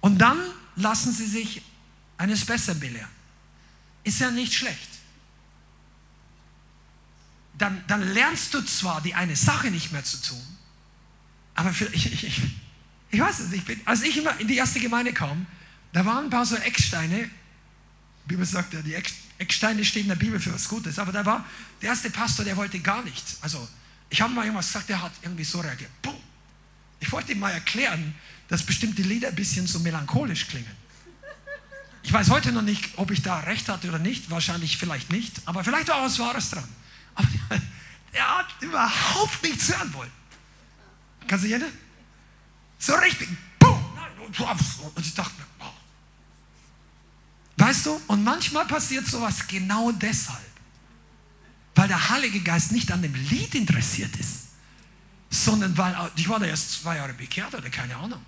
Und 0.00 0.18
dann 0.18 0.38
lassen 0.76 1.12
sie 1.12 1.26
sich 1.26 1.62
eines 2.16 2.44
Besseren 2.44 2.78
belehren. 2.78 3.10
Ist 4.04 4.20
ja 4.20 4.30
nicht 4.30 4.54
schlecht. 4.54 4.88
Dann, 7.58 7.82
dann 7.88 8.02
lernst 8.14 8.54
du 8.54 8.62
zwar 8.62 9.00
die 9.00 9.14
eine 9.14 9.34
Sache 9.34 9.70
nicht 9.70 9.90
mehr 9.90 10.04
zu 10.04 10.22
tun, 10.22 10.42
aber 11.54 11.72
für, 11.72 11.86
ich, 11.86 12.12
ich, 12.12 12.42
ich, 13.10 13.20
weiß 13.20 13.40
es 13.40 13.48
nicht. 13.48 13.66
Als 13.86 14.02
ich 14.02 14.16
immer 14.18 14.38
in 14.38 14.46
die 14.46 14.56
erste 14.56 14.78
Gemeinde 14.78 15.12
kam, 15.12 15.46
da 15.92 16.04
waren 16.04 16.24
ein 16.24 16.30
paar 16.30 16.44
so 16.44 16.54
Ecksteine. 16.54 17.30
Die 18.24 18.28
Bibel 18.28 18.44
sagt 18.44 18.74
ja, 18.74 18.82
die 18.82 18.94
Ecksteine 18.94 19.25
stehen 19.84 20.02
in 20.02 20.08
der 20.08 20.16
Bibel 20.16 20.40
für 20.40 20.52
was 20.52 20.68
Gutes. 20.68 20.98
Aber 20.98 21.12
da 21.12 21.24
war 21.24 21.44
der 21.82 21.90
erste 21.90 22.10
Pastor, 22.10 22.44
der 22.44 22.56
wollte 22.56 22.78
gar 22.80 23.02
nichts. 23.02 23.38
Also, 23.42 23.68
ich 24.08 24.20
habe 24.20 24.32
mal 24.32 24.44
irgendwas 24.44 24.66
gesagt, 24.66 24.88
der 24.88 25.02
hat 25.02 25.12
irgendwie 25.22 25.44
so 25.44 25.60
reagiert. 25.60 25.90
Boom. 26.02 26.16
Ich 27.00 27.12
wollte 27.12 27.32
ihm 27.32 27.40
mal 27.40 27.50
erklären, 27.50 28.14
dass 28.48 28.62
bestimmte 28.62 29.02
Lieder 29.02 29.28
ein 29.28 29.34
bisschen 29.34 29.66
so 29.66 29.78
melancholisch 29.80 30.46
klingen. 30.46 30.70
Ich 32.02 32.12
weiß 32.12 32.30
heute 32.30 32.52
noch 32.52 32.62
nicht, 32.62 32.90
ob 32.96 33.10
ich 33.10 33.22
da 33.22 33.40
recht 33.40 33.68
hatte 33.68 33.88
oder 33.88 33.98
nicht. 33.98 34.30
Wahrscheinlich 34.30 34.78
vielleicht 34.78 35.10
nicht. 35.10 35.42
Aber 35.44 35.64
vielleicht 35.64 35.88
war 35.88 36.02
was 36.04 36.18
Wahres 36.18 36.50
dran. 36.50 36.68
Aber 37.16 37.28
er 38.12 38.38
hat 38.38 38.46
überhaupt 38.60 39.42
nichts 39.42 39.76
hören 39.76 39.92
wollen. 39.92 40.10
Kannst 41.26 41.44
du 41.44 41.48
jene? 41.48 41.66
So 42.78 42.94
richtig. 42.94 43.28
Boom. 43.58 43.84
Und 44.94 45.04
ich 45.04 45.14
dachte 45.14 45.32
mir. 45.36 45.55
Weißt 47.56 47.86
du, 47.86 48.00
und 48.06 48.22
manchmal 48.22 48.66
passiert 48.66 49.06
sowas 49.06 49.46
genau 49.48 49.90
deshalb, 49.92 50.38
weil 51.74 51.88
der 51.88 52.10
Heilige 52.10 52.40
Geist 52.40 52.72
nicht 52.72 52.92
an 52.92 53.02
dem 53.02 53.14
Lied 53.14 53.54
interessiert 53.54 54.14
ist, 54.16 54.48
sondern 55.30 55.76
weil, 55.76 55.94
ich 56.16 56.28
war 56.28 56.38
da 56.38 56.46
erst 56.46 56.82
zwei 56.82 56.96
Jahre 56.96 57.14
bekehrt 57.14 57.54
oder 57.54 57.70
keine 57.70 57.96
Ahnung. 57.96 58.20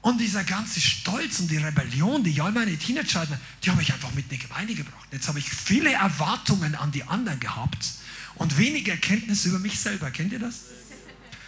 Und 0.00 0.18
dieser 0.18 0.44
ganze 0.44 0.82
Stolz 0.82 1.40
und 1.40 1.50
die 1.50 1.56
Rebellion, 1.56 2.22
die 2.22 2.38
all 2.38 2.52
meine 2.52 2.76
Teenager 2.76 3.26
die 3.62 3.70
habe 3.70 3.80
ich 3.80 3.90
einfach 3.90 4.12
mit 4.12 4.24
in 4.30 4.38
die 4.38 4.46
Gemeinde 4.46 4.74
gebracht. 4.74 5.08
Jetzt 5.10 5.28
habe 5.28 5.38
ich 5.38 5.48
viele 5.48 5.92
Erwartungen 5.92 6.74
an 6.74 6.92
die 6.92 7.04
anderen 7.04 7.40
gehabt 7.40 7.86
und 8.34 8.58
wenig 8.58 8.86
Erkenntnis 8.86 9.46
über 9.46 9.58
mich 9.58 9.80
selber. 9.80 10.10
Kennt 10.10 10.32
ihr 10.32 10.38
das? 10.38 10.56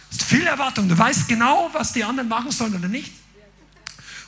Das 0.09 0.21
ist 0.21 0.23
viel 0.23 0.47
Erwartung. 0.47 0.89
Du 0.89 0.97
weißt 0.97 1.27
genau, 1.27 1.69
was 1.73 1.93
die 1.93 2.03
anderen 2.03 2.29
machen 2.29 2.51
sollen 2.51 2.73
oder 2.73 2.87
nicht. 2.87 3.11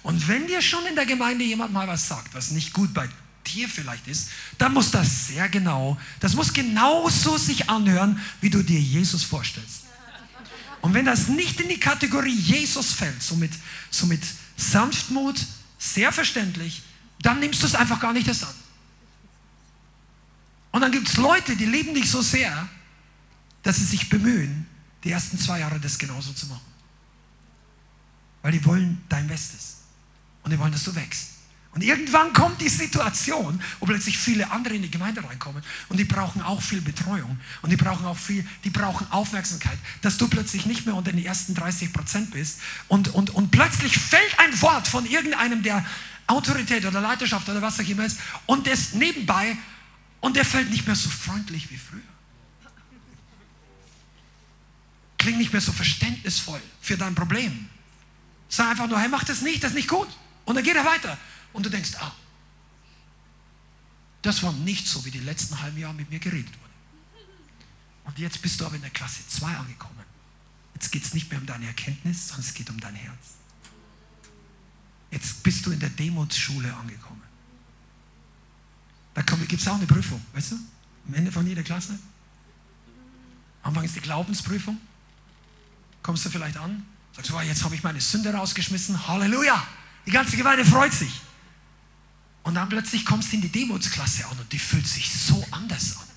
Und 0.03 0.27
wenn 0.27 0.47
dir 0.47 0.61
schon 0.61 0.85
in 0.85 0.95
der 0.95 1.05
Gemeinde 1.05 1.43
jemand 1.43 1.73
mal 1.73 1.88
was 1.88 2.07
sagt, 2.07 2.34
was 2.34 2.51
nicht 2.51 2.73
gut 2.73 2.93
bei 2.93 3.09
dir 3.45 3.67
vielleicht 3.67 4.07
ist, 4.07 4.30
dann 4.57 4.73
muss 4.73 4.91
das 4.91 5.27
sehr 5.27 5.49
genau, 5.49 5.97
das 6.19 6.35
muss 6.35 6.53
genauso 6.53 7.38
sich 7.38 7.69
anhören, 7.69 8.21
wie 8.41 8.49
du 8.49 8.63
dir 8.63 8.80
Jesus 8.80 9.23
vorstellst. 9.23 9.84
Und 10.81 10.93
wenn 10.93 11.05
das 11.05 11.27
nicht 11.27 11.59
in 11.59 11.67
die 11.67 11.80
Kategorie 11.80 12.34
Jesus 12.34 12.93
fällt, 12.93 13.21
so 13.21 13.35
mit, 13.35 13.51
so 13.89 14.05
mit 14.05 14.21
Sanftmut, 14.55 15.35
sehr 15.77 16.11
verständlich, 16.11 16.84
dann 17.21 17.39
nimmst 17.39 17.61
du 17.63 17.67
es 17.67 17.76
einfach 17.76 17.99
gar 17.99 18.13
nicht 18.13 18.27
erst 18.27 18.43
an. 18.43 18.55
Und 20.71 20.81
dann 20.81 20.91
gibt 20.91 21.09
es 21.09 21.17
Leute, 21.17 21.55
die 21.55 21.65
lieben 21.65 21.93
dich 21.93 22.09
so 22.09 22.21
sehr, 22.21 22.69
dass 23.63 23.77
sie 23.77 23.85
sich 23.85 24.09
bemühen, 24.09 24.67
die 25.03 25.11
ersten 25.11 25.38
zwei 25.38 25.59
Jahre 25.59 25.80
das 25.80 25.97
genauso 25.97 26.31
zu 26.34 26.47
machen. 26.47 26.61
Weil 28.41 28.53
die 28.53 28.63
wollen 28.63 29.01
dein 29.09 29.27
Bestes. 29.27 29.78
Und 30.44 30.52
die 30.52 30.60
wollen, 30.60 30.72
dass 30.72 30.84
du 30.84 30.95
wächst. 30.95 31.40
Und 31.72 31.84
irgendwann 31.84 32.34
kommt 32.34 32.60
die 32.61 32.70
Situation, 32.70 33.61
wo 33.80 33.86
plötzlich 33.86 34.18
viele 34.18 34.49
andere 34.49 34.74
in 34.74 34.82
die 34.82 34.90
Gemeinde 34.90 35.24
reinkommen 35.24 35.64
und 35.90 35.98
die 35.98 36.03
brauchen 36.03 36.41
auch 36.41 36.61
viel 36.61 36.82
Betreuung 36.82 37.40
und 37.61 37.70
die 37.70 37.76
brauchen 37.76 38.06
auch 38.07 38.18
viel, 38.18 38.45
die 38.64 38.72
brauchen 38.72 39.06
Aufmerksamkeit, 39.11 39.78
dass 40.02 40.18
du 40.18 40.28
plötzlich 40.28 40.66
nicht 40.66 40.88
mehr 40.88 40.95
unter 40.95 41.11
den 41.11 41.24
ersten 41.24 41.53
30 41.53 41.94
Prozent 41.94 42.32
bist 42.32 42.60
und, 42.88 43.10
und, 43.10 43.30
und 43.30 43.52
plötzlich 43.52 43.99
fällt 43.99 44.40
ein 44.40 44.60
Wort 44.64 44.88
von 44.88 45.06
irgendeinem, 45.06 45.61
der 45.61 45.86
Autorität 46.26 46.86
oder 46.86 47.02
Leiterschaft 47.02 47.48
oder 47.49 47.61
was 47.61 47.80
auch 47.80 47.88
immer 47.88 48.06
ist 48.06 48.20
und 48.48 48.66
das 48.66 48.94
nebenbei 48.94 49.56
und 50.22 50.36
der 50.36 50.45
fällt 50.45 50.72
nicht 50.72 50.88
mehr 50.88 50.95
so 50.95 51.10
freundlich 51.10 51.70
wie 51.70 51.78
früher. 51.78 52.02
Klingt 55.20 55.38
nicht 55.38 55.53
mehr 55.53 55.61
so 55.61 55.72
verständnisvoll 55.72 56.61
für 56.82 56.98
dein 56.98 57.14
Problem. 57.14 57.70
Sag 58.48 58.72
einfach 58.72 58.88
nur, 58.88 58.99
hey, 58.99 59.07
mach 59.07 59.24
das 59.24 59.41
nicht, 59.41 59.64
das 59.64 59.72
ist 59.72 59.76
nicht 59.76 59.88
gut. 59.88 60.07
Und 60.49 60.55
dann 60.55 60.63
geht 60.63 60.76
er 60.76 60.84
weiter. 60.84 61.15
Und 61.53 61.63
du 61.63 61.69
denkst, 61.69 61.91
ah, 61.99 62.11
das 64.23 64.41
war 64.41 64.51
nicht 64.51 64.88
so, 64.88 65.05
wie 65.05 65.11
die 65.11 65.19
letzten 65.19 65.61
halben 65.61 65.77
Jahre 65.77 65.93
mit 65.93 66.09
mir 66.09 66.17
geredet 66.17 66.51
wurde. 66.59 67.23
Und 68.05 68.17
jetzt 68.17 68.41
bist 68.41 68.59
du 68.59 68.65
aber 68.65 68.73
in 68.73 68.81
der 68.81 68.89
Klasse 68.89 69.19
2 69.27 69.45
angekommen. 69.45 70.03
Jetzt 70.73 70.91
geht 70.91 71.05
es 71.05 71.13
nicht 71.13 71.30
mehr 71.30 71.39
um 71.39 71.45
deine 71.45 71.67
Erkenntnis, 71.67 72.30
sondern 72.30 72.47
es 72.47 72.55
geht 72.55 72.67
um 72.71 72.80
dein 72.80 72.95
Herz. 72.95 73.35
Jetzt 75.11 75.43
bist 75.43 75.67
du 75.67 75.71
in 75.71 75.80
der 75.80 75.91
Demutsschule 75.91 76.73
angekommen. 76.73 77.21
Da 79.13 79.21
gibt 79.21 79.61
es 79.61 79.67
auch 79.67 79.76
eine 79.76 79.85
Prüfung, 79.85 80.26
weißt 80.34 80.53
du? 80.53 80.55
Am 81.09 81.13
Ende 81.13 81.31
von 81.31 81.45
jeder 81.45 81.61
Klasse. 81.61 81.99
Anfang 83.61 83.84
ist 83.84 83.95
die 83.95 84.01
Glaubensprüfung. 84.01 84.81
Kommst 86.01 86.26
du 86.26 86.31
vielleicht 86.31 86.57
an, 86.57 86.84
sagst 87.15 87.30
du, 87.30 87.39
jetzt 87.41 87.63
habe 87.63 87.76
ich 87.76 87.84
meine 87.84 88.01
Sünde 88.01 88.34
rausgeschmissen. 88.34 89.07
Halleluja! 89.07 89.63
Die 90.10 90.14
ganze 90.14 90.38
Gemeinde 90.38 90.65
freut 90.65 90.91
sich. 90.91 91.22
Und 92.41 92.56
dann 92.56 92.68
plötzlich 92.68 93.06
kommst 93.06 93.31
du 93.31 93.36
in 93.36 93.44
die 93.44 93.52
Demutsklasse 93.52 94.26
an 94.26 94.40
und 94.40 94.52
die 94.52 94.57
fühlt 94.57 94.88
sich 94.88 95.14
so 95.14 95.45
anders 95.52 95.98
an. 95.98 96.07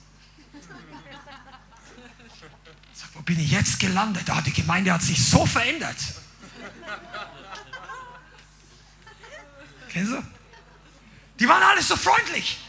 Sag, 2.95 3.11
wo 3.13 3.21
bin 3.21 3.39
ich 3.39 3.51
jetzt 3.51 3.79
gelandet? 3.79 4.31
Ah, 4.31 4.41
die 4.41 4.55
Gemeinde 4.55 4.95
hat 4.95 5.03
sich 5.03 5.23
so 5.23 5.45
verändert. 5.45 5.99
Kennst 9.91 10.13
du? 10.13 10.23
Die 11.39 11.47
waren 11.47 11.63
alle 11.63 11.83
so 11.83 11.95
freundlich. 11.95 12.61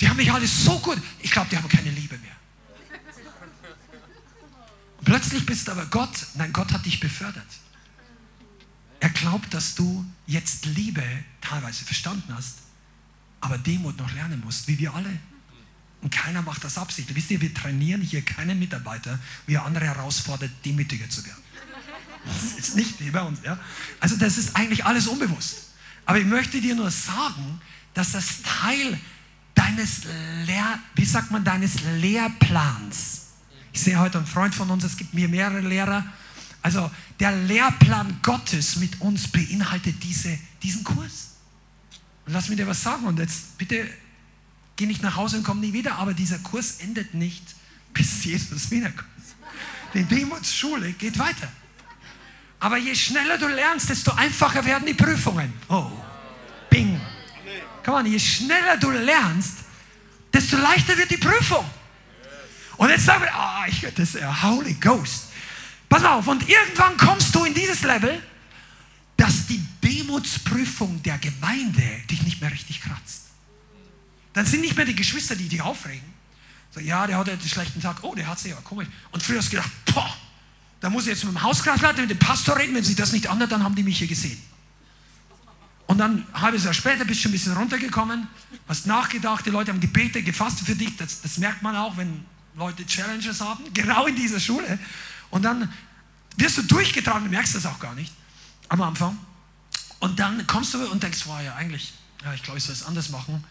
Die 0.00 0.08
haben 0.08 0.16
mich 0.16 0.32
alles 0.32 0.64
so 0.64 0.78
gut. 0.78 0.96
Ich 1.18 1.30
glaube, 1.30 1.50
die 1.50 1.58
haben 1.58 1.68
keine 1.68 1.90
Liebe 1.90 2.16
mehr. 2.16 2.36
Und 4.96 5.04
plötzlich 5.04 5.44
bist 5.44 5.68
du 5.68 5.72
aber 5.72 5.84
Gott. 5.84 6.26
Nein, 6.36 6.54
Gott 6.54 6.72
hat 6.72 6.86
dich 6.86 7.00
befördert. 7.00 7.44
Er 9.04 9.10
glaubt, 9.10 9.52
dass 9.52 9.74
du 9.74 10.02
jetzt 10.26 10.64
Liebe 10.64 11.04
teilweise 11.42 11.84
verstanden 11.84 12.34
hast, 12.34 12.60
aber 13.42 13.58
Demut 13.58 13.98
noch 13.98 14.10
lernen 14.14 14.40
musst, 14.42 14.66
wie 14.66 14.78
wir 14.78 14.94
alle. 14.94 15.18
Und 16.00 16.10
keiner 16.10 16.40
macht 16.40 16.64
das 16.64 16.78
absichtlich. 16.78 17.14
Wisst 17.14 17.30
ihr, 17.30 17.42
wir 17.42 17.52
trainieren 17.52 18.00
hier 18.00 18.22
keinen 18.22 18.58
Mitarbeiter, 18.58 19.18
wie 19.46 19.56
er 19.56 19.66
andere 19.66 19.84
herausfordert, 19.84 20.50
demütiger 20.64 21.06
zu 21.10 21.22
werden. 21.26 21.42
Das 22.24 22.58
ist 22.58 22.76
nicht 22.76 22.98
wie 22.98 23.10
bei 23.10 23.20
uns. 23.20 23.40
Ja? 23.44 23.58
Also 24.00 24.16
das 24.16 24.38
ist 24.38 24.56
eigentlich 24.56 24.86
alles 24.86 25.06
unbewusst. 25.06 25.72
Aber 26.06 26.18
ich 26.18 26.24
möchte 26.24 26.62
dir 26.62 26.74
nur 26.74 26.90
sagen, 26.90 27.60
dass 27.92 28.12
das 28.12 28.40
Teil 28.40 28.98
deines 29.54 30.04
Lehr, 30.46 30.78
wie 30.94 31.04
sagt 31.04 31.30
man, 31.30 31.44
deines 31.44 31.82
Lehrplans. 31.98 33.26
Ich 33.74 33.82
sehe 33.82 33.98
heute 33.98 34.16
einen 34.16 34.26
Freund 34.26 34.54
von 34.54 34.70
uns, 34.70 34.82
es 34.82 34.96
gibt 34.96 35.12
mir 35.12 35.28
mehrere 35.28 35.60
Lehrer, 35.60 36.06
also 36.64 36.90
der 37.20 37.30
Lehrplan 37.30 38.20
Gottes 38.22 38.76
mit 38.76 38.98
uns 39.02 39.28
beinhaltet 39.28 40.02
diese, 40.02 40.38
diesen 40.62 40.82
Kurs. 40.82 41.34
Und 42.24 42.32
lass 42.32 42.48
mir 42.48 42.56
dir 42.56 42.66
was 42.66 42.82
sagen 42.82 43.04
und 43.04 43.18
jetzt 43.18 43.58
bitte 43.58 43.86
geh 44.74 44.86
nicht 44.86 45.02
nach 45.02 45.14
Hause 45.14 45.36
und 45.36 45.44
komm 45.44 45.60
nie 45.60 45.74
wieder, 45.74 45.96
aber 45.96 46.14
dieser 46.14 46.38
Kurs 46.38 46.78
endet 46.80 47.12
nicht, 47.12 47.42
bis 47.92 48.24
Jesus 48.24 48.70
wiederkommt. 48.70 49.10
Die 49.92 50.04
Demutsschule 50.04 50.92
geht 50.92 51.18
weiter. 51.18 51.48
Aber 52.60 52.78
je 52.78 52.94
schneller 52.94 53.36
du 53.36 53.46
lernst, 53.46 53.90
desto 53.90 54.12
einfacher 54.12 54.64
werden 54.64 54.86
die 54.86 54.94
Prüfungen. 54.94 55.52
Oh, 55.68 55.92
bing. 56.70 56.98
Komm 57.84 57.94
on, 57.94 58.06
je 58.06 58.18
schneller 58.18 58.78
du 58.78 58.90
lernst, 58.90 59.58
desto 60.32 60.56
leichter 60.56 60.96
wird 60.96 61.10
die 61.10 61.18
Prüfung. 61.18 61.66
Und 62.78 62.88
jetzt 62.88 63.04
sagen 63.04 63.22
wir, 63.22 63.34
ah, 63.34 63.66
ich, 63.68 63.82
das 63.82 63.98
ist 63.98 64.14
der 64.14 64.42
Holy 64.42 64.72
Ghost. 64.74 65.33
Pass 65.94 66.04
auf, 66.06 66.26
und 66.26 66.48
irgendwann 66.48 66.96
kommst 66.96 67.32
du 67.36 67.44
in 67.44 67.54
dieses 67.54 67.82
Level, 67.82 68.20
dass 69.16 69.46
die 69.46 69.64
Demutsprüfung 69.80 71.00
der 71.04 71.18
Gemeinde 71.18 71.84
dich 72.10 72.20
nicht 72.24 72.40
mehr 72.40 72.50
richtig 72.50 72.80
kratzt. 72.80 73.26
Dann 74.32 74.44
sind 74.44 74.62
nicht 74.62 74.76
mehr 74.76 74.86
die 74.86 74.96
Geschwister, 74.96 75.36
die 75.36 75.48
dich 75.48 75.62
aufregen. 75.62 76.02
So, 76.72 76.80
ja, 76.80 77.06
der 77.06 77.16
hat 77.16 77.28
einen 77.28 77.40
schlechten 77.40 77.80
Tag. 77.80 77.98
Oh, 78.02 78.12
der 78.12 78.26
hat 78.26 78.40
sich 78.40 78.50
ja 78.50 78.56
komisch. 78.64 78.88
Und 79.12 79.22
früher 79.22 79.38
hast 79.38 79.52
du 79.52 79.56
gedacht, 79.56 79.70
boah, 79.84 80.12
da 80.80 80.90
muss 80.90 81.04
ich 81.04 81.10
jetzt 81.10 81.22
mit 81.22 81.32
dem 81.32 81.40
Hauskreisleiter, 81.44 82.00
mit 82.00 82.10
dem 82.10 82.18
Pastor 82.18 82.58
reden. 82.58 82.74
Wenn 82.74 82.82
sie 82.82 82.96
das 82.96 83.12
nicht 83.12 83.28
anhört, 83.28 83.52
dann 83.52 83.62
haben 83.62 83.76
die 83.76 83.84
mich 83.84 83.98
hier 83.98 84.08
gesehen. 84.08 84.42
Und 85.86 85.98
dann 85.98 86.26
ein 86.32 86.42
halbes 86.42 86.64
Jahr 86.64 86.74
später 86.74 87.04
bist 87.04 87.24
du 87.24 87.28
ein 87.28 87.32
bisschen 87.32 87.52
runtergekommen, 87.52 88.26
hast 88.66 88.88
nachgedacht, 88.88 89.46
die 89.46 89.50
Leute 89.50 89.70
haben 89.70 89.78
gebetet, 89.78 90.24
gefastet 90.24 90.66
für 90.66 90.74
dich. 90.74 90.96
Das, 90.96 91.20
das 91.20 91.38
merkt 91.38 91.62
man 91.62 91.76
auch, 91.76 91.96
wenn 91.96 92.24
Leute 92.56 92.84
Challenges 92.84 93.40
haben, 93.40 93.72
genau 93.72 94.06
in 94.06 94.16
dieser 94.16 94.40
Schule. 94.40 94.80
Und 95.30 95.42
dann 95.42 95.72
wirst 96.36 96.58
du 96.58 96.62
durchgetragen, 96.62 97.24
du 97.24 97.30
merkst 97.30 97.54
das 97.54 97.66
auch 97.66 97.78
gar 97.80 97.94
nicht 97.94 98.12
am 98.68 98.82
Anfang. 98.82 99.18
Und 100.00 100.18
dann 100.18 100.46
kommst 100.46 100.74
du 100.74 100.86
und 100.90 101.02
denkst, 101.02 101.22
wow, 101.26 101.40
ja, 101.40 101.54
eigentlich, 101.54 101.94
ja, 102.22 102.34
ich 102.34 102.42
glaube, 102.42 102.58
ich 102.58 102.64
soll 102.64 102.74
es 102.74 102.84
anders 102.84 103.08
machen 103.08 103.44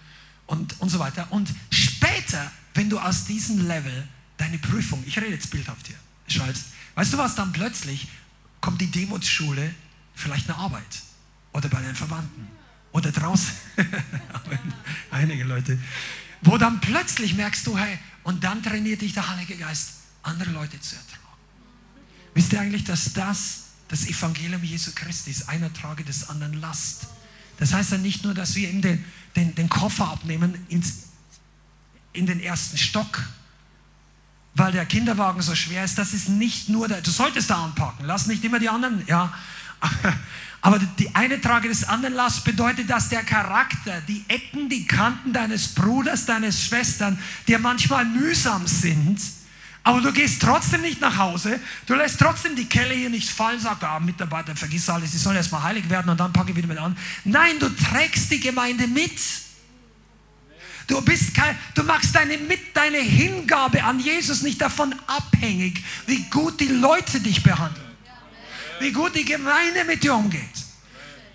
und, 0.47 0.79
und 0.79 0.89
so 0.89 0.99
weiter. 0.99 1.27
Und 1.31 1.49
später, 1.71 2.51
wenn 2.73 2.89
du 2.89 2.99
aus 2.99 3.25
diesem 3.25 3.67
Level 3.67 4.07
deine 4.37 4.57
Prüfung, 4.57 5.03
ich 5.07 5.17
rede 5.17 5.29
jetzt 5.29 5.49
bildhaft 5.51 5.87
hier, 5.87 5.95
schreibst, 6.27 6.65
weißt 6.95 7.13
du 7.13 7.17
was, 7.17 7.35
dann 7.35 7.51
plötzlich 7.53 8.07
kommt 8.61 8.81
die 8.81 8.91
Demutsschule, 8.91 9.73
vielleicht 10.15 10.49
eine 10.49 10.57
Arbeit 10.57 11.01
oder 11.53 11.69
bei 11.69 11.81
den 11.81 11.95
Verwandten 11.95 12.47
oder 12.91 13.11
draußen, 13.11 13.51
einige 15.11 15.43
Leute, 15.43 15.79
wo 16.41 16.57
dann 16.57 16.79
plötzlich 16.81 17.33
merkst 17.33 17.65
du, 17.67 17.77
hey, 17.77 17.97
und 18.23 18.43
dann 18.43 18.61
trainiert 18.61 19.01
dich 19.01 19.13
der 19.13 19.27
Heilige 19.27 19.57
Geist, 19.57 19.93
andere 20.23 20.51
Leute 20.51 20.79
zu 20.79 20.95
ertragen. 20.95 21.12
Wisst 22.33 22.53
ihr 22.53 22.61
eigentlich, 22.61 22.83
dass 22.83 23.13
das 23.13 23.63
das 23.87 24.07
Evangelium 24.07 24.63
Jesu 24.63 24.91
Christi 24.95 25.31
ist? 25.31 25.49
Einer 25.49 25.71
trage 25.71 26.03
des 26.03 26.29
anderen 26.29 26.59
Last. 26.59 27.07
Das 27.57 27.73
heißt 27.73 27.91
ja 27.91 27.97
nicht 27.97 28.23
nur, 28.23 28.33
dass 28.33 28.55
wir 28.55 28.69
ihm 28.69 28.81
den, 28.81 29.03
den, 29.35 29.53
den 29.55 29.69
Koffer 29.69 30.09
abnehmen 30.09 30.57
ins, 30.69 31.03
in 32.11 32.25
den 32.25 32.39
ersten 32.39 32.77
Stock, 32.77 33.23
weil 34.55 34.71
der 34.71 34.85
Kinderwagen 34.85 35.41
so 35.41 35.55
schwer 35.55 35.83
ist. 35.83 35.97
Das 35.97 36.13
ist 36.13 36.29
nicht 36.29 36.69
nur, 36.69 36.87
der, 36.87 37.01
du 37.01 37.11
solltest 37.11 37.49
da 37.49 37.63
anpacken, 37.63 38.05
lass 38.05 38.27
nicht 38.27 38.43
immer 38.43 38.59
die 38.59 38.69
anderen, 38.69 39.05
ja. 39.07 39.33
Aber 40.61 40.79
die 40.79 41.13
eine 41.13 41.41
Trage 41.41 41.67
des 41.67 41.83
anderen 41.83 42.13
Last 42.13 42.45
bedeutet, 42.45 42.89
dass 42.89 43.09
der 43.09 43.23
Charakter, 43.23 43.99
die 44.07 44.23
Ecken, 44.29 44.69
die 44.69 44.87
Kanten 44.87 45.33
deines 45.33 45.75
Bruders, 45.75 46.25
deines 46.25 46.63
Schwestern, 46.63 47.19
dir 47.49 47.59
manchmal 47.59 48.05
mühsam 48.05 48.65
sind, 48.65 49.19
aber 49.83 50.01
du 50.01 50.11
gehst 50.13 50.41
trotzdem 50.41 50.81
nicht 50.81 51.01
nach 51.01 51.17
Hause, 51.17 51.59
du 51.85 51.95
lässt 51.95 52.19
trotzdem 52.19 52.55
die 52.55 52.65
Kelle 52.65 52.93
hier 52.93 53.09
nicht 53.09 53.29
fallen, 53.29 53.59
sagt, 53.59 53.83
ah, 53.83 53.99
Mitarbeiter, 53.99 54.55
vergiss 54.55 54.89
alles, 54.89 55.11
sie 55.11 55.17
sollen 55.17 55.35
erstmal 55.35 55.63
heilig 55.63 55.89
werden 55.89 56.09
und 56.09 56.19
dann 56.19 56.31
packe 56.31 56.51
ich 56.51 56.55
wieder 56.55 56.67
mit 56.67 56.77
an. 56.77 56.97
Nein, 57.25 57.59
du 57.59 57.69
trägst 57.69 58.31
die 58.31 58.39
Gemeinde 58.39 58.87
mit. 58.87 59.19
Du, 60.87 61.01
bist 61.01 61.33
kein, 61.33 61.57
du 61.75 61.83
machst 61.83 62.13
deine, 62.13 62.37
mit 62.37 62.75
deine 62.75 62.97
Hingabe 62.97 63.83
an 63.83 63.99
Jesus 63.99 64.41
nicht 64.41 64.61
davon 64.61 64.93
abhängig, 65.07 65.83
wie 66.07 66.23
gut 66.29 66.59
die 66.59 66.67
Leute 66.67 67.21
dich 67.21 67.41
behandeln 67.41 67.93
wie 68.83 68.91
gut 68.91 69.15
die 69.15 69.25
Gemeinde 69.25 69.85
mit 69.85 70.03
dir 70.03 70.13
umgeht. 70.13 70.41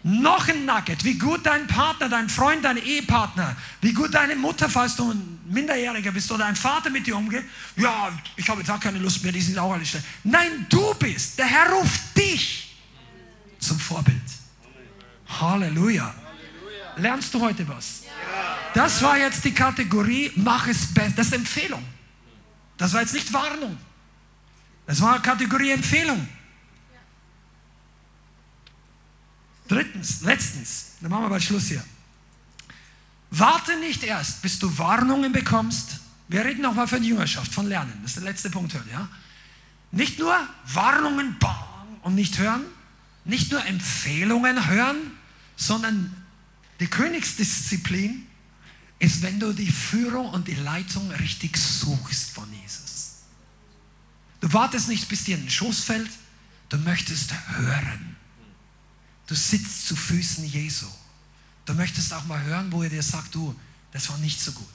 Noch 0.04 0.48
ein 0.48 0.64
Nugget, 0.64 1.02
wie 1.04 1.18
gut 1.18 1.44
dein 1.44 1.66
Partner, 1.66 2.08
dein 2.08 2.28
Freund, 2.28 2.64
dein 2.64 2.76
Ehepartner, 2.76 3.56
wie 3.80 3.92
gut 3.92 4.14
deine 4.14 4.36
Mutter, 4.36 4.68
falls 4.68 4.96
du 4.96 5.10
ein 5.10 5.37
Minderjähriger 5.48 6.12
bist, 6.12 6.30
oder 6.30 6.44
dein 6.44 6.56
Vater 6.56 6.90
mit 6.90 7.06
dir 7.06 7.16
umgeht. 7.16 7.44
Ja, 7.76 8.12
ich 8.36 8.48
habe 8.48 8.60
jetzt 8.60 8.70
auch 8.70 8.80
keine 8.80 8.98
Lust 8.98 9.22
mehr, 9.22 9.32
die 9.32 9.40
sind 9.40 9.58
auch 9.58 9.72
alle 9.72 9.84
schlecht. 9.84 10.04
Nein, 10.24 10.66
du 10.68 10.94
bist, 10.94 11.38
der 11.38 11.46
Herr 11.46 11.70
ruft 11.72 12.16
dich 12.16 12.76
zum 13.58 13.78
Vorbild. 13.78 14.20
Halleluja. 15.28 16.14
Lernst 16.96 17.32
du 17.34 17.40
heute 17.40 17.66
was? 17.68 18.02
Das 18.74 19.02
war 19.02 19.18
jetzt 19.18 19.44
die 19.44 19.52
Kategorie, 19.52 20.32
mach 20.36 20.66
es 20.66 20.92
besser. 20.92 21.14
Das 21.16 21.26
ist 21.28 21.32
Empfehlung. 21.32 21.82
Das 22.76 22.92
war 22.92 23.00
jetzt 23.00 23.14
nicht 23.14 23.32
Warnung. 23.32 23.76
Das 24.86 25.00
war 25.00 25.20
Kategorie 25.20 25.72
Empfehlung. 25.72 26.28
Drittens, 29.68 30.22
letztens, 30.22 30.92
dann 31.00 31.10
machen 31.10 31.24
wir 31.24 31.28
bald 31.28 31.42
Schluss 31.42 31.66
hier. 31.66 31.84
Warte 33.30 33.78
nicht 33.78 34.02
erst, 34.02 34.42
bis 34.42 34.58
du 34.58 34.78
Warnungen 34.78 35.32
bekommst. 35.32 36.00
Wir 36.28 36.44
reden 36.44 36.62
nochmal 36.62 36.88
von 36.88 37.02
Jüngerschaft, 37.02 37.52
von 37.52 37.66
Lernen. 37.66 37.92
Das 38.02 38.12
ist 38.12 38.16
der 38.16 38.24
letzte 38.24 38.50
Punkt 38.50 38.74
heute. 38.74 38.88
Ja? 38.90 39.08
Nicht 39.92 40.18
nur 40.18 40.34
Warnungen 40.66 41.38
bang, 41.38 41.68
und 42.02 42.14
nicht 42.14 42.38
hören, 42.38 42.64
nicht 43.24 43.52
nur 43.52 43.64
Empfehlungen 43.66 44.68
hören, 44.68 44.96
sondern 45.56 46.14
die 46.80 46.86
Königsdisziplin 46.86 48.26
ist, 48.98 49.22
wenn 49.22 49.38
du 49.38 49.52
die 49.52 49.70
Führung 49.70 50.30
und 50.30 50.48
die 50.48 50.54
Leitung 50.54 51.10
richtig 51.12 51.56
suchst 51.56 52.30
von 52.30 52.50
Jesus. 52.52 53.24
Du 54.40 54.52
wartest 54.52 54.88
nicht, 54.88 55.08
bis 55.08 55.24
dir 55.24 55.36
ein 55.36 55.50
Schoß 55.50 55.84
fällt, 55.84 56.10
du 56.68 56.78
möchtest 56.78 57.32
hören. 57.48 58.16
Du 59.26 59.34
sitzt 59.34 59.86
zu 59.86 59.94
Füßen 59.94 60.44
Jesu. 60.44 60.86
Du 61.68 61.74
möchtest 61.74 62.14
auch 62.14 62.24
mal 62.24 62.42
hören, 62.44 62.72
wo 62.72 62.82
er 62.82 62.88
dir 62.88 63.02
sagt, 63.02 63.34
du, 63.34 63.54
das 63.92 64.08
war 64.08 64.16
nicht 64.18 64.40
so 64.40 64.52
gut. 64.52 64.66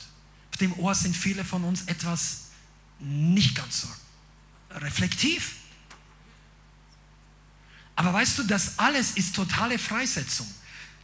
Auf 0.51 0.57
dem 0.57 0.73
Ohr 0.73 0.93
sind 0.93 1.17
viele 1.17 1.43
von 1.43 1.63
uns 1.63 1.81
etwas 1.85 2.49
nicht 2.99 3.55
ganz 3.55 3.81
so 3.81 3.87
reflektiv. 4.75 5.55
Aber 7.95 8.13
weißt 8.13 8.37
du, 8.37 8.43
das 8.43 8.77
alles 8.77 9.13
ist 9.13 9.35
totale 9.35 9.79
Freisetzung. 9.79 10.45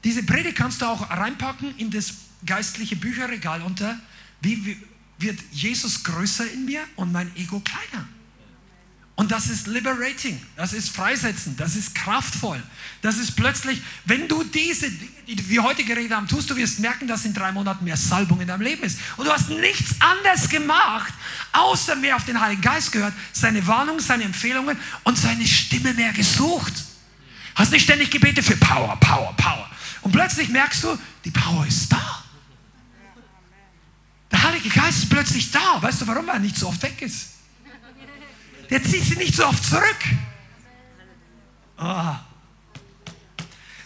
Diese 0.04 0.22
Predigt 0.22 0.58
kannst 0.58 0.84
du 0.84 0.86
auch 0.86 1.10
reinpacken 1.10 1.76
in 1.78 1.90
das 1.90 2.14
geistliche 2.46 2.96
Bücherregal 2.96 3.64
unter, 3.64 4.00
wie 4.42 4.78
wird 5.18 5.40
Jesus 5.52 6.04
größer 6.04 6.52
in 6.52 6.66
mir 6.66 6.86
und 6.98 7.12
mein 7.12 7.36
Ego 7.36 7.62
kleiner. 7.62 8.08
Und 9.20 9.32
das 9.32 9.50
ist 9.50 9.68
liberating, 9.68 10.42
das 10.56 10.72
ist 10.72 10.96
freisetzend, 10.96 11.60
das 11.60 11.76
ist 11.76 11.94
kraftvoll. 11.94 12.64
Das 13.02 13.18
ist 13.18 13.36
plötzlich, 13.36 13.82
wenn 14.06 14.30
du 14.30 14.46
diese 14.46 14.90
Dinge, 14.90 15.12
die 15.28 15.50
wir 15.50 15.62
heute 15.62 15.84
geredet 15.84 16.14
haben, 16.14 16.26
tust, 16.26 16.50
du 16.50 16.56
wirst 16.56 16.80
merken, 16.80 17.06
dass 17.06 17.26
in 17.26 17.34
drei 17.34 17.52
Monaten 17.52 17.84
mehr 17.84 17.98
Salbung 17.98 18.40
in 18.40 18.48
deinem 18.48 18.62
Leben 18.62 18.82
ist. 18.84 18.98
Und 19.18 19.26
du 19.26 19.32
hast 19.34 19.50
nichts 19.50 19.96
anderes 20.00 20.48
gemacht, 20.48 21.14
außer 21.52 21.98
mehr 21.98 22.16
auf 22.16 22.24
den 22.24 22.40
Heiligen 22.40 22.62
Geist 22.62 22.94
gehört, 22.94 23.14
seine 23.34 23.68
Warnungen, 23.68 24.00
seine 24.00 24.24
Empfehlungen 24.24 24.78
und 25.04 25.18
seine 25.18 25.46
Stimme 25.46 25.94
mehr 25.96 26.14
gesucht. 26.14 26.72
Hast 27.56 27.74
nicht 27.74 27.84
ständig 27.84 28.12
gebetet 28.12 28.46
für 28.46 28.56
Power, 28.56 28.96
Power, 29.02 29.36
Power. 29.36 29.70
Und 30.02 30.14
plötzlich 30.14 30.48
merkst 30.48 30.82
du, 30.86 30.98
die 31.26 31.32
Power 31.32 31.68
ist 31.68 31.92
da. 31.92 32.24
Der 34.32 34.44
Heilige 34.44 34.70
Geist 34.70 35.00
ist 35.00 35.10
plötzlich 35.10 35.52
da. 35.52 35.82
Weißt 35.82 36.00
du, 36.00 36.08
warum 36.08 36.30
er 36.30 36.40
nicht 36.40 36.56
so 36.56 36.70
oft 36.70 36.82
weg 36.82 37.02
ist? 37.02 37.39
Der 38.70 38.84
zieht 38.84 39.04
sie 39.04 39.16
nicht 39.16 39.36
so 39.36 39.46
oft 39.46 39.64
zurück. 39.64 39.98
Oh. 41.78 42.16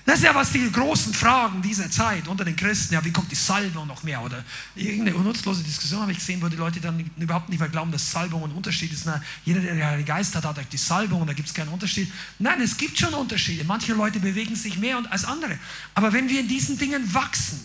Das 0.06 0.18
ist 0.18 0.26
ja 0.26 0.36
was 0.36 0.52
die 0.52 0.70
großen 0.70 1.14
Fragen 1.14 1.62
dieser 1.62 1.90
Zeit 1.90 2.28
unter 2.28 2.44
den 2.44 2.58
Christen. 2.58 2.94
Ja, 2.94 3.06
wie 3.06 3.12
kommt 3.12 3.32
die 3.32 3.36
Salbung 3.36 3.88
noch 3.88 4.04
mehr? 4.04 4.22
Oder 4.22 4.44
irgendeine 4.76 5.18
nutzlose 5.18 5.64
Diskussion 5.64 6.02
habe 6.02 6.12
ich 6.12 6.18
gesehen, 6.18 6.42
wo 6.42 6.50
die 6.50 6.58
Leute 6.58 6.82
dann 6.82 7.10
überhaupt 7.18 7.48
nicht 7.48 7.60
mehr 7.60 7.70
glauben, 7.70 7.92
dass 7.92 8.12
Salbung 8.12 8.44
ein 8.44 8.52
Unterschied 8.52 8.92
ist. 8.92 9.06
Na, 9.06 9.22
jeder, 9.46 9.62
der 9.62 9.96
den 9.96 10.06
Geist 10.06 10.36
hat, 10.36 10.44
hat 10.44 10.58
die 10.74 10.78
Salbung 10.78 11.22
und 11.22 11.28
da 11.28 11.34
gibt 11.34 11.48
es 11.48 11.54
keinen 11.54 11.70
Unterschied. 11.70 12.12
Nein, 12.38 12.60
es 12.60 12.76
gibt 12.76 13.00
schon 13.00 13.14
Unterschiede. 13.14 13.64
Manche 13.64 13.94
Leute 13.94 14.20
bewegen 14.20 14.56
sich 14.58 14.78
mehr 14.78 15.02
als 15.10 15.24
andere. 15.24 15.58
Aber 15.96 16.12
wenn 16.12 16.28
wir 16.28 16.42
in 16.42 16.50
diesen 16.50 16.78
Dingen 16.78 17.14
wachsen, 17.14 17.62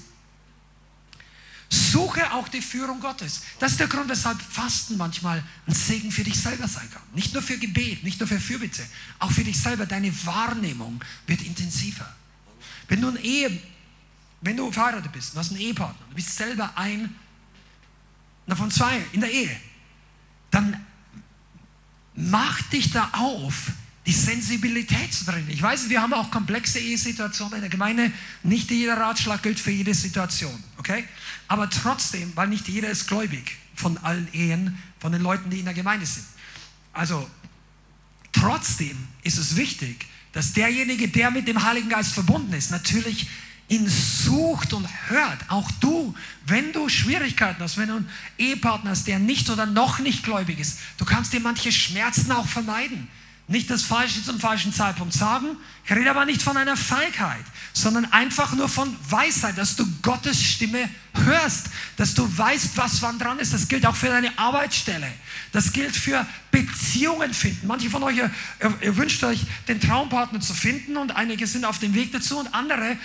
Suche 1.70 2.32
auch 2.32 2.48
die 2.48 2.62
Führung 2.62 3.00
Gottes. 3.00 3.42
Das 3.58 3.72
ist 3.72 3.80
der 3.80 3.88
Grund, 3.88 4.08
weshalb 4.08 4.40
Fasten 4.40 4.96
manchmal 4.96 5.42
ein 5.66 5.74
Segen 5.74 6.10
für 6.10 6.24
dich 6.24 6.40
selber 6.40 6.66
sein 6.66 6.90
kann. 6.90 7.02
Nicht 7.14 7.34
nur 7.34 7.42
für 7.42 7.58
Gebet, 7.58 8.04
nicht 8.04 8.18
nur 8.20 8.28
für 8.28 8.40
Fürbitte, 8.40 8.82
auch 9.18 9.30
für 9.30 9.44
dich 9.44 9.60
selber. 9.60 9.84
Deine 9.84 10.12
Wahrnehmung 10.24 11.02
wird 11.26 11.42
intensiver. 11.42 12.14
Wenn 12.88 13.02
du, 13.02 13.08
ein 13.08 13.16
Ehe, 13.16 13.62
wenn 14.40 14.56
du 14.56 14.72
verheiratet 14.72 15.12
bist, 15.12 15.34
du 15.34 15.38
hast 15.38 15.50
einen 15.50 15.60
Ehepartner, 15.60 16.06
du 16.08 16.14
bist 16.14 16.34
selber 16.34 16.72
ein 16.76 17.14
von 18.56 18.70
zwei 18.70 19.04
in 19.12 19.20
der 19.20 19.30
Ehe, 19.30 19.54
dann 20.50 20.84
mach 22.14 22.62
dich 22.70 22.90
da 22.90 23.10
auf, 23.12 23.72
die 24.08 24.14
Sensibilität 24.14 25.10
drin. 25.26 25.44
Ich 25.48 25.60
weiß, 25.60 25.90
wir 25.90 26.00
haben 26.00 26.14
auch 26.14 26.30
komplexe 26.30 26.78
Ehesituationen 26.78 27.56
in 27.56 27.60
der 27.60 27.68
Gemeinde. 27.68 28.10
Nicht 28.42 28.70
jeder 28.70 28.96
Ratschlag 28.96 29.42
gilt 29.42 29.60
für 29.60 29.70
jede 29.70 29.92
Situation, 29.92 30.64
okay? 30.78 31.04
Aber 31.46 31.68
trotzdem, 31.68 32.32
weil 32.34 32.48
nicht 32.48 32.66
jeder 32.68 32.88
ist 32.88 33.06
gläubig 33.06 33.58
von 33.74 33.98
allen 33.98 34.26
Ehen, 34.32 34.78
von 34.98 35.12
den 35.12 35.20
Leuten, 35.20 35.50
die 35.50 35.58
in 35.58 35.66
der 35.66 35.74
Gemeinde 35.74 36.06
sind. 36.06 36.24
Also, 36.94 37.28
trotzdem 38.32 38.96
ist 39.24 39.36
es 39.36 39.56
wichtig, 39.56 40.06
dass 40.32 40.54
derjenige, 40.54 41.08
der 41.08 41.30
mit 41.30 41.46
dem 41.46 41.62
Heiligen 41.62 41.90
Geist 41.90 42.14
verbunden 42.14 42.54
ist, 42.54 42.70
natürlich 42.70 43.28
ihn 43.68 43.86
sucht 43.90 44.72
und 44.72 44.88
hört. 45.08 45.38
Auch 45.48 45.70
du, 45.80 46.14
wenn 46.46 46.72
du 46.72 46.88
Schwierigkeiten 46.88 47.62
hast, 47.62 47.76
wenn 47.76 47.88
du 47.88 47.96
einen 47.96 48.10
Ehepartner 48.38 48.92
hast, 48.92 49.06
der 49.06 49.18
nicht 49.18 49.50
oder 49.50 49.66
noch 49.66 49.98
nicht 49.98 50.24
gläubig 50.24 50.60
ist, 50.60 50.78
du 50.96 51.04
kannst 51.04 51.34
dir 51.34 51.40
manche 51.40 51.70
Schmerzen 51.70 52.32
auch 52.32 52.46
vermeiden 52.46 53.06
nicht 53.48 53.70
das 53.70 53.82
Falsche 53.82 54.22
zum 54.22 54.38
falschen 54.38 54.74
Zeitpunkt 54.74 55.14
sagen. 55.14 55.56
Ich 55.84 55.90
rede 55.90 56.10
aber 56.10 56.26
nicht 56.26 56.42
von 56.42 56.58
einer 56.58 56.76
Feigheit, 56.76 57.44
sondern 57.72 58.04
einfach 58.12 58.52
nur 58.52 58.68
von 58.68 58.94
Weisheit, 59.08 59.56
dass 59.56 59.74
du 59.74 59.86
Gottes 60.02 60.42
Stimme 60.42 60.88
hörst, 61.14 61.68
dass 61.96 62.12
du 62.12 62.28
weißt, 62.36 62.76
was 62.76 63.00
wann 63.00 63.18
dran 63.18 63.38
ist. 63.38 63.54
Das 63.54 63.66
gilt 63.66 63.86
auch 63.86 63.96
für 63.96 64.08
deine 64.08 64.38
Arbeitsstelle. 64.38 65.10
Das 65.52 65.72
gilt 65.72 65.96
für 65.96 66.26
Beziehungen 66.50 67.32
finden. 67.32 67.66
Manche 67.66 67.88
von 67.88 68.02
euch, 68.02 68.18
ihr, 68.18 68.30
ihr 68.82 68.96
wünscht 68.98 69.24
euch, 69.24 69.40
den 69.66 69.80
Traumpartner 69.80 70.40
zu 70.40 70.52
finden 70.52 70.98
und 70.98 71.16
einige 71.16 71.46
sind 71.46 71.64
auf 71.64 71.78
dem 71.78 71.94
Weg 71.94 72.12
dazu 72.12 72.38
und 72.38 72.54
andere, 72.54 72.98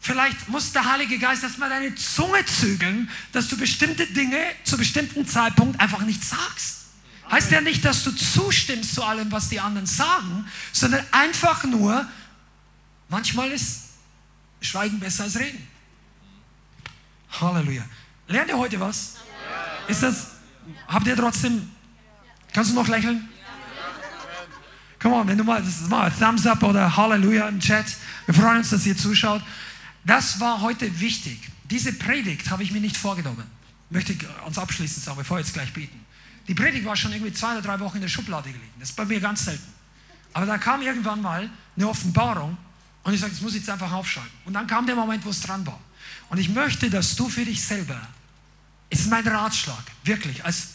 vielleicht 0.00 0.48
muss 0.48 0.72
der 0.72 0.84
Heilige 0.84 1.18
Geist 1.18 1.42
erstmal 1.42 1.70
deine 1.70 1.92
Zunge 1.96 2.46
zügeln, 2.46 3.10
dass 3.32 3.48
du 3.48 3.56
bestimmte 3.56 4.06
Dinge 4.06 4.38
zu 4.62 4.76
bestimmten 4.76 5.26
Zeitpunkt 5.26 5.80
einfach 5.80 6.02
nicht 6.02 6.22
sagst. 6.22 6.83
Heißt 7.30 7.50
ja 7.50 7.60
nicht, 7.60 7.84
dass 7.84 8.04
du 8.04 8.12
zustimmst 8.12 8.94
zu 8.94 9.02
allem, 9.02 9.32
was 9.32 9.48
die 9.48 9.58
anderen 9.58 9.86
sagen, 9.86 10.46
sondern 10.72 11.04
einfach 11.10 11.64
nur, 11.64 12.06
manchmal 13.08 13.50
ist 13.50 13.84
Schweigen 14.60 15.00
besser 15.00 15.24
als 15.24 15.38
Reden. 15.38 15.66
Halleluja. 17.40 17.84
Lernt 18.28 18.50
ihr 18.50 18.58
heute 18.58 18.78
was? 18.80 19.16
Ist 19.88 20.02
das, 20.02 20.28
habt 20.88 21.06
ihr 21.06 21.16
trotzdem, 21.16 21.70
kannst 22.52 22.70
du 22.70 22.74
noch 22.74 22.88
lächeln? 22.88 23.28
Come 25.00 25.16
on, 25.16 25.28
wenn 25.28 25.36
du 25.36 25.44
mal, 25.44 25.60
das 25.60 25.80
ist 25.82 25.90
mal 25.90 26.10
Thumbs 26.10 26.46
up 26.46 26.62
oder 26.62 26.96
Halleluja 26.96 27.48
im 27.48 27.60
Chat. 27.60 27.84
Wir 28.24 28.34
freuen 28.34 28.58
uns, 28.58 28.70
dass 28.70 28.86
ihr 28.86 28.96
zuschaut. 28.96 29.42
Das 30.04 30.40
war 30.40 30.62
heute 30.62 31.00
wichtig. 31.00 31.38
Diese 31.64 31.92
Predigt 31.92 32.50
habe 32.50 32.62
ich 32.62 32.70
mir 32.70 32.80
nicht 32.80 32.96
vorgenommen. 32.96 33.44
Möchte 33.90 34.12
ich 34.12 34.18
uns 34.46 34.56
abschließend 34.56 35.04
sagen, 35.04 35.18
bevor 35.18 35.36
wir 35.36 35.42
jetzt 35.42 35.52
gleich 35.52 35.72
beten. 35.74 36.03
Die 36.46 36.54
Predigt 36.54 36.84
war 36.84 36.96
schon 36.96 37.12
irgendwie 37.12 37.32
zwei 37.32 37.52
oder 37.52 37.62
drei 37.62 37.80
Wochen 37.80 37.96
in 37.96 38.02
der 38.02 38.08
Schublade 38.08 38.50
gelegen. 38.50 38.72
Das 38.78 38.90
ist 38.90 38.96
bei 38.96 39.04
mir 39.04 39.20
ganz 39.20 39.44
selten. 39.44 39.72
Aber 40.32 40.46
da 40.46 40.58
kam 40.58 40.82
irgendwann 40.82 41.22
mal 41.22 41.48
eine 41.76 41.88
Offenbarung 41.88 42.56
und 43.02 43.14
ich 43.14 43.20
sage, 43.20 43.32
das 43.32 43.40
muss 43.40 43.52
ich 43.52 43.60
jetzt 43.60 43.70
einfach 43.70 43.92
aufschreiben. 43.92 44.30
Und 44.44 44.54
dann 44.54 44.66
kam 44.66 44.86
der 44.86 44.96
Moment, 44.96 45.24
wo 45.24 45.30
es 45.30 45.40
dran 45.40 45.66
war. 45.66 45.78
Und 46.28 46.38
ich 46.38 46.48
möchte, 46.48 46.90
dass 46.90 47.16
du 47.16 47.28
für 47.28 47.44
dich 47.44 47.62
selber, 47.62 48.00
ist 48.90 49.08
mein 49.08 49.26
Ratschlag, 49.26 49.82
wirklich, 50.04 50.44
als 50.44 50.68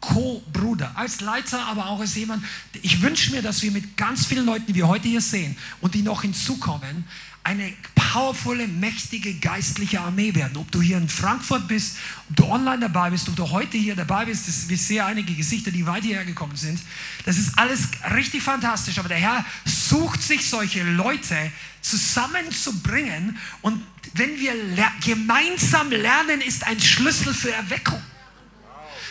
Co-Bruder, 0.00 0.92
als 0.94 1.20
Leiter, 1.20 1.66
aber 1.66 1.86
auch 1.86 2.00
als 2.00 2.14
jemand, 2.14 2.42
ich 2.80 3.02
wünsche 3.02 3.32
mir, 3.32 3.42
dass 3.42 3.62
wir 3.62 3.70
mit 3.70 3.96
ganz 3.96 4.26
vielen 4.26 4.46
Leuten, 4.46 4.66
die 4.66 4.74
wir 4.74 4.88
heute 4.88 5.08
hier 5.08 5.20
sehen 5.20 5.56
und 5.80 5.94
die 5.94 6.02
noch 6.02 6.22
hinzukommen, 6.22 7.04
eine 7.42 7.72
powervolle, 7.94 8.66
mächtige 8.66 9.34
geistliche 9.34 10.00
Armee 10.00 10.34
werden. 10.34 10.56
Ob 10.56 10.70
du 10.72 10.82
hier 10.82 10.98
in 10.98 11.08
Frankfurt 11.08 11.68
bist, 11.68 11.96
ob 12.28 12.36
du 12.36 12.44
online 12.44 12.80
dabei 12.80 13.10
bist, 13.10 13.28
ob 13.28 13.36
du 13.36 13.48
heute 13.50 13.78
hier 13.78 13.94
dabei 13.94 14.24
bist, 14.24 14.48
das, 14.48 14.68
wir 14.68 14.76
sehen 14.76 15.04
einige 15.04 15.32
Gesichter, 15.32 15.70
die 15.70 15.86
weit 15.86 16.04
hierher 16.04 16.24
gekommen 16.24 16.56
sind. 16.56 16.80
Das 17.24 17.38
ist 17.38 17.56
alles 17.58 17.88
richtig 18.14 18.42
fantastisch, 18.42 18.98
aber 18.98 19.08
der 19.08 19.18
Herr 19.18 19.44
sucht 19.64 20.22
sich 20.22 20.48
solche 20.48 20.82
Leute 20.82 21.36
zusammenzubringen 21.80 23.38
und 23.62 23.80
wenn 24.14 24.38
wir 24.38 24.54
ler 24.54 24.92
gemeinsam 25.04 25.90
lernen, 25.90 26.40
ist 26.40 26.66
ein 26.66 26.80
Schlüssel 26.80 27.32
für 27.32 27.52
Erweckung. 27.52 28.02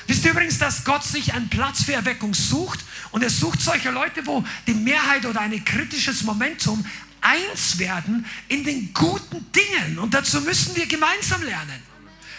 Wisst 0.07 0.26
ihr 0.26 0.31
übrigens, 0.31 0.57
dass 0.57 0.84
Gott 0.84 1.03
sich 1.03 1.34
einen 1.34 1.49
Platz 1.49 1.84
für 1.84 1.93
Erweckung 1.93 2.34
sucht 2.34 2.80
und 3.11 3.23
er 3.23 3.30
sucht 3.30 3.61
solche 3.61 3.91
Leute, 3.91 4.26
wo 4.26 4.43
die 4.68 4.73
Mehrheit 4.73 5.26
oder 5.26 5.39
ein 5.39 5.64
kritisches 5.64 6.23
Momentum 6.23 6.84
eins 7.22 7.78
werden 7.80 8.26
in 8.48 8.64
den 8.64 8.94
guten 8.94 9.52
Dingen. 9.52 10.00
Und 10.00 10.14
dazu 10.14 10.41
müssen 10.41 10.76
wir 10.76 10.86
gemeinsam 10.86 11.41
lernen. 11.44 11.90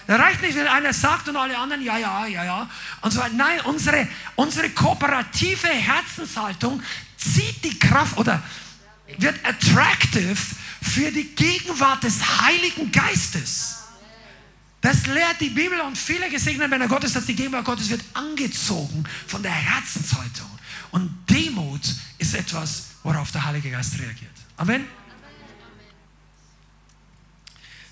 Da 0.07 0.17
reicht 0.17 0.43
nicht, 0.43 0.57
wenn 0.57 0.67
einer 0.67 0.93
sagt 0.93 1.29
und 1.29 1.37
alle 1.37 1.57
anderen, 1.57 1.83
ja, 1.83 1.97
ja, 1.97 2.27
ja, 2.27 2.45
ja. 2.45 2.71
Und 3.01 3.13
so 3.13 3.23
Nein, 3.33 3.61
unsere, 3.61 4.09
unsere 4.35 4.71
kooperative 4.71 5.69
Herzenshaltung 5.69 6.83
zieht 7.17 7.65
die 7.65 7.79
Kraft 7.79 8.17
oder 8.19 8.43
wird 9.19 9.39
attractive 9.45 10.37
für 10.83 11.11
die 11.13 11.35
Gegenwart 11.35 12.03
des 12.03 12.41
Heiligen 12.41 12.91
Geistes. 12.91 13.77
Das 14.81 15.07
lehrt 15.07 15.41
die 15.41 15.51
Bibel 15.51 15.79
und 15.81 15.97
viele 15.97 16.31
gesegnete 16.31 16.69
Männer 16.69 16.89
Gottes, 16.89 17.13
dass 17.13 17.27
die 17.27 17.35
Gegenwart 17.35 17.67
Gottes 17.67 17.91
wird 17.91 18.03
angezogen 18.15 19.05
von 19.27 19.43
der 19.43 19.53
Herzenshaltung. 19.53 20.51
Und 20.91 21.11
Demut 21.29 21.83
ist 22.19 22.35
etwas, 22.35 22.87
worauf 23.03 23.31
der 23.31 23.45
Heilige 23.45 23.71
Geist 23.71 23.99
reagiert. 23.99 24.30
Amen. 24.61 24.85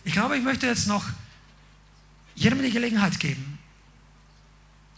Ich 0.05 0.13
glaube, 0.13 0.37
ich 0.37 0.45
möchte 0.45 0.67
jetzt 0.67 0.87
noch 0.87 1.03
jedem 2.35 2.61
die 2.61 2.71
Gelegenheit 2.71 3.19
geben, 3.19 3.59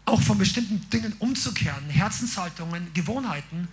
auch 0.05 0.21
von 0.21 0.37
bestimmten 0.37 0.91
Dingen 0.91 1.15
umzukehren, 1.21 1.89
Herzenshaltungen, 1.89 2.93
Gewohnheiten 2.93 3.69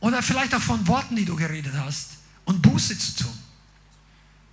oder 0.00 0.24
vielleicht 0.24 0.56
auch 0.56 0.60
von 0.60 0.88
Worten, 0.88 1.14
die 1.14 1.24
du 1.24 1.36
geredet 1.36 1.72
hast 1.76 2.18
und 2.46 2.62
Buße 2.62 2.98
zu 2.98 3.22
tun. 3.22 3.38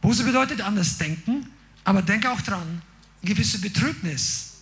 Buße 0.02 0.24
bedeutet 0.24 0.62
anders 0.62 1.00
denken, 1.00 1.52
aber 1.84 2.04
denke 2.04 2.32
auch 2.32 2.42
dran, 2.42 2.84
eine 3.24 3.34
gewisse 3.34 3.60
Betrübnis 3.60 4.58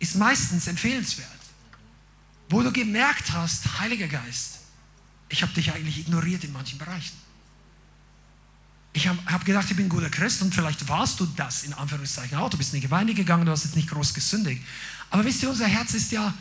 ist 0.00 0.16
meistens 0.16 0.66
empfehlenswert. 0.66 1.28
Wo 2.48 2.62
du 2.62 2.72
gemerkt 2.72 3.30
hast, 3.30 3.78
Heiliger 3.78 4.08
Geist, 4.08 4.58
ich 5.28 5.42
habe 5.42 5.52
dich 5.52 5.72
eigentlich 5.72 6.00
ignoriert 6.00 6.42
in 6.42 6.52
manchen 6.52 6.76
Bereichen. 6.76 7.29
Ich 8.92 9.06
habe 9.06 9.18
hab 9.26 9.44
gedacht, 9.44 9.66
ich 9.70 9.76
bin 9.76 9.86
ein 9.86 9.88
guter 9.88 10.10
Christ 10.10 10.42
und 10.42 10.54
vielleicht 10.54 10.88
warst 10.88 11.20
du 11.20 11.26
das 11.36 11.62
in 11.62 11.72
Anführungszeichen 11.74 12.36
auch. 12.38 12.50
Du 12.50 12.58
bist 12.58 12.74
in 12.74 12.80
die 12.80 12.86
Gemeinde 12.88 13.14
gegangen, 13.14 13.46
du 13.46 13.52
hast 13.52 13.64
jetzt 13.64 13.76
nicht 13.76 13.88
groß 13.88 14.14
gesündigt. 14.14 14.62
Aber 15.10 15.24
wisst 15.24 15.42
ihr, 15.42 15.50
unser 15.50 15.66
Herz 15.66 15.94
ist 15.94 16.10
ja 16.10 16.34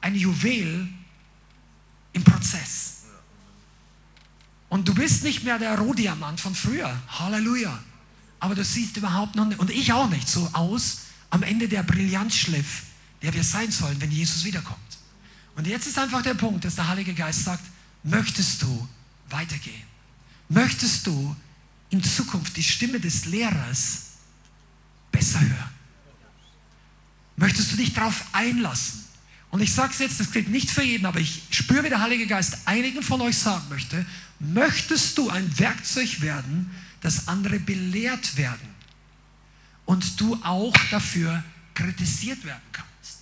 ein 0.00 0.14
Juwel 0.14 0.88
im 2.12 2.24
Prozess. 2.24 3.04
Und 4.68 4.88
du 4.88 4.94
bist 4.94 5.24
nicht 5.24 5.44
mehr 5.44 5.58
der 5.58 5.78
Rohdiamant 5.78 6.40
von 6.40 6.54
früher. 6.54 6.96
Halleluja. 7.08 7.78
Aber 8.40 8.54
du 8.54 8.64
siehst 8.64 8.96
überhaupt 8.96 9.36
noch 9.36 9.46
nicht, 9.46 9.58
und 9.58 9.70
ich 9.70 9.92
auch 9.92 10.08
nicht, 10.10 10.28
so 10.28 10.48
aus 10.52 10.98
am 11.30 11.42
Ende 11.42 11.68
der 11.68 11.82
Brillanzschliff, 11.82 12.82
der 13.22 13.32
wir 13.34 13.42
sein 13.42 13.70
sollen, 13.70 14.00
wenn 14.00 14.10
Jesus 14.10 14.44
wiederkommt. 14.44 14.78
Und 15.56 15.66
jetzt 15.66 15.86
ist 15.86 15.98
einfach 15.98 16.22
der 16.22 16.34
Punkt, 16.34 16.64
dass 16.64 16.74
der 16.74 16.88
Heilige 16.88 17.14
Geist 17.14 17.44
sagt, 17.44 17.64
möchtest 18.02 18.62
du 18.62 18.88
weitergehen? 19.30 19.82
Möchtest 20.48 21.06
du 21.06 21.34
in 21.94 22.02
Zukunft 22.02 22.56
die 22.56 22.62
Stimme 22.62 22.98
des 22.98 23.26
Lehrers 23.26 24.06
besser 25.12 25.40
hören? 25.40 25.70
Möchtest 27.36 27.72
du 27.72 27.76
dich 27.76 27.94
darauf 27.94 28.24
einlassen? 28.32 29.04
Und 29.52 29.60
ich 29.60 29.72
sage 29.72 29.92
es 29.92 30.00
jetzt, 30.00 30.18
das 30.18 30.32
gilt 30.32 30.48
nicht 30.48 30.68
für 30.68 30.82
jeden, 30.82 31.06
aber 31.06 31.20
ich 31.20 31.42
spüre, 31.50 31.84
wie 31.84 31.88
der 31.88 32.00
Heilige 32.00 32.26
Geist 32.26 32.58
einigen 32.64 33.00
von 33.00 33.20
euch 33.20 33.38
sagen 33.38 33.64
möchte, 33.68 34.04
möchtest 34.40 35.16
du 35.16 35.30
ein 35.30 35.56
Werkzeug 35.56 36.20
werden, 36.20 36.68
dass 37.00 37.28
andere 37.28 37.60
belehrt 37.60 38.36
werden 38.36 38.68
und 39.84 40.20
du 40.20 40.34
auch 40.42 40.74
dafür 40.90 41.44
kritisiert 41.74 42.44
werden 42.44 42.62
kannst? 42.72 43.20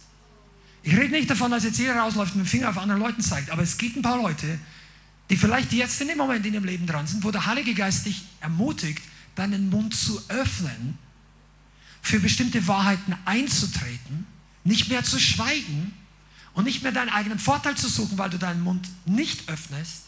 Ich 0.82 0.96
rede 0.96 1.10
nicht 1.10 1.28
davon, 1.28 1.50
dass 1.50 1.64
jetzt 1.64 1.78
jeder 1.78 1.96
rausläuft 1.96 2.32
und 2.32 2.38
mit 2.38 2.46
dem 2.46 2.50
Finger 2.50 2.70
auf 2.70 2.78
andere 2.78 2.98
Leute 2.98 3.20
zeigt, 3.20 3.50
aber 3.50 3.62
es 3.62 3.76
gibt 3.76 3.96
ein 3.96 4.02
paar 4.02 4.16
Leute, 4.16 4.58
die 5.32 5.38
vielleicht 5.38 5.72
jetzt 5.72 5.98
in 6.02 6.08
dem 6.08 6.18
Moment 6.18 6.44
in 6.44 6.52
ihrem 6.52 6.66
Leben 6.66 6.86
dran 6.86 7.06
sind, 7.06 7.24
wo 7.24 7.30
der 7.30 7.46
Heilige 7.46 7.72
Geist 7.72 8.04
dich 8.04 8.20
ermutigt, 8.40 9.00
deinen 9.34 9.70
Mund 9.70 9.96
zu 9.96 10.20
öffnen, 10.28 10.98
für 12.02 12.20
bestimmte 12.20 12.66
Wahrheiten 12.68 13.16
einzutreten, 13.24 14.26
nicht 14.62 14.90
mehr 14.90 15.02
zu 15.04 15.18
schweigen 15.18 15.94
und 16.52 16.64
nicht 16.64 16.82
mehr 16.82 16.92
deinen 16.92 17.08
eigenen 17.08 17.38
Vorteil 17.38 17.74
zu 17.78 17.88
suchen, 17.88 18.18
weil 18.18 18.28
du 18.28 18.38
deinen 18.38 18.62
Mund 18.62 18.86
nicht 19.06 19.48
öffnest, 19.48 20.02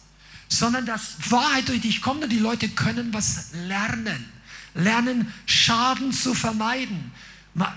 sondern 0.49 0.85
dass 0.85 1.31
Wahrheit 1.31 1.71
durch 1.71 1.81
dich 1.81 2.03
kommt 2.03 2.23
und 2.23 2.31
die 2.31 2.39
Leute 2.39 2.69
können 2.69 3.15
was 3.15 3.53
lernen. 3.55 4.27
Lernen, 4.75 5.33
Schaden 5.47 6.13
zu 6.13 6.35
vermeiden. 6.35 7.13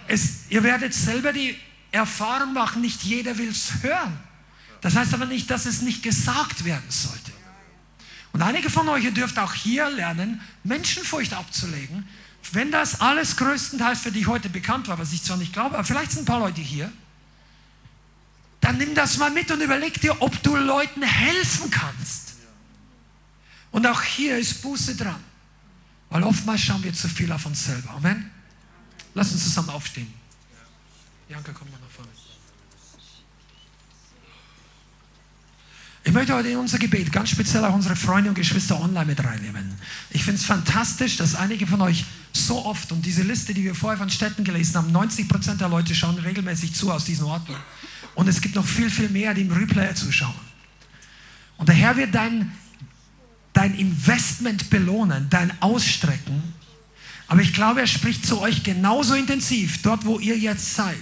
Es, 0.10 0.50
ihr 0.50 0.64
werdet 0.64 0.94
selber 0.94 1.32
die 1.32 1.56
Erfahrung 1.92 2.52
machen, 2.52 2.82
nicht 2.82 3.04
jeder 3.04 3.38
will 3.38 3.48
es 3.48 3.72
hören. 3.84 4.20
Das 4.82 4.98
heißt 4.98 5.14
aber 5.14 5.28
nicht, 5.28 5.50
dass 5.50 5.66
es 5.66 5.82
nicht 5.82 6.04
gesagt 6.04 6.66
werden 6.66 6.90
sollte. 6.90 7.37
Und 8.34 8.42
einige 8.42 8.70
von 8.70 8.88
euch, 8.90 9.04
ihr 9.04 9.12
dürft 9.12 9.40
auch 9.40 9.54
hier 9.54 9.90
lernen, 9.90 10.42
Menschenfurcht 10.64 11.34
abzulegen. 11.34 12.08
Wenn 12.52 12.72
das 12.72 13.02
alles 13.02 13.36
größtenteils 13.38 14.00
für 14.00 14.12
dich 14.12 14.28
heute 14.28 14.50
bekannt 14.50 14.88
war, 14.88 14.98
was 15.00 15.12
ich 15.12 15.24
zwar 15.24 15.38
nicht 15.38 15.54
glaube, 15.54 15.76
aber 15.76 15.84
vielleicht 15.84 16.12
sind 16.12 16.22
ein 16.22 16.26
paar 16.26 16.40
Leute 16.40 16.62
hier, 16.62 16.92
dann 18.62 18.78
nimm 18.78 18.96
das 18.96 19.18
mal 19.18 19.32
mit 19.32 19.50
und 19.52 19.62
überleg 19.62 20.00
dir, 20.02 20.22
ob 20.22 20.42
du 20.44 20.56
Leuten 20.56 21.02
helfen 21.02 21.70
kannst. 21.72 22.36
Und 23.72 23.86
auch 23.86 24.02
hier 24.02 24.38
ist 24.38 24.62
Buße 24.62 24.96
dran. 24.96 25.24
Weil 26.10 26.24
oftmals 26.24 26.62
schauen 26.62 26.84
wir 26.84 26.94
zu 26.94 27.08
viel 27.10 27.32
auf 27.32 27.46
uns 27.46 27.66
selber. 27.66 27.92
Amen. 27.92 28.32
Lass 29.14 29.32
uns 29.32 29.44
zusammen 29.44 29.70
aufstehen. 29.70 30.14
Janka, 31.30 31.52
komm 31.54 31.70
mal 31.70 31.80
nach 31.80 31.90
vorne. 31.90 32.17
Ich 36.08 36.14
möchte 36.14 36.34
heute 36.34 36.48
in 36.48 36.56
unser 36.56 36.80
Gebet 36.80 37.12
ganz 37.12 37.32
speziell 37.32 37.66
auch 37.66 37.74
unsere 37.74 37.98
Freunde 37.98 38.30
und 38.30 38.36
Geschwister 38.36 38.80
online 38.80 39.08
mit 39.08 39.22
reinnehmen. 39.22 39.74
Ich 40.10 40.24
finde 40.24 40.40
es 40.40 40.46
fantastisch, 40.46 41.18
dass 41.18 41.36
einige 41.36 41.68
von 41.68 41.82
euch 41.82 42.06
so 42.32 42.66
oft, 42.66 42.94
und 42.94 43.06
diese 43.06 43.24
Liste, 43.24 43.54
die 43.54 43.66
wir 43.66 43.76
vorher 43.76 43.98
von 43.98 44.10
Städten 44.10 44.46
gelesen 44.46 44.76
haben, 44.76 44.94
90 44.94 45.28
Prozent 45.28 45.60
der 45.60 45.68
Leute 45.68 45.94
schauen 45.94 46.18
regelmäßig 46.18 46.74
zu 46.74 46.94
aus 46.94 47.04
diesen 47.04 47.26
Orten. 47.26 47.54
Und 48.16 48.30
es 48.30 48.40
gibt 48.40 48.56
noch 48.56 48.66
viel, 48.66 48.90
viel 48.90 49.10
mehr, 49.10 49.34
die 49.34 49.42
im 49.42 49.52
Replay 49.52 49.94
zuschauen. 49.96 50.34
Und 51.58 51.68
der 51.68 51.76
Herr 51.76 51.98
wird 51.98 52.16
dein, 52.16 52.54
dein 53.52 53.76
Investment 53.76 54.70
belohnen, 54.70 55.28
dein 55.30 55.62
Ausstrecken. 55.62 56.42
Aber 57.28 57.42
ich 57.42 57.54
glaube, 57.54 57.82
er 57.82 57.88
spricht 57.88 58.26
zu 58.26 58.40
euch 58.40 58.64
genauso 58.64 59.14
intensiv, 59.14 59.82
dort 59.82 60.06
wo 60.06 60.20
ihr 60.20 60.38
jetzt 60.38 60.74
seid, 60.74 60.96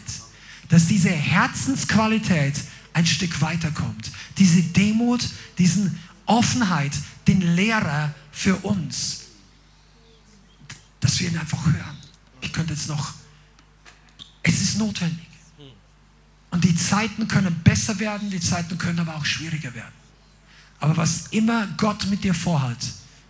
dass 0.69 0.87
diese 0.87 1.11
Herzensqualität 1.11 2.55
ein 2.95 3.05
Stück 3.05 3.41
weiterkommt. 3.41 4.09
Diese 4.37 4.63
Demut, 4.63 5.27
diesen 5.57 5.99
Offenheit, 6.25 6.93
den 7.27 7.41
Lehrer 7.41 8.15
für 8.31 8.55
uns, 8.57 9.25
dass 11.01 11.19
wir 11.19 11.29
ihn 11.29 11.37
einfach 11.37 11.65
hören. 11.65 11.97
Ich 12.39 12.53
könnte 12.53 12.73
jetzt 12.73 12.87
noch, 12.87 13.13
es 14.43 14.61
ist 14.61 14.77
notwendig. 14.77 15.27
Und 16.51 16.63
die 16.63 16.73
Zeiten 16.73 17.27
können 17.27 17.53
besser 17.65 17.99
werden, 17.99 18.29
die 18.29 18.39
Zeiten 18.39 18.77
können 18.77 18.99
aber 18.99 19.17
auch 19.17 19.25
schwieriger 19.25 19.73
werden. 19.73 19.93
Aber 20.79 20.95
was 20.95 21.27
immer 21.27 21.67
Gott 21.75 22.05
mit 22.05 22.23
dir 22.23 22.33
vorhat, 22.33 22.77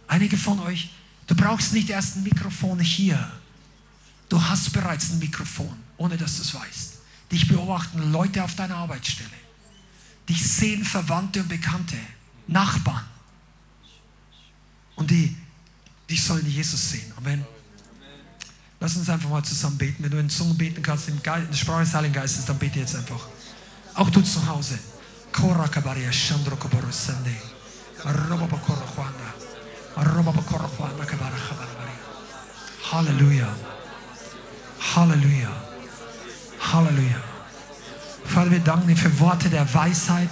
einige 0.08 0.38
von 0.38 0.60
euch, 0.60 0.92
du 1.26 1.34
brauchst 1.34 1.74
nicht 1.74 1.90
erst 1.90 2.18
ein 2.18 2.24
Mikrofon 2.24 2.80
hier. 2.80 3.32
Du 4.30 4.40
hast 4.40 4.74
bereits 4.74 5.10
ein 5.10 5.18
Mikrofon, 5.18 5.76
ohne 5.98 6.18
dass 6.18 6.36
du 6.36 6.44
es 6.44 6.54
weißt. 6.54 6.94
Dich 7.32 7.48
beobachten 7.48 8.12
Leute 8.12 8.44
auf 8.44 8.54
deiner 8.56 8.76
Arbeitsstelle. 8.76 9.45
Dich 10.28 10.44
sehen 10.48 10.84
Verwandte 10.84 11.42
und 11.42 11.50
Bekannte, 11.50 11.98
Nachbarn. 12.48 13.06
Und 14.96 15.12
die, 15.12 15.36
die 16.10 16.18
sollen 16.18 16.50
Jesus 16.50 16.92
sehen. 16.92 17.12
Amen. 17.18 17.46
Lass 18.80 18.96
uns 18.96 19.10
einfach 19.10 19.30
mal 19.30 19.44
zusammen 19.44 19.78
beten. 19.78 20.04
Wenn 20.04 20.12
du 20.12 20.20
in 20.20 20.30
Zungen 20.30 20.58
beten 20.58 20.82
kannst, 20.82 21.08
in, 21.08 21.22
der 21.22 21.54
Sprache 21.54 21.84
des 21.84 21.94
Heiligen 21.94 22.14
Geistes, 22.14 22.46
dann 22.46 22.58
bete 22.58 22.80
jetzt 22.80 22.96
einfach. 22.96 23.28
Auch 23.94 24.10
du 24.10 24.22
zu 24.22 24.46
Hause. 24.48 24.78
Halleluja. 32.92 33.48
Halleluja. 34.96 35.50
Halleluja. 36.60 37.35
Vater, 38.28 38.52
wir 38.52 38.60
danken 38.60 38.88
dir 38.88 38.98
für 38.98 39.20
Worte 39.20 39.50
der 39.50 39.72
Weisheit 39.74 40.30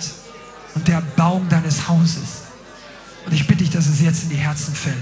und 0.75 0.87
der 0.87 0.95
Erbauung 0.95 1.47
deines 1.49 1.87
Hauses. 1.87 2.43
Und 3.25 3.33
ich 3.33 3.47
bitte 3.47 3.63
dich, 3.63 3.69
dass 3.71 3.87
es 3.87 4.01
jetzt 4.01 4.23
in 4.23 4.29
die 4.29 4.35
Herzen 4.35 4.75
fällt. 4.75 4.95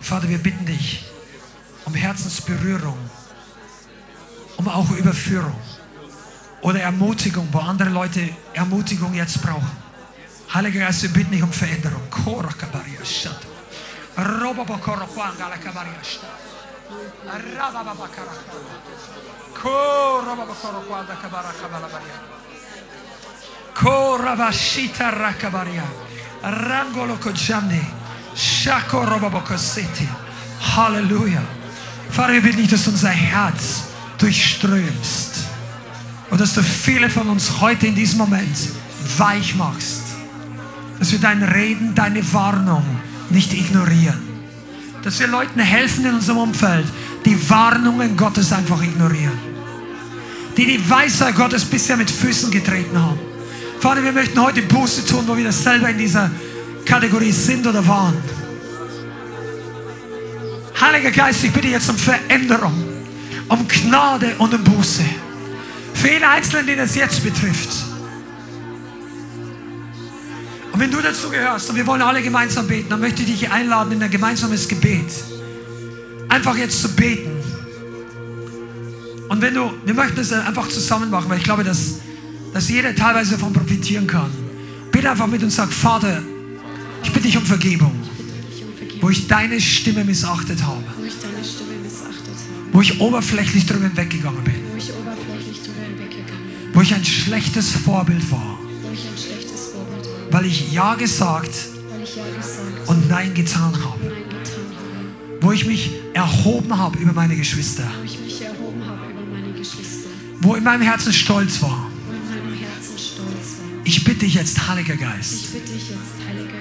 Vater, 0.00 0.28
wir 0.28 0.38
bitten 0.38 0.64
dich 0.64 1.04
um 1.84 1.94
Herzensberührung, 1.94 2.98
um 4.56 4.68
auch 4.68 4.90
Überführung 4.90 5.58
oder 6.60 6.80
Ermutigung, 6.80 7.48
wo 7.52 7.58
andere 7.58 7.88
Leute 7.88 8.28
Ermutigung 8.54 9.14
jetzt 9.14 9.40
brauchen. 9.42 9.70
Heiliger 10.52 10.80
Geist, 10.80 11.02
wir 11.02 11.10
bitten 11.10 11.32
dich 11.32 11.42
um 11.42 11.52
Veränderung. 11.52 12.02
Halleluja. 30.76 31.42
Vater, 32.10 32.32
wir 32.32 32.42
bitten 32.42 32.58
dich, 32.58 32.70
dass 32.70 32.88
unser 32.88 33.10
Herz 33.10 33.84
durchströmst. 34.18 35.46
Und 36.30 36.40
dass 36.40 36.54
du 36.54 36.62
viele 36.62 37.10
von 37.10 37.28
uns 37.28 37.60
heute 37.60 37.86
in 37.86 37.94
diesem 37.94 38.18
Moment 38.18 38.56
weich 39.18 39.54
machst. 39.54 40.02
Dass 40.98 41.12
wir 41.12 41.18
dein 41.18 41.42
Reden, 41.42 41.94
deine 41.94 42.32
Warnung 42.32 42.84
nicht 43.30 43.52
ignorieren. 43.52 44.27
Dass 45.08 45.20
wir 45.20 45.26
Leuten 45.26 45.58
helfen 45.58 46.04
in 46.04 46.16
unserem 46.16 46.36
Umfeld, 46.36 46.84
die 47.24 47.48
Warnungen 47.48 48.14
Gottes 48.14 48.52
einfach 48.52 48.82
ignorieren. 48.82 49.38
Die 50.54 50.66
die 50.66 50.90
Weisheit 50.90 51.34
Gottes 51.34 51.64
bisher 51.64 51.96
mit 51.96 52.10
Füßen 52.10 52.50
getreten 52.50 53.00
haben. 53.00 53.18
Vater, 53.80 54.04
wir 54.04 54.12
möchten 54.12 54.38
heute 54.38 54.60
Buße 54.60 55.06
tun, 55.06 55.24
wo 55.26 55.34
wir 55.34 55.44
das 55.44 55.64
selber 55.64 55.88
in 55.88 55.96
dieser 55.96 56.30
Kategorie 56.84 57.32
sind 57.32 57.66
oder 57.66 57.88
waren. 57.88 58.18
Heiliger 60.78 61.10
Geist, 61.10 61.42
ich 61.42 61.52
bitte 61.52 61.68
jetzt 61.68 61.88
um 61.88 61.96
Veränderung, 61.96 62.84
um 63.48 63.66
Gnade 63.66 64.34
und 64.36 64.52
um 64.52 64.62
Buße. 64.62 65.04
Für 65.94 66.08
jeden 66.08 66.24
Einzelnen, 66.24 66.66
den 66.66 66.80
es 66.80 66.94
jetzt 66.94 67.24
betrifft. 67.24 67.70
Und 70.78 70.84
wenn 70.84 70.92
du 70.92 71.00
dazu 71.00 71.28
gehörst 71.28 71.68
und 71.70 71.74
wir 71.74 71.84
wollen 71.88 72.02
alle 72.02 72.22
gemeinsam 72.22 72.68
beten, 72.68 72.88
dann 72.88 73.00
möchte 73.00 73.22
ich 73.22 73.40
dich 73.40 73.50
einladen 73.50 73.90
in 73.90 74.00
ein 74.00 74.10
gemeinsames 74.12 74.68
Gebet. 74.68 75.10
Einfach 76.28 76.56
jetzt 76.56 76.80
zu 76.80 76.94
beten. 76.94 77.32
Und 79.28 79.42
wenn 79.42 79.54
du, 79.54 79.72
wir 79.84 79.94
möchten 79.94 80.20
es 80.20 80.32
einfach 80.32 80.68
zusammen 80.68 81.10
machen, 81.10 81.28
weil 81.30 81.38
ich 81.38 81.44
glaube, 81.44 81.64
dass 81.64 81.96
dass 82.52 82.68
jeder 82.68 82.94
teilweise 82.94 83.32
davon 83.32 83.52
profitieren 83.52 84.06
kann. 84.06 84.30
Bitte 84.92 85.10
einfach 85.10 85.26
mit 85.26 85.42
und 85.42 85.50
sag, 85.50 85.72
Vater, 85.72 86.22
ich 87.02 87.12
bitte 87.12 87.26
dich 87.26 87.36
um 87.36 87.44
Vergebung, 87.44 87.92
wo 89.00 89.10
ich 89.10 89.26
deine 89.26 89.60
Stimme 89.60 90.04
missachtet 90.04 90.62
habe, 90.62 90.84
wo 92.72 92.80
ich 92.80 93.00
oberflächlich 93.00 93.66
drüber 93.66 93.90
weggegangen 93.96 94.44
bin, 94.44 94.54
wo 96.72 96.80
ich 96.80 96.94
ein 96.94 97.04
schlechtes 97.04 97.72
Vorbild 97.72 98.30
war, 98.30 98.58
weil 100.30 100.46
ich 100.46 100.72
Ja 100.72 100.94
gesagt 100.94 101.50
und 102.86 103.08
Nein 103.08 103.34
getan 103.34 103.72
habe, 103.84 104.00
wo 105.40 105.52
ich 105.52 105.66
mich 105.66 105.90
erhoben 106.14 106.76
habe 106.76 106.98
über 106.98 107.12
meine 107.12 107.36
Geschwister, 107.36 107.84
wo 110.40 110.54
in 110.54 110.64
meinem 110.64 110.82
Herzen 110.82 111.12
Stolz 111.12 111.62
war 111.62 111.90
ich 113.84 114.04
bitte 114.04 114.20
dich 114.20 114.34
jetzt, 114.34 114.68
Heiliger 114.68 114.96
Geist. 114.96 115.32
Jetzt, 115.54 115.64
Heiliger. 116.28 116.58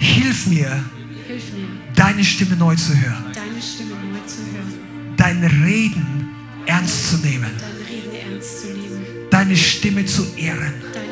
Hilf 0.00 0.46
mir, 0.48 0.84
Hilf 1.28 1.52
mir, 1.52 1.68
deine 1.94 2.24
Stimme 2.24 2.56
neu 2.56 2.74
zu 2.74 2.92
hören. 2.92 3.24
deine 3.34 3.62
Stimme 3.62 3.90
neu 3.90 4.18
zu 4.26 4.38
hören, 4.38 5.16
Dein 5.16 5.44
Reden 5.44 6.28
ernst 6.66 7.10
zu 7.10 7.16
nehmen. 7.18 7.50
dein 7.60 7.86
Reden 7.86 8.32
ernst 8.32 8.60
zu 8.62 8.66
nehmen, 8.66 9.30
Deine 9.30 9.56
Stimme 9.56 10.06
zu 10.06 10.22
ehren. 10.36 10.72
deine 10.72 10.74
Stimme 10.74 10.84
zu 10.84 11.02
ehren, 11.04 11.07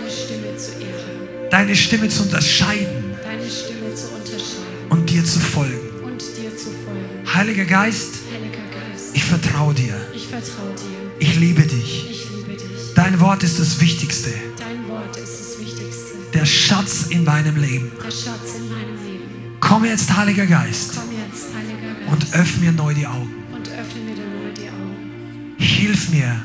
Deine 1.51 1.77
Stimme 1.77 2.09
zu 2.09 2.23
unterscheiden 2.25 3.05
deine 3.23 3.51
Stimme 3.51 3.95
zu 3.95 4.09
unterscheiden 4.09 4.91
und 4.91 5.11
dir 5.11 5.25
zu 5.25 5.39
folgen. 5.41 5.79
und 6.05 6.21
dir 6.21 6.57
zu 6.57 6.71
folgen. 6.85 7.35
Heiliger 7.35 7.65
Geist, 7.65 8.15
Heiliger 8.33 8.57
Geist, 8.93 9.11
ich 9.15 9.25
vertraue 9.25 9.75
dir. 9.75 9.95
ich 10.15 10.27
vertraue 10.27 10.75
dir. 10.75 10.97
Ich 11.19 11.37
liebe 11.37 11.63
dich. 11.63 12.11
Ich 12.11 12.31
liebe 12.31 12.53
dich. 12.53 12.95
Dein 12.95 13.19
Wort 13.21 13.43
ist 13.43 13.59
das 13.59 13.81
Wichtigste. 13.81 14.31
Dein 14.59 14.89
Wort 14.89 15.17
ist 15.17 15.41
das 15.41 15.61
Wichtigste. 15.61 16.15
Der 16.35 16.45
Schatz 16.47 17.07
in 17.11 17.25
meinem 17.25 17.57
Leben. 17.57 17.91
Der 18.05 18.11
Schatz 18.11 18.55
in 18.59 18.69
meinem 18.69 19.05
Leben. 19.05 19.57
Komm 19.61 19.85
jetzt, 19.85 20.15
Heiliger 20.17 20.47
Geist, 20.47 20.93
Komm 20.95 21.11
jetzt, 21.13 21.47
Heiliger 21.57 21.95
Geist, 21.95 22.13
und 22.13 22.35
öffne 22.41 22.65
mir 22.67 22.73
neu 22.73 22.95
die 22.95 23.07
Augen. 23.07 23.31
und 23.55 23.69
öffne 23.69 24.01
mir 24.03 24.15
dann 24.17 24.43
neu 24.45 24.53
die 24.53 24.69
Augen. 24.69 25.55
Hilf 25.59 26.11
mir, 26.11 26.19
Hilf 26.19 26.37
mir, 26.37 26.41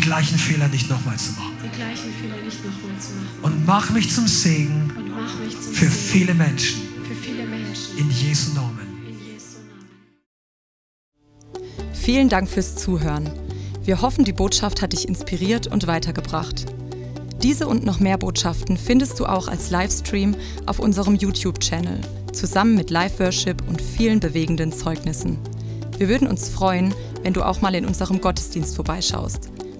die 0.00 0.06
gleichen 0.06 0.38
Fehler 0.38 0.68
nicht 0.68 0.88
nochmal 0.88 1.18
zu 1.18 1.32
machen. 1.32 1.56
die 1.62 1.76
gleichen 1.76 2.10
Fehler 2.14 2.42
nicht 2.42 2.64
nochmal 2.64 2.98
zu 2.98 3.12
machen. 3.12 3.42
Und 3.42 3.66
mach 3.66 3.90
mich 3.90 4.10
zum 4.10 4.26
Segen 4.26 4.90
Und 4.96 5.10
mach 5.10 5.38
mich 5.38 5.52
zum 5.52 5.74
für 5.74 5.86
Segen 5.86 5.90
viele 5.90 6.34
Menschen. 6.34 6.80
für 7.06 7.14
viele 7.14 7.46
Menschen. 7.46 7.98
In 7.98 8.10
Jesu 8.10 8.54
Namen. 8.54 8.88
In 9.06 9.18
Jesu 9.32 9.58
Namen. 11.54 11.92
Vielen 11.92 12.30
Dank 12.30 12.48
fürs 12.48 12.76
Zuhören. 12.76 13.28
Wir 13.84 14.00
hoffen, 14.00 14.24
die 14.24 14.32
Botschaft 14.32 14.80
hat 14.80 14.94
dich 14.94 15.06
inspiriert 15.06 15.66
und 15.66 15.86
weitergebracht. 15.86 16.64
Diese 17.42 17.66
und 17.66 17.84
noch 17.84 18.00
mehr 18.00 18.16
Botschaften 18.16 18.78
findest 18.78 19.20
du 19.20 19.26
auch 19.26 19.48
als 19.48 19.70
Livestream 19.70 20.34
auf 20.66 20.78
unserem 20.78 21.14
YouTube-Channel, 21.14 22.00
zusammen 22.32 22.74
mit 22.74 22.88
Live-Worship 22.90 23.62
und 23.68 23.82
vielen 23.82 24.20
bewegenden 24.20 24.72
Zeugnissen. 24.72 25.38
Wir 25.98 26.08
würden 26.08 26.26
uns 26.26 26.48
freuen, 26.48 26.94
wenn 27.22 27.34
du 27.34 27.42
auch 27.42 27.60
mal 27.60 27.74
in 27.74 27.84
unserem 27.84 28.20
Gottesdienst 28.20 28.76
vorbeischaust. 28.76 29.50